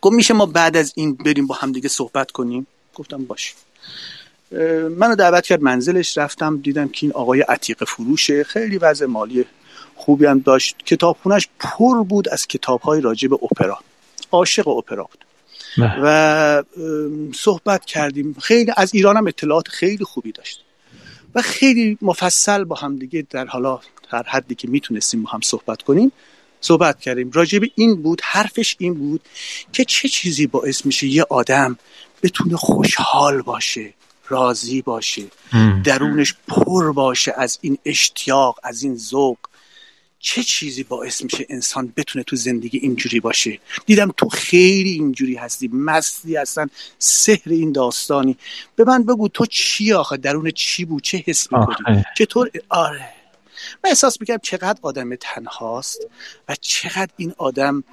گفت 0.01 0.17
میشه 0.17 0.35
ما 0.35 0.47
بعد 0.47 0.77
از 0.77 0.93
این 0.97 1.15
بریم 1.15 1.47
با 1.47 1.55
هم 1.55 1.73
دیگه 1.73 1.89
صحبت 1.89 2.31
کنیم؟ 2.31 2.67
گفتم 2.95 3.25
باش. 3.25 3.55
منو 4.97 5.15
دعوت 5.15 5.47
کرد 5.47 5.63
منزلش. 5.63 6.19
رفتم 6.19 6.57
دیدم 6.57 6.89
که 6.89 7.07
این 7.07 7.13
آقای 7.13 7.41
عتیق 7.41 7.85
فروشه. 7.85 8.45
خیلی 8.45 8.79
وضع 8.79 9.07
مالی 9.07 9.45
خوبی 10.01 10.27
هم 10.27 10.39
داشت. 10.39 10.77
کتابخونش 10.87 11.49
پر 11.59 12.03
بود 12.03 12.29
از 12.29 12.47
کتابهای 12.47 13.01
راجع 13.01 13.29
به 13.29 13.39
اپرا. 13.43 13.79
عاشق 14.33 14.69
اپرا 14.69 15.03
بود. 15.05 15.25
نه. 15.79 15.99
و 16.03 16.63
صحبت 17.35 17.85
کردیم. 17.85 18.37
خیلی 18.41 18.73
از 18.77 18.95
ایران 18.95 19.17
هم 19.17 19.27
اطلاعات 19.27 19.69
خیلی 19.69 20.05
خوبی 20.05 20.33
داشت. 20.33 20.65
و 21.35 21.43
خیلی 21.43 21.99
مفصل 22.03 22.65
با 22.65 22.77
هم 22.77 22.97
دیگه 22.97 23.27
در 23.31 23.47
حالا 23.47 23.81
هر 24.09 24.23
حدی 24.23 24.55
که 24.55 24.69
می‌تونستیم 24.69 25.23
با 25.23 25.31
هم 25.31 25.41
صحبت 25.41 25.83
کنیم 25.83 26.13
صحبت 26.61 27.01
کردیم. 27.01 27.31
راجع 27.35 27.59
به 27.59 27.71
این 27.75 28.03
بود 28.03 28.21
حرفش 28.25 28.77
این 28.79 28.95
بود 28.95 29.21
که 29.73 29.85
چه 29.85 30.09
چیزی 30.09 30.47
باعث 30.47 30.87
میشه 30.87 31.07
یه 31.07 31.27
آدم 31.31 31.79
بتونه 32.23 32.57
خوشحال 32.57 33.43
باشه 33.43 33.95
راضی 34.29 34.83
باشه 34.83 35.23
درونش 35.85 36.35
پر 36.49 36.93
باشه 36.93 37.35
از 37.37 37.59
این 37.61 37.79
اشتیاق 37.85 38.59
از 38.63 38.83
این 38.83 38.97
ذوق. 38.97 39.39
چه 40.23 40.43
چیزی 40.43 40.83
باعث 40.83 41.23
میشه 41.23 41.47
انسان 41.49 41.93
بتونه 41.97 42.23
تو 42.23 42.37
زندگی 42.37 42.79
اینجوری 42.79 43.21
باشه؟ 43.21 43.59
دیدم 43.87 44.15
تو 44.17 44.29
خیلی 44.29 44.91
اینجوری 44.91 45.35
هستی 45.35 45.69
مستی 45.73 46.37
هستن 46.37 46.71
سحر 46.99 47.51
این 47.51 47.73
داستانی. 47.73 48.37
به 48.77 48.85
من 48.85 49.05
بگو 49.05 49.29
تو 49.29 49.47
چی 49.47 49.93
آخه؟ 49.93 50.17
درون 50.17 50.51
چی 50.51 50.85
بود؟ 50.85 51.03
چه 51.03 51.25
حس 51.27 51.53
می‌کنی 51.53 52.05
چطور؟ 52.19 52.51
آره. 52.69 53.09
من 53.85 53.91
احساس 53.91 54.21
می‌کنم 54.21 54.39
چقدر 54.43 54.79
آدم 54.83 55.15
تنهاست 55.15 56.07
و 56.49 56.57
چقدر 56.61 57.11
این 57.17 57.35
آدم 57.39 57.85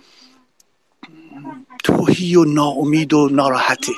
توهی 1.83 2.35
و 2.35 2.45
ناامید 2.45 3.13
و 3.13 3.29
ناراحته. 3.31 3.93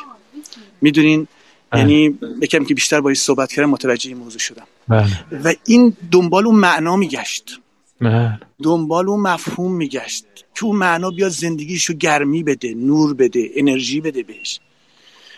می‌دونین؟ 0.82 1.28
یعنی 1.74 2.20
یکم 2.42 2.66
که 2.66 2.74
بیشتر 2.74 3.02
با 3.02 3.14
صحبت 3.14 3.52
کردم 3.52 3.70
متوجه 3.70 4.10
این 4.10 4.18
موضوع 4.18 4.40
شدم. 4.40 4.68
بله. 4.88 5.26
و 5.44 5.54
این 5.66 5.98
دنبال 6.12 6.46
اون 6.46 6.56
معنا 6.56 6.96
میگشت. 6.96 7.60
بله. 8.02 8.40
دنبال 8.64 9.10
اون 9.10 9.20
مفهوم 9.20 9.76
میگشت 9.76 10.26
که 10.56 10.66
اون 10.66 10.76
معنا 10.76 11.10
بیا 11.10 11.30
زندگیشو 11.30 11.94
گرمی 11.94 12.44
بده 12.44 12.74
نور 12.74 13.14
بده 13.14 13.50
انرژی 13.56 14.02
بده 14.02 14.24
بهش 14.24 14.60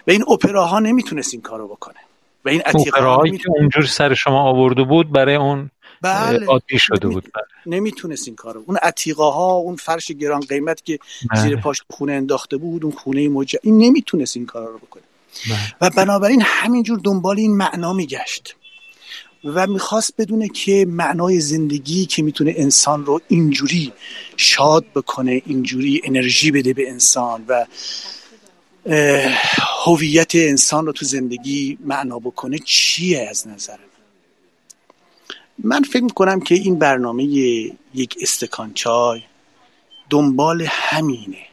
و 0.08 0.12
این 0.12 0.24
اپراها 0.30 0.80
نمی‌تونست 0.80 1.34
این 1.34 1.42
کارو 1.42 1.68
بکنه 1.68 2.00
و 2.46 2.50
این 2.50 2.62
عتیقه 2.62 3.38
که 3.38 3.50
اونجور 3.60 3.86
سر 3.86 4.14
شما 4.14 4.44
آورده 4.44 4.84
بود 4.84 5.12
برای 5.12 5.36
اون 5.36 5.70
بله. 6.02 6.46
عادی 6.46 6.80
شده 6.80 7.08
بود 7.08 7.24
بله. 7.24 7.76
نمی‌تونست 7.76 8.28
این 8.28 8.36
کارو 8.36 8.64
اون 8.68 8.78
عتیقه 8.78 9.24
ها 9.24 9.52
اون 9.52 9.76
فرش 9.76 10.12
گران 10.12 10.40
قیمت 10.40 10.86
که 10.86 11.00
بله. 11.32 11.42
زیر 11.42 11.56
پاش 11.56 11.82
خونه 11.90 12.14
انداخته 12.14 12.58
بود 12.58 12.84
اون 12.84 12.94
خونه 12.94 13.30
موجه 13.30 13.60
این 13.64 13.78
نمی‌تونست 13.78 14.38
این 14.38 14.46
کار 14.46 14.68
رو 14.68 14.78
بکنه 14.78 15.04
بله. 15.50 15.74
و 15.82 15.90
بنابراین 15.90 16.42
همینجور 16.46 17.00
دنبال 17.04 17.40
این 17.40 17.58
معنا 17.58 17.94
میگشت 17.94 18.56
و 19.44 19.68
می‌خواست 19.68 20.14
بدونه 20.18 20.50
که 20.50 20.86
معنای 20.90 21.40
زندگی 21.40 22.06
که 22.06 22.24
می‌تونه 22.24 22.54
انسان 22.58 23.06
رو 23.06 23.22
اینجوری 23.28 23.94
شاد 24.38 24.86
بکنه 24.96 25.42
اینجوری 25.46 26.02
انرژی 26.04 26.52
بده 26.52 26.74
به 26.74 26.90
انسان 26.90 27.46
و 27.48 27.66
هویت 29.86 30.36
انسان 30.36 30.86
رو 30.86 30.92
تو 30.92 31.06
زندگی 31.06 31.78
معنا 31.82 32.20
بکنه 32.20 32.60
چیه 32.66 33.28
از 33.30 33.48
نظر 33.48 33.78
من؟ 35.64 35.84
فکر 35.84 36.04
می‌کنم 36.04 36.40
که 36.40 36.56
این 36.56 36.80
برنامه 36.80 37.24
یک 37.94 38.18
استکان 38.22 38.74
چای 38.74 39.22
دنبال 40.10 40.68
همینه. 40.70 41.51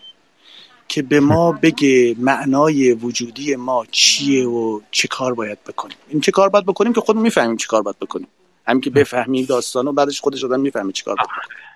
که 0.88 1.02
به 1.02 1.20
ما 1.20 1.52
بگه 1.52 2.16
معنای 2.18 2.92
وجودی 2.92 3.56
ما 3.56 3.86
چیه 3.90 4.46
و 4.46 4.80
چه 4.90 5.08
کار 5.08 5.34
باید 5.34 5.64
بکنیم. 5.64 5.96
این 6.08 6.20
چه 6.20 6.32
کار 6.32 6.48
باید 6.48 6.66
بکنیم 6.66 6.92
که 6.92 7.00
خودمون 7.00 7.22
می‌فهمیم 7.22 7.56
چه 7.56 7.66
کار 7.66 7.82
باید 7.82 7.98
بکنیم. 7.98 8.28
همین 8.66 8.80
که 8.80 8.90
بفهمیم 8.90 9.44
داستان 9.44 9.88
و 9.88 9.92
بعدش 9.92 10.20
خودش 10.20 10.44
آدم 10.44 10.60
می‌فهمه 10.60 10.92
چه 10.92 11.04
کار 11.04 11.14
باید 11.14 11.28
بکنیم 11.28 11.68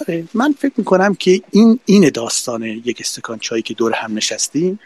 آره 0.00 0.24
من 0.34 0.52
فکر 0.52 0.72
می‌کنم 0.76 1.14
که 1.14 1.42
این 1.50 1.80
این 1.84 2.10
داستان 2.10 2.62
یک 2.62 2.96
استکان 3.00 3.38
چایی 3.38 3.62
که 3.62 3.74
دور 3.74 3.92
هم 3.92 4.14
نشستیم 4.14 4.80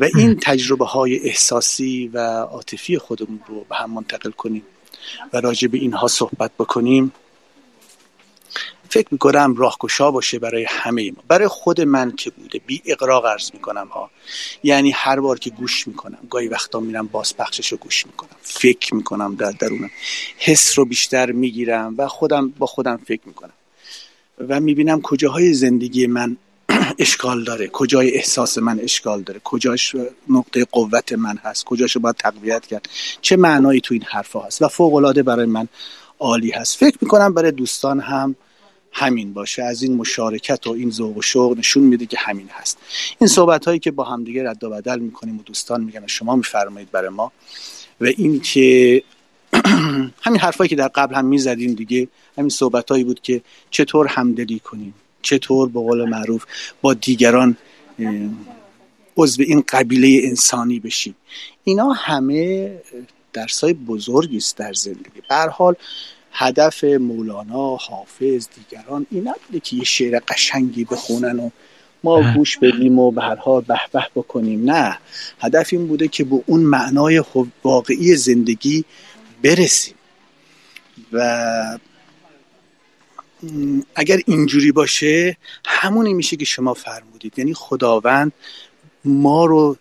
و 0.00 0.08
این 0.14 0.38
تجربه 0.42 0.84
های 0.84 1.28
احساسی 1.28 2.10
و 2.14 2.18
عاطفی 2.40 2.98
خودمون 2.98 3.40
رو 3.48 3.64
به 3.68 3.76
هم 3.76 3.90
منتقل 3.90 4.30
کنیم 4.30 4.62
و 5.32 5.40
راجع 5.40 5.68
به 5.68 5.78
اینها 5.78 6.08
صحبت 6.08 6.50
بکنیم. 6.58 7.12
فکر 8.90 9.08
می‌کنم 9.10 9.54
راهگشا 9.56 10.10
باشه 10.10 10.38
برای 10.38 10.66
همه 10.68 11.10
ما. 11.10 11.22
برای 11.28 11.48
خود 11.48 11.80
من 11.80 12.12
که 12.16 12.30
بوده 12.30 12.60
بی 12.66 12.82
اقراق 12.86 13.26
عرض 13.26 13.50
می‌کنم 13.54 13.88
ها. 13.88 14.10
یعنی 14.62 14.90
هر 14.90 15.20
بار 15.20 15.38
که 15.38 15.50
گوش 15.50 15.88
می‌کنم 15.88 16.18
گاهی 16.30 16.48
وقتا 16.48 16.80
میرم 16.80 17.06
باز 17.06 17.36
پخشش 17.36 17.72
رو 17.72 17.78
گوش 17.78 18.06
می‌کنم. 18.06 18.36
فکر 18.42 18.94
می‌کنم 18.94 19.34
در 19.34 19.50
درونم 19.50 19.90
حس 20.38 20.78
رو 20.78 20.84
بیشتر 20.84 21.32
می‌گیرم 21.32 21.94
و 21.98 22.08
خودم 22.08 22.48
با 22.48 22.66
خودم 22.66 23.00
فکر 23.06 23.22
می‌کنم. 23.24 23.52
و 24.48 24.60
می‌بینم 24.60 25.00
کجاهای 25.02 25.54
زندگی 25.54 26.06
من 26.06 26.36
اشکال 26.98 27.44
داره. 27.44 27.68
کجای 27.68 28.14
احساس 28.14 28.58
من 28.58 28.80
اشکال 28.80 29.22
داره. 29.22 29.40
کجاش 29.44 29.96
نقطه 30.28 30.64
قوت 30.64 31.12
من 31.12 31.36
هست. 31.36 31.64
کجاش 31.64 31.96
باید 31.96 32.16
تقویت 32.16 32.66
کرد. 32.66 32.88
چه 33.20 33.36
معنایی 33.36 33.80
تو 33.80 33.94
این 33.94 34.02
حرفا 34.02 34.40
هست؟ 34.40 34.62
و 34.62 34.68
فوق 34.68 34.94
العاده 34.94 35.22
برای 35.22 35.46
من 35.46 35.68
عالی 36.18 36.50
هست. 36.50 36.76
فکر 36.76 36.98
می‌کنم 37.00 37.34
برای 37.34 37.50
دوستان 37.50 38.00
هم 38.00 38.36
همین 38.98 39.32
باشه. 39.32 39.62
از 39.62 39.82
این 39.82 39.96
مشارکت 39.96 40.66
و 40.66 40.70
این 40.70 40.90
ذوق 40.90 41.16
و 41.16 41.22
شوق 41.22 41.58
نشون 41.58 41.82
میده 41.82 42.06
که 42.06 42.16
همین 42.20 42.48
هست. 42.50 42.78
این 43.20 43.28
صحبت 43.28 43.64
هایی 43.64 43.78
که 43.78 43.90
با 43.90 44.04
همدیگه 44.04 44.50
رد 44.50 44.64
و 44.64 44.70
بدل 44.70 44.98
می‌کنیم 44.98 45.38
و 45.38 45.42
دوستان 45.42 45.84
میگن 45.84 46.06
شما 46.06 46.36
میفرمایید 46.36 46.90
برای 46.90 47.08
ما. 47.08 47.32
و 48.00 48.04
این 48.04 48.40
که 48.40 49.02
همین 50.24 50.40
حرفایی 50.40 50.68
که 50.68 50.76
در 50.76 50.88
قبل 50.88 51.14
هم 51.14 51.24
می‌زدیم 51.24 51.74
دیگه 51.74 52.08
همین 52.38 52.48
صحبت 52.48 52.90
هایی 52.90 53.04
بود 53.04 53.20
که 53.20 53.42
چطور 53.70 54.06
همدلی 54.06 54.58
کنیم؟ 54.58 54.94
چطور 55.22 55.68
به 55.68 55.80
قول 55.80 56.08
معروف 56.08 56.44
با 56.82 56.94
دیگران 56.94 57.56
عضو 59.16 59.42
این 59.42 59.64
قبیله 59.68 60.28
انسانی 60.28 60.80
بشیم؟ 60.80 61.14
اینا 61.64 61.92
همه 61.92 62.70
درسای 63.32 63.72
بزرگی 63.72 64.36
است 64.36 64.56
در 64.56 64.72
زندگی. 64.72 65.20
به 65.28 65.34
حال 65.34 65.74
هدف 66.38 66.84
مولانا 66.84 67.76
حافظ 67.76 68.48
دیگران 68.54 69.06
این 69.10 69.28
نبوده 69.28 69.60
که 69.60 69.76
یه 69.76 69.84
شعر 69.84 70.20
قشنگی 70.28 70.84
بخونن 70.84 71.38
و 71.38 71.50
ما 72.04 72.34
گوش 72.34 72.58
بدیم 72.58 72.98
و 72.98 73.10
به 73.10 73.22
هر 73.22 73.34
حال 73.34 73.60
به 73.62 73.80
به 73.92 74.02
بکنیم. 74.14 74.70
نه. 74.70 74.98
هدف 75.40 75.68
این 75.72 75.86
بوده 75.86 76.08
که 76.08 76.24
به 76.24 76.42
اون 76.46 76.60
معنای 76.60 77.22
واقعی 77.64 78.16
زندگی 78.16 78.84
برسیم. 79.42 79.94
و 81.12 81.78
اگر 83.94 84.20
اینجوری 84.26 84.72
باشه 84.72 85.36
همونی 85.66 86.14
میشه 86.14 86.36
که 86.36 86.44
شما 86.44 86.74
فرمودید. 86.74 87.38
یعنی 87.38 87.54
خداوند 87.54 88.32
ما 89.04 89.44
رو 89.44 89.76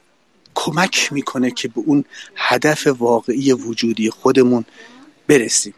کمک 0.56 1.14
می‌کنه 1.14 1.52
که 1.52 1.68
به 1.68 1.82
اون 1.86 2.06
هدف 2.36 2.88
واقعی 2.88 3.54
وجودی 3.54 4.10
خودمون 4.10 4.66
برسیم. 5.28 5.74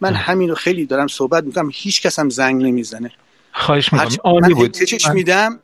من 0.00 0.14
همین 0.14 0.48
رو 0.48 0.54
خیلی 0.54 0.86
دارم 0.86 1.06
صحبت 1.06 1.44
می‌کنم. 1.44 1.70
هیچ 1.72 2.02
کس 2.02 2.18
هم 2.18 2.30
زنگ 2.30 2.62
نمی‌زنه. 2.62 3.10
خواهش 3.52 3.92
می‌کنم. 3.92 4.16
عالی 4.24 4.54
بود. 4.54 4.76
من 5.06 5.14
میدم 5.14 5.60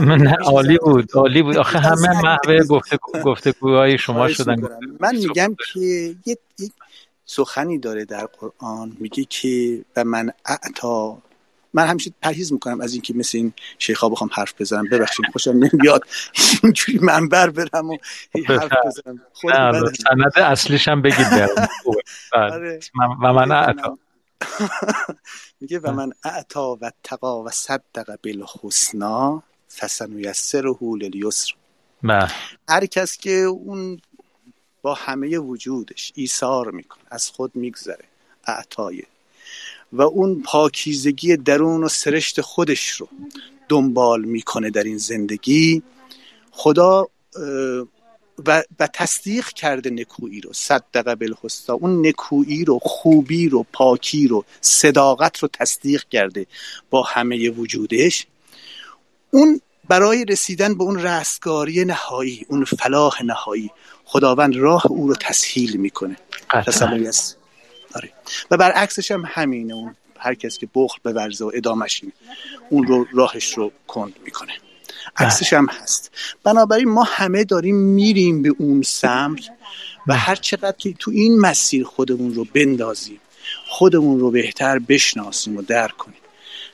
من 0.00 0.18
نه 0.18 0.34
عالی 0.34 0.78
بود 0.78 1.10
عالی 1.14 1.42
بود. 1.42 1.56
آخه 1.56 1.78
همه 1.78 2.22
محوه 2.22 2.82
گفتگوهای 3.24 3.98
شما 4.04 4.28
شدن. 4.28 4.56
من 5.00 5.16
میگم 5.16 5.56
که 5.72 5.80
یک 6.26 6.38
سخنی 7.26 7.78
داره 7.78 8.04
در 8.04 8.28
قرآن. 8.40 8.96
میگه 9.00 9.24
که 9.30 9.80
و 9.96 10.04
من 10.04 10.30
اعتا 10.46 11.18
من 11.76 11.86
همیشه 11.86 12.12
پرهیز 12.22 12.52
می‌کنم 12.52 12.80
از 12.80 12.92
اینکه 12.92 13.14
مثل 13.14 13.38
این 13.38 13.52
شیخا 13.78 14.08
بخوام 14.08 14.30
حرف 14.32 14.60
بزنم. 14.60 14.84
ببخشید 14.92 15.26
خوشم 15.32 15.50
نمیاد. 15.50 16.02
اینجوری 16.62 16.98
منبر 16.98 17.50
برم 17.50 17.90
و 17.90 17.96
حرف 18.48 18.72
بزنم. 18.86 19.20
سند 20.08 20.32
اصلیش 20.36 20.88
هم 20.88 21.02
بگید 21.02 21.26
بله. 21.30 21.68
آره. 22.32 22.80
و 23.22 23.32
من 23.32 23.52
اعتا 23.52 23.98
میگه 25.60 25.78
و 25.78 25.92
من 25.92 26.12
اعتا 26.24 26.78
و 26.80 26.92
تقا 27.02 27.42
و 27.42 27.50
صدق 27.50 28.18
بالحسنا 28.24 29.42
فسنیسره 29.76 30.72
لیسر 30.82 31.52
بله. 32.02 32.30
هر 32.68 32.86
کس 32.86 33.16
که 33.16 33.30
اون 33.30 34.00
با 34.82 34.94
همه 34.94 35.38
وجودش 35.38 36.12
ایثار 36.14 36.70
می‌کنه 36.70 37.04
از 37.10 37.30
خود 37.30 37.56
میگذره. 37.56 38.04
اعتایه 38.46 39.06
و 39.92 40.02
اون 40.02 40.42
پاکیزگی 40.42 41.36
درون 41.36 41.84
و 41.84 41.88
سرشت 41.88 42.40
خودش 42.40 42.88
رو 42.88 43.08
دنبال 43.68 44.24
می‌کنه 44.24 44.70
در 44.70 44.82
این 44.82 44.98
زندگی. 44.98 45.82
خدا 46.50 47.06
و, 48.46 48.62
و 48.78 48.88
تصدیق 48.94 49.48
کرده 49.48 49.90
نکویی 49.90 50.40
رو 50.40 50.52
صدقه 50.52 51.14
بالحسنا 51.14 51.76
اون 51.76 52.06
نکویی 52.06 52.64
رو 52.64 52.78
خوبی 52.82 53.48
رو 53.48 53.66
پاکی 53.72 54.28
رو 54.28 54.44
صداقت 54.60 55.38
رو 55.38 55.48
تصدیق 55.52 56.04
کرده 56.10 56.46
با 56.90 57.02
همه 57.02 57.50
وجودش. 57.50 58.26
اون 59.30 59.60
برای 59.88 60.24
رسیدن 60.24 60.74
به 60.74 60.84
اون 60.84 60.98
رستگاری 60.98 61.84
نهایی 61.84 62.46
اون 62.48 62.64
فلاح 62.64 63.22
نهایی 63.22 63.70
خداوند 64.04 64.56
راه 64.56 64.86
او 64.86 65.08
رو 65.08 65.14
تسهیل 65.14 65.76
می‌کنه. 65.76 66.16
تسلی 66.66 67.08
است 67.08 67.35
آره. 67.96 68.12
و 68.50 68.56
برعکسش 68.56 69.10
هم 69.10 69.24
همینه. 69.26 69.74
اون 69.74 69.94
هر 70.18 70.34
کس 70.34 70.58
که 70.58 70.68
بخل 70.74 70.98
به 71.02 71.12
ورزه 71.12 71.44
و 71.44 71.50
ادامش 71.54 72.00
اینه 72.02 72.14
اون 72.70 72.86
رو 72.86 73.06
راهش 73.12 73.52
رو 73.52 73.72
کند 73.86 74.14
می‌کنه. 74.24 74.52
عکسش 75.16 75.52
هم 75.52 75.66
هست. 75.66 76.10
بنابراین 76.44 76.88
ما 76.88 77.02
همه 77.02 77.44
داریم 77.44 77.76
میریم 77.76 78.42
به 78.42 78.54
اون 78.58 78.82
سمت 78.82 79.40
و 80.06 80.14
هر 80.16 80.34
چقدر 80.34 80.76
که 80.78 80.92
تو 80.92 81.10
این 81.10 81.40
مسیر 81.40 81.84
خودمون 81.84 82.34
رو 82.34 82.44
بندازیم 82.44 83.20
خودمون 83.66 84.20
رو 84.20 84.30
بهتر 84.30 84.78
بشناسیم 84.78 85.56
و 85.56 85.62
درک 85.62 85.96
کنیم. 85.96 86.16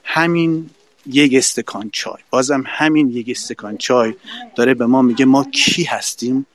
همین 0.05 0.71
یک 1.07 1.35
استکان 1.35 1.91
چای. 1.93 2.23
بازم 2.31 2.65
همین 2.67 3.11
یک 3.11 3.27
استکان 3.29 3.77
چای 3.77 4.15
داره 4.55 4.75
به 4.75 4.87
ما 4.87 5.03
میگه 5.03 5.25
ما 5.25 5.45
کی 5.45 5.85
هستیم 5.85 6.47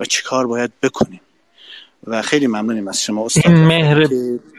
و 0.00 0.04
چی 0.04 0.22
کار 0.22 0.46
باید 0.46 0.72
بکنیم. 0.82 1.20
و 2.06 2.22
خیلی 2.22 2.46
ممنونیم 2.46 2.88
از 2.88 3.02
شما 3.02 3.24
استاد 3.24 3.52
مهر 3.52 4.06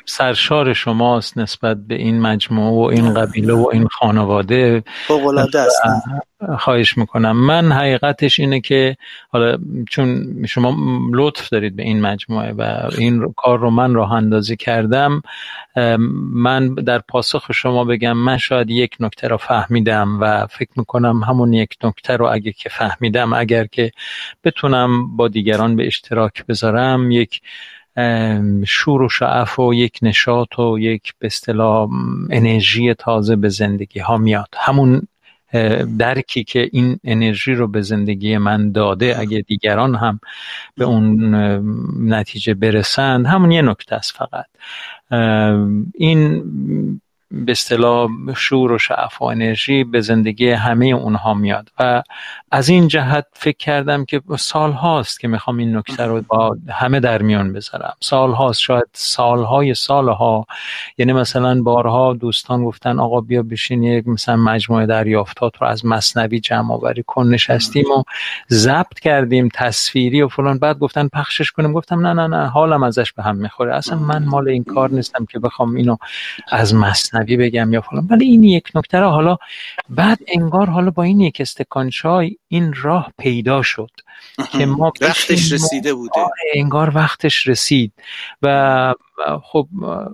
سرشار 0.05 0.73
شماست 0.73 1.37
نسبت 1.37 1.77
به 1.87 1.95
این 1.95 2.21
مجموعه 2.21 2.71
و 2.71 2.81
این 2.81 3.13
قبیله 3.13 3.53
و 3.53 3.69
این 3.73 3.87
خانواده. 3.87 4.83
است. 5.59 5.81
خواهش 6.59 6.97
می‌کنم. 6.97 7.45
من 7.45 7.71
حقیقتش 7.71 8.39
اینه 8.39 8.61
که 8.61 8.97
حالا 9.29 9.57
چون 9.89 10.35
شما 10.45 10.77
لطف 11.11 11.49
دارید 11.49 11.75
به 11.75 11.83
این 11.83 12.01
مجموعه 12.01 12.51
و 12.51 12.89
این 12.97 13.33
کار 13.37 13.59
رو 13.59 13.69
من 13.69 13.93
راه 13.93 14.11
اندازی 14.11 14.55
کردم 14.55 15.21
من 16.33 16.73
در 16.73 16.99
پاسخ 16.99 17.51
شما 17.51 17.83
بگم 17.83 18.17
من 18.17 18.37
شاید 18.37 18.69
یک 18.69 18.95
نکته 18.99 19.27
رو 19.27 19.37
فهمیدم 19.37 20.17
و 20.21 20.47
فکر 20.47 20.71
می‌کنم 20.75 21.23
همون 21.23 21.53
یک 21.53 21.77
نکته 21.83 22.17
رو 22.17 22.25
اگه 22.31 22.51
که 22.51 22.69
فهمیدم 22.69 23.33
اگر 23.33 23.65
که 23.65 23.91
بتونم 24.43 25.15
با 25.15 25.27
دیگران 25.27 25.75
به 25.75 25.87
اشتراک 25.87 26.45
بذارم 26.45 27.11
یک 27.11 27.41
شور 28.67 29.01
و 29.01 29.09
شعف 29.09 29.59
و 29.59 29.73
یک 29.73 29.99
نشاط 30.01 30.59
و 30.59 30.79
یک 30.79 31.13
به 31.19 31.27
اصطلاح 31.27 31.89
انرژی 32.29 32.93
تازه 32.93 33.35
به 33.35 33.49
زندگی 33.49 33.99
ها 33.99 34.17
میاد. 34.17 34.49
همون 34.57 35.01
درکی 35.97 36.43
که 36.43 36.69
این 36.71 36.99
انرژی 37.03 37.53
رو 37.53 37.67
به 37.67 37.81
زندگی 37.81 38.37
من 38.37 38.71
داده 38.71 39.15
اگه 39.19 39.41
دیگران 39.41 39.95
هم 39.95 40.19
به 40.77 40.85
اون 40.85 41.35
نتیجه 42.13 42.53
برسند 42.53 43.25
همون 43.25 43.51
یه 43.51 43.61
نکته 43.61 43.95
است 43.95 44.13
فقط. 44.17 44.45
این 45.93 46.43
به 47.33 47.51
اصطلاح 47.51 48.09
شور 48.35 48.71
و 48.71 48.77
شعف 48.77 49.21
و 49.21 49.25
انرژی 49.25 49.83
به 49.83 50.01
زندگی 50.01 50.49
همه 50.49 50.85
اونها 50.85 51.33
میاد. 51.33 51.71
و 51.79 52.03
از 52.51 52.69
این 52.69 52.87
جهت 52.87 53.25
فکر 53.33 53.57
کردم 53.57 54.05
که 54.05 54.21
سال 54.37 54.71
هاست 54.71 55.19
که 55.19 55.27
می‌خوام 55.27 55.57
این 55.57 55.77
نکته 55.77 56.05
رو 56.05 56.21
با 56.27 56.57
همه 56.69 56.99
در 56.99 57.21
میان 57.21 57.53
بذارم. 57.53 57.93
سال 57.99 58.31
هاست 58.31 58.59
شاید 58.59 58.85
سالهای 58.93 59.73
سالها. 59.73 60.45
یعنی 60.97 61.13
مثلا 61.13 61.61
بارها 61.61 62.13
دوستان 62.13 62.65
گفتن 62.65 62.99
آقا 62.99 63.21
بیا 63.21 63.43
بشین 63.43 63.83
یک 63.83 64.07
مثلا 64.07 64.35
مجموعه 64.35 64.85
دریافتات 64.85 65.53
رو 65.61 65.67
از 65.67 65.85
مصنوی 65.85 66.39
جمع 66.39 66.73
آوری 66.73 67.03
کن 67.07 67.27
نشستیم 67.27 67.85
و 67.85 68.03
ضبط 68.49 68.99
کردیم 68.99 69.49
تصویری 69.53 70.21
و 70.21 70.27
فلان. 70.27 70.59
بعد 70.59 70.79
گفتن 70.79 71.07
پخشش 71.07 71.51
کنیم. 71.51 71.73
گفتم 71.73 72.07
نه 72.07 72.13
نه 72.13 72.27
نه 72.27 72.47
حالم 72.47 72.83
ازش 72.83 73.13
به 73.13 73.23
هم 73.23 73.35
می‌خوره. 73.35 73.75
اصلا 73.75 73.99
من 73.99 74.25
مال 74.25 74.49
این 74.49 74.63
کار 74.63 74.89
نیستم 74.89 75.25
که 75.25 75.39
بخوام 75.39 75.75
اینو 75.75 75.97
از 76.51 76.75
مصنوی 76.75 77.22
بگم 77.25 77.73
یا 77.73 77.81
فلان. 77.81 78.07
ولی 78.09 78.25
این 78.25 78.43
یک 78.43 78.71
نکته 78.75 78.99
حالا 78.99 79.37
بعد 79.89 80.19
انگار 80.27 80.69
حالا 80.69 80.91
با 80.91 81.03
این 81.03 81.19
یک 81.19 81.37
استکان 81.41 81.89
چای 81.89 82.37
این 82.47 82.73
راه 82.73 83.13
پیدا 83.17 83.61
شد. 83.61 83.91
که 84.51 84.65
ما 84.65 84.93
وقتش 85.01 85.51
رسیده 85.51 85.93
بوده. 85.93 86.21
انگار 86.55 86.91
وقتش 86.95 87.47
رسید. 87.47 87.93
و 88.41 88.93
خب 89.43 89.67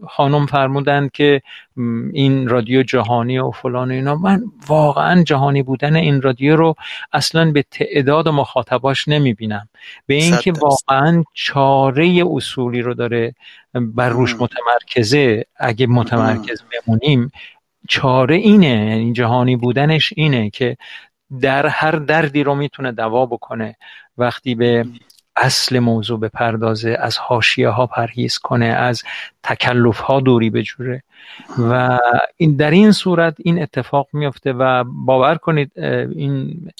خانم 0.09 0.45
فرمودن 0.45 1.09
که 1.13 1.41
این 2.13 2.47
رادیو 2.47 2.83
جهانی 2.83 3.39
و 3.39 3.51
فلان 3.51 3.91
اینا. 3.91 4.15
من 4.15 4.43
واقعا 4.67 5.23
جهانی 5.23 5.63
بودن 5.63 5.95
این 5.95 6.21
رادیو 6.21 6.55
رو 6.55 6.75
اصلا 7.13 7.51
به 7.51 7.65
تعداد 7.71 8.27
مخاطباش 8.27 9.07
نمی‌بینم. 9.07 9.69
به 10.07 10.13
اینکه 10.13 10.51
واقعا 10.51 11.23
چاره 11.33 12.23
اصولی 12.31 12.81
رو 12.81 12.93
داره 12.93 13.35
بر 13.73 14.09
روش 14.09 14.35
متمرکزه. 14.35 15.45
اگه 15.55 15.87
متمرکز 15.87 16.63
بمونیم 16.71 17.31
چاره 17.89 18.35
اینه 18.35 18.67
یعنی 18.67 19.13
جهانی 19.13 19.55
بودنش 19.55 20.13
اینه 20.15 20.49
که 20.49 20.77
در 21.41 21.67
هر 21.67 21.91
دردی 21.91 22.43
رو 22.43 22.55
می‌تونه 22.55 22.91
دوا 22.91 23.25
بکنه. 23.25 23.75
وقتی 24.17 24.55
به 24.55 24.85
اصل 25.35 25.79
موضوع 25.79 26.19
بپردازه 26.19 26.97
از 26.99 27.17
حاشیه 27.17 27.69
ها 27.69 27.87
پرهیز 27.87 28.37
کنه 28.37 28.65
از 28.65 29.03
تکلف 29.43 29.99
ها 29.99 30.19
دوری 30.19 30.49
بجوره. 30.49 31.03
و 31.59 31.99
این 32.37 32.55
در 32.55 32.71
این 32.71 32.91
صورت 32.91 33.35
این 33.39 33.61
اتفاق 33.61 34.07
میفته 34.13 34.53
و 34.53 34.83
باور 34.83 35.35
کنید 35.35 35.71
این 35.75 36.71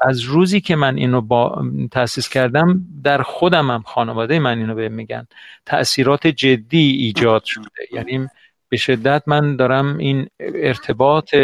از 0.00 0.20
روزی 0.20 0.60
که 0.60 0.76
من 0.76 0.96
اینو 0.96 1.20
با 1.20 1.64
تاسیس 1.90 2.28
کردم 2.28 2.86
در 3.04 3.22
خودم 3.22 3.70
هم 3.70 3.82
خانواده 3.82 4.38
من 4.38 4.58
اینو 4.58 4.74
به 4.74 4.88
میگن. 4.88 5.26
تاثیرات 5.66 6.26
جدی 6.26 6.90
ایجاد 6.90 7.44
شده. 7.44 7.64
یعنی 7.92 8.28
به 8.68 8.76
شدت 8.76 9.22
من 9.26 9.56
دارم 9.56 9.96
این 9.96 10.28
ارتباط 10.40 11.34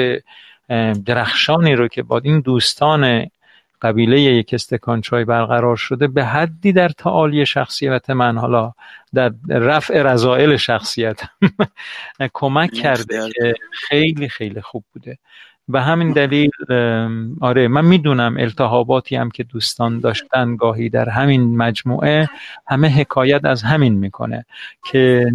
درخشانی 1.04 1.74
رو 1.74 1.88
که 1.88 2.02
با 2.02 2.18
این 2.18 2.40
دوستان 2.40 3.26
قبیله 3.82 4.20
یک 4.20 4.54
استکان 4.54 5.00
چای 5.00 5.24
برقرار 5.24 5.76
شده 5.76 6.06
به 6.06 6.24
حدی 6.24 6.72
در 6.72 6.88
تعالی 6.88 7.46
شخصیت 7.46 8.10
من 8.10 8.38
حالا 8.38 8.72
در 9.14 9.32
رفع 9.48 10.02
رضائل 10.02 10.56
شخصیت 10.56 11.20
کمک 12.34 12.72
کرده 12.72 13.30
که 13.34 13.54
خیلی 13.72 14.28
خیلی 14.28 14.60
خوب 14.60 14.84
بوده. 14.92 15.18
و 15.68 15.82
همین 15.82 16.12
دلیل 16.12 16.50
آره 17.40 17.68
من 17.68 17.84
می‌دونم 17.84 18.36
التهاباتی 18.38 19.16
هم 19.16 19.30
که 19.30 19.42
دوستان 19.42 20.00
داشتن 20.00 20.56
گاهی 20.56 20.88
در 20.88 21.08
همین 21.08 21.56
مجموعه 21.56 22.28
همه 22.66 22.88
حکایت 22.88 23.44
از 23.44 23.62
همین 23.62 23.94
می‌کنه 23.94 24.46
که 24.92 25.26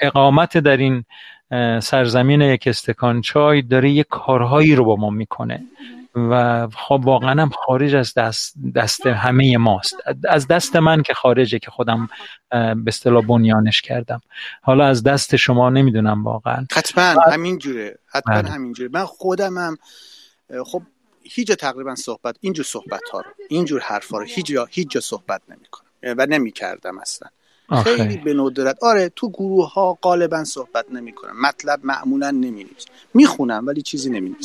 اقامت 0.00 0.58
در 0.58 0.76
این 0.76 1.04
سرزمین 1.82 2.40
یک 2.40 2.66
استکان 2.66 3.20
چای 3.20 3.62
داره 3.62 3.90
یه 3.90 4.04
کارهایی 4.04 4.74
رو 4.74 4.84
با 4.84 4.96
ما 4.96 5.10
می‌کنه. 5.10 5.66
و 6.14 6.68
خب 6.68 7.00
واقعا 7.04 7.42
هم 7.42 7.50
خارج 7.50 7.94
از 7.94 8.14
دست, 8.14 8.54
دست 8.74 9.06
همه 9.06 9.56
ماست. 9.56 9.96
از 10.28 10.48
دست 10.48 10.76
من 10.76 11.02
که 11.02 11.14
خارجه 11.14 11.58
که 11.58 11.70
خودم 11.70 12.08
به 12.50 12.84
اصطلاح 12.86 13.26
بنیانش 13.26 13.80
کردم. 13.80 14.20
حالا 14.62 14.86
از 14.86 15.02
دست 15.02 15.36
شما 15.36 15.70
نمی‌دونم 15.70 16.24
واقعا. 16.24 16.66
حتما 16.72 17.22
همین 17.32 17.58
جوره 17.58 17.98
حتما 18.06 18.42
بله. 18.42 18.50
همین 18.50 18.72
جوره 18.72 18.88
من 18.92 19.04
خودم 19.04 19.58
هم 19.58 19.78
خب 20.64 20.82
هیچ 21.22 21.52
تقریبا 21.52 21.94
صحبت 21.94 22.36
اینجور 22.40 22.64
صحبت 22.64 23.08
ها 23.12 23.20
رو 23.20 23.30
اینجور 23.48 23.80
حرفا 23.80 24.18
رو 24.18 24.24
هیچ 24.24 24.46
جا 24.46 24.64
هیچ 24.70 24.90
جا 24.90 25.00
صحبت 25.00 25.42
نمی‌کنم. 25.48 25.88
و 26.02 26.26
نمی‌کردم 26.26 26.98
اصلا. 26.98 27.28
خیلی 27.72 28.16
به 28.16 28.34
ندرت 28.34 28.82
آره 28.82 29.12
تو 29.16 29.30
گروه 29.30 29.72
ها 29.72 29.98
غالبا 30.02 30.44
صحبت 30.44 30.92
نمی‌کنم 30.92 31.40
مطلب 31.40 31.80
معمولا 31.82 32.30
نمی 32.30 32.66
می‌خونم 33.14 33.66
ولی 33.66 33.82
چیزی 33.82 34.10
نمی 34.10 34.36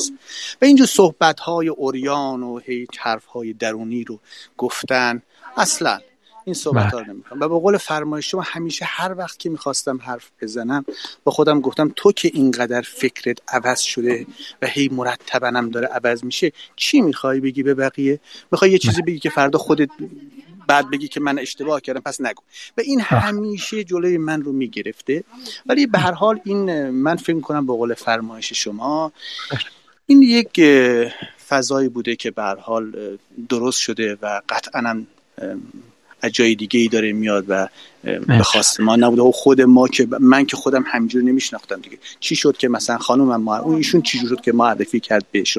و 0.62 0.64
اینجور 0.64 0.86
صحبت 0.86 1.40
های 1.40 1.68
اوریان 1.68 2.42
و 2.42 2.58
هیچ 2.58 2.90
حرف 2.98 3.24
های 3.24 3.52
درونی 3.52 4.04
رو 4.04 4.18
گفتن. 4.56 5.22
اصلا 5.56 5.98
این 6.44 6.54
صحبت 6.54 6.94
ها 6.94 7.02
بله. 7.02 7.14
و 7.40 7.48
به 7.48 7.58
قول 7.58 7.76
فرمایش 7.76 8.30
شما 8.30 8.42
همیشه 8.46 8.84
هر 8.88 9.14
وقت 9.18 9.38
که 9.38 9.50
می‌خواستم 9.50 9.98
حرف 10.02 10.30
بزنم 10.42 10.84
با 11.24 11.32
خودم 11.32 11.60
گفتم 11.60 11.92
تو 11.96 12.12
که 12.12 12.30
اینقدر 12.34 12.80
فکرت 12.80 13.38
عوض 13.48 13.80
شده 13.80 14.26
و 14.62 14.66
هی 14.66 14.88
مرتبنم 14.88 15.70
داره 15.70 15.86
عوض 15.86 16.24
میشه 16.24 16.52
چی 16.76 17.00
می‌خوای 17.00 17.40
بگی 17.40 17.62
به 17.62 17.74
بقیه؟ 17.74 18.20
می‌خوای 18.52 18.70
یه 18.70 18.78
چیزی 18.78 19.02
بگی 19.02 19.18
که 19.18 19.30
فردا 19.30 19.58
خودت 19.58 19.88
بعد 20.68 20.90
بگی 20.90 21.08
که 21.08 21.20
من 21.20 21.38
اشتباه 21.38 21.80
کردم 21.80 22.00
پس 22.00 22.20
نگو. 22.20 22.42
و 22.76 22.80
این 22.80 23.00
همیشه 23.00 23.84
جلوی 23.84 24.18
من 24.18 24.42
رو 24.42 24.52
می‌گرفته. 24.52 25.24
ولی 25.66 25.86
به 25.86 25.98
هر 25.98 26.12
حال 26.12 26.40
این 26.44 26.90
من 26.90 27.16
فکر 27.16 27.40
کنم 27.40 27.66
به 27.66 27.72
قول 27.72 27.94
فرمایش 27.94 28.52
شما 28.52 29.12
این 30.06 30.22
یک 30.22 30.60
فضایی 31.48 31.88
بوده 31.88 32.16
که 32.16 32.30
به 32.30 32.42
هر 32.42 32.56
حال 32.56 33.18
درست 33.48 33.80
شده 33.80 34.18
و 34.22 34.40
قطعا 34.48 35.04
از 36.20 36.32
جای 36.32 36.54
دیگه 36.54 36.80
ای 36.80 36.88
داره 36.88 37.12
میاد 37.12 37.44
و 37.48 37.68
به 38.02 38.42
خواست 38.42 38.80
ما 38.80 38.96
نبوده. 38.96 39.22
و 39.22 39.32
خود 39.32 39.60
ما 39.60 39.88
که 39.88 40.08
من 40.20 40.46
که 40.46 40.56
خودم 40.56 40.84
همینجوری 40.86 41.24
نمیشناختم 41.24 41.80
دیگه. 41.80 41.98
چی 42.20 42.36
شد 42.36 42.56
که 42.56 42.68
مثلا 42.68 42.98
خانم 42.98 43.36
ما 43.36 43.58
اون 43.58 43.76
ایشون 43.76 44.02
چی 44.02 44.18
شد 44.18 44.40
که 44.40 44.52
معرفی 44.52 45.00
کرد 45.00 45.24
بهش؟ 45.32 45.58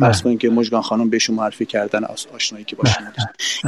فرض 0.00 0.22
کنید 0.22 0.38
که 0.38 0.50
مجگان 0.50 0.82
خانم 0.82 1.10
بهشون 1.10 1.36
معرفی 1.36 1.66
کردن 1.66 2.04
از 2.04 2.26
آشنایی 2.34 2.64
که 2.64 2.76
باشون 2.76 3.06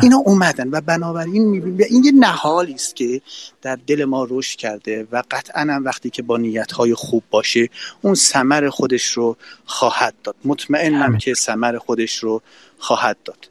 اینا 0.03 0.17
اومدن 0.17 0.69
و 0.69 0.81
بنابراین 0.81 1.45
می‌بینیم 1.45 1.87
این 1.91 2.05
یه 2.05 2.13
نهالی 2.13 2.75
است 2.75 2.97
که 2.97 3.21
در 3.63 3.79
دل 3.87 4.05
ما 4.05 4.27
رشد 4.31 4.59
کرده 4.59 5.07
و 5.13 5.23
قطعا 5.31 5.61
هم 5.61 5.85
وقتی 5.85 6.11
که 6.11 6.23
با 6.23 6.37
نیت 6.37 6.73
های 6.73 6.95
خوب 6.95 7.23
باشه 7.31 7.69
اون 8.03 8.15
ثمر 8.15 8.69
خودش 8.69 9.05
رو 9.05 9.37
خواهد 9.65 10.15
داد. 10.25 10.37
مطمئنم 10.45 11.19
که 11.19 11.35
ثمر 11.35 11.79
خودش 11.79 12.17
رو 12.17 12.43
خواهد 12.79 13.17
داد. 13.25 13.50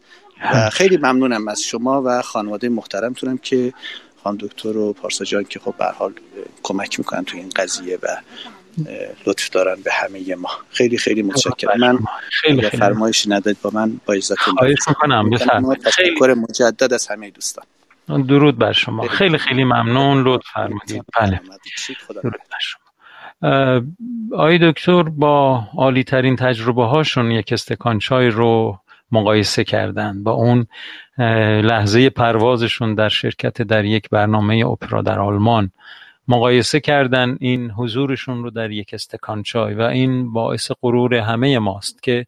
و 0.54 0.70
خیلی 0.70 0.98
ممنونم 0.98 1.48
از 1.48 1.64
شما 1.64 2.04
و 2.06 2.22
خانواده 2.22 2.70
محترمتونم 2.70 3.38
که 3.38 3.74
خانم 4.24 4.38
دکتر 4.38 4.78
و 4.78 4.94
پارسا 4.94 5.26
جان 5.26 5.44
که 5.44 5.60
خب 5.60 5.74
به 5.78 5.86
حال 5.86 6.14
کمک 6.64 7.00
می‌کنن 7.00 7.24
تو 7.24 7.38
این 7.38 7.50
قضیه 7.56 8.00
و 8.04 8.08
لطف 9.28 9.50
دارن 9.50 9.76
به 9.84 9.92
همه 9.94 10.36
ما. 10.36 10.50
خیلی 10.70 10.98
خیلی 10.98 11.22
متشکرم. 11.22 11.80
من 11.80 12.00
خیلی 12.32 12.62
خیلی. 12.62 12.78
فرمایش 12.78 13.28
نداد 13.28 13.56
با 13.62 13.72
من 13.74 14.00
با 14.06 14.14
عزتون 14.14 14.56
خواهش 14.58 14.78
می‌کنم 14.88 15.30
تشکر 15.76 16.34
مجدد 16.50 16.94
از 16.94 17.08
همه 17.08 17.30
دوستان. 17.30 17.66
درود 18.28 18.58
بر 18.58 18.72
شما. 18.72 19.08
خیلی 19.08 19.38
خیلی 19.38 19.64
ممنون. 19.64 20.24
لطف 20.24 20.46
فرمودید 20.54 21.04
بله. 21.20 21.42
درود 22.10 22.34
بر 22.52 22.60
شما. 22.62 22.82
آقای 24.34 24.72
دکتر 24.72 25.04
با 25.04 25.64
عالی 25.78 26.04
ترین 26.04 26.36
تجربه 26.36 26.86
هاشون 26.86 27.32
یک 27.32 27.54
استکان 27.54 28.00
چای 28.00 28.28
رو 28.28 28.80
مقایسه 29.12 29.64
کردن 29.64 30.24
با 30.24 30.32
اون 30.32 30.68
لحظه 31.62 32.10
پروازشون 32.10 32.96
در 32.96 33.10
شرکت 33.10 33.62
در 33.62 33.86
یک 33.86 34.10
برنامه 34.10 34.66
اپرا 34.66 35.02
در 35.02 35.20
آلمان 35.20 35.72
مقایسه 36.28 36.80
کردن 36.80 37.38
این 37.40 37.72
حضورشون 37.72 38.44
رو 38.44 38.50
در 38.50 38.72
یک 38.72 38.94
استکان 38.94 39.44
چای 39.44 39.74
و 39.74 39.82
این 39.82 40.34
باعث 40.34 40.72
غرور 40.82 41.16
همه 41.16 41.60
ماست 41.60 42.04
که 42.04 42.26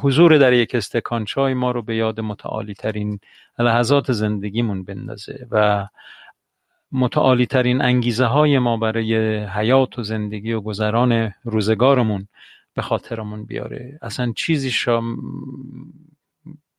حضور 0.00 0.38
در 0.38 0.52
یک 0.52 0.74
استکان 0.74 1.24
چای 1.24 1.54
ما 1.54 1.70
رو 1.70 1.82
به 1.82 1.96
یاد 1.96 2.20
متعالی 2.20 2.74
ترین 2.74 3.20
لحظات 3.58 4.12
زندگیمون 4.12 4.84
بندازه 4.84 5.46
و 5.50 5.86
متعالی 6.92 7.46
ترین 7.46 7.82
انگیزه 7.82 8.24
های 8.24 8.58
ما 8.58 8.76
برای 8.76 9.38
حیات 9.44 9.98
و 9.98 10.02
زندگی 10.02 10.52
و 10.52 10.60
گذران 10.60 11.34
روزگارمون 11.44 12.28
به 12.74 12.82
خاطرمون 12.82 13.44
بیاره. 13.44 13.98
اصلا 14.02 14.32
چیزی 14.36 14.70
شام 14.70 15.16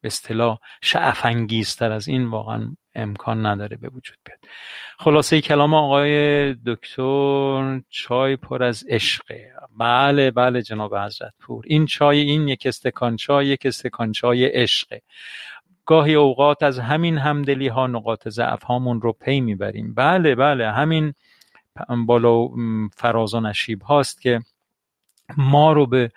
به 0.01 0.07
اصطلاح 0.07 0.59
شعف 0.81 1.25
از 1.81 2.07
این 2.07 2.25
واقعا 2.25 2.75
امکان 2.95 3.45
نداره 3.45 3.77
به 3.77 3.89
وجود 3.89 4.17
بیاد. 4.25 4.39
خلاصه 4.97 5.41
کلام 5.41 5.73
آقای 5.73 6.53
دکتر 6.53 7.81
چای 7.89 8.35
پر 8.35 8.63
از 8.63 8.83
عشقه. 8.89 9.51
بله 9.77 10.31
بله 10.31 10.61
جناب 10.61 10.95
حضرت 10.95 11.33
پور 11.39 11.63
این 11.67 11.85
چای 11.85 12.19
این 12.19 12.47
یک 12.47 12.63
استکان 12.65 13.15
چای 13.15 13.47
یک 13.47 13.65
استکان 13.65 14.11
چای 14.11 14.45
عشقه. 14.45 15.01
گاهی 15.85 16.15
اوقات 16.15 16.63
از 16.63 16.79
همین 16.79 17.17
همدلی 17.17 17.67
ها 17.67 17.87
نقاط 17.87 18.27
ضعف 18.27 18.63
هامون 18.63 19.01
رو 19.01 19.13
پی 19.13 19.41
می‌بریم. 19.41 19.93
بله 19.93 20.35
بله 20.35 20.71
همین 20.71 21.13
بالا 22.05 22.47
فراز 22.97 23.33
و 23.33 23.39
نشیب 23.39 23.81
هاست 23.81 24.21
که 24.21 24.39
ما 25.37 25.73
رو 25.73 25.85
به 25.85 26.11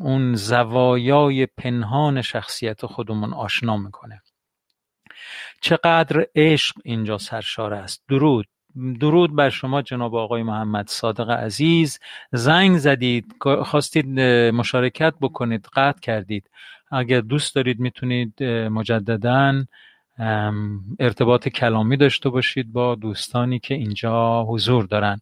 اون 0.00 0.34
زوایای 0.34 1.46
پنهان 1.46 2.22
شخصیت 2.22 2.86
خودمون 2.86 3.34
آشنا 3.34 3.76
می‌کنه. 3.76 4.22
چقدر 5.60 6.26
عشق 6.34 6.76
اینجا 6.84 7.18
سرشار 7.18 7.74
است. 7.74 8.02
درود. 8.08 8.46
درود 9.00 9.36
بر 9.36 9.50
شما 9.50 9.82
جناب 9.82 10.14
آقای 10.14 10.42
محمد 10.42 10.88
صادق 10.88 11.30
عزیز. 11.30 11.98
زنگ 12.32 12.78
زدید. 12.78 13.34
خواستید 13.64 14.20
مشارکت 14.50 15.14
بکنید. 15.20 15.68
قطع 15.72 16.00
کردید. 16.00 16.50
اگر 16.90 17.20
دوست 17.20 17.54
دارید 17.54 17.80
می‌تونید 17.80 18.42
مجددا 18.44 19.64
ارتباط 20.98 21.48
کلامی 21.48 21.96
داشته 21.96 22.28
باشید 22.28 22.72
با 22.72 22.94
دوستانی 22.94 23.58
که 23.58 23.74
اینجا 23.74 24.42
حضور 24.42 24.86
دارن. 24.86 25.20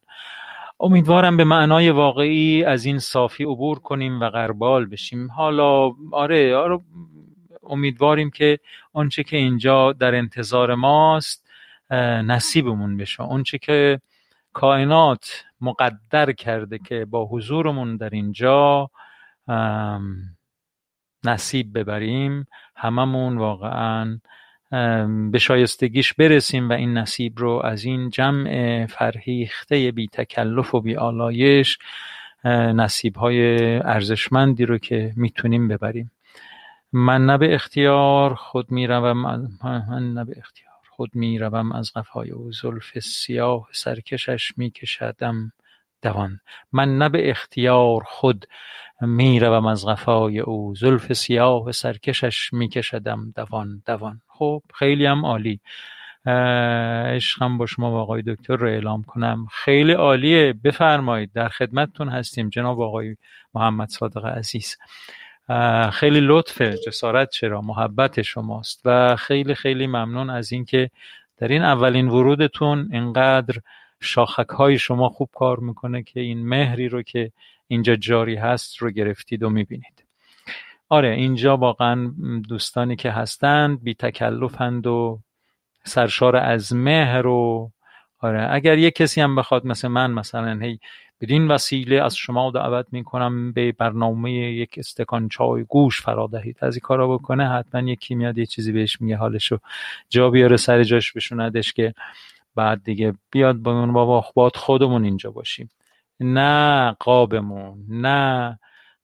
امیدوارم 0.81 1.37
به 1.37 1.45
معنای 1.45 1.91
واقعی 1.91 2.65
از 2.65 2.85
این 2.85 2.99
صافی 2.99 3.45
عبور 3.45 3.79
کنیم 3.79 4.21
و 4.21 4.31
غربال 4.31 4.87
بشیم. 4.87 5.31
حالا 5.31 5.93
آره, 6.13 6.57
آره 6.57 6.81
امیدواریم 7.63 8.31
که 8.31 8.59
آنچه 8.93 9.23
که 9.23 9.37
اینجا 9.37 9.93
در 9.93 10.15
انتظار 10.15 10.75
ماست 10.75 11.47
نصیبمون 12.25 12.97
بشه. 12.97 13.23
آنچه 13.23 13.59
که 13.59 14.01
کائنات 14.53 15.45
مقدر 15.61 16.33
کرده 16.33 16.79
که 16.79 17.05
با 17.05 17.25
حضورمون 17.27 17.97
در 17.97 18.11
اینجا 18.11 18.91
نصیب 21.25 21.79
ببریم 21.79 22.47
هممون 22.77 23.39
واقعا 23.39 24.21
به 25.31 25.39
شایستگیش 25.39 26.15
برسیم 26.15 26.69
و 26.69 26.73
این 26.73 26.99
نصیب 26.99 27.33
رو 27.39 27.61
از 27.65 27.85
این 27.85 28.11
جمع 28.11 28.87
فرهیخته 28.87 29.91
بی 29.91 30.09
تکلف 30.09 30.75
و 30.75 30.81
بی 30.81 30.97
آلایش 30.97 31.79
نصیب 32.45 33.17
های 33.17 33.57
ارزشمندی 33.77 34.65
رو 34.65 34.79
که 34.79 35.13
می‌تونیم 35.17 35.69
ببریم. 35.69 36.11
من 36.93 37.27
نه 37.27 37.39
به 37.39 37.55
اختیار 37.55 38.35
خود 38.35 38.71
می‌روم 38.71 39.17
من 39.89 40.15
نه 40.15 40.25
به 40.25 40.35
اختیار 40.39 40.71
خود 40.91 41.11
می‌روم 41.15 41.73
از 41.73 41.93
قفای 41.93 42.31
او. 42.31 42.53
زلف 42.53 42.99
سیاه 42.99 43.69
سرکشش 43.73 44.53
میکشدم 44.57 45.53
دوان. 46.03 46.41
من 46.73 46.99
نه 46.99 47.09
به 47.09 47.31
اختیار 47.31 48.03
خود 48.07 48.47
می‌روم 49.01 49.67
از 49.67 49.87
قفای 49.87 50.41
او. 50.41 50.75
زلف 50.75 51.13
سیاه 51.13 51.73
سرکشش 51.73 52.53
میکشدم 52.53 53.33
دوان 53.37 53.83
دوان. 53.87 54.21
خب 54.41 54.63
خیلی 54.75 55.07
هم 55.07 55.27
عالی. 55.27 55.61
عشقم 56.27 57.59
با 57.59 57.67
شما 57.67 57.93
و 57.93 57.95
آقای 57.95 58.23
دکتر 58.23 58.57
رو 58.57 58.67
اعلام 58.67 59.03
کنم. 59.03 59.47
خیلی 59.53 59.93
عالیه. 59.93 60.53
بفرمایید. 60.65 61.33
در 61.33 61.49
خدمتتون 61.49 62.09
هستیم 62.09 62.49
جناب 62.49 62.81
آقای 62.81 63.17
محمد 63.55 63.89
صادق 63.89 64.27
عزیز. 64.27 64.77
خیلی 65.93 66.21
لطف 66.21 66.63
جسارت 66.63 67.31
چرا؟ 67.31 67.61
محبت 67.61 68.23
شماست. 68.23 68.81
و 68.85 69.17
خیلی 69.17 69.55
خیلی 69.55 69.87
ممنون 69.87 70.31
از 70.31 70.53
اینکه 70.53 70.91
در 71.37 71.49
این 71.49 71.63
اولین 71.63 72.09
ورودتون 72.09 72.89
اینقدر 72.93 73.59
شاخک 74.01 74.49
های 74.49 74.79
شما 74.79 75.09
خوب 75.09 75.29
کار 75.35 75.59
می‌کنه 75.59 76.03
که 76.03 76.21
این 76.21 76.49
مهری 76.49 76.89
رو 76.89 77.03
که 77.03 77.33
اینجا 77.69 77.97
جاری 77.97 78.37
هست 78.37 78.77
رو 78.79 78.91
گرفتید 78.91 79.43
و 79.43 79.51
می‌بینید. 79.51 80.05
آره 80.91 81.11
اینجا 81.11 81.57
واقعا 81.57 82.13
دوستانی 82.49 82.97
که 82.97 83.13
هستند 83.13 83.83
بی 83.85 83.95
تکلفند 83.95 84.87
و 84.89 85.21
سرشار 85.85 86.37
از 86.37 86.75
مهر 86.75 87.27
و 87.27 87.73
آره 88.21 88.49
اگر 88.53 88.79
یه 88.79 88.91
کسی 88.91 89.21
هم 89.21 89.37
بخواد 89.37 89.67
مثل 89.67 89.89
من 89.89 90.11
مثلا 90.13 90.61
هی 90.61 90.81
بدین 91.23 91.49
وسیله 91.49 92.03
از 92.05 92.17
شما 92.17 92.51
دعوت 92.51 92.87
می‌کنم 92.93 93.53
به 93.53 93.73
برنامه 93.73 94.33
یک 94.33 94.75
استکان 94.79 95.29
چای 95.29 95.65
گوش 95.65 96.03
فرا 96.03 96.29
دهید 96.33 96.59
از 96.63 96.75
این 96.77 96.81
کارا 96.81 97.09
بکنه 97.19 97.51
حتما 97.51 97.91
یکی 97.91 98.15
میاد 98.15 98.39
یه 98.39 98.47
چیزی 98.47 98.73
بهش 98.73 99.01
میگه 99.01 99.17
حالشو 99.17 99.59
جا 100.11 100.31
بیاره 100.31 100.57
سر 100.57 100.85
جاش 100.85 101.13
بشوندش 101.13 101.73
که 101.73 101.95
بعد 102.57 102.85
دیگه 102.85 103.15
بیاد 103.33 103.57
با 103.57 103.73
اون 103.81 103.93
بابا 103.93 104.27
باد 104.35 104.57
خودمون 104.57 105.05
اینجا 105.05 105.31
باشیم. 105.31 105.71
نه 106.21 106.97
قابمون 107.01 107.87
نه 107.89 108.59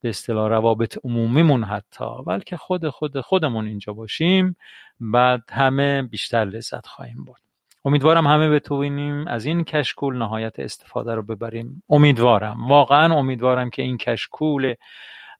به 0.07 0.11
اصطلاح 0.11 0.49
روابط 0.49 0.99
عمومیمون 1.05 1.65
حتی. 1.65 2.05
بلکه 2.27 2.57
خود 2.57 2.89
خود 2.89 3.20
خودمون 3.20 3.66
اینجا 3.66 3.93
باشیم. 3.93 4.57
بعد 5.01 5.43
همه 5.51 6.03
بیشتر 6.03 6.45
لذت 6.45 6.87
خواهیم 6.87 7.24
برد. 7.24 7.41
امیدوارم 7.85 8.27
همه 8.27 8.51
بتوانیم 8.51 9.27
از 9.28 9.47
این 9.47 9.65
کشکول 9.65 10.16
نهایت 10.16 10.59
استفاده 10.59 11.15
رو 11.15 11.23
ببریم. 11.23 11.83
امیدوارم. 11.89 12.69
واقعا 12.69 13.15
امیدوارم 13.15 13.70
که 13.70 13.83
این 13.83 13.97
کشکول 13.97 14.74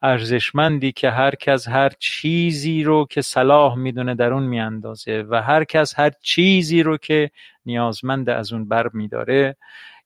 ارزشمندی 0.03 0.93
که 0.93 1.11
هر 1.11 1.35
کس 1.35 1.69
هر 1.69 1.91
چیزی 1.99 2.83
رو 2.83 3.07
که 3.11 3.23
صلاح 3.23 3.75
می‌دونه 3.75 4.15
در 4.15 4.33
اون 4.33 4.43
میاندازه 4.43 5.25
و 5.29 5.43
هر 5.43 5.65
کس 5.65 5.99
هر 5.99 6.11
چیزی 6.23 6.83
رو 6.83 6.97
که 6.97 7.31
نیازمند 7.67 8.31
از 8.31 8.53
اون 8.53 8.69
بر 8.69 8.89
میداره 8.93 9.57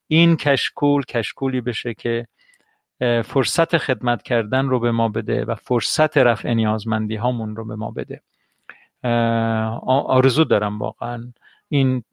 این 0.07 0.37
کشکول 0.37 1.03
کشکولی 1.03 1.61
بشه 1.61 1.93
که 1.93 2.27
فرصت 3.25 3.77
خدمت 3.77 4.23
کردن 4.23 4.65
رو 4.65 4.79
به 4.79 4.91
ما 4.91 5.09
بده 5.09 5.45
و 5.45 5.55
فرصت 5.55 6.17
رفع 6.17 6.53
نیازمندی 6.53 7.15
هامون 7.15 7.55
رو 7.55 7.65
به 7.65 7.75
ما 7.75 7.91
بده. 7.91 8.21
آرزو 9.87 10.43
دارم 10.43 10.79
واقعا 10.79 11.33
این 11.69 12.03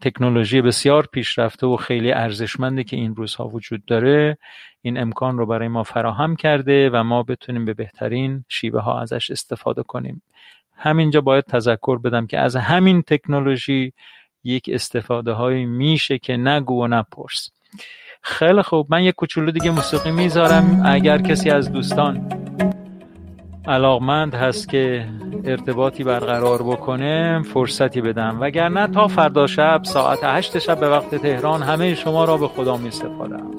تکنولوژی 0.00 0.62
بسیار 0.62 1.06
پیشرفته 1.12 1.66
و 1.66 1.76
خیلی 1.76 2.12
ارزشمنده 2.12 2.84
که 2.84 2.96
این 2.96 3.16
روزها 3.16 3.48
وجود 3.48 3.84
داره 3.84 4.38
این 4.82 4.98
امکان 4.98 5.38
رو 5.38 5.46
برای 5.46 5.68
ما 5.68 5.82
فراهم 5.82 6.36
کرده 6.36 6.90
و 6.90 7.02
ما 7.02 7.22
بتونیم 7.22 7.64
به 7.64 7.74
بهترین 7.74 8.44
شیوه 8.48 8.80
ها 8.80 9.00
ازش 9.00 9.30
استفاده 9.30 9.82
کنیم. 9.82 10.22
همینجا 10.76 11.20
باید 11.20 11.44
تذکر 11.44 11.98
بدم 11.98 12.26
که 12.26 12.38
از 12.38 12.56
همین 12.56 13.02
تکنولوژی 13.02 13.92
یک 14.44 14.70
استفاده 14.72 15.32
هایی 15.32 15.66
میشه 15.66 16.18
که 16.18 16.36
نگو 16.36 16.84
و 16.84 16.86
نپرس. 16.86 17.50
خیلی 18.26 18.62
خوب. 18.62 18.86
من 18.90 19.02
یک 19.02 19.14
کوچولو 19.14 19.50
دیگه 19.50 19.70
موسیقی 19.70 20.10
می‌ذارم. 20.10 20.82
اگر 20.84 21.18
کسی 21.18 21.50
از 21.50 21.72
دوستان 21.72 22.28
علاقمند 23.66 24.34
هست 24.34 24.68
که 24.68 25.08
ارتباطی 25.44 26.04
برقرار 26.04 26.62
بکنه 26.62 27.42
فرصتی 27.42 28.00
بدم. 28.00 28.36
وگرنه 28.40 28.86
تا 28.86 29.08
فردا 29.08 29.46
شب 29.46 29.80
ساعت 29.84 30.18
هشت 30.22 30.58
شب 30.58 30.80
به 30.80 30.88
وقت 30.88 31.14
تهران 31.14 31.62
همه 31.62 31.94
شما 31.94 32.24
را 32.24 32.36
به 32.36 32.48
خدا 32.48 32.76
می 32.76 32.90
سپارم 32.90 33.50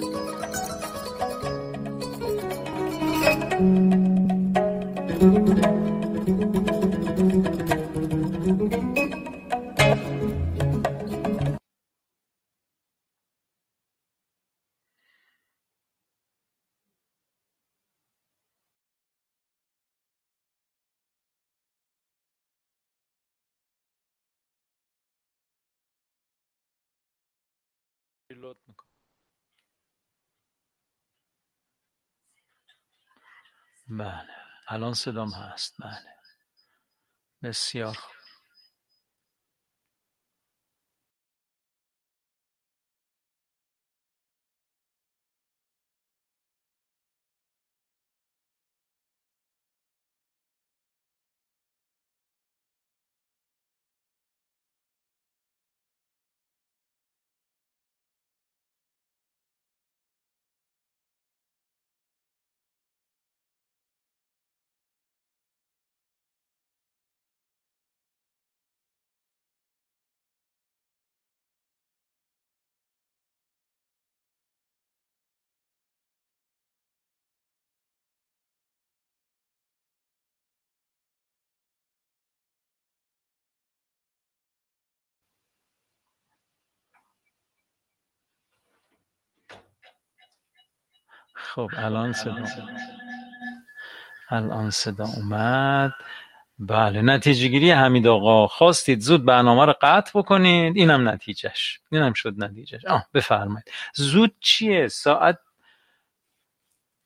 ریلود 28.46 28.58
می‌کنم. 28.68 28.90
بله. 33.88 34.36
الان 34.68 34.94
صدام 34.94 35.30
هست. 35.32 35.76
بله. 35.82 36.16
بسیار 37.44 37.94
خوب. 37.94 38.25
خب 91.56 91.70
الان 91.78 92.14
صدا. 92.14 92.46
الان 94.30 94.70
صدا 94.70 95.06
اومد. 95.06 95.94
بله 96.60 97.02
نتیجه 97.02 97.48
گیری 97.48 97.72
حمید 97.72 98.08
آقا. 98.08 98.48
خواستید 98.48 99.00
زود 99.00 99.26
برنامه 99.26 99.66
رو 99.66 99.74
قطع 99.82 100.20
بکنید. 100.20 100.78
اینم 100.78 101.10
نتیجهش. 101.10 101.80
اینم 101.92 102.14
شد 102.14 102.44
نتیجهش. 102.44 102.86
آه 102.86 103.08
بفرمایید. 103.14 103.72
زود 103.96 104.36
چیه؟ 104.40 104.88
ساعت 104.88 105.40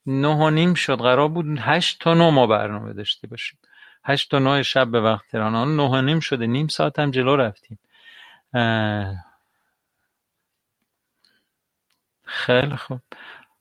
نه 0.05 0.27
و 0.35 0.49
نیم 0.49 0.73
شد. 0.73 0.97
قرار 0.97 1.27
بود 1.27 1.45
هشت 1.59 2.01
تا 2.01 2.13
نه 2.13 2.29
ما 2.29 2.47
برنامه 2.47 2.93
داشته 2.93 3.27
باشیم. 3.27 3.59
هشت 4.05 4.31
تا 4.31 4.39
نه 4.39 4.63
شب 4.63 4.91
به 4.91 5.01
وقت 5.01 5.27
تهران. 5.31 5.75
نه 5.75 5.83
و 5.89 6.01
نیم 6.01 6.19
شده. 6.19 6.47
نیم 6.47 6.67
ساعت 6.67 6.99
هم 6.99 7.11
جلو 7.11 7.35
رفتیم. 7.35 7.79
خیلی 12.25 12.75
خوب. 12.75 13.01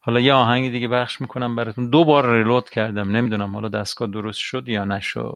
حالا 0.00 0.20
یه 0.20 0.34
آهنگ 0.34 0.72
دیگه 0.72 0.88
بخش 0.88 1.20
می‌کنم 1.20 1.56
براتون. 1.56 1.90
دو 1.90 2.04
بار 2.04 2.34
ریلود 2.38 2.70
کردم. 2.70 3.10
نمی‌دونم 3.16 3.54
حالا 3.54 3.68
دستگاه 3.68 4.08
درست 4.08 4.38
شد 4.38 4.68
یا 4.68 4.84
نشد. 4.84 5.34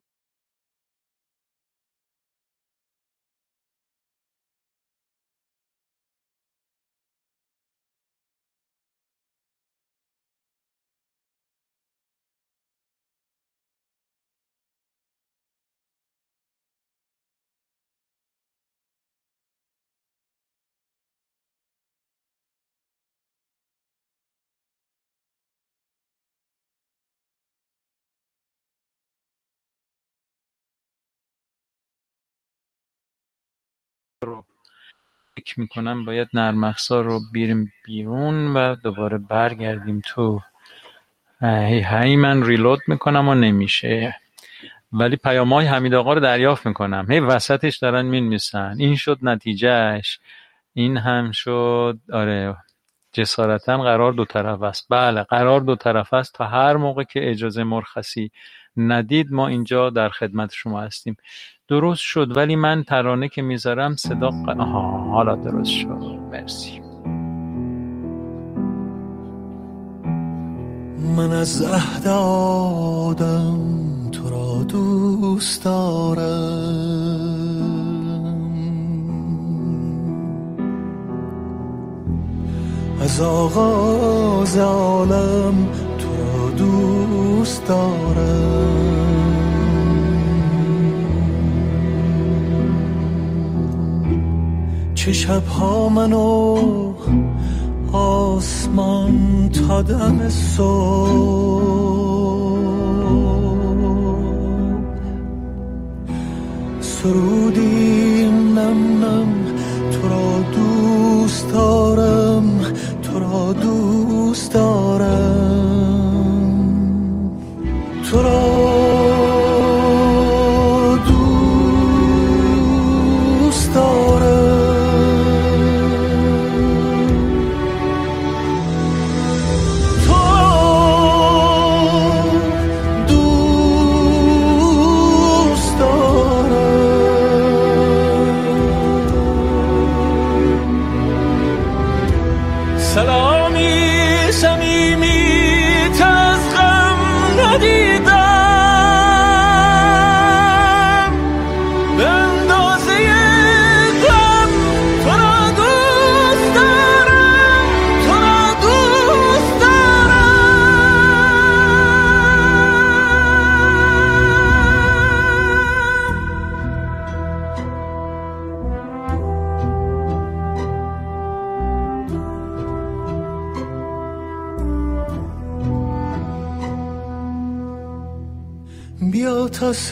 فکر 35.36 35.60
می‌کنم 35.60 36.04
باید 36.04 36.28
نرم 36.34 36.64
افزار 36.64 37.04
رو 37.04 37.20
بیریم 37.32 37.72
بیرون 37.84 38.56
و 38.56 38.74
دوباره 38.74 39.18
برگردیم 39.18 40.02
تو 40.04 40.40
هی 41.42 41.84
هی 41.88 42.16
من 42.16 42.42
ریلود 42.42 42.80
می‌کنم 42.86 43.28
و 43.28 43.34
نمیشه. 43.34 44.16
ولی 44.92 45.16
پیام 45.16 45.52
های 45.52 45.66
حمید 45.66 45.94
آقا 45.94 46.14
رو 46.14 46.20
دریافت 46.20 46.66
می‌کنم. 46.66 47.06
هی 47.10 47.20
وسطش 47.20 47.76
دارن 47.76 48.02
می‌نویسن. 48.02 48.74
این 48.78 48.96
شد 48.96 49.18
نتیجهش 49.22 50.20
این 50.74 50.96
هم 50.96 51.32
شد. 51.32 51.98
آره 52.12 52.56
جسارتا 53.12 53.78
قرار 53.78 54.12
دو 54.12 54.24
طرف 54.24 54.62
است. 54.62 54.86
بله 54.90 55.22
قرار 55.22 55.60
دو 55.60 55.76
طرف 55.76 56.14
است 56.14 56.34
تا 56.34 56.46
هر 56.46 56.76
موقع 56.76 57.04
که 57.04 57.30
اجازه 57.30 57.64
مرخصی 57.64 58.30
ندید 58.76 59.32
ما 59.32 59.48
اینجا 59.48 59.90
در 59.90 60.08
خدمت 60.08 60.52
شما 60.52 60.80
هستیم. 60.80 61.16
درست 61.72 62.00
شد 62.00 62.36
ولی 62.36 62.56
من 62.56 62.84
ترانه 62.84 63.28
که 63.28 63.42
می‌ذارم 63.42 63.96
صدا 63.96 64.30
آها 64.58 64.98
حالا 64.98 65.36
درست 65.36 65.70
شد. 65.70 66.18
مرسی. 66.32 66.80
من 71.16 71.32
از 71.32 71.62
عهد 71.62 72.06
آدم 72.08 73.58
تو 74.12 74.30
را 74.30 74.62
دوست 74.62 75.64
دارم. 75.64 76.22
از 83.00 83.20
آغاز 83.20 84.58
عالم 84.58 85.68
تو 85.98 86.08
را 86.08 86.50
دوست 86.50 87.68
دارم. 87.68 89.11
چه 95.02 95.12
شبها 95.12 95.88
منو 95.88 96.56
آسمان 97.92 99.50
تا 99.68 99.82
دم 99.82 100.28
صبح. 100.28 101.82
سرودیم 106.80 108.58
نم 108.58 109.04
نم 109.04 109.28
تو 109.90 110.08
را 110.08 110.42
دوست 110.54 111.52
دارم. 111.52 112.21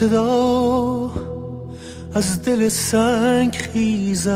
صدا 0.01 1.11
از 2.13 2.41
دل 2.41 2.69
سنگ 2.69 3.53
خیزد. 3.53 4.31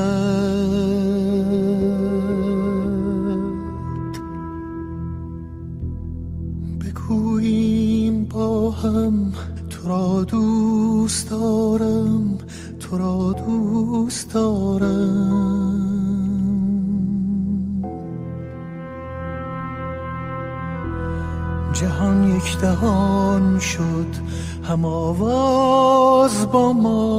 بگوییم 6.81 8.25
با 8.25 8.71
هم 8.71 9.33
تو 9.69 9.89
را 9.89 10.23
دوست 10.23 11.29
دارم 11.29 12.37
تو 12.79 12.97
را 12.97 13.35
دوست 13.47 14.33
دارم. 14.33 15.85
جهان 21.73 22.35
یک 22.35 22.57
دهان 22.61 23.59
شد 23.59 24.14
هم 24.75 24.85
آواز 24.85 26.51
با 26.51 26.73
ما. 26.73 27.14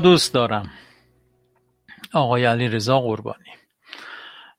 دوست 0.00 0.34
دارم. 0.34 0.70
آقای 2.12 2.44
علی 2.44 2.68
رضا 2.68 3.00
قربانی. 3.00 3.50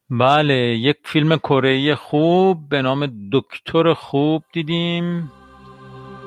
بله 0.10 0.56
یک 0.56 0.98
فیلم 1.04 1.38
کره 1.38 1.96
خوب 1.96 2.70
به 2.70 2.82
نام 2.82 3.30
دکتر 3.32 3.94
خوب 3.94 4.44
دیدیم. 4.54 5.32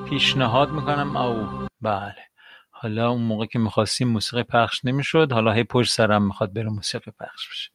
پیشنهاد 0.09 0.69
می‌کنم. 0.69 1.17
او 1.17 1.67
بله. 1.81 2.15
حالا 2.71 3.09
اون 3.09 3.21
موقع 3.21 3.45
که 3.45 3.59
می‌خواستیم 3.59 4.07
موسیقی 4.07 4.43
پخش 4.43 4.85
نمی‌شد 4.85 5.31
حالا 5.31 5.51
هی 5.51 5.63
پشت 5.63 5.93
سرم 5.93 6.23
می‌خواد 6.23 6.53
بره 6.53 6.69
موسیقی 6.69 7.11
پخش 7.11 7.49
بشه. 7.49 7.71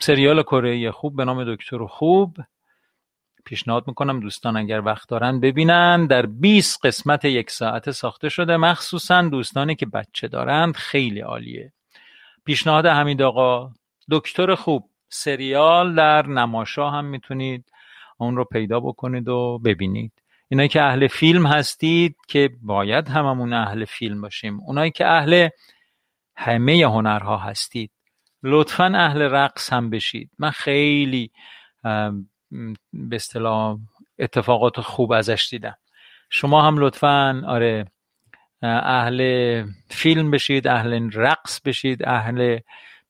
سریال 0.00 0.42
کره 0.42 0.90
خوب 0.90 1.16
به 1.16 1.24
نام 1.24 1.54
دکتر 1.54 1.86
خوب. 1.86 2.36
پیشنهاد 3.44 3.88
می‌کنم 3.88 4.20
دوستان 4.20 4.56
اگر 4.56 4.80
وقت 4.80 5.08
دارن 5.08 5.40
ببینن. 5.40 6.06
در 6.06 6.26
20 6.26 6.86
قسمت 6.86 7.24
یک 7.24 7.50
ساعت 7.50 7.90
ساخته 7.90 8.28
شده. 8.28 8.56
مخصوصا 8.56 9.22
دوستانی 9.22 9.74
که 9.74 9.86
بچه 9.86 10.28
دارند 10.28 10.76
خیلی 10.76 11.20
عالیه. 11.20 11.72
پیشنهاد 12.44 12.86
حمید 12.86 13.22
آقا. 13.22 13.70
دکتر 14.10 14.54
خوب. 14.54 14.88
سریال 15.08 15.94
در 15.94 16.26
نماشا 16.26 16.90
هم 16.90 17.04
می‌تونید 17.04 17.64
اون 18.18 18.36
رو 18.36 18.44
پیدا 18.44 18.80
بکنید 18.80 19.28
و 19.28 19.58
ببینید. 19.64 20.12
اینایی 20.48 20.68
که 20.68 20.82
اهل 20.82 21.06
فیلم 21.06 21.46
هستید 21.46 22.16
که 22.28 22.50
باید 22.62 23.08
هممون 23.08 23.52
اهل 23.52 23.84
فیلم 23.84 24.20
باشیم. 24.20 24.60
اونایی 24.60 24.90
که 24.90 25.06
اهل 25.06 25.48
همه 26.36 26.86
هنرها 26.86 27.36
هستید. 27.36 27.90
لطفا 28.42 28.92
اهل 28.94 29.22
رقص 29.22 29.72
هم 29.72 29.90
بشید. 29.90 30.30
من 30.38 30.50
خیلی 30.50 31.30
به 32.92 33.16
اصطلاح 33.16 33.78
اتفاقات 34.18 34.80
خوب 34.80 35.12
ازش 35.12 35.48
دیدم. 35.50 35.76
شما 36.30 36.62
هم 36.62 36.78
لطفا 36.78 37.42
آره 37.46 37.84
اهل 38.62 39.64
فیلم 39.88 40.30
بشید 40.30 40.68
اهل 40.68 41.10
رقص 41.14 41.60
بشید 41.60 42.04
اهل 42.04 42.58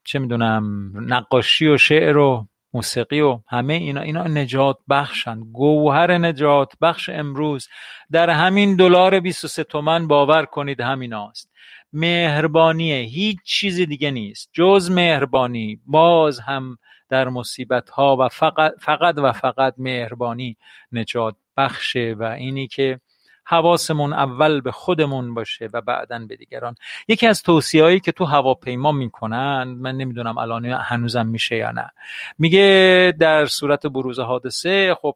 چه 0.05 0.19
می‌دونم 0.19 0.93
نقاشی 1.15 1.67
و 1.67 1.79
شعر 1.79 2.17
و 2.17 2.47
موسیقی 2.75 3.21
و 3.21 3.41
همه 3.49 3.75
اینا 3.75 4.01
اینا 4.01 4.25
نجات 4.25 4.79
بخشن. 4.91 5.41
گوهر 5.41 6.19
نجات 6.19 6.73
بخش 6.81 7.09
امروز. 7.09 7.69
در 8.11 8.31
همین 8.31 8.77
دلار 8.77 9.21
23 9.21 9.65
تومن 9.65 10.07
باور 10.07 10.45
کنید 10.45 10.81
همیناست 10.81 11.53
مهربانیه 11.93 12.97
هیچ 12.97 13.39
چیزی 13.45 13.87
دیگه 13.87 14.11
نیست. 14.11 14.51
جز 14.53 14.91
مهربانی. 14.91 15.81
باز 15.87 16.41
هم 16.41 16.79
در 17.13 17.29
مصیبت 17.29 17.91
ها 17.91 18.17
و 18.21 18.29
فقط, 18.29 18.73
فقط 18.81 19.15
و 19.19 19.33
فقط 19.33 19.75
مهربانی 19.79 20.57
نجات 20.93 21.35
بخشه 21.57 22.17
و 22.19 22.23
اینی 22.23 22.69
که 22.69 23.01
حواسمون 23.45 24.13
اول 24.13 24.61
به 24.61 24.73
خودمون 24.73 25.35
باشه 25.35 25.69
و 25.73 25.81
بعدا 25.81 26.19
به 26.19 26.37
دیگران. 26.37 26.75
یکی 27.09 27.27
از 27.27 27.43
توصیهایی 27.43 28.01
که 28.01 28.13
تو 28.13 28.25
هواپیما 28.25 28.93
می‌کنن 28.93 29.63
من 29.63 29.97
نمی‌دونم 29.97 30.39
الان 30.39 30.65
هنوزم 30.65 31.27
میشه 31.27 31.57
یا 31.57 31.71
نه. 31.71 31.91
میگه 32.39 33.15
در 33.21 33.47
صورت 33.47 33.87
بروز 33.87 34.21
حادثه 34.21 34.95
خب 34.95 35.15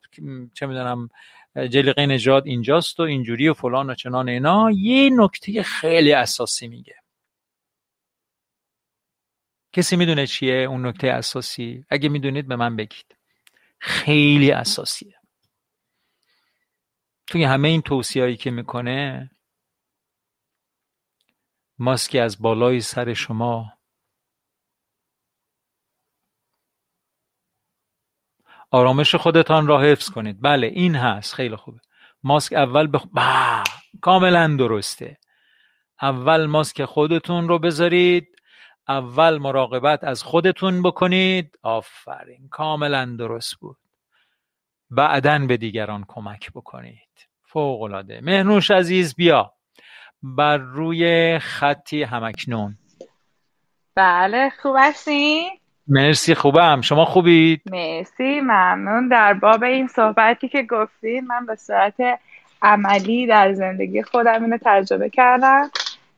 چه 0.55 0.67
می‌دونم 0.67 1.09
جلیقه 1.57 2.07
نجات 2.07 2.47
اینجاست 2.47 3.01
و 3.01 3.03
اینجوری 3.03 3.49
و 3.49 3.55
فلان 3.55 3.91
و 3.91 3.95
چنان 3.95 4.29
اینا. 4.29 4.71
یه 4.71 5.11
نکته 5.13 5.63
خیلی 5.63 6.13
اساسی 6.13 6.69
میگه. 6.69 6.95
کسی 9.77 9.97
می‌دونه 9.97 10.27
چیه 10.27 10.55
اون 10.55 10.87
نکته 10.87 11.09
اساسی؟ 11.09 11.85
اگه 11.89 12.09
می‌دونید 12.09 12.49
به 12.49 12.57
من 12.57 12.77
بگید. 12.77 13.17
خیلی 13.79 14.51
اساسیه. 14.51 15.15
توی 17.27 17.45
همه 17.45 17.69
این 17.69 17.83
توصیهایی 17.83 18.37
که 18.37 18.51
می‌کنه 18.51 19.31
ماسکی 21.79 22.19
از 22.19 22.43
بالای 22.43 22.81
سر 22.81 23.15
شما. 23.15 23.73
آرامش 28.71 29.15
خودتان 29.15 29.67
را 29.67 29.81
حفظ 29.81 30.11
کنید. 30.11 30.43
بله 30.43 30.67
این 30.67 30.95
هست. 30.95 31.35
خیلی 31.35 31.57
خوبه. 31.57 31.81
ماسک 32.23 32.53
اول 32.53 32.89
بخ... 32.93 33.07
با 33.13 33.65
کاملا 34.01 34.57
درسته. 34.59 35.19
اول 36.03 36.47
ماسک 36.47 36.85
خودتون 36.85 37.49
رو 37.49 37.59
بذارید. 37.59 38.36
اول 38.89 39.39
مراقبت 39.39 40.05
از 40.05 40.23
خودتون 40.23 40.83
بکنید. 40.83 41.59
آفرین 41.63 42.49
کاملا 42.51 43.17
درست 43.19 43.55
بود. 43.55 43.77
بعدا 44.91 45.39
به 45.39 45.57
دیگران 45.57 46.05
کمک 46.09 46.53
بکنید. 46.53 47.29
فوق 47.43 47.83
العاده 47.83 48.21
مهنوش 48.23 48.71
عزیز 48.71 49.15
بیا. 49.15 49.53
بر 50.23 50.57
روی 50.57 51.39
خطی 51.39 52.03
همکنون. 52.03 52.79
بله 53.95 54.51
خوب 54.63 54.77
هستین 54.79 55.51
مرسی 55.87 56.35
خوبم. 56.35 56.81
شما 56.81 57.05
خوبید؟ 57.05 57.63
مرسی 57.71 58.41
ممنون. 58.41 59.09
در 59.09 59.35
باب 59.35 59.63
این 59.63 59.89
صحبتی 59.89 60.49
که 60.49 60.63
گفتین 60.63 61.27
من 61.27 61.47
به 61.47 61.57
صورت 61.57 62.21
عملی 62.63 63.27
در 63.27 63.53
زندگی 63.53 64.03
خودم 64.03 64.45
اینو 64.45 64.59
تجربه 64.65 65.11
کردم 65.11 65.71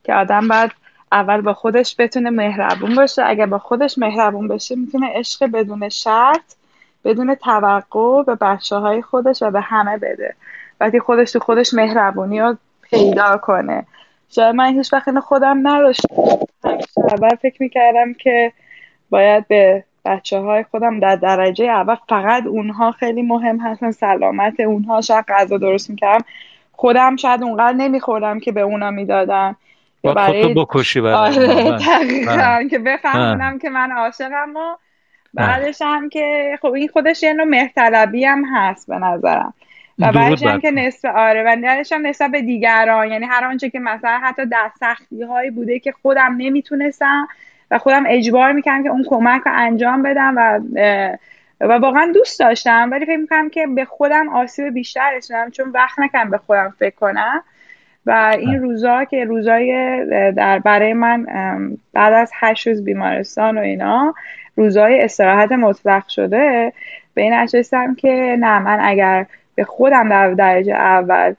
که 0.03 0.13
آدم 0.13 0.47
باید 0.47 0.71
اول 1.11 1.41
با 1.41 1.53
خودش 1.53 1.95
بتونه 1.99 2.29
مهربون 2.29 2.95
باشه. 2.95 3.23
اگر 3.25 3.45
با 3.45 3.57
خودش 3.57 3.97
مهربون 3.97 4.47
باشه 4.47 4.75
می‌تونه 4.75 5.07
عشق 5.15 5.45
بدون 5.45 5.89
شرط 5.89 6.55
بدون 7.03 7.35
توقع 7.35 8.23
به 8.23 8.35
بچه 8.35 8.75
های 8.75 9.01
خودش 9.01 9.41
و 9.41 9.51
به 9.51 9.61
همه 9.61 9.97
بده. 9.97 10.35
وقتی 10.79 10.99
خودش 10.99 11.31
تو 11.31 11.39
خودش 11.39 11.73
مهربونی 11.73 12.39
رو 12.39 12.57
پیدا 12.81 13.37
کنه. 13.37 13.85
شاید 14.29 14.55
من 14.55 14.73
هیچ 14.73 14.93
وقت 14.93 15.19
خودم 15.19 15.67
نداشتم. 15.67 16.15
اول 16.97 17.35
فکر 17.41 17.63
می‌کردم 17.63 18.13
که 18.13 18.51
باید 19.09 19.47
به 19.47 19.83
بچه 20.05 20.39
های 20.39 20.63
خودم 20.63 20.99
در 20.99 21.15
درجه 21.15 21.65
اول 21.65 21.95
فقط 22.09 22.45
اونها 22.45 22.91
خیلی 22.91 23.21
مهم 23.21 23.57
هستن 23.57 23.91
سلامت 23.91 24.59
اونها. 24.59 25.01
شاید 25.01 25.25
غذا 25.25 25.57
درست 25.57 25.89
می‌کردم. 25.89 26.25
خودم 26.71 27.15
شاید 27.15 27.43
اونقدر 27.43 27.77
نمیخوردم 27.77 28.39
که 28.39 28.51
به 28.51 28.61
اونا 28.61 28.91
می‌دادم. 28.91 29.55
با 30.03 30.13
برای 30.13 30.53
بکشی 30.53 30.99
آره 30.99 31.71
بله. 32.25 32.69
که 32.69 32.79
بفهمونم 32.79 33.59
که 33.59 33.69
من 33.69 33.91
عاشقم 33.91 34.55
و 34.55 34.75
بعدش 35.33 35.81
هم 35.81 36.09
که 36.09 36.57
خب 36.61 36.71
این 36.71 36.87
خودش 36.87 37.23
یه 37.23 37.33
نوع 37.33 37.45
مهرطلبی 37.45 38.25
هم 38.25 38.45
هست 38.53 38.87
به 38.87 38.95
نظرم. 38.95 39.53
و 39.99 40.11
بعدش 40.11 40.43
هم 40.43 40.59
که 40.59 40.71
نسبت 40.71 41.15
آره 41.15 41.43
و 41.43 41.55
بعدش 41.61 41.91
هم 41.91 42.07
نسبت 42.07 42.31
به 42.31 42.41
دیگران. 42.41 43.11
یعنی 43.11 43.25
هر 43.25 43.45
آنچه 43.45 43.69
که 43.69 43.79
مثلا 43.79 44.19
حتی 44.23 44.45
در 44.45 44.71
سختی 44.79 45.23
هایی 45.23 45.51
بوده 45.51 45.79
که 45.79 45.91
خودم 45.91 46.35
نمی‌تونستم 46.37 47.27
و 47.71 47.77
خودم 47.77 48.03
اجبار 48.07 48.51
می‌کنم 48.51 48.83
که 48.83 48.89
اون 48.89 49.05
کمک 49.07 49.41
رو 49.45 49.51
انجام 49.55 50.03
بدم 50.03 50.33
و 50.37 50.59
و 51.61 51.73
واقعا 51.73 52.11
دوست 52.13 52.39
داشتم. 52.39 52.89
ولی 52.91 53.05
فکر 53.05 53.17
می‌کنم 53.17 53.49
که 53.49 53.67
به 53.67 53.85
خودم 53.85 54.29
آسیب 54.29 54.73
بیشتر 54.73 55.11
رسیدم 55.17 55.49
چون 55.49 55.69
وقت 55.69 55.99
نکنم 55.99 56.29
به 56.29 56.37
خودم 56.37 56.73
فکر 56.79 56.95
کنم. 56.95 57.43
و 58.09 58.35
این 58.39 58.61
روزا 58.61 59.03
که 59.03 59.25
روزای 59.25 59.71
در 60.31 60.59
برای 60.59 60.93
من 60.93 61.25
بعد 61.93 62.13
از 62.13 62.31
هشت 62.33 62.67
روز 62.67 62.83
بیمارستان 62.83 63.57
و 63.57 63.61
اینا 63.61 64.13
روزای 64.55 65.01
استراحت 65.01 65.51
مطلق 65.51 66.07
شده 66.07 66.73
به 67.13 67.21
این 67.21 67.33
نشستم 67.33 67.95
که 67.95 68.37
نه 68.39 68.59
من 68.59 68.79
اگر 68.81 69.25
به 69.55 69.63
خودم 69.63 70.09
در 70.09 70.31
درجه 70.31 70.73
اول 70.73 71.33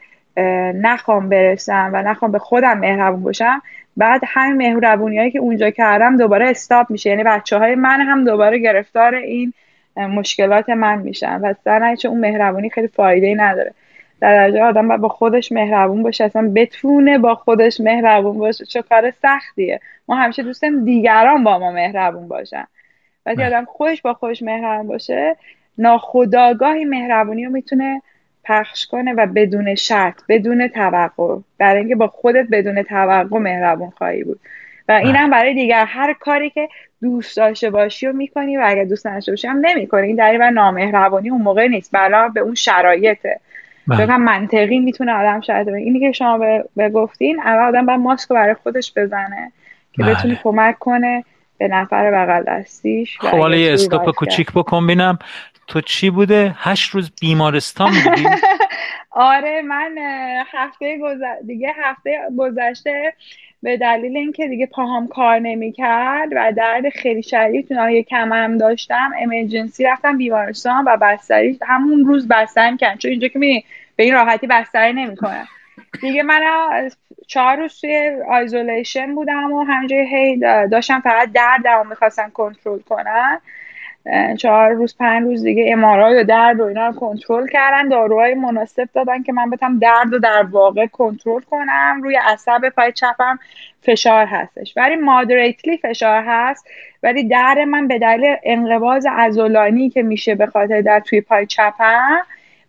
نخوام 0.75 1.29
برسم 1.29 1.91
و 1.93 2.03
نخوام 2.03 2.33
به 2.33 2.39
خودم 2.39 2.79
مهربون 2.79 3.23
باشم 3.23 3.63
بعد 3.97 4.21
همین 4.27 4.57
مهربونی 4.57 5.19
هایی 5.19 5.31
که 5.31 5.39
اونجا 5.39 5.71
کردم 5.71 6.17
دوباره 6.17 6.51
استاب 6.51 6.91
میشه. 6.91 7.11
یعنی 7.11 7.25
بچه 7.25 7.59
های 7.59 7.75
من 7.75 8.01
هم 8.01 8.25
دوباره 8.25 8.59
گرفتار 8.59 9.15
این 9.15 9.53
مشکلات 9.97 10.71
من 10.71 10.99
میشن. 10.99 11.41
و 11.41 11.55
در 11.65 11.97
اون 12.05 12.21
مهربونی 12.21 12.71
خیلی 12.71 12.89
فایده 12.89 13.27
ای 13.27 13.35
نداره. 13.35 13.73
درجه 14.21 14.63
آدم 14.63 14.89
باید 14.89 15.01
با 15.01 15.09
خودش 15.09 15.53
مهربون 15.53 16.03
باشه 16.03 16.25
اصلا 16.25 16.53
بتونه 16.55 17.19
با 17.19 17.35
خودش 17.35 17.81
مهربون 17.81 18.39
باشه 18.39 18.65
چه 18.65 18.83
کار 18.83 19.11
سختیه. 19.11 19.81
ما 20.09 20.17
همیشه 20.17 20.43
دوستیم 20.43 20.85
دیگران 20.85 21.45
با 21.45 21.59
ما 21.59 21.73
مهربون 21.73 22.29
باشن. 22.29 22.67
وقتی 23.27 23.45
آدم 23.45 23.65
خودش 23.65 24.03
با 24.03 24.15
خودش 24.15 24.43
مهربون 24.43 24.87
باشه 24.87 25.37
ناخداگاهی 25.79 26.85
مهربونی 26.85 27.45
رو 27.45 27.53
می‌تونه 27.53 28.03
پخش 28.45 28.87
کنه 28.87 29.13
و 29.13 29.27
بدون 29.27 29.75
شرط 29.75 30.21
بدون 30.29 30.69
توقع. 30.69 31.37
برای 31.59 31.79
اینکه 31.79 31.97
با 31.97 32.07
خودت 32.07 32.47
بدون 32.53 32.83
توقع 32.83 33.39
مهربون 33.39 33.91
خواهی 33.91 34.25
بود. 34.25 34.41
و 34.89 34.93
اینم 34.93 35.31
برای 35.31 35.55
دیگر 35.55 35.85
هر 35.85 36.13
کاری 36.13 36.51
که 36.51 36.69
دوست 37.03 37.37
داشته 37.37 37.71
باشی 37.71 38.07
و 38.07 38.13
می‌کنی 38.13 38.57
و 38.57 38.63
اگر 38.65 38.85
دوست 38.85 39.07
نداشته 39.07 39.33
باشی 39.33 39.49
هم 39.49 39.67
نمی‌کنی. 39.67 40.07
این 40.07 40.17
دلیل 40.17 40.41
و 40.43 40.51
نامهربانی 40.51 41.31
اون 41.31 41.43
موقع 41.43 41.67
نیست. 41.67 41.91
بلا 41.93 42.29
به 42.29 42.41
اون 42.41 42.55
شرایطه. 42.55 43.41
چون 43.97 44.07
بله. 44.07 44.17
منطقی 44.17 44.79
می‌تونه 44.79 45.13
آدم 45.13 45.41
شاید 45.41 45.69
اینی 45.69 46.01
که 46.01 46.13
شما 46.13 46.39
به 46.77 46.89
گفتین 46.89 47.41
اول 47.41 47.69
آدم 47.69 47.87
باید 47.87 48.01
ماسک 48.01 48.29
برای 48.29 48.55
خودش 48.55 48.93
بزنه 48.97 49.53
که 49.93 50.03
بله. 50.03 50.15
بتونه 50.15 50.41
کمک 50.43 50.79
کنه 50.79 51.25
به 51.59 51.69
نفر 51.69 52.11
بغل 52.11 52.43
دستیش 52.43 53.19
خب 53.19 53.39
حالا 53.39 53.57
یه 53.57 53.73
استاپ 53.73 54.15
کوچیک 54.15 54.53
بکن 54.53 54.87
بینم 54.87 55.19
تو 55.67 55.81
چی 55.81 56.11
بوده؟ 56.11 56.55
هشت 56.59 56.91
روز 56.91 57.13
بیمارستان 57.21 57.91
بودی؟ 58.05 58.27
آره 59.11 59.63
من 59.63 59.95
هفته 60.53 60.99
گذشته 60.99 61.47
دیگه 61.47 61.73
هفته 61.83 62.19
گذشته 62.39 63.13
به 63.63 63.77
دلیل 63.77 64.17
اینکه 64.17 64.49
دیگه 64.49 64.67
پاهام 64.67 65.09
کار 65.09 65.39
نمی‌کرد 65.39 66.29
و 66.33 66.53
درد 66.57 66.89
خیلی 66.89 67.23
شدید 67.23 67.69
تو 67.69 67.75
ناحیه 67.75 68.03
کمرم 68.03 68.59
داشتم 68.59 69.11
امرجنسی 69.19 69.85
رفتم 69.85 70.19
بیمارستان 70.19 70.85
و 70.85 70.97
بستری 70.97 71.59
همون 71.67 72.05
روز 72.05 72.29
بستری 72.29 72.77
کردن 72.77 72.97
چون 72.97 73.11
اینجا 73.11 73.29
که 73.29 73.39
می‌بینی 73.39 73.65
به 74.01 74.05
این 74.05 74.15
راحتی 74.15 74.47
بستری 74.47 74.93
نمی‌کنن 74.93 75.45
دیگه 76.01 76.23
من 76.23 76.41
چهار 77.27 77.57
روز 77.57 77.81
توی 77.81 78.17
isolation 78.29 79.15
بودم 79.15 79.53
و 79.53 79.65
همینجوری 79.65 80.07
هی 80.07 80.37
داشتم 80.71 81.01
فقط 81.01 81.33
دردم 81.33 81.87
می‌خواستن 81.89 82.29
کنترل 82.29 82.79
کنن 82.79 83.41
چهار 84.39 84.71
روز 84.71 84.97
پنج 84.97 85.23
روز 85.23 85.43
دیگه 85.45 85.73
MRI 85.73 86.21
و 86.21 86.25
درد 86.25 86.61
و 86.61 86.65
اینا 86.65 86.87
رو 86.87 86.93
کنترل 86.93 87.47
کردن. 87.47 87.89
داروهای 87.89 88.35
مناسب 88.35 88.89
دادن 88.95 89.23
که 89.23 89.33
من 89.33 89.51
بتونم 89.51 89.79
درد 89.79 90.13
رو 90.13 90.19
در 90.19 90.43
واقع 90.43 90.87
کنترل 90.87 91.41
کنم. 91.41 92.01
روی 92.03 92.17
عصب 92.17 92.69
پای 92.69 92.93
چپم 92.93 93.39
فشار 93.83 94.27
هستش. 94.27 94.75
ولی 94.77 94.97
moderately 94.97 95.77
فشار 95.77 96.25
هست. 96.27 96.69
ولی 97.03 97.29
درد 97.29 97.59
من 97.59 97.89
به 97.89 97.99
دلیل 97.99 98.37
انقباض 98.43 99.07
عضلانی 99.07 99.91
که 99.91 100.03
میشه 100.03 100.35
به 100.35 100.47
خاطر 100.47 100.81
درد 100.81 101.01
توی 101.01 101.21
پای 101.21 101.47
چپم 101.47 102.19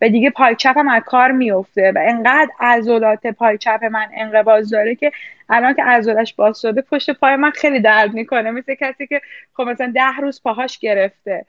و 0.01 0.09
دیگه 0.09 0.29
پای 0.29 0.55
چپم 0.55 0.87
از 0.87 1.03
کار 1.05 1.31
میفته 1.31 1.91
و 1.95 1.99
انقدر 2.01 2.51
عضلات 2.59 3.27
پای 3.27 3.57
چپ 3.57 3.83
من 3.83 4.07
انقباض 4.13 4.73
داره 4.73 4.95
که 4.95 5.11
الان 5.49 5.73
که 5.73 5.83
عضلش 5.83 6.33
باز 6.33 6.61
شده 6.61 6.81
پشت 6.81 7.11
پای 7.11 7.35
من 7.35 7.51
خیلی 7.51 7.79
درد 7.79 8.13
می‌کنه. 8.13 8.51
مثل 8.51 8.75
کسی 8.75 9.07
که 9.07 9.21
خب 9.53 9.63
مثلا 9.63 9.91
ده 9.95 10.17
روز 10.21 10.41
پاهاش 10.43 10.79
گرفته. 10.79 11.45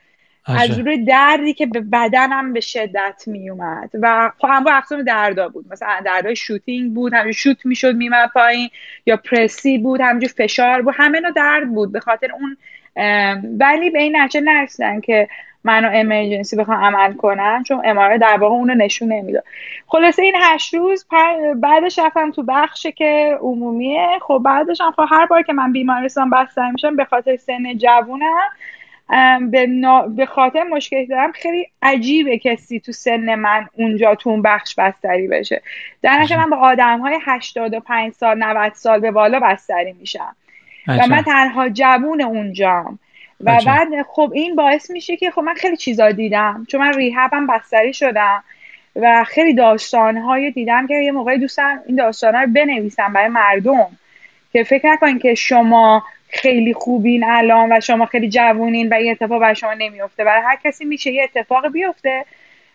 از 0.46 0.78
روی 0.78 1.04
دردی 1.04 1.54
که 1.54 1.66
به 1.66 1.80
بدنم 1.80 2.52
به 2.52 2.60
شدت 2.60 3.22
میومد 3.26 3.90
و 3.94 4.30
خب 4.38 4.48
هم 4.50 4.66
اقسام 4.66 5.02
دردا 5.02 5.48
بود. 5.48 5.66
مثلا 5.70 6.00
دردای 6.04 6.36
شوتینگ 6.36 6.94
بود 6.94 7.14
همجور 7.14 7.32
شوت 7.32 7.66
می‌شد 7.66 7.96
میمد 7.96 8.30
پایین. 8.34 8.68
یا 9.06 9.16
پرسی 9.16 9.78
بود 9.78 10.00
همجور 10.00 10.30
فشار 10.30 10.82
بود. 10.82 10.94
همه 10.96 11.20
درد 11.36 11.68
بود. 11.74 11.92
به 11.92 12.00
خاطر 12.00 12.32
اون 12.32 12.56
ولی 13.58 13.90
به 13.90 13.98
این 13.98 14.16
نتیجه 14.16 14.40
نرسیدن 14.40 15.00
که 15.00 15.28
منو 15.64 15.90
امرجنسی 15.92 16.56
بخوام 16.56 16.84
عمل 16.84 17.12
کنن 17.12 17.62
چون 17.62 17.82
اماره 17.84 18.18
در 18.18 18.36
واقع 18.36 18.54
اونو 18.54 18.74
نشون 18.74 19.12
نمی‌داد. 19.12 19.44
خلاصه 19.86 20.22
این 20.22 20.34
هشت 20.40 20.74
روز 20.74 21.06
بعدش 21.56 21.98
رفتم 21.98 22.30
تو 22.30 22.42
بخش 22.42 22.86
که 22.86 23.38
عمومیه. 23.40 24.18
خب 24.22 24.42
بعدش 24.44 24.80
هم 24.80 24.90
خب 24.90 25.04
هر 25.10 25.26
بار 25.26 25.42
که 25.42 25.52
من 25.52 25.72
بیمارستان 25.72 26.30
بستر 26.30 26.70
میشم 26.70 26.96
به 26.96 27.04
خاطر 27.04 27.36
سن 27.36 27.74
جوونم 27.76 28.50
به, 29.50 29.66
به 30.08 30.26
خاطر 30.26 30.62
مشکلی 30.62 31.06
دارم 31.06 31.32
خیلی 31.32 31.66
عجیبه 31.82 32.38
کسی 32.38 32.80
تو 32.80 32.92
سن 32.92 33.34
من 33.34 33.66
اونجا 33.72 34.14
تو 34.14 34.30
اون 34.30 34.42
بخش 34.42 34.74
بستری 34.74 35.28
بشه. 35.28 35.62
در 36.02 36.26
من 36.36 36.50
با 36.50 36.56
آدم 36.56 37.00
های 37.00 37.18
85 37.22 38.12
سال 38.12 38.38
90 38.38 38.72
سال 38.72 39.00
به 39.00 39.10
بالا 39.10 39.40
بستری 39.40 39.92
میشم. 39.92 40.36
و 40.88 41.06
من 41.06 41.22
تنها 41.22 41.68
جوون 41.68 42.22
اونجام. 42.22 42.98
و 43.40 43.58
بعد 43.66 43.88
خب 44.08 44.30
این 44.34 44.56
باعث 44.56 44.90
میشه 44.90 45.16
که 45.16 45.30
خب 45.30 45.40
من 45.40 45.54
خیلی 45.54 45.76
چیزا 45.76 46.10
دیدم. 46.10 46.66
چون 46.68 46.80
من 46.80 46.92
ریهبم 46.92 47.46
بستری 47.46 47.92
شدم 47.92 48.44
و 48.96 49.24
خیلی 49.24 49.54
داستانهای 49.54 50.50
دیدم 50.50 50.86
که 50.86 50.94
یه 50.94 51.12
موقعی 51.12 51.38
دوستم 51.38 51.80
این 51.86 51.96
داستانها 51.96 52.42
رو 52.42 52.50
بنویسم 52.52 53.12
برای 53.12 53.28
مردم 53.28 53.86
که 54.52 54.64
فکر 54.64 54.88
نکنین 54.88 55.18
که 55.18 55.34
شما 55.34 56.04
خیلی 56.28 56.74
خوبین 56.74 57.24
الان 57.24 57.72
و 57.72 57.80
شما 57.80 58.06
خیلی 58.06 58.28
جوونین 58.28 58.88
و 58.88 58.94
این 58.94 59.10
اتفاق 59.10 59.40
بر 59.40 59.54
شما 59.54 59.74
نمیفته. 59.74 60.24
برای 60.24 60.42
هر 60.42 60.58
کسی 60.64 60.84
میشه 60.84 61.12
یه 61.12 61.22
اتفاق 61.22 61.72
بیفته. 61.72 62.24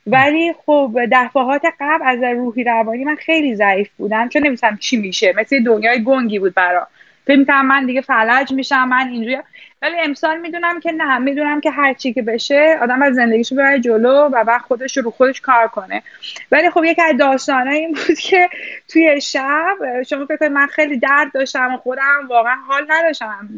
ولی 0.08 0.54
خب 0.66 1.00
دفعات 1.12 1.62
قبل 1.80 2.06
از 2.06 2.24
روحی 2.24 2.64
روانی 2.64 3.04
من 3.04 3.16
خیلی 3.16 3.56
ضعیف 3.56 3.90
بودم. 3.98 4.30
چون 4.30 4.46
نمیستم 4.46 4.78
چی 4.78 4.98
میشه. 4.98 5.34
مثل 5.38 5.64
دنیای 5.64 6.04
گنگی 6.04 6.40
بود 6.40 6.54
برام. 6.54 6.88
فکر 7.28 7.62
من 7.62 7.86
دیگه 7.86 8.02
فلج 8.02 8.52
میشم 8.52 8.88
من 8.88 9.08
اینجوری. 9.08 9.38
ولی 9.82 9.96
امسال 10.00 10.38
می‌دونم 10.38 10.80
که 10.80 10.92
نه 10.92 11.18
می‌دونم 11.18 11.62
که 11.62 11.72
هر 11.72 11.94
چی 11.94 12.14
که 12.14 12.22
بشه 12.22 12.78
آدم 12.82 13.02
از 13.02 13.16
زندگیشو 13.16 13.56
ببره 13.56 13.80
جلو 13.80 14.30
و 14.32 14.44
بعد 14.44 14.62
خودش 14.62 14.98
رو 14.98 15.12
خودش 15.12 15.42
کار 15.42 15.68
کنه. 15.68 16.04
ولی 16.52 16.70
خب 16.70 16.84
یکی 16.84 17.02
از 17.02 17.18
داستانه 17.18 17.72
این 17.72 17.94
بود 17.94 18.20
که 18.20 18.50
توی 18.88 19.22
شب 19.22 20.04
شما 20.08 20.26
فکر 20.26 20.48
من 20.48 20.68
خیلی 20.68 21.00
درد 21.00 21.32
داشتم 21.34 21.78
خودم 21.78 22.28
واقعا 22.30 22.56
حال 22.68 22.86
نداشتم 22.90 23.50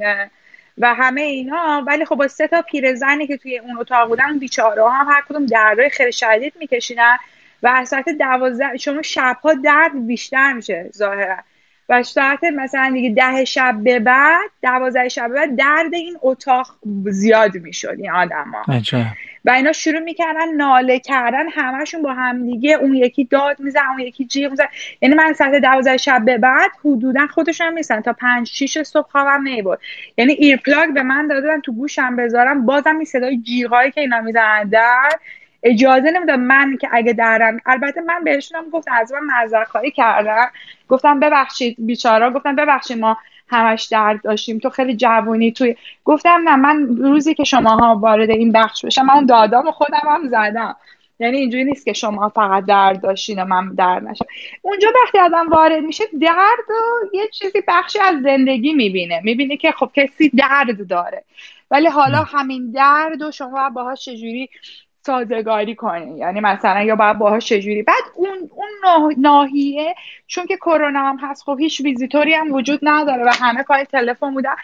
و 0.78 0.94
همه 0.94 1.22
اینا. 1.22 1.84
ولی 1.88 2.06
خب 2.06 2.16
با 2.16 2.28
سه 2.28 2.48
تا 2.48 2.62
پیرزنی 2.62 3.28
که 3.28 3.38
توی 3.38 3.60
اون 3.60 3.78
اتاق 3.78 4.08
بودن 4.08 4.40
بیچاره 4.40 4.92
هم 4.92 5.08
هر 5.10 5.22
کدوم 5.30 5.46
دردای 5.46 5.90
خیلی 5.90 6.12
شدید 6.12 6.54
میکشیدن 6.60 7.18
و 7.64 7.68
از 7.68 7.90
ساعت 7.90 8.10
دوازده 8.10 8.78
شما 8.78 9.02
شبها 9.02 9.54
درد 9.54 10.08
بیشتر 10.08 10.54
میشه 10.54 10.90
ظاهرا. 10.94 11.38
و 11.90 12.04
ساعت 12.04 12.44
مثلا 12.44 12.92
دیگه 12.94 13.10
ده 13.10 13.46
شب 13.46 13.76
به 13.84 14.00
بعد 14.00 14.50
دوازده 14.64 15.10
شب 15.10 15.28
به 15.28 15.34
بعد 15.34 15.56
درد 15.56 15.94
این 15.94 16.18
اتاق 16.22 16.68
زیاد 17.06 17.58
می‌شد 17.58 17.96
این 17.98 18.12
آدم 18.12 18.52
ها 18.52 18.82
و 19.46 19.50
اینا 19.50 19.72
شروع 19.72 20.00
می‌کردن 20.00 20.54
ناله 20.56 21.00
کردن 21.00 21.50
همشون 21.50 22.02
با 22.02 22.14
هم 22.14 22.46
دیگه 22.46 22.74
اون 22.74 22.96
یکی 22.96 23.26
داد 23.26 23.60
میزن 23.60 23.82
اون 23.90 24.00
یکی 24.00 24.26
جیغ 24.26 24.52
میزن 24.52 24.66
یعنی 25.02 25.16
من 25.16 25.34
ساعت 25.34 25.56
دوازده 25.56 25.98
شب 25.98 26.26
به 26.26 26.38
بعد 26.38 26.72
حدودا 26.86 27.28
خودشون 27.28 27.68
هم 27.68 27.74
نیستن. 27.74 28.02
تا 28.02 28.14
پنج 28.14 28.48
شیش 28.48 28.78
صبح 28.78 29.10
خوابم 29.12 29.42
نیبود 29.44 29.80
یعنی 30.18 30.34
ایرپلاگ 30.34 30.94
به 30.94 31.04
من 31.04 31.28
دادن 31.28 31.62
تو 31.62 31.74
گوشم 31.74 32.16
بذارم. 32.16 32.66
بازم 32.66 32.96
این 32.96 33.06
صدای 33.06 33.38
جیغایی 33.38 33.92
که 33.92 34.02
اینا 34.02 34.22
می‌زنن 34.22 34.70
در 34.70 35.10
اجازه 35.64 36.12
نمی‌داد 36.12 36.40
من 36.40 36.78
که 36.78 36.90
اگه 36.92 37.14
درم. 37.14 37.58
البته 37.66 38.02
من 38.02 38.24
بهشونم 38.24 38.70
گفتم 38.70 38.92
از 38.94 39.12
من 39.12 39.20
معذرت 39.20 39.68
خواهی 39.68 39.92
کردم. 39.92 40.50
گفتم 40.90 41.20
ببخشید 41.20 41.76
بیچارا 41.80 42.32
گفتم 42.32 42.56
ببخشید 42.56 43.00
ما 43.00 43.18
همش 43.48 43.84
درد 43.84 44.22
داشتیم. 44.22 44.60
تو 44.60 44.70
خیلی 44.70 44.96
جوونی 44.96 45.52
توی 45.52 45.76
گفتم 46.06 46.42
نه 46.44 46.56
من 46.56 46.98
روزی 46.98 47.34
که 47.34 47.44
شماها 47.44 47.96
وارد 47.96 48.30
این 48.30 48.52
بخش 48.52 48.86
بشم 48.86 49.06
من 49.06 49.14
اون 49.14 49.26
دادام 49.26 49.72
خودم 49.72 50.08
هم 50.10 50.28
زدم. 50.28 50.76
یعنی 51.22 51.38
اینجوری 51.38 51.64
نیست 51.64 51.86
که 51.86 51.94
شما 51.94 52.30
فقط 52.30 52.66
درد 52.66 53.02
داشتین 53.02 53.42
و 53.42 53.46
من 53.46 53.76
درد 53.76 54.04
نشم. 54.04 54.26
اونجا 54.62 54.88
وقتی 55.04 55.20
آدم 55.20 55.50
وارد 55.50 55.84
میشه 55.84 56.04
درد 56.22 56.70
و 56.70 57.16
یه 57.16 57.28
چیزی 57.28 57.62
بخشی 57.68 58.00
از 58.00 58.22
زندگی 58.24 58.74
می‌بینه. 58.74 59.22
می‌بینه 59.24 59.58
که 59.58 59.72
خب 59.72 59.92
کسی 59.96 60.30
درد 60.30 60.88
داره. 60.88 61.24
ولی 61.72 61.88
حالا 61.88 62.18
همین 62.18 62.72
درد 62.72 63.22
و 63.22 63.32
شما 63.32 63.70
باهاش 63.70 64.06
چجوری 64.06 64.50
سازگاری 65.02 65.76
کنی. 65.76 66.18
یعنی 66.18 66.40
مثلا 66.40 66.82
یا 66.82 66.96
باید 66.96 67.18
باهاش 67.18 67.46
چجوری. 67.46 67.84
بعد 67.84 68.04
اون 68.16 68.50
اون 68.56 69.16
ناحیه 69.18 69.96
چون 70.28 70.46
که 70.46 70.58
کرونا 70.58 71.00
هم 71.00 71.18
هست 71.22 71.44
خب 71.44 71.58
هیچ 71.60 71.82
ویزیتوری 71.82 72.34
هم 72.34 72.54
وجود 72.54 72.80
نداره 72.84 73.24
و 73.24 73.32
همه 73.42 73.64
پای 73.64 73.86
تلفن 73.86 74.34
بودن. 74.34 74.56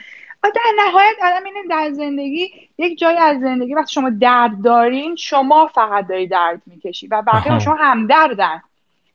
در 0.44 0.86
نهایت 0.86 1.16
آدم 1.24 1.46
اینه 1.46 1.60
در 1.70 1.92
زندگی 1.92 2.52
یک 2.78 2.98
جایی 2.98 3.18
از 3.18 3.40
زندگی 3.40 3.74
وقتی 3.74 3.94
شما 3.94 4.10
درد 4.10 4.62
دارین 4.64 5.16
شما 5.16 5.68
فقط 5.68 6.08
داری 6.08 6.28
درد 6.28 6.62
می‌کشی 6.66 7.08
و 7.08 7.22
بقیه 7.22 7.60
شما 7.60 7.76
همدردن. 7.76 8.62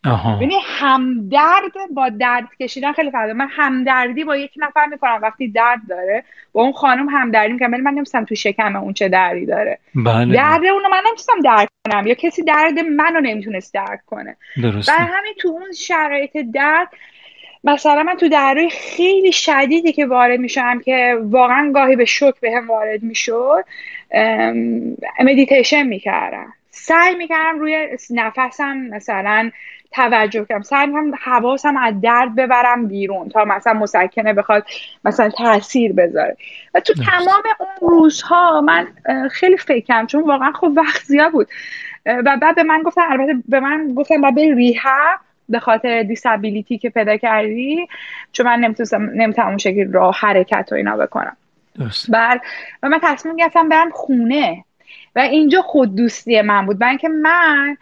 یعنی 0.05 0.57
همدرد 0.65 1.73
با 1.95 2.09
درد 2.09 2.45
کشیدن 2.61 2.93
خیلی 2.93 3.11
فرق 3.11 3.31
من 3.31 3.49
همدردی 3.51 4.25
با 4.25 4.37
یک 4.37 4.53
نفر 4.57 4.87
می‌کنم 4.87 5.19
وقتی 5.23 5.49
درد 5.49 5.81
داره. 5.89 6.25
با 6.53 6.63
اون 6.63 6.73
خانم 6.73 7.09
همدردی 7.09 7.53
می‌کنم. 7.53 7.71
من 7.71 7.91
نمیستم 7.91 8.25
تو 8.25 8.35
شکم 8.35 8.77
اون 8.77 8.93
چه 8.93 9.09
دردی 9.09 9.47
داره. 9.47 9.79
بله. 9.95 10.35
درد 10.35 10.65
اونو 10.65 10.89
من 10.91 11.03
نمیستم 11.07 11.41
درک 11.45 11.69
کنم. 11.89 12.07
یا 12.07 12.15
کسی 12.15 12.43
درد 12.43 12.79
منو 12.79 13.21
نمی‌تونست 13.21 13.75
درک 13.75 14.01
کنه. 14.07 14.37
درسته. 14.63 14.93
برای 14.93 15.09
همین 15.13 15.35
تو 15.41 15.49
اون 15.49 15.73
شرایط 15.73 16.37
درد 16.55 16.89
مثلا 17.65 18.03
من 18.03 18.15
تو 18.15 18.29
دردای 18.29 18.71
خیلی 18.71 19.33
شدیدی 19.33 19.93
که 19.93 20.07
وارد 20.07 20.41
میشم 20.41 20.81
که 20.81 21.19
واقعا 21.23 21.73
گاهی 21.75 21.97
به 21.97 22.05
شوک 22.05 22.41
به 22.41 22.53
هم 22.57 22.69
وارد 22.69 23.03
می‌شد 23.03 23.65
مدیتیشن 25.25 25.83
می‌کردم. 25.83 26.53
سعی 26.71 27.15
می‌کردم 27.15 27.59
روی 27.59 27.89
نفسم 28.11 28.77
مثلا 28.77 29.51
توجه 29.93 30.45
کنم 30.45 30.63
سعی 30.63 30.87
می‌کنم 30.87 31.13
حواسم 31.23 31.77
از 31.77 32.01
درد 32.01 32.35
ببرم 32.35 32.89
بیرون 32.89 33.29
تا 33.29 33.45
مثلا 33.45 33.73
مسکنه 33.73 34.33
بخواد 34.33 34.65
مثلا 35.05 35.29
تاثیر 35.29 35.93
بذاره. 35.93 36.37
و 36.75 36.81
تو 36.81 36.95
تمام 36.95 37.43
اون 37.59 37.91
روزها 37.91 38.61
من 38.61 38.87
خیلی 39.31 39.57
فکرم 39.57 40.07
چون 40.07 40.23
واقعا 40.23 40.53
خب 40.53 40.73
وقت 40.77 41.03
زیاد 41.03 41.33
بود. 41.33 41.49
و 42.07 42.37
بعد 42.43 42.55
به 42.55 42.63
من 42.63 42.83
گفتن 42.83 43.03
البته 43.11 43.43
به 43.49 43.61
من 43.61 43.95
گفتن 43.95 44.21
بعد 44.21 44.35
بری 44.35 44.55
ریهب 44.55 45.21
به 45.49 45.59
خاطر 45.59 46.03
دیسابیلیتی 46.03 46.79
که 46.79 46.91
پیدا 46.91 47.17
کردی 47.17 47.89
چون 48.33 48.47
من 48.47 48.59
نمی‌تونستم 48.59 49.11
نمی‌تونم 49.15 49.49
اون 49.49 49.59
شکل 49.59 49.93
راه 49.93 50.17
حرکت 50.19 50.69
و 50.73 50.75
اینا 50.75 50.97
بکنم. 50.97 51.37
بعد 52.09 52.41
و 52.83 52.89
من 52.89 52.99
تصمیم 53.03 53.37
گرفتم 53.37 53.69
برم 53.69 53.91
خونه. 53.91 54.65
و 55.17 55.19
اینجا 55.19 55.63
خود 55.63 55.97
دوستی 55.97 56.41
من 56.41 56.67
بود. 56.67 56.79
برای 56.79 56.91
اینکه 56.91 57.09
من 57.09 57.77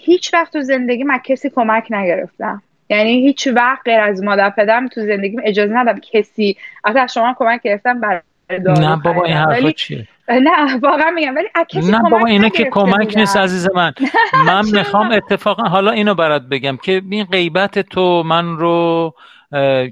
هیچ 0.00 0.34
وقت 0.34 0.52
تو 0.52 0.62
زندگی 0.62 1.04
من 1.04 1.18
کسی 1.18 1.50
کمک 1.50 1.86
نگرفتم. 1.90 2.62
یعنی 2.88 3.10
هیچ 3.10 3.46
وقت 3.46 3.80
غیر 3.84 4.00
از 4.00 4.22
مادر 4.22 4.50
پدرم 4.50 4.88
تو 4.88 5.00
زندگیم 5.00 5.40
اجازه 5.44 5.72
ندم 5.72 6.00
کسی 6.12 6.56
از 6.84 7.12
شما 7.14 7.34
کمک 7.38 7.62
گرفتم 7.62 8.00
برای 8.00 8.20
نه 8.50 8.96
بابا 8.96 9.24
این 9.24 9.36
حرفا 9.36 9.70
چیه؟ 9.70 10.08
نه 10.28 10.76
واقعا 10.82 11.10
میگم. 11.10 11.34
ولی 11.34 11.48
نه 11.90 12.02
بابا 12.10 12.26
اینا 12.26 12.48
که 12.48 12.64
کمک 12.64 13.16
نیست 13.16 13.36
عزیز 13.36 13.68
من. 13.74 13.92
من 14.46 14.62
می‌خوام 14.72 15.12
اتفاقا 15.12 15.62
حالا 15.62 15.90
اینو 15.90 16.14
برات 16.14 16.42
بگم 16.42 16.76
که 16.76 17.02
این 17.10 17.24
غیبت 17.24 17.78
تو 17.78 18.22
من 18.22 18.56
رو 18.56 19.14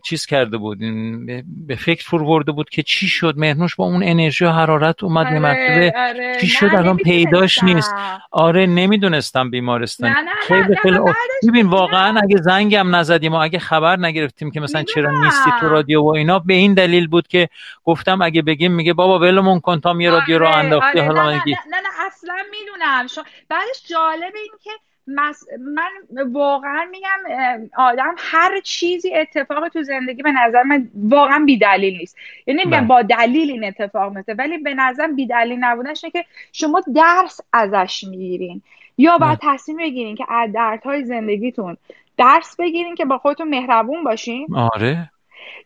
چیز 0.05 0.27
کرده 0.27 0.57
بود 0.57 0.79
به 1.67 1.77
فکر 1.77 2.05
فرو 2.05 2.27
برده 2.27 2.53
بود 2.53 2.71
که 2.71 2.83
چی 2.83 3.09
شد؟ 3.09 3.35
مهنوش 3.37 3.77
با 3.77 3.85
اون 3.85 4.03
انرژی 4.03 4.45
و 4.45 4.51
حرارت 4.51 5.05
اومد 5.05 5.27
آره، 5.27 5.39
مرتبه 5.39 5.93
آره. 5.97 6.39
چی 6.41 6.47
شد؟ 6.47 6.71
الان 6.73 6.97
پیداش 6.97 7.63
نیست. 7.63 7.95
آره 8.31 8.67
نمی‌دونستم 8.67 9.51
بیمارستان. 9.51 10.15
خیلی 10.49 10.77
خیلی 10.77 10.99
ببین 11.49 11.67
واقعا 11.67 12.21
اگه 12.21 12.37
زنگم 12.37 12.97
نزدیم 12.97 13.33
و 13.33 13.37
اگه 13.37 13.59
خبر 13.59 13.97
نگرفتیم 13.97 14.51
که 14.51 14.61
مثلا 14.61 14.83
چرا 14.83 15.21
نیستی 15.21 15.51
تو 15.61 15.69
رادیو 15.69 16.03
و 16.03 16.09
اینا 16.09 16.39
به 16.39 16.55
این 16.55 16.75
دلیل 16.75 17.09
بود 17.09 17.29
که 17.29 17.49
گفتم 17.85 18.23
اگه 18.23 18.43
بگیم 18.43 18.73
میگه 18.73 18.93
بابا 18.93 19.19
ولمون 19.19 19.61
کن 19.61 19.81
تا 19.81 19.97
یه 20.01 20.11
رادیو 20.11 20.39
رو 20.39 20.47
آره، 20.47 20.57
انداختی 20.57 20.99
حالا 20.99 21.23
نه 21.23 21.31
نه, 21.31 21.45
نه, 21.47 21.77
نه, 21.77 22.07
اصلا 22.07 22.35
می‌دونم. 22.51 23.07
بعدش 23.49 23.83
جالب 23.91 24.33
این 24.35 24.53
که 24.65 24.71
من 25.09 26.33
واقعا 26.33 26.85
میگم 26.91 27.19
آدم 27.77 28.15
هر 28.19 28.61
چیزی 28.61 29.15
اتفاق 29.15 29.69
تو 29.69 29.83
زندگی 29.83 30.23
به 30.23 30.33
نظر 30.33 30.63
من 30.63 30.89
واقعا 30.95 31.45
بیدلیل 31.47 31.99
نیست. 31.99 32.17
یعنی 32.47 32.65
میگم 32.65 32.79
بله. 32.79 32.89
با 32.89 33.03
دلیل 33.03 33.51
این 33.51 33.65
اتفاق 33.65 34.17
میفته 34.17 34.35
ولی 34.35 34.59
به 34.59 34.75
نظر 34.75 35.07
بیدلیل 35.07 35.59
نبودنش 35.59 36.05
که 36.05 36.25
شما 36.53 36.83
درس 36.95 37.41
ازش 37.53 38.05
می‌گیرین. 38.05 38.63
یا 38.99 39.19
باید 39.19 39.39
بله. 39.43 39.55
تصمیم 39.55 39.77
بگیرین 39.77 40.17
که 40.17 40.25
از 40.29 40.53
دردهای 40.53 41.05
زندگیتون 41.05 41.77
درس 42.17 42.57
بگیرین 42.57 42.95
که 42.95 43.05
با 43.05 43.19
خودتون 43.19 43.49
مهربون 43.49 44.05
باشین. 44.05 44.47
آره. 44.57 45.11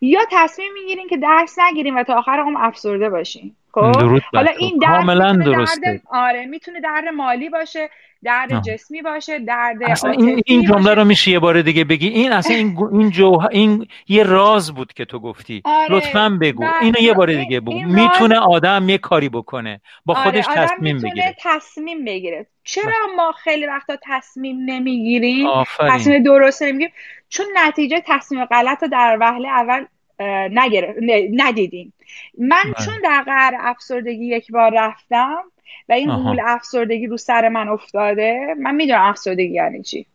یا 0.01 0.21
تصمیم 0.31 0.73
می‌گیرین 0.73 1.09
که 1.09 1.17
درس 1.17 1.59
نگیرین 1.59 1.95
و 1.95 2.03
تا 2.03 2.15
آخر 2.15 2.39
هم 2.39 2.57
افسرده 2.57 3.11
باشین. 3.11 3.57
خب؟ 3.73 3.97
حالا 4.35 4.51
این 4.59 4.79
درد 4.79 5.45
درسته. 5.45 6.01
آره 6.11 6.47
می‌تونه 6.47 6.81
درد 6.81 7.09
مالی 7.09 7.49
باشه. 7.49 7.91
درد 8.23 8.63
جسمی 8.63 9.03
باشه 9.03 9.39
درد 9.39 9.77
اصلا 9.83 10.11
این, 10.11 10.43
این 10.47 10.63
جمله 10.63 10.95
رو 10.95 11.05
میشه 11.05 11.31
یه 11.31 11.39
بار 11.39 11.63
دیگه 11.63 11.85
بگی. 11.85 12.09
این 12.09 12.33
اصلا 12.33 12.57
این 12.57 12.79
این 12.93 13.11
جو 13.11 13.39
این 13.51 13.87
یه 14.09 14.23
راز 14.23 14.75
بود 14.75 14.93
که 14.93 15.05
تو 15.05 15.19
گفتی. 15.19 15.63
آره. 15.65 15.95
لطفا 15.95 16.39
بگو. 16.41 16.65
اینو 16.81 17.01
یه 17.01 17.15
بار 17.15 17.33
دیگه 17.33 17.61
بگو. 17.61 17.83
می‌تونه 17.83 18.39
آدم 18.39 18.89
یه 18.89 18.99
کاری 18.99 19.29
بکنه. 19.29 19.81
با 20.05 20.15
آره. 20.15 20.25
خودش 20.25 20.45
تصمیم 20.55 20.99
بگیره. 20.99 21.37
تصمیم 21.43 22.05
بگیره. 22.05 22.47
چرا 22.65 23.07
ما 23.17 23.33
خیلی 23.33 23.67
وقتا 23.67 23.97
تصمیم 24.03 24.57
نمی‌گیریم؟ 24.65 25.47
تصمیم 25.79 26.23
درست 26.23 26.63
نمی‌گیریم؟ 26.63 26.93
چون 27.29 27.47
نتیجه 27.55 28.03
تصمیم 28.07 28.45
غلط 28.45 28.83
رو 28.83 28.89
در 28.89 29.17
وهله 29.21 29.49
اول 29.49 29.87
ندیدیم. 31.33 31.93
من 32.39 32.63
بله. 32.65 32.87
چون 32.87 32.95
در 33.05 33.23
قهر 33.23 33.55
افسردگی 33.61 34.27
یک 34.27 34.53
بار 34.53 34.71
رفتم 34.75 35.43
و 35.89 35.93
این 35.93 36.11
حول 36.11 36.41
افسردگی 36.45 37.07
رو 37.07 37.17
سر 37.17 37.49
من 37.49 37.69
افتاده 37.69 38.55
من 38.59 38.75
می‌دونم 38.75 39.03
افسردگی 39.03 39.55
یعنی 39.55 39.83
چی. 39.83 40.07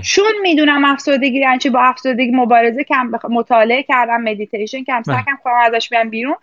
چون 0.00 0.32
می‌دونم 0.42 0.84
افسردگی 0.84 1.38
یعنی 1.38 1.58
چی 1.58 1.70
با 1.70 1.80
افسردگی 1.80 2.30
مبارزه 2.30 2.84
کم 2.84 3.12
مطالعه 3.30 3.82
کردم 3.82 4.20
مدیتیشن 4.20 4.84
کردم 4.84 5.02
سعی 5.02 5.22
خودم 5.42 5.56
ازش 5.74 5.88
بیام 5.88 6.10
بیرون. 6.10 6.36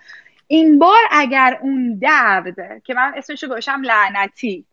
این 0.48 0.80
بار 0.80 1.00
اگر 1.12 1.60
اون 1.62 2.00
درد 2.02 2.84
که 2.84 2.94
من 2.94 3.14
اسمشو 3.18 3.48
گوشم 3.48 3.82
لعنتی 3.84 4.66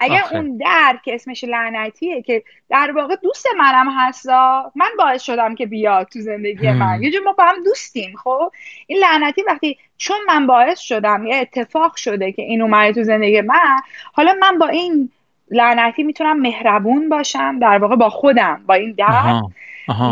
اگر 0.00 0.22
اون 0.32 0.56
درد 0.56 1.02
که 1.02 1.14
اسمش 1.14 1.44
لعنتیه 1.44 2.22
که 2.22 2.42
در 2.68 2.92
واقع 2.96 3.16
دوست 3.16 3.46
منم 3.58 3.86
هستا 3.98 4.72
من 4.74 4.90
باعث 4.98 5.22
شدم 5.22 5.54
که 5.54 5.66
بیاد 5.66 6.06
تو 6.06 6.20
زندگی 6.20 6.70
من. 6.70 7.02
یه 7.02 7.20
ما 7.20 7.32
با 7.32 7.44
هم 7.44 7.64
دوستیم 7.64 8.16
خب؟ 8.24 8.52
این 8.86 8.98
لعنتی 8.98 9.42
وقتی 9.42 9.78
چون 9.96 10.16
من 10.28 10.46
باعث 10.46 10.78
شدم 10.80 11.26
یه 11.26 11.36
اتفاق 11.36 11.96
شده 11.96 12.32
که 12.32 12.42
این 12.42 12.62
اومده 12.62 12.92
تو 12.92 13.02
زندگی 13.02 13.40
من 13.40 13.80
حالا 14.12 14.34
من 14.40 14.58
با 14.58 14.66
این 14.66 15.10
لعنتی 15.50 16.02
می‌تونم 16.02 16.40
مهربون 16.40 17.08
باشم 17.08 17.58
در 17.58 17.78
واقع 17.78 17.96
با 17.96 18.10
خودم 18.10 18.64
با 18.66 18.74
این 18.74 18.92
درد 18.92 19.42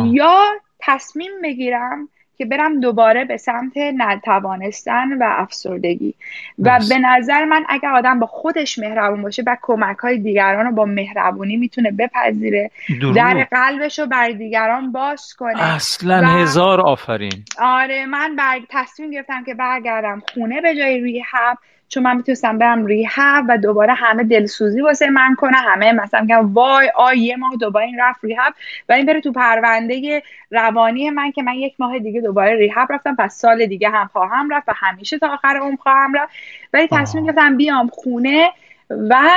یا 0.05 0.45
تصمیم 0.81 1.31
بگیرم 1.43 2.09
که 2.43 2.49
برم 2.49 2.81
دوباره 2.81 3.25
به 3.25 3.37
سمت 3.37 3.77
نتوانستن 3.77 5.19
و 5.19 5.25
افسردگی. 5.29 6.15
و 6.59 6.81
به 6.89 6.99
نظر 6.99 7.45
من 7.45 7.65
اگر 7.69 7.89
آدم 7.89 8.19
با 8.19 8.27
خودش 8.27 8.79
مهربون 8.79 9.23
باشه 9.23 9.43
و 9.47 9.57
کمک 9.63 9.97
های 9.97 10.19
دیگران 10.19 10.67
رو 10.67 10.73
با 10.73 10.85
مهربونی 10.85 11.57
می‌تونه 11.57 11.91
بپذیره 11.91 12.71
در 13.15 13.47
قلبش 13.51 13.99
رو 13.99 14.07
بر 14.07 14.31
دیگران 14.31 14.93
باز 14.93 15.35
کنه. 15.39 15.63
اصلا 15.63 16.27
هزار 16.27 16.81
آفرین. 16.81 17.45
آره 17.59 18.07
من 18.07 18.37
بر... 18.37 18.61
تصمیم 18.71 19.11
گرفتم 19.11 19.45
که 19.45 19.55
برگردم 19.55 20.23
خونه 20.35 20.61
به 20.61 20.77
جای 20.77 21.01
ریحب 21.01 21.59
چون 21.93 22.03
من 22.03 22.17
می‌تونستم 22.17 22.59
برم 22.59 22.87
ریهب 22.87 23.45
و 23.49 23.59
دوباره 23.59 23.93
همه 23.93 24.25
دلسوزی 24.25 24.81
واسه 24.81 25.11
من 25.11 25.35
کنه 25.35 25.57
همه 25.57 25.93
مثلا 25.93 26.21
میگم 26.21 26.55
وای 26.55 26.91
آ 26.97 27.13
یه 27.13 27.37
ماه 27.37 27.57
دوباره 27.57 27.87
این 27.87 28.01
رفت 28.01 28.25
ریهب 28.25 28.55
و 28.89 28.93
این 28.93 29.07
بره 29.07 29.21
تو 29.21 29.33
پرونده 29.33 30.23
روانی 30.51 31.11
من 31.11 31.33
که 31.33 31.43
من 31.43 31.55
یک 31.55 31.75
ماه 31.79 31.99
دیگه 31.99 32.21
دوباره 32.21 32.57
ریهب 32.57 32.93
رفتم 32.93 33.17
پس 33.17 33.35
سال 33.35 33.67
دیگه 33.67 33.91
هم 33.91 34.11
خواهم 34.13 34.51
رفت 34.51 34.69
و 34.69 34.73
همیشه 34.77 35.19
تا 35.19 35.29
آخر 35.29 35.57
اون 35.57 35.77
خواهم 35.77 36.15
رفت. 36.15 36.33
ولی 36.73 36.89
تصمیم 36.91 37.25
گرفتم 37.25 37.57
بیام 37.57 37.89
خونه 37.89 38.51
و 38.91 39.29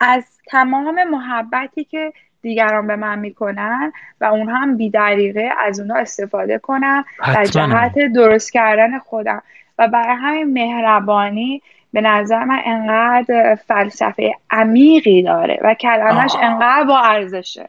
از 0.00 0.24
تمام 0.46 1.04
محبتی 1.10 1.84
که 1.84 2.12
دیگران 2.42 2.86
به 2.86 2.96
من 2.96 3.18
می‌کنن 3.18 3.92
و 4.20 4.24
اون 4.24 4.48
هم 4.48 4.76
بی 4.76 4.90
دریقه 4.90 5.50
از 5.58 5.80
اونها 5.80 5.98
استفاده 5.98 6.58
کنم 6.58 7.04
در 7.34 7.44
جهت 7.44 7.98
درست 8.14 8.52
کردن 8.52 8.98
خودم. 8.98 9.42
و 9.80 9.88
برای 9.88 10.16
همین 10.16 10.52
مهربانی 10.52 11.62
به 11.92 12.00
نظر 12.00 12.44
من 12.44 12.60
انقدر 12.64 13.54
فلسفه 13.54 14.34
عمیقی 14.50 15.22
داره 15.22 15.58
و 15.62 15.74
کلمش 15.74 16.32
انقدر 16.40 16.84
با 16.84 16.98
ارزشه 16.98 17.68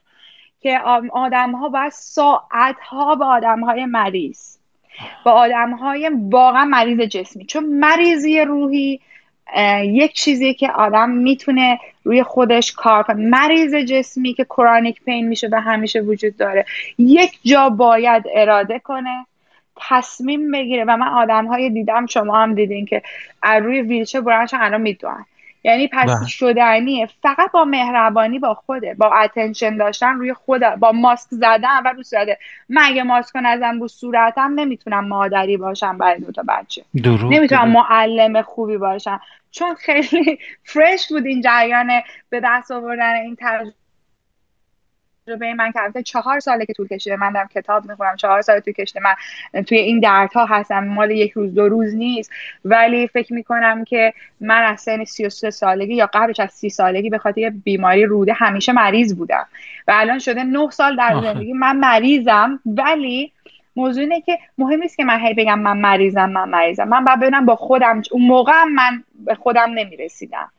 که 0.61 0.79
آدم 1.13 1.51
ها 1.51 1.69
باید 1.69 1.91
ساعت 1.91 2.79
ها 2.89 3.15
با 3.15 3.25
آدم 3.25 3.59
های 3.59 3.85
مریض 3.85 4.57
با 5.25 5.31
آدم 5.31 5.71
های 5.71 6.11
واقعا 6.13 6.65
مریض 6.65 6.99
جسمی. 6.99 7.45
چون 7.45 7.65
مریضی 7.65 8.41
روحی 8.41 8.99
یک 9.83 10.13
چیزی 10.13 10.53
که 10.53 10.71
آدم 10.71 11.09
می‌تونه 11.09 11.79
روی 12.03 12.23
خودش 12.23 12.71
کار 12.71 13.03
کنه. 13.03 13.29
مریض 13.29 13.75
جسمی 13.75 14.33
که 14.33 14.43
کرانیک 14.43 15.03
پین 15.03 15.27
میشه 15.27 15.49
و 15.51 15.61
همیشه 15.61 15.99
وجود 15.99 16.37
داره. 16.37 16.65
یک 16.97 17.39
جا 17.43 17.69
باید 17.69 18.23
اراده 18.35 18.79
کنه. 18.79 19.25
تصمیم 19.75 20.51
بگیره. 20.51 20.85
و 20.87 20.97
من 20.97 21.07
آدم 21.07 21.45
های 21.45 21.69
دیدم 21.69 22.05
شما 22.05 22.41
هم 22.41 22.55
دیدین 22.55 22.85
که 22.85 23.01
از 23.43 23.63
روی 23.63 23.81
ویلچه 23.81 24.21
برنش 24.21 24.53
الان 24.53 24.81
می‌دونن. 24.81 25.25
یعنی 25.63 25.87
پس 25.87 26.09
بله. 26.09 26.27
شدنیه. 26.27 27.09
فقط 27.21 27.51
با 27.51 27.65
مهربانی 27.65 28.39
با 28.39 28.53
خوده 28.53 28.93
با 28.93 29.13
اتنشن 29.13 29.77
داشتن 29.77 30.15
روی 30.15 30.33
خوده 30.33 30.75
با 30.75 30.91
ماسک 30.91 31.27
زدن 31.29 31.83
و 31.85 31.93
رو 31.97 32.03
صورته 32.03 32.37
من 32.69 32.81
اگه 32.85 33.03
ماسک 33.03 33.35
نزن 33.43 33.79
رو 33.79 33.87
صورتم 33.87 34.53
نمی‌تونم 34.55 35.07
مادری 35.07 35.57
باشم 35.57 35.97
برای 35.97 36.19
دوتا 36.19 36.43
بچه. 36.47 36.83
نمی‌تونم 37.29 37.67
معلم 37.67 38.41
خوبی 38.41 38.77
باشم. 38.77 39.21
چون 39.51 39.75
خیلی 39.75 40.39
فرش 40.63 41.07
بود 41.09 41.25
این 41.25 41.41
جریان 41.41 41.91
به 42.29 42.41
دست 42.43 42.71
آوردن 42.71 43.13
این 43.15 43.37
تجربه 43.39 43.73
تجربه 45.27 45.53
من 45.53 45.71
که 45.93 46.03
چهار 46.03 46.39
ساله 46.39 46.65
که 46.65 46.73
طول 46.73 46.87
کشیده. 46.87 47.15
من 47.15 47.33
دارم 47.33 47.47
کتاب 47.47 47.89
می‌خونم. 47.89 48.15
چهار 48.15 48.41
سال 48.41 48.59
طول 48.59 48.73
کشیده. 48.73 48.99
من 49.53 49.63
توی 49.63 49.77
این 49.77 49.99
دردها 49.99 50.45
هستم. 50.45 50.83
مال 50.83 51.11
یک 51.11 51.31
روز 51.31 51.53
دو 51.53 51.67
روز 51.67 51.95
نیست. 51.95 52.31
ولی 52.65 53.07
فکر 53.07 53.33
می‌کنم 53.33 53.83
که 53.83 54.13
من 54.39 54.63
از 54.63 54.81
سن 54.81 55.03
33 55.03 55.49
سالگی 55.49 55.95
یا 55.95 56.09
قبلش 56.13 56.39
از 56.39 56.51
سی 56.51 56.69
سالگی 56.69 57.09
به 57.09 57.17
خاطر 57.17 57.49
بیماری 57.63 58.05
روده 58.05 58.33
همیشه 58.33 58.71
مریض 58.71 59.15
بودم. 59.15 59.47
و 59.87 59.91
الان 59.95 60.19
شده 60.19 60.43
نه 60.43 60.69
سال 60.69 60.95
در 60.95 61.21
زندگی 61.21 61.53
من 61.53 61.77
مریضم. 61.77 62.59
ولی 62.65 63.31
موضوع 63.75 64.03
اینه 64.03 64.21
که 64.21 64.39
مهم 64.57 64.79
نیست 64.79 64.97
که 64.97 65.03
من 65.03 65.19
هی 65.19 65.33
بگم 65.33 65.59
من 65.59 65.77
مریضم 65.77 66.29
من 66.29 66.49
مریضم. 66.49 66.87
من 66.87 67.05
باید 67.05 67.19
ببینم 67.19 67.45
با 67.45 67.55
خودم 67.55 68.01
اون 68.11 68.21
موقع 68.21 68.63
من 68.63 69.03
به 69.25 69.35
خودم 69.35 69.71
نمی‌رسیدم. 69.73 70.51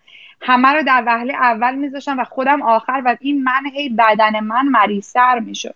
همه 0.43 0.69
رو 0.69 0.83
در 0.83 1.03
وهله 1.07 1.35
اول 1.35 1.75
میذاشتم 1.75 2.19
و 2.19 2.25
خودم 2.25 2.63
آخر 2.63 3.03
و 3.05 3.17
این 3.21 3.45
من 3.45 3.71
هی 3.75 3.89
بدن 3.89 4.41
من 4.41 4.67
مریضتر 4.67 5.39
می‌شد. 5.39 5.75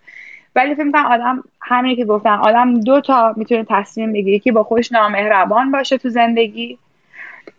ولی 0.57 0.75
فکر 0.75 0.85
می‌کنم 0.85 1.07
آدم 1.07 1.45
همینی 1.61 1.97
که 1.97 2.05
گفتن 2.05 2.31
آدم 2.31 2.81
دو 2.81 3.01
تا 3.01 3.35
می‌تونه 3.37 3.67
تصمیم 3.69 4.13
بگیره 4.13 4.37
یکی 4.37 4.51
با 4.51 4.63
خوش 4.63 4.93
نامهربان 4.93 5.71
باشه 5.71 5.99
تو 5.99 6.09
زندگی 6.09 6.79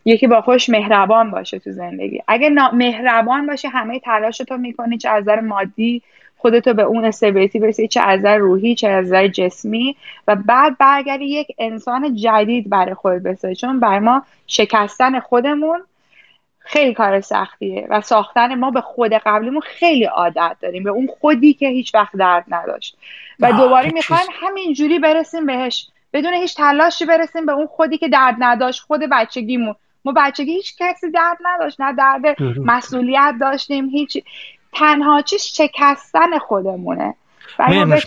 یکی 0.06 0.28
با 0.28 0.42
خوش 0.42 0.70
مهربان 0.70 1.32
باشه 1.32 1.60
تو 1.60 1.72
زندگی. 1.72 2.22
اگه 2.28 2.50
مهربان 2.74 3.48
باشه 3.48 3.70
همه 3.70 4.00
تلاش 4.00 4.38
تو 4.38 4.58
می‌کنی 4.58 4.98
چه 4.98 5.10
از 5.10 5.24
نظر 5.24 5.40
مادی 5.40 6.02
خودتو 6.38 6.74
به 6.74 6.84
اون 6.84 7.06
استبیلیتی 7.06 7.60
برسی 7.60 7.88
چه 7.88 8.02
از 8.02 8.20
نظر 8.20 8.38
روحی 8.38 8.76
چه 8.76 8.90
از 8.90 9.06
نظر 9.06 9.28
جسمی. 9.28 9.96
و 10.28 10.36
بعد 10.36 10.78
برگردی 10.78 11.26
یک 11.26 11.48
انسان 11.60 12.16
جدید 12.16 12.70
برای 12.70 12.94
خود 12.94 13.14
بسازی. 13.14 13.56
چون 13.56 13.80
برای 13.80 14.00
ما 14.00 14.24
شکستن 14.48 15.20
خودمون 15.20 15.80
خیلی 16.68 16.94
کار 16.94 17.22
سختیه 17.22 17.88
و 17.89 18.02
ساختن 18.02 18.56
ما 18.56 18.72
به 18.72 18.81
خود 18.81 19.14
قبلیمون 19.14 19.61
خیلی 19.61 20.03
عادت 20.06 20.57
داریم. 20.61 20.84
به 20.84 20.89
اون 20.89 21.07
خودی 21.19 21.53
که 21.53 21.68
هیچ 21.68 21.95
وقت 21.95 22.15
درد 22.15 22.45
نداشت. 22.48 22.98
و 23.39 23.52
دوباره 23.52 23.91
می‌خوایم 23.94 24.27
همینجوری 24.41 24.99
برسیم 24.99 25.45
بهش. 25.45 25.88
بدون 26.14 26.34
هیچ 26.34 26.56
تلاشی 26.56 27.06
برسیم 27.06 27.45
به 27.45 27.52
اون 27.52 27.68
خودی 27.68 27.98
که 27.98 28.07
درد 28.07 28.35
نداشت 28.39 28.81
خود 28.81 29.02
بچگیمون. 29.11 29.76
ما 30.06 30.14
بچگی 30.18 30.52
هیچ 30.52 30.76
کسی 30.80 31.11
درد 31.11 31.38
نداشت 31.45 31.81
نه 31.81 31.94
درد 31.94 32.41
مسئولیت 32.41 33.35
داشتیم 33.41 33.89
هیچ. 33.89 34.18
تنها 34.73 35.22
چیز 35.22 35.44
شکستن 35.44 36.38
خودمونه. 36.39 37.15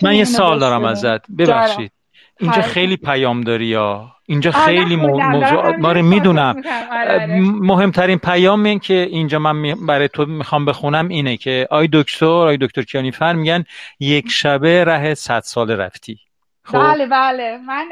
من 0.01 0.15
یه 0.15 0.23
سال 0.23 0.59
دارم 0.59 0.85
ازت. 0.85 1.31
ببخشید. 1.31 1.91
اینجا 2.39 2.61
خیلی 2.61 2.97
پیام 2.97 3.41
داری 3.41 3.65
یا 3.65 4.11
اینجا 4.31 4.51
خیلی 4.51 4.95
موضوع 4.95 5.77
ما 5.77 5.91
رو 5.91 6.01
می‌دونم 6.01 6.63
آره، 6.91 7.13
آره. 7.13 7.41
مهمترین 7.41 8.17
پیام 8.17 8.63
این 8.63 8.79
که 8.79 8.93
اینجا 8.93 9.39
من 9.39 9.85
برای 9.87 10.07
تو 10.07 10.25
می‌خوام 10.25 10.65
بخونم 10.65 11.07
اینه 11.07 11.37
که 11.37 11.67
آی 11.71 11.89
دکتر 11.93 12.25
آی 12.25 12.57
دکتر 12.57 12.81
کیانیفر 12.81 13.33
میگن 13.33 13.63
یک 13.99 14.29
شبه 14.29 14.83
ره 14.83 15.13
صد 15.13 15.39
سال 15.39 15.71
رفتی 15.71 16.19
خب؟ 16.63 16.77
بله 16.77 17.05
بله 17.05 17.57
من 17.57 17.89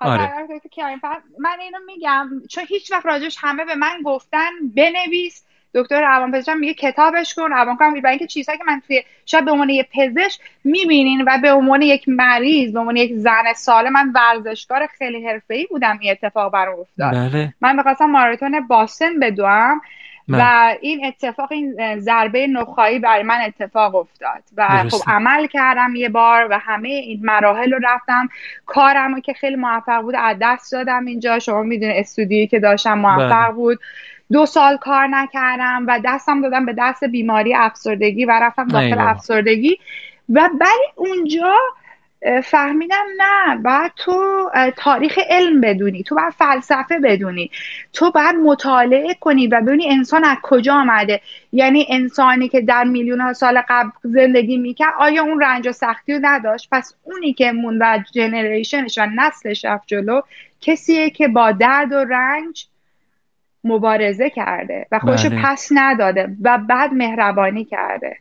آره. 0.00 0.32
من 1.38 1.60
اینو 1.60 1.78
میگم 1.86 2.28
چون 2.50 2.64
هیچ 2.68 2.92
وقت 2.92 3.06
راجش 3.06 3.36
همه 3.40 3.64
به 3.64 3.74
من 3.74 4.02
گفتن 4.04 4.50
بنویس 4.76 5.44
دکتر 5.74 6.00
روانپزشک 6.00 6.52
میگه 6.52 6.74
کتابش 6.74 7.34
کن. 7.34 7.50
روانکاو 7.50 7.90
برای 7.90 8.10
اینکه 8.10 8.26
چیزهایی 8.26 8.58
که 8.58 8.64
من 8.66 8.82
توی 8.86 9.02
شاید 9.26 9.44
به 9.44 9.50
عنوان 9.50 9.68
یه 9.68 9.86
پزشک 9.94 10.40
می‌بینین 10.64 11.24
و 11.26 11.38
به 11.42 11.52
عنوان 11.52 11.82
یک 11.82 12.08
مریض 12.08 12.72
به 12.72 12.78
عنوان 12.78 12.96
یک 12.96 13.12
زن 13.14 13.52
ساله 13.56 13.90
من 13.90 14.12
ورزشکار 14.14 14.86
خیلی 14.98 15.26
حرفه‌ای 15.26 15.66
بودم 15.70 15.98
این 16.00 16.10
اتفاق 16.10 16.52
برام 16.52 16.80
افتاد. 16.80 17.12
بله. 17.12 17.54
من 17.60 17.76
می‌خواستم 17.76 18.06
ماراتون 18.06 18.66
باستن 18.66 19.18
بدوم 19.18 19.80
و 20.28 20.36
بله. 20.36 20.78
این 20.80 21.06
اتفاق 21.06 21.52
این 21.52 22.00
ضربه 22.00 22.46
نخایی 22.46 22.98
برای 22.98 23.22
من 23.22 23.38
اتفاق 23.46 23.94
افتاد. 23.94 24.42
و 24.56 24.84
خب 24.90 25.10
عمل 25.10 25.46
کردم 25.46 25.94
یه 25.94 26.08
بار 26.08 26.48
و 26.50 26.58
همه 26.58 26.88
این 26.88 27.20
مراحل 27.22 27.72
رو 27.72 27.78
رفتم. 27.82 28.28
کارم 28.66 29.20
که 29.20 29.32
خیلی 29.32 29.56
موفق 29.56 30.02
بود 30.02 30.14
از 30.18 30.36
دست 30.40 30.72
دادم 30.72 31.06
اینجا. 31.06 31.38
شما 31.38 31.62
می‌دونید 31.62 31.96
استودیویی 31.96 32.46
که 32.46 32.60
داشتم 32.60 32.98
موفق 32.98 33.44
بله. 33.44 33.52
بود. 33.52 33.78
دو 34.32 34.46
سال 34.46 34.76
کار 34.76 35.06
نکردم 35.06 35.84
و 35.88 36.00
دستم 36.04 36.42
دادم 36.42 36.66
به 36.66 36.74
دست 36.78 37.04
بیماری 37.04 37.54
افسردگی 37.54 38.24
و 38.24 38.30
رفتم 38.30 38.68
داخل 38.68 38.98
افسردگی. 38.98 39.78
و 40.28 40.50
ولی 40.60 40.86
اونجا 40.96 41.56
فهمیدم 42.44 43.04
نه 43.18 43.56
باید 43.56 43.92
تو 43.96 44.50
تاریخ 44.76 45.18
علم 45.28 45.60
بدونی 45.60 46.02
تو 46.02 46.14
باید 46.14 46.32
فلسفه 46.32 46.98
بدونی. 46.98 47.50
تو 47.92 48.10
باید 48.10 48.36
مطالعه 48.36 49.14
کنی 49.20 49.46
و 49.46 49.60
ببینی 49.60 49.88
انسان 49.88 50.24
از 50.24 50.36
کجا 50.42 50.74
آمده. 50.74 51.20
یعنی 51.52 51.86
انسانی 51.90 52.48
که 52.48 52.60
در 52.60 52.84
میلیون 52.84 53.20
ها 53.20 53.32
سال 53.32 53.62
قبل 53.68 53.90
زندگی 54.02 54.56
می‌کرد 54.56 54.94
آیا 54.98 55.22
اون 55.22 55.40
رنج 55.42 55.68
و 55.68 55.72
سختی 55.72 56.12
رو 56.12 56.18
نداشت؟ 56.22 56.68
پس 56.72 56.94
اونی 57.04 57.32
که 57.32 57.52
مون 57.52 57.78
و 57.82 57.98
جنریشنش 58.12 58.98
و 58.98 59.06
نسلش 59.16 59.64
رفت 59.64 59.84
جلو 59.86 60.20
کسیه 60.60 61.10
که 61.10 61.28
با 61.28 61.52
درد 61.52 61.92
و 61.92 62.04
رنج 62.04 62.66
مبارزه 63.64 64.30
کرده 64.30 64.86
و 64.92 64.98
خودشو 64.98 65.28
بله. 65.28 65.42
پس 65.44 65.68
نداده 65.70 66.36
و 66.42 66.58
بعد 66.68 66.92
مهربانی 66.92 67.64
کرده 67.64 68.16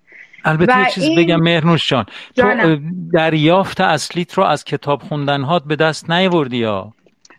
البته 0.45 0.79
یه 0.79 0.89
چیز. 0.89 1.09
بگم 1.17 1.41
مهرنوش 1.41 1.89
جان 1.89 2.05
تو 2.35 2.77
دریافت 3.13 3.81
اصلیت 3.81 4.33
رو 4.33 4.43
از 4.43 4.63
کتاب 4.63 5.01
خوندن 5.01 5.41
هات 5.41 5.63
به 5.63 5.75
دست 5.75 6.09
نیوردی 6.09 6.57
یا 6.57 6.93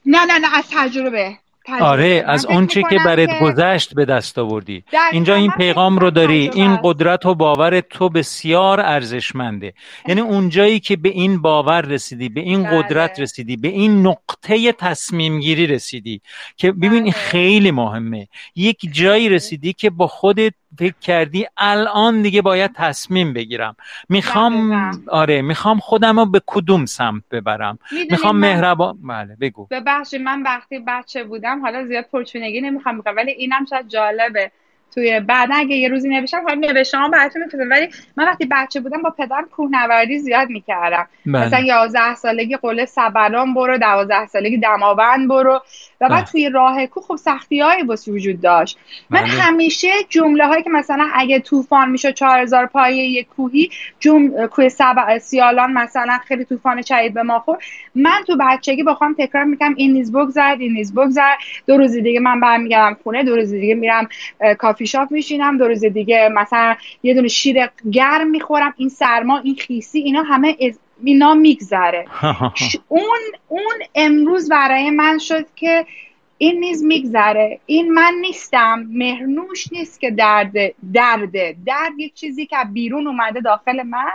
نه 0.06 0.24
نه 0.24 0.38
نه 0.38 0.58
از 0.58 0.64
تجربه 0.76 1.32
آره 1.80 2.24
از 2.26 2.46
اونچه 2.46 2.82
که 2.90 2.98
برات 3.04 3.28
گذشت 3.42 3.94
به 3.94 4.04
دست 4.04 4.38
آوردی 4.38 4.84
اینجا 5.12 5.34
این 5.34 5.50
پیغام 5.50 5.98
رو 5.98 6.10
داری 6.10 6.50
این 6.54 6.78
قدرت 6.82 7.26
و 7.26 7.34
باور 7.34 7.80
تو 7.80 8.08
بسیار 8.08 8.80
ارزشمنده 8.80 9.74
یعنی 10.08 10.20
اونجایی 10.20 10.80
که 10.80 10.96
به 10.96 11.08
این 11.08 11.42
باور 11.42 11.80
رسیدی 11.80 12.28
به 12.28 12.40
این 12.40 12.62
بله. 12.62 12.82
قدرت 12.82 13.20
رسیدی 13.20 13.56
به 13.56 13.68
این 13.68 14.06
نقطه 14.06 14.72
تصمیم 14.72 15.40
گیری 15.40 15.66
رسیدی 15.66 16.20
که 16.56 16.72
ببین 16.72 17.02
بله. 17.02 17.12
خیلی 17.12 17.70
مهمه 17.70 18.28
یک 18.56 18.88
جایی 18.92 19.28
رسیدی 19.28 19.72
که 19.72 19.90
با 19.90 20.06
خودت 20.06 20.52
فکر 20.78 20.94
کردی 21.00 21.46
الان 21.56 22.22
دیگه 22.22 22.42
باید 22.42 22.70
تصمیم 22.74 23.32
بگیرم. 23.32 23.76
می‌خوام 24.08 24.90
آره 25.08 25.42
می‌خوام 25.42 25.78
خودم 25.78 26.20
رو 26.20 26.26
به 26.26 26.42
کدوم 26.46 26.86
سمت 26.86 27.22
ببرم؟ 27.30 27.78
می‌خوام 28.10 28.36
مهربان 28.36 28.98
بله 29.02 29.36
بگو. 29.40 29.66
ببخشید 29.70 30.20
من 30.20 30.42
وقتی 30.42 30.78
بچه 30.78 31.24
بودم 31.24 31.60
حالا 31.60 31.86
زیاد 31.86 32.04
پرچونگی 32.12 32.60
نمی‌خوام 32.60 33.00
بگم 33.00 33.16
ولی 33.16 33.30
اینم 33.30 33.64
شاید 33.64 33.88
جالبه. 33.88 34.52
توی 34.94 35.20
بعد 35.20 35.48
اگه 35.52 35.76
یه 35.76 35.88
روزی 35.88 36.08
نوشتم 36.08 36.42
حالا 36.42 36.72
نوشتم 36.72 37.10
براتون 37.10 37.42
میفرستم. 37.42 37.70
ولی 37.70 37.88
من 38.16 38.24
وقتی 38.24 38.48
بچه 38.50 38.80
بودم 38.80 39.02
با 39.02 39.10
پدرم 39.10 39.48
کوهنوردی 39.56 40.18
زیاد 40.18 40.50
می‌کردم. 40.50 41.06
بله. 41.26 41.46
مثلا 41.46 41.60
11 41.60 42.14
سالگی 42.14 42.56
قله 42.56 42.84
سبران 42.84 43.54
برو 43.54 43.78
12 43.78 44.26
سالگی 44.26 44.58
دماوند 44.58 45.28
برو. 45.28 45.62
و 46.00 46.08
بعد 46.08 46.24
توی 46.24 46.50
راه 46.50 46.86
کوه 46.86 47.02
خب 47.02 47.16
سختی 47.16 47.60
های 47.60 47.82
وجود 48.08 48.40
داشت. 48.40 48.78
من 49.10 49.20
بله. 49.20 49.28
همیشه 49.28 49.88
جمله 50.08 50.46
هایی 50.46 50.62
که 50.62 50.70
مثلا 50.70 51.08
اگه 51.14 51.40
طوفان 51.40 51.90
میشه 51.90 52.12
4000 52.12 52.66
پایه 52.66 53.04
یک 53.04 53.26
کوهی 53.28 53.70
جم... 54.00 54.46
کوه 54.46 54.68
سب... 54.68 55.18
سیالان 55.18 55.72
مثلا 55.72 56.18
خیلی 56.28 56.44
طوفان 56.44 56.82
شدید 56.82 57.14
به 57.14 57.22
ما 57.22 57.38
خورد. 57.38 57.60
من 57.94 58.22
تو 58.26 58.36
بچگی 58.40 58.82
با 58.82 58.94
خودم 58.94 59.14
تکرار 59.18 59.44
می‌کنم 59.44 59.74
این 59.76 59.92
نیز 59.92 60.12
بگذر 60.12 60.56
این 60.58 60.72
نیز 60.72 60.94
بگذر. 60.94 61.34
دو 61.66 61.76
روز 61.76 61.92
دیگه 61.92 62.20
من 62.20 62.40
برمیگردم 62.40 62.96
خونه 63.02 63.24
دو 63.24 63.36
روز 63.36 63.50
دیگه 63.50 63.74
میرم 63.74 64.08
کافی 64.80 64.86
شاپ 64.86 65.10
میشینم 65.10 65.58
دو 65.58 65.68
روز 65.68 65.84
دیگه 65.84 66.28
مثلا 66.28 66.76
یه 67.02 67.14
دونه 67.14 67.28
شیر 67.28 67.70
گرم 67.92 68.30
می‌خورم 68.30 68.74
این 68.76 68.88
سرما 68.88 69.38
این 69.38 69.54
خیسی 69.54 69.98
اینا 69.98 70.22
همه 70.22 70.56
اینا 71.04 71.34
میگذره. 71.34 72.04
اون 72.88 73.20
اون 73.48 73.74
امروز 73.94 74.48
برای 74.48 74.90
من 74.90 75.18
شد 75.18 75.46
که 75.56 75.86
این 76.38 76.60
نیز 76.60 76.84
میگذره. 76.84 77.60
این 77.66 77.92
من 77.92 78.14
نیستم 78.20 78.86
مهرنوش 78.88 79.72
نیست 79.72 80.00
که 80.00 80.10
درد 80.10 80.52
درده 80.92 81.56
درد 81.66 81.98
یک 81.98 82.14
چیزی 82.14 82.46
که 82.46 82.56
بیرون 82.72 83.06
اومده 83.06 83.40
داخل 83.40 83.82
من 83.82 84.12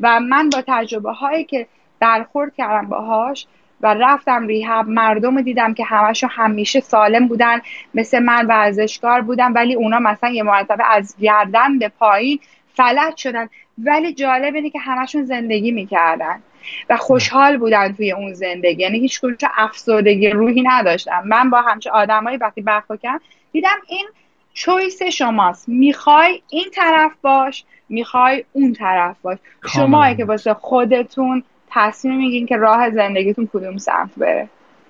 و 0.00 0.20
من 0.20 0.48
با 0.48 0.62
تجربه 0.66 1.12
هایی 1.12 1.44
که 1.44 1.66
برخورد 2.00 2.54
کردم 2.54 2.88
باهاش 2.88 3.46
و 3.80 3.94
رفتم 3.94 4.46
ریهب. 4.46 4.88
مردم 4.88 5.40
دیدم 5.40 5.74
که 5.74 5.84
همشون 5.84 6.30
همیشه 6.32 6.80
سالم 6.80 7.28
بودن 7.28 7.60
مثل 7.94 8.18
من 8.18 8.46
ورزشکار 8.46 9.20
بودن 9.20 9.52
ولی 9.52 9.74
اونا 9.74 9.98
مثلا 9.98 10.30
یه 10.30 10.42
مرتبه 10.42 10.84
از 10.90 11.16
گردن 11.20 11.78
به 11.78 11.88
پایین 11.88 12.38
فلج 12.74 13.16
شدن. 13.16 13.48
ولی 13.78 14.12
جالب 14.12 14.54
اینه 14.54 14.70
که 14.70 14.78
همشون 14.78 15.24
زندگی 15.24 15.70
می‌کردن 15.70 16.42
و 16.90 16.96
خوشحال 16.96 17.56
بودن 17.56 17.92
توی 17.92 18.12
اون 18.12 18.34
زندگی. 18.34 18.82
یعنی 18.82 18.98
هیچ 18.98 19.20
کدوم 19.20 19.50
افسردگی 19.56 20.28
روحی 20.28 20.62
نداشتم 20.62 21.22
من 21.24 21.50
با 21.50 21.60
همچه 21.60 21.90
آدمایی 21.90 22.36
وقتی 22.36 22.60
برخورد 22.60 23.00
کردم 23.00 23.20
دیدم 23.52 23.76
این 23.88 24.06
چویس 24.54 25.02
شماست. 25.02 25.68
می‌خوای 25.68 26.42
این 26.50 26.64
طرف 26.74 27.12
باش 27.22 27.64
می‌خوای 27.88 28.44
اون 28.52 28.72
طرف 28.72 29.16
باش. 29.22 29.38
شما 29.74 30.14
که 30.14 30.24
واسه 30.24 30.54
خودتون 30.54 31.42
تصمیم 31.70 32.16
میگین 32.16 32.46
که 32.46 32.56
راه 32.56 32.90
زندگیتون 32.90 33.48
کدوم 33.52 33.76
سمت 33.76 34.10
بره؟ 34.16 34.48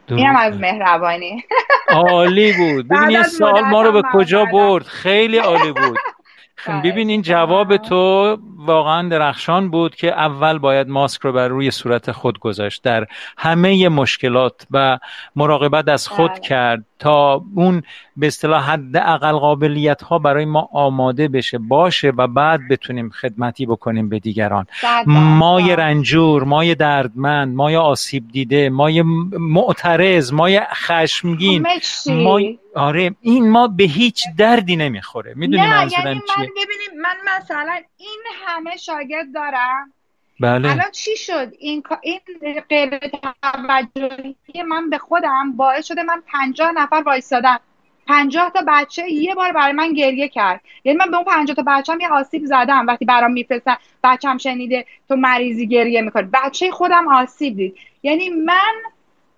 اینم 0.09 0.36
از 0.36 0.61
مهربانی. 0.61 1.44
عالی 1.89 2.53
بود. 2.53 2.89
ببین 2.89 3.11
یه 3.11 3.23
سال 3.23 3.61
ما 3.61 3.82
رو 3.82 3.93
به 3.93 4.03
کجا 4.12 4.44
برد؟ 4.44 4.85
خیلی 4.85 5.39
عالی 5.39 5.73
بود. 5.73 5.98
ببین 6.85 7.09
این 7.09 7.23
جواب 7.23 7.77
تو 7.77 8.36
واقعا 8.57 9.09
درخشان 9.09 9.70
بود 9.70 9.94
که 9.94 10.12
اول 10.12 10.59
باید 10.59 10.89
ماسک 10.89 11.20
رو 11.20 11.32
بر 11.32 11.48
روی 11.48 11.70
صورت 11.70 12.12
خود 12.12 12.39
گذاشت. 12.39 12.82
در 12.82 13.07
همه 13.39 13.89
مشکلات 13.89 14.66
و 14.70 14.98
مراقبت 15.36 15.89
از 15.89 16.09
خود 16.09 16.31
بله. 16.31 16.40
کرد. 16.40 16.85
تا 16.98 17.44
اون 17.55 17.82
به 18.16 18.27
اصطلاح 18.27 18.70
حد 18.70 18.97
اقل 18.97 19.32
قابلیت 19.32 20.02
ها 20.02 20.18
برای 20.18 20.44
ما 20.44 20.68
آماده 20.73 21.28
بشه 21.28 21.59
باشه 21.59 22.12
و 22.16 22.27
بعد 22.27 22.60
بتونیم 22.70 23.10
خدمتی 23.10 23.66
بکنیم 23.66 24.09
به 24.09 24.18
دیگران. 24.18 24.66
مای 25.06 25.77
رنجور 25.77 26.44
مای 26.44 26.74
دردمند 26.74 27.55
مای 27.55 27.77
آسیب 27.77 28.28
دیده 28.28 28.70
مای 28.70 29.02
معترض 29.39 30.32
مای 30.32 30.60
خشمگین 30.60 31.66
مای 32.06 32.59
آره 32.74 33.14
این 33.20 33.51
ما 33.51 33.68
به 33.68 33.85
هیچ 33.85 34.24
دردی 34.39 34.77
نمی‌خوره. 34.77 35.32
می‌دونی 35.36 35.66
منظورم 35.66 36.06
یعنی 36.06 36.20
من 36.39 36.44
ببینیم 36.44 37.02
من 37.02 37.16
مثلا 37.36 37.81
این 37.97 38.20
همه 38.47 38.77
شاگرد 38.77 39.27
دارم. 39.35 39.93
بله. 40.41 40.71
الان 40.71 40.91
چی 40.93 41.17
شد؟ 41.17 41.53
این 41.59 41.83
این 42.03 42.21
غیر 42.69 42.99
توجهی 43.43 44.63
من 44.67 44.91
به 44.91 44.99
خودم 44.99 45.53
باعث 45.57 45.87
شده 45.87 46.03
من 46.03 46.23
پنجاه 46.27 46.73
نفر 46.73 47.03
وایستادم 47.07 47.61
پنجاه 48.09 48.51
تا 48.51 48.65
بچه 48.69 49.13
یه 49.13 49.35
بار 49.35 49.53
برای 49.53 49.73
من 49.73 49.93
گریه 49.93 50.29
کرد. 50.29 50.61
یعنی 50.85 50.99
من 50.99 51.11
به 51.11 51.17
اون 51.17 51.25
پنجاه 51.25 51.57
تا 51.57 51.65
بچه 51.67 51.93
هم 51.93 52.01
یه 52.01 52.09
آسیب 52.09 52.45
زدم. 52.45 52.87
وقتی 52.87 53.05
برام 53.05 53.33
میفرستن 53.33 53.77
هم 54.25 54.39
شنیده 54.39 54.87
تو 55.09 55.17
مریضی 55.17 55.67
گریه 55.67 56.03
می‌کنه 56.03 56.29
بچه 56.33 56.71
خودم 56.71 57.09
آسیب 57.09 57.57
دید. 57.57 57.77
یعنی 58.03 58.29
من 58.29 58.75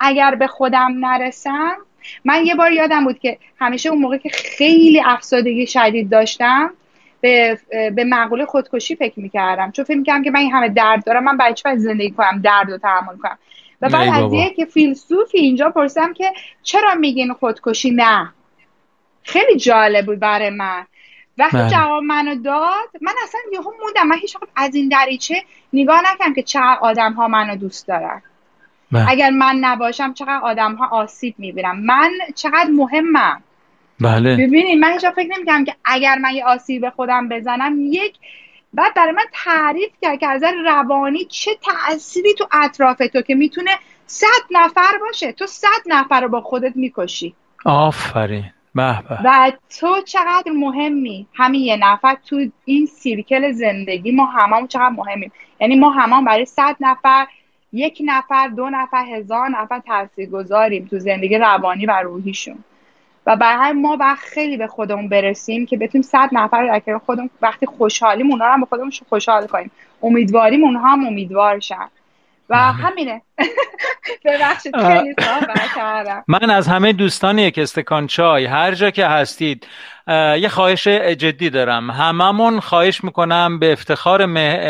اگر 0.01 0.35
به 0.35 0.47
خودم 0.47 1.07
نرسم 1.07 1.77
من 2.25 2.47
یه 2.47 2.55
بار 2.55 2.73
یادم 2.73 3.05
بود 3.05 3.19
که 3.19 3.39
همیشه 3.59 3.89
اون 3.89 3.99
موقع 3.99 4.17
که 4.17 4.29
خیلی 4.29 5.03
افسردگی 5.05 5.67
شدید 5.67 6.11
داشتم 6.11 6.71
به, 7.21 7.59
به 7.95 8.05
معقوله 8.05 8.45
خودکشی 8.45 8.97
فکر 8.97 9.21
می‌کردم. 9.21 9.71
چون 9.73 9.85
فکر 9.85 9.97
می‌کردم 9.97 10.23
که 10.23 10.31
من 10.31 10.41
این 10.41 10.53
همه 10.53 10.69
درد 10.69 11.05
دارم 11.05 11.25
من 11.25 11.37
برای 11.37 11.55
زندگی 11.77 12.11
کنم 12.11 12.41
درد 12.45 12.71
رو 12.71 12.79
تحمل 12.79 13.17
کنم؟ 13.17 13.39
و 13.83 13.89
بعد 13.89 14.25
از 14.25 14.33
یک 14.33 14.65
فیلسوفی 14.65 15.39
اینجا 15.39 15.71
پرسیدم 15.71 16.13
که 16.13 16.33
چرا 16.63 16.95
میگین 16.95 17.33
خودکشی 17.33 17.91
نه؟ 17.91 18.33
خیلی 19.23 19.57
جالب 19.57 20.07
بود 20.07 20.19
برای 20.19 20.51
من. 20.51 20.87
وقتی 21.39 21.57
بله. 21.57 21.71
جواب 21.71 22.03
منو 22.03 22.35
داد 22.35 22.89
من 23.01 23.13
اصلا 23.23 23.41
یهو 23.53 23.73
موندم. 23.83 24.07
من 24.07 24.17
هیچ 24.17 24.37
از 24.57 24.75
این 24.75 24.89
دریچه 24.89 25.43
نگاه 25.73 26.01
نکردم 26.01 26.35
که 26.35 26.43
چقدر 26.43 26.79
آدم 26.81 27.13
ها 27.13 27.29
منو 27.29 27.57
دوست 27.57 27.89
دارن. 27.89 28.23
بله. 28.93 29.11
اگر 29.11 29.31
من 29.31 29.57
نباشم 29.61 30.13
چقدر 30.13 30.41
آدم 30.43 30.75
ها 30.75 30.89
آسیب 30.89 31.35
می‌بینم. 31.39 31.81
من 31.81 32.11
چقدر 32.35 32.71
مهمم. 32.71 33.43
بله. 34.01 34.37
ببینید 34.37 34.79
من 34.79 34.93
هیچ 34.93 35.07
فکر 35.07 35.29
نمی‌کنم 35.37 35.65
که 35.65 35.75
اگر 35.85 36.19
من 36.19 36.35
یه 36.35 36.45
آسیب 36.45 36.91
خودم 36.91 37.29
بزنم 37.29 37.77
یک 37.81 38.15
بعد 38.75 38.95
برای 38.95 39.13
من 39.13 39.27
تعریف 39.33 39.91
کرد 40.03 40.19
که 40.19 40.27
از 40.27 40.43
روانی 40.65 41.25
چه 41.25 41.51
تأثیری 41.63 42.35
تو 42.35 42.49
اطراف 42.53 42.99
تو 43.13 43.23
که 43.23 43.35
می‌تونه 43.35 43.71
صد 44.07 44.27
نفر 44.51 44.99
باشه. 45.07 45.33
تو 45.33 45.47
صد 45.47 45.83
نفر 45.87 46.21
رو 46.21 46.29
با 46.29 46.41
خودت 46.41 46.77
می‌کشی. 46.77 47.35
آفرین. 47.65 48.45
و 49.25 49.53
تو 49.81 50.01
چقدر 50.01 50.53
مهمی؟ 50.55 51.27
همین 51.35 51.61
یه 51.61 51.77
نفر 51.77 52.17
تو 52.27 52.47
این 52.65 52.87
سیرکل 52.87 53.53
زندگی 53.53 54.13
ما 54.13 54.27
هممون 54.27 54.67
چقدر 54.67 54.89
مهمیم. 54.89 55.33
یعنی 55.61 55.77
ما 55.77 55.91
هممون 55.91 56.25
برای 56.25 56.45
صد 56.45 56.77
نفر 56.81 57.27
یک 57.73 58.03
نفر 58.05 58.49
دو 58.49 58.71
نفر 58.71 59.05
هزار 59.05 59.49
نفر 59.49 59.79
تاثیر 59.79 60.31
گذاریم 60.31 60.87
تو 60.91 60.99
زندگی 60.99 61.39
روانی 61.39 61.87
و 61.87 61.93
روحیشون. 61.93 62.65
و 63.29 63.37
برای 63.37 63.73
ما 63.73 63.97
وقت 64.01 64.25
خیلی 64.25 64.57
به 64.57 64.67
خودمون 64.67 65.09
برسیم 65.09 65.67
که 65.67 65.77
بتونیم 65.77 66.03
صد 66.03 66.29
نفر 66.33 66.83
رو 66.87 66.99
خودمون 66.99 67.31
وقتی 67.43 67.67
خوشحالیم 67.67 68.31
اونها 68.31 68.53
هم 68.53 68.61
به 68.61 68.67
خودمون 68.67 68.93
خوشحال 69.09 69.47
کنیم. 69.47 69.71
امیدواریم 70.03 70.65
اونها 70.65 70.89
هم 70.89 71.07
امیدوار 71.07 71.61
شن. 71.61 71.89
و 72.49 72.55
بله. 72.55 72.73
همینه. 72.73 73.23
ببخشید 74.25 74.77
خیلی 74.77 75.15
من 76.29 76.51
از 76.51 76.69
همه 76.69 76.93
دوستان 76.93 77.39
یک 77.39 77.59
استکان 77.59 78.07
چای 78.07 78.45
هر 78.45 78.75
جا 78.75 78.91
که 78.91 79.07
هستید 79.07 79.67
یه 80.39 80.49
خواهش 80.49 80.89
جدی 80.89 81.51
دارم. 81.51 81.91
هممون 81.91 82.61
خواهش 82.61 83.05
می‌کنم 83.05 83.59
به 83.59 83.73
افتخار 83.73 84.27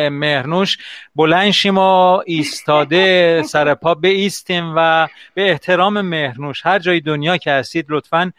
مهرنوش 0.08 0.78
بلند 1.16 1.50
شیم 1.50 1.78
و 1.78 2.22
ایستاده 2.26 3.42
سر 3.52 3.74
پا 3.74 3.94
بیستیم 3.94 4.74
و 4.76 5.08
به 5.34 5.50
احترام 5.50 6.00
مهرنوش 6.00 6.66
هر 6.66 6.78
جای 6.78 7.00
دنیا 7.00 7.36
که 7.36 7.52
هستید 7.52 7.86
لطفا 7.88 8.32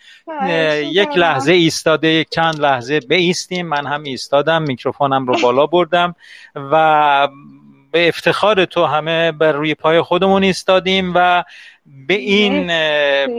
یک 0.84 1.10
لحظه 1.18 1.52
ایستاده 1.52 2.08
یک 2.08 2.30
چند 2.30 2.60
لحظه 2.60 3.00
بیستیم. 3.00 3.68
من 3.68 3.88
هم 3.88 4.04
ایستادم 4.04 4.62
میکروفونم 4.62 5.28
رو 5.28 5.36
بالا 5.42 5.66
بردم 5.66 6.16
و 6.56 7.28
به 7.92 8.08
افتخار 8.08 8.66
تو 8.66 8.86
همه 8.86 9.32
بر 9.32 9.52
روی 9.52 9.76
پای 9.76 10.02
خودمون 10.02 10.44
ایستادیم 10.44 11.12
و 11.16 11.44
به 12.08 12.14
این 12.14 12.68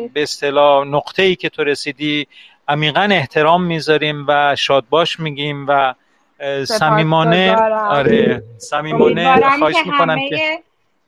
به 0.08 0.22
اصطلاح 0.22 0.86
نقطه 0.86 1.22
ای 1.22 1.36
که 1.36 1.48
تو 1.48 1.64
رسیدی 1.64 2.26
عمیقا 2.68 3.00
احترام 3.00 3.64
می‌ذاریم 3.64 4.24
و 4.28 4.56
شادباش 4.56 5.20
میگیم 5.20 5.66
و 5.68 5.94
صمیمانه 6.64 7.56
آره 7.88 8.42
صمیمانه 8.58 9.50
خواهش 9.58 9.76
می‌کنم 9.86 10.18
که 10.28 10.58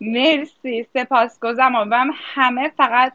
مرسی 0.01 0.87
سپاسگزارم. 0.95 1.75
و 1.91 2.05
همه 2.35 2.73
فقط 2.77 3.13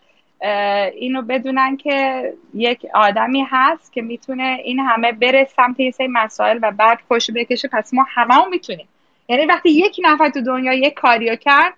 اینو 0.95 1.22
بدونن 1.22 1.78
که 1.78 2.24
یک 2.54 2.86
آدمی 2.94 3.45
هست 3.49 3.94
که 3.94 4.02
می‌تونه 4.02 4.58
این 4.64 4.80
همه 4.80 5.12
بره 5.12 5.48
سمت 5.56 5.80
یه 5.80 5.91
سری 5.91 6.08
مسائل 6.08 6.60
و 6.62 6.72
بعد 6.72 6.99
خوش 7.08 7.30
بکشه. 7.36 7.68
پس 7.68 7.94
ما 7.94 8.06
همه 8.10 8.36
می‌تونیم. 8.52 8.88
یعنی 9.30 9.45
وقتی 9.45 9.70
یک 9.70 9.98
نفر 10.04 10.30
تو 10.30 10.41
دنیا 10.41 10.74
یک 10.74 10.94
کاریو 10.94 11.36
کرد 11.36 11.74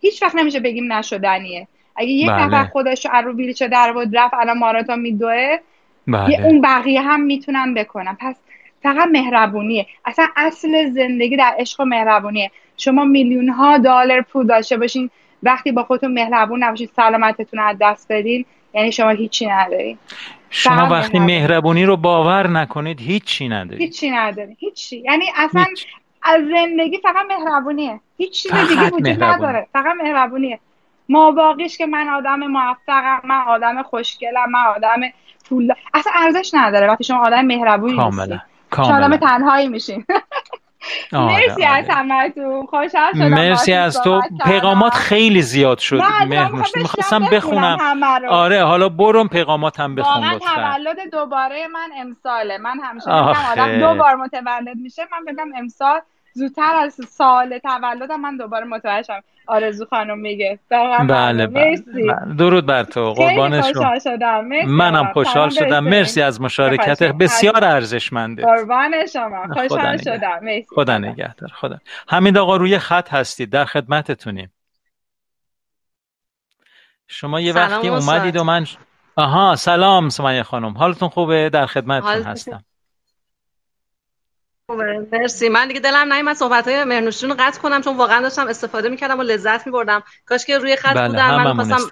هیچ 0.00 0.22
وقت 0.22 0.34
نمیشه 0.34 0.60
بگیم 0.60 0.92
نشدنیه. 0.92 1.68
اگه 1.96 2.08
یک 2.08 2.28
بله. 2.28 2.44
نفر 2.44 2.64
خودش 2.64 3.06
رو 3.06 3.12
رو 3.24 3.32
بیلچه 3.32 3.68
در 3.68 3.92
بود 3.92 4.16
رفت 4.16 4.34
الان 4.34 4.58
ماراتون 4.58 5.00
میدوه 5.00 5.58
بله. 6.06 6.40
اون 6.44 6.60
بقیه 6.60 7.02
هم 7.02 7.20
می‌تونن 7.20 7.74
بکنن. 7.74 8.16
پس 8.20 8.36
فقط 8.82 9.08
مهربونیه. 9.12 9.86
اصلا 10.04 10.26
اصل 10.36 10.90
زندگی 10.90 11.36
در 11.36 11.54
عشق 11.58 11.80
و 11.80 11.84
مهربونیه. 11.84 12.50
شما 12.76 13.04
میلیون 13.04 13.48
ها 13.48 13.78
دلار 13.78 14.20
پول 14.20 14.46
داشته 14.46 14.76
باشین. 14.76 15.10
وقتی 15.42 15.72
با 15.72 15.84
خودتون 15.84 16.12
مهربون 16.12 16.64
نباشید 16.64 16.90
سلامتتون 16.96 17.60
از 17.60 17.76
دست 17.80 18.12
بدین. 18.12 18.44
یعنی 18.74 18.92
شما 18.92 19.10
هیچی 19.10 19.46
ندارین. 19.46 19.98
شما 20.50 20.88
وقتی 20.88 21.18
مهربونی. 21.18 21.84
رو 21.84 21.96
باور 21.96 22.46
نکنید 22.46 23.00
هیچی 23.00 23.48
ندارید. 23.48 23.82
هیچی 23.82 24.10
ندارید 24.10 24.56
هیچی. 24.60 24.96
یعنی 24.96 25.24
اصلا 25.36 25.64
از 26.24 26.40
زندگی 26.52 26.98
فقط 27.02 27.26
مهربونیه. 27.28 28.00
هیچ 28.18 28.42
چیز 28.42 28.52
دیگه 28.52 28.86
وجود 28.86 29.22
نداره. 29.22 29.66
فقط 29.72 29.96
مهربونیه. 30.02 30.58
ما 31.08 31.30
باقیش 31.30 31.78
که 31.78 31.86
من 31.86 32.08
آدم 32.08 32.38
موفقم 32.46 33.20
من 33.24 33.40
آدم 33.48 33.82
خوشگلم 33.82 34.50
من 34.50 34.64
آدم 34.76 35.00
پول 35.48 35.72
اصلا 35.94 36.12
ارزش 36.14 36.50
نداره. 36.54 36.86
وقتی 36.86 37.04
شما 37.04 37.26
آدم 37.26 37.44
مهربونی 37.44 37.96
کاملا 37.96 38.40
کاملا. 38.70 39.06
آدم 39.06 39.16
تنهایی 39.16 39.68
میشین. 39.68 40.04
آره، 41.12 41.34
مرسی 41.34 41.64
از 41.64 41.84
آره. 41.84 41.94
همتون. 41.94 42.66
خوشحال 42.66 43.12
شدم 43.12 43.28
مرسی 43.28 43.72
از 43.72 44.00
تو. 44.02 44.22
پیغامات 44.44 44.94
خیلی 44.94 45.42
زیاد 45.42 45.78
شد. 45.78 46.00
مهنوش 46.28 46.76
می‌خواستم 46.76 47.24
بخونم. 47.32 47.78
آره 48.28 48.64
حالا 48.64 48.88
برم 48.88 49.28
پیغامات 49.28 49.80
هم 49.80 49.94
بخون 49.94 50.24
لطفا. 50.24 50.54
تولد 50.54 51.10
دوباره 51.12 51.68
من 51.68 51.90
امساله. 51.96 52.58
من 52.58 52.80
همیشه 52.82 53.10
آدم 53.10 53.78
دو 53.78 53.94
بار 53.94 54.14
متولد 54.14 54.76
میشه. 54.76 55.02
من 55.12 55.32
بگم 55.32 55.48
امسال 55.56 56.00
زودتر 56.32 56.74
از 56.76 56.94
سال 57.08 57.58
تولدم 57.58 58.20
من 58.20 58.36
دوباره 58.36 58.64
متوجه 58.64 59.02
شدم 59.02 59.22
آرزو 59.46 59.84
خانم 59.84 60.18
میگه. 60.18 60.58
بله 60.70 61.06
بله, 61.06 61.46
بله. 61.46 62.34
درود 62.38 62.66
بر 62.66 62.84
تو 62.84 63.12
قربان 63.12 63.60
خوشحال 63.60 63.98
شدم. 63.98 64.44
منم 64.66 65.12
خوشحال 65.12 65.50
شدم. 65.50 65.84
مرسی 65.84 66.22
از 66.22 66.40
مشارکت 66.40 67.02
بسیار 67.02 67.64
ارزشمنده 67.64 68.42
قربان 68.42 69.06
شما. 69.06 69.46
خوشحال 69.52 69.96
شدم. 69.96 70.38
مرسی. 70.42 70.66
خدا 70.74 70.98
نگهدار. 70.98 71.50
خدا. 71.54 71.78
همین 72.08 72.38
آقا 72.38 72.56
روی 72.56 72.78
خط 72.78 73.14
هستید. 73.14 73.50
در 73.50 73.64
خدمتتونیم. 73.64 74.52
شما 77.08 77.40
یه 77.40 77.52
وقتی 77.52 77.88
اومدید 77.88 78.36
و 78.36 78.44
من 78.44 78.66
آها 79.16 79.56
سلام 79.56 80.08
سمیه 80.08 80.42
خانم. 80.42 80.78
حالتون 80.78 81.08
خوبه؟ 81.08 81.48
در 81.48 81.66
خدمتتون 81.66 82.22
هستم. 82.22 82.64
مرسی. 85.12 85.48
من 85.48 85.68
دیگه 85.68 85.80
دلم 85.80 86.12
نیومد 86.12 86.36
صحبت 86.36 86.68
های 86.68 86.84
مرنوشون 86.84 87.30
رو 87.30 87.36
قطع 87.38 87.60
کنم 87.60 87.82
چون 87.82 87.96
واقعا 87.96 88.22
داشتم 88.22 88.46
استفاده 88.46 88.88
می‌کردم 88.88 89.18
و 89.18 89.22
لذت 89.22 89.66
میبردم. 89.66 90.02
کاش 90.26 90.46
که 90.46 90.58
روی 90.58 90.76
خط 90.76 90.94
بله، 90.94 91.08
بودم. 91.08 91.42
من 91.42 91.54
خواستم 91.54 91.90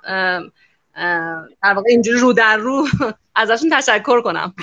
در 1.62 1.74
واقع 1.74 1.88
اینجوری 1.88 2.18
رو 2.18 2.32
در 2.32 2.56
رو 2.56 2.86
ازشون 3.36 3.70
تشکر 3.70 4.20
کنم. 4.20 4.54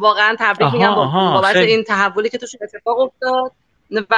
واقعا 0.00 0.36
تبریک 0.38 0.72
میگم 0.72 0.94
بابت 0.94 1.56
این 1.56 1.84
تحولی 1.84 2.28
که 2.28 2.38
توش 2.38 2.50
اتفاق 2.60 2.98
افتاد 2.98 3.52
و. 4.10 4.16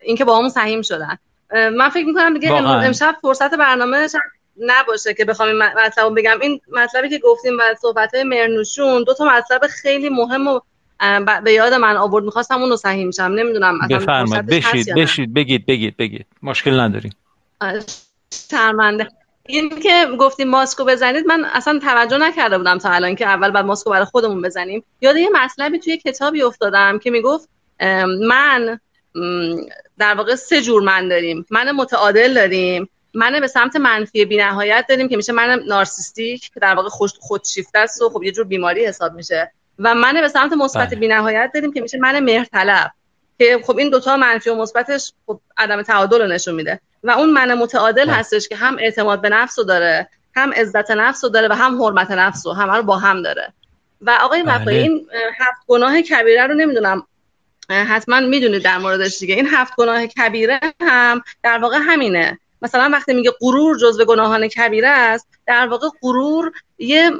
اینکه 0.00 0.24
با 0.24 0.38
همون 0.38 0.48
سهیم 0.48 0.82
شدن. 0.82 1.18
من 1.52 1.88
فکر 1.88 2.06
می‌کنم 2.06 2.34
دیگه 2.34 2.52
امشب 2.52 3.16
فرصت 3.22 3.54
برنامه 3.54 4.06
نباشه 4.60 5.14
که 5.14 5.24
بخوام 5.24 5.48
این 5.48 5.58
مطلب 5.58 6.18
بگم. 6.18 6.38
این 6.40 6.60
مطلبی 6.72 7.08
که 7.08 7.18
گفتیم 7.18 7.58
و 7.58 7.62
صحبت 7.82 8.14
های 8.14 8.24
مرنوشون 8.24 9.04
دو 9.04 9.14
تا 9.14 9.24
مطلب 9.24 9.66
خیلی 9.66 10.08
مهم 10.08 10.48
و 10.48 10.60
به 11.44 11.52
یاد 11.52 11.74
من 11.74 11.96
آورد 11.96 12.24
می‌خواستم 12.24 12.60
اون 12.60 12.70
رو 12.70 12.76
صحیح 12.76 13.04
میشم 13.04 13.22
نمی‌دونم 13.22 13.78
بفرمایید. 13.90 14.46
بشید 14.46 14.94
بشید. 14.94 15.34
بگید 15.34 15.66
بگید 15.66 15.96
بگید. 15.96 16.26
مشکل 16.42 16.80
نداریم. 16.80 17.12
شرمنده. 18.50 19.08
این 19.46 19.80
که 19.80 20.06
گفتیم 20.18 20.48
ماسکو 20.48 20.84
بزنید 20.84 21.26
من 21.26 21.44
اصلا 21.44 21.78
توجه 21.78 22.18
نکرده 22.18 22.58
بودم 22.58 22.78
تا 22.78 22.90
الان 22.90 23.14
که 23.14 23.26
اول 23.26 23.50
بعد 23.50 23.64
ماسکو 23.64 23.90
برای 23.90 24.04
خودمون 24.04 24.42
بزنیم. 24.42 24.84
یاد 25.00 25.16
یه 25.16 25.28
مطلبی 25.44 25.78
توی 25.78 25.96
کتابی 25.96 26.42
افتادم 26.42 26.98
که 26.98 27.10
می‌گفت 27.10 27.48
من 28.28 28.80
در 29.98 30.14
واقع 30.14 30.34
سه 30.34 30.62
جور 30.62 30.82
من 30.82 31.08
داریم. 31.08 31.46
من 31.50 31.70
متعادل 31.70 32.34
داریم. 32.34 32.88
من 33.14 33.40
به 33.40 33.46
سمت 33.46 33.76
منفی 33.76 34.24
بینهایت 34.24 34.86
داریم 34.88 35.08
که 35.08 35.16
میشه 35.16 35.32
من 35.32 35.62
نارسیستیک 35.66 36.50
که 36.54 36.60
در 36.60 36.74
واقع 36.74 36.88
خودشیفته 37.20 37.78
است 37.78 38.02
و 38.02 38.08
خب 38.08 38.22
یه 38.22 38.32
جور 38.32 38.44
بیماری 38.44 38.86
حساب 38.86 39.12
میشه. 39.12 39.52
و 39.78 39.94
من 39.94 40.20
به 40.20 40.28
سمت 40.28 40.52
مثبت 40.52 40.88
بله. 40.88 40.98
بینهایت 40.98 41.50
داریم 41.54 41.72
که 41.72 41.80
میشه 41.80 41.98
من 41.98 42.20
مهرطلب 42.20 42.92
که 43.38 43.60
خب 43.66 43.78
این 43.78 43.90
دوتا 43.90 44.16
منفی 44.16 44.50
و 44.50 44.54
مثبتش 44.54 45.12
خب 45.26 45.40
عدم 45.56 45.82
تعادل 45.82 46.20
رو 46.20 46.26
نشون 46.26 46.54
میده 46.54 46.80
و 47.04 47.10
اون 47.10 47.30
من 47.30 47.54
متعادل 47.54 48.04
بله. 48.04 48.12
هستش 48.12 48.48
که 48.48 48.56
هم 48.56 48.76
اعتماد 48.78 49.20
به 49.20 49.28
نفس 49.28 49.58
رو 49.58 49.64
داره 49.64 50.08
هم 50.36 50.52
عزت 50.52 50.90
نفس 50.90 51.24
رو 51.24 51.30
داره 51.30 51.48
و 51.48 51.52
هم 51.52 51.82
حرمت 51.82 52.10
نفس 52.10 52.46
رو 52.46 52.52
همه 52.52 52.76
رو 52.76 52.82
با 52.82 52.96
هم 52.96 53.22
داره 53.22 53.52
و 54.00 54.18
آقای 54.20 54.42
بله. 54.42 54.60
وفایی 54.60 54.78
این 54.78 55.06
هفت 55.38 55.66
گناه 55.66 56.02
کبیره 56.02 56.46
رو 56.46 56.54
نمی‌دونم 56.54 57.06
حتما 57.70 58.20
می‌دونید 58.20 58.62
در 58.62 58.78
موردش 58.78 59.18
دیگه 59.18 59.34
این 59.34 59.46
هفت 59.46 59.76
گناه 59.76 60.06
کبیره 60.06 60.60
هم 60.82 61.22
در 61.42 61.58
واقع 61.58 61.78
همینه 61.82 62.38
مثلا 62.62 62.90
وقتی 62.92 63.14
میگه 63.14 63.32
غرور 63.40 63.78
جزو 63.78 64.04
گناهان 64.04 64.48
کبیره 64.48 64.88
است 64.88 65.28
در 65.46 65.66
واقع 65.66 65.88
غرور 66.02 66.52
یه 66.78 67.10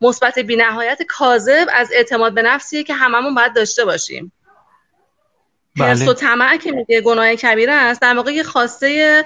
مثبت 0.00 0.38
بینهایت 0.38 1.02
کاذب 1.08 1.66
از 1.72 1.90
اعتماد 1.92 2.34
به 2.34 2.42
نفسیه 2.42 2.82
که 2.82 2.94
هممون 2.94 3.34
باید 3.34 3.54
داشته 3.54 3.84
باشیم. 3.84 4.32
حس 5.78 6.02
و 6.02 6.04
بله. 6.04 6.14
طمع 6.14 6.56
که 6.56 6.72
میگه 6.72 7.00
گناه 7.00 7.34
کبیره 7.34 7.72
است 7.72 8.00
در 8.00 8.16
واقع 8.16 8.32
یه 8.32 8.42
خواسته 8.42 9.24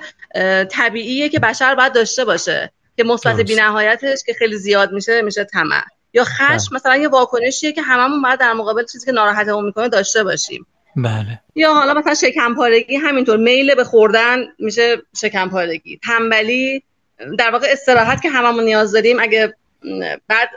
طبیعیه 0.71 1.29
که 1.29 1.39
بشر 1.39 1.75
باید 1.75 1.93
داشته 1.93 2.25
باشه. 2.25 2.73
که 2.97 3.05
مثبت 3.05 3.41
بینهایتش 3.41 4.19
که 4.27 4.35
خیلی 4.35 4.57
زیاد 4.57 4.93
میشه 4.93 5.23
میشه 5.23 5.45
طمع. 5.45 5.83
یا 6.13 6.25
خشم 6.25 6.71
بله. 6.71 6.75
مثلا 6.75 6.97
یه 6.97 7.09
واکنشیه 7.09 7.73
که 7.73 7.83
هممون 7.83 8.23
باید 8.23 8.41
در 8.41 8.53
مقابل 8.53 8.85
چیزی 8.85 9.07
که 9.07 9.13
ناراحتمون 9.13 9.65
می‌کنه 9.65 9.89
داشته 9.89 10.25
باشیم. 10.25 10.67
بله. 10.97 11.41
یا 11.55 11.75
حالا 11.75 11.95
مثلا 11.95 12.15
شکم 12.15 12.55
پارگی 12.55 12.97
همینطور 12.97 13.37
میل 13.37 13.75
به 13.75 13.85
خوردن 13.85 14.39
میشه 14.59 15.03
شکم 15.21 15.51
پارگی 15.51 16.01
تنبلی 16.05 16.83
در 17.39 17.51
واقع 17.51 17.67
استراحت 17.71 18.23
که 18.23 18.31
هممون 18.31 18.65
نیاز 18.65 18.93
داریم. 18.93 19.21
اگه 19.21 19.55
بعد 20.29 20.49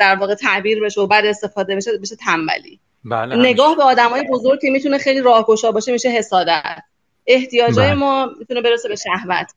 در 0.00 0.16
واقع 0.20 0.34
تعبیر 0.34 0.84
بشه 0.84 1.00
و 1.00 1.06
بعد 1.06 1.26
استفاده 1.26 1.76
بشه 1.76 1.98
بشه 1.98 2.16
تنبلی. 2.16 2.80
بله 3.04 3.36
نگاه 3.36 3.76
به 3.76 3.82
آدمای 3.82 4.22
بزرگ 4.30 4.60
که 4.60 4.70
می‌تونه 4.70 4.98
خیلی 4.98 5.20
راهگشا 5.20 5.72
باشه 5.72 5.92
میشه 5.92 6.08
حسادت. 6.08 6.82
احتیاجای 7.26 7.86
بله. 7.86 7.94
ما 7.94 8.30
می‌تونه 8.38 8.60
برسه 8.60 8.88
به 8.88 8.96
شهوت. 8.96 9.54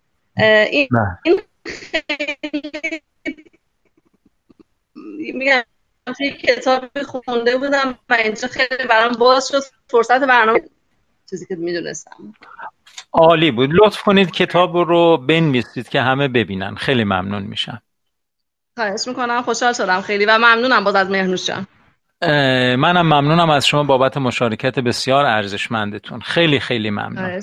این, 0.72 0.88
بله. 0.92 1.36
این 5.20 5.38
میگم 5.38 5.62
توی 6.18 6.32
کتابی 6.32 7.02
خونده 7.04 7.58
بودم 7.58 8.00
و 8.10 8.14
اینجا 8.14 8.48
خیلی 8.48 8.88
برام 8.90 9.12
باز 9.12 9.48
شد. 9.48 9.62
فرصت 9.88 10.20
برنامه 10.24 10.62
چیزی 11.30 11.46
که 11.46 11.56
می‌دونستم. 11.56 12.34
عالی 13.14 13.52
بود. 13.52 13.70
لطف 13.74 14.02
کنید 14.02 14.32
کتاب 14.32 14.78
رو 14.78 15.18
بنویسید 15.18 15.90
که 15.90 16.02
همه 16.02 16.28
ببینن. 16.28 16.76
خیلی 16.76 17.04
ممنون 17.04 17.44
میشم. 17.44 17.82
خواهش 18.78 19.08
می‌کنم 19.08 19.42
خوشحال 19.42 19.74
شدم. 19.74 20.02
خیلی 20.02 20.26
و 20.26 20.38
ممنونم 20.38 20.84
باز 20.84 20.96
از 20.96 21.12
مهرنوش 21.12 21.48
جان. 21.48 21.68
منم 22.76 23.02
ممنونم 23.02 23.50
از 23.50 23.68
شما 23.68 23.84
بابت 23.84 24.18
مشارکت 24.18 24.80
بسیار 24.80 25.26
ارزشمندتون. 25.26 26.20
خیلی 26.20 26.60
خیلی 26.60 26.90
ممنون. 26.90 27.42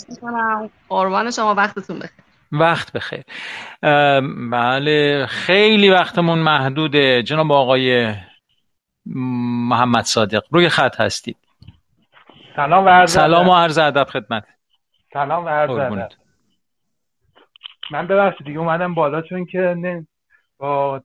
قربان 0.88 1.30
شما. 1.30 1.54
وقتتون 1.54 1.98
بخیر. 1.98 2.24
وقت 2.52 2.92
بخیر. 2.92 3.22
بله 4.50 5.26
خیلی 5.26 5.90
وقتمون 5.90 6.38
محدوده. 6.38 7.22
جناب 7.22 7.52
آقای 7.52 8.14
محمد 9.68 10.04
صادق 10.04 10.42
روی 10.50 10.68
خط 10.68 11.00
هستید. 11.00 11.36
سلام 12.56 12.84
و 12.84 12.88
عرض 12.88 13.10
سلام 13.10 13.48
و 13.48 13.54
عرض 13.54 13.78
ادب 13.78 14.04
خدمت. 14.04 14.44
سلام 15.12 15.44
و 15.44 15.48
عرض 15.48 15.70
ادب. 15.70 16.08
من 17.90 18.06
ببخشید 18.06 18.46
دیگه 18.46 18.58
اومدم 18.58 18.94
بالا 18.94 19.22
چون 19.22 19.46
که 19.46 19.58
نه 19.58 20.06
با 20.62 21.02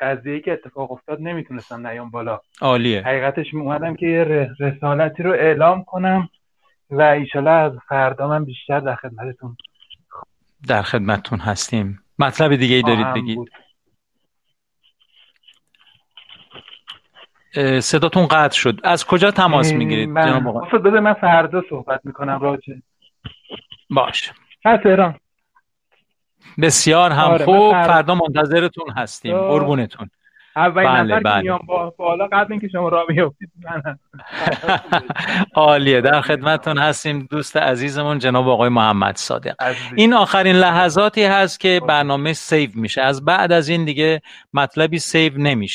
قضیه 0.00 0.40
که 0.40 0.52
اتفاق 0.52 0.92
افتاد 0.92 1.20
نمی‌تونستم 1.20 1.86
نیام 1.86 2.10
بالا. 2.10 2.40
عالیه. 2.60 3.02
حقیقتش 3.02 3.54
اومدم 3.54 3.96
که 3.96 4.06
یه 4.06 4.48
رسالتی 4.60 5.22
رو 5.22 5.30
اعلام 5.32 5.84
کنم 5.84 6.28
و 6.90 7.02
ایشالا 7.02 7.56
از 7.56 7.72
فردا 7.88 8.28
من 8.28 8.44
بیشتر 8.44 8.80
در 8.80 8.94
خدمتتون 8.94 9.56
در 10.68 10.82
خدمتتون 10.82 11.38
هستیم. 11.38 12.02
مطلب 12.18 12.56
دیگه 12.56 12.76
ای 12.76 12.82
دارید 12.82 13.06
بگید. 13.14 13.50
صداتون 17.80 18.26
قطع 18.26 18.56
شد. 18.56 18.80
از 18.84 19.06
کجا 19.06 19.30
تماس 19.30 19.72
می‌گیرید؟ 19.72 20.08
جناب 20.08 20.48
آقا؟ 20.48 20.78
بده 20.78 21.00
من 21.00 21.14
فردا 21.14 21.62
صحبت 21.70 22.00
می‌کنم 22.04 22.38
راجع. 22.40 22.74
باش 23.90 24.32
از 24.64 24.80
تهران 24.80 25.20
بسیار 26.62 27.10
هم 27.10 27.30
آره 27.30 27.44
خوب. 27.44 27.72
فردا 27.72 28.14
منتظرتون 28.14 28.90
هستیم. 28.96 29.38
قربونتون. 29.38 30.10
اولین 30.56 30.92
بله 30.92 31.02
نفر 31.02 31.20
بله. 31.20 31.34
که 31.34 31.40
میام 31.42 31.60
بالا 31.98 32.28
قبل 32.32 32.52
اینکه 32.52 32.68
شما 32.68 32.88
را 32.88 33.06
بیافتید 33.06 33.50
عالیه. 35.54 36.00
در 36.00 36.20
خدمتتون 36.20 36.78
هستیم 36.78 37.28
دوست 37.30 37.56
عزیزمون 37.56 38.18
جناب 38.18 38.48
آقای 38.48 38.68
محمد 38.68 39.16
صادق. 39.16 39.54
این 39.96 40.14
آخرین 40.14 40.56
لحظاتی 40.56 41.24
هست 41.24 41.60
که 41.60 41.80
برنامه 41.88 42.32
save 42.32 42.70
میشه. 42.74 43.02
از 43.02 43.24
بعد 43.24 43.52
از 43.52 43.68
این 43.68 43.84
دیگه 43.84 44.22
مطلبی 44.54 44.98
save 44.98 45.32
نمیشه. 45.38 45.72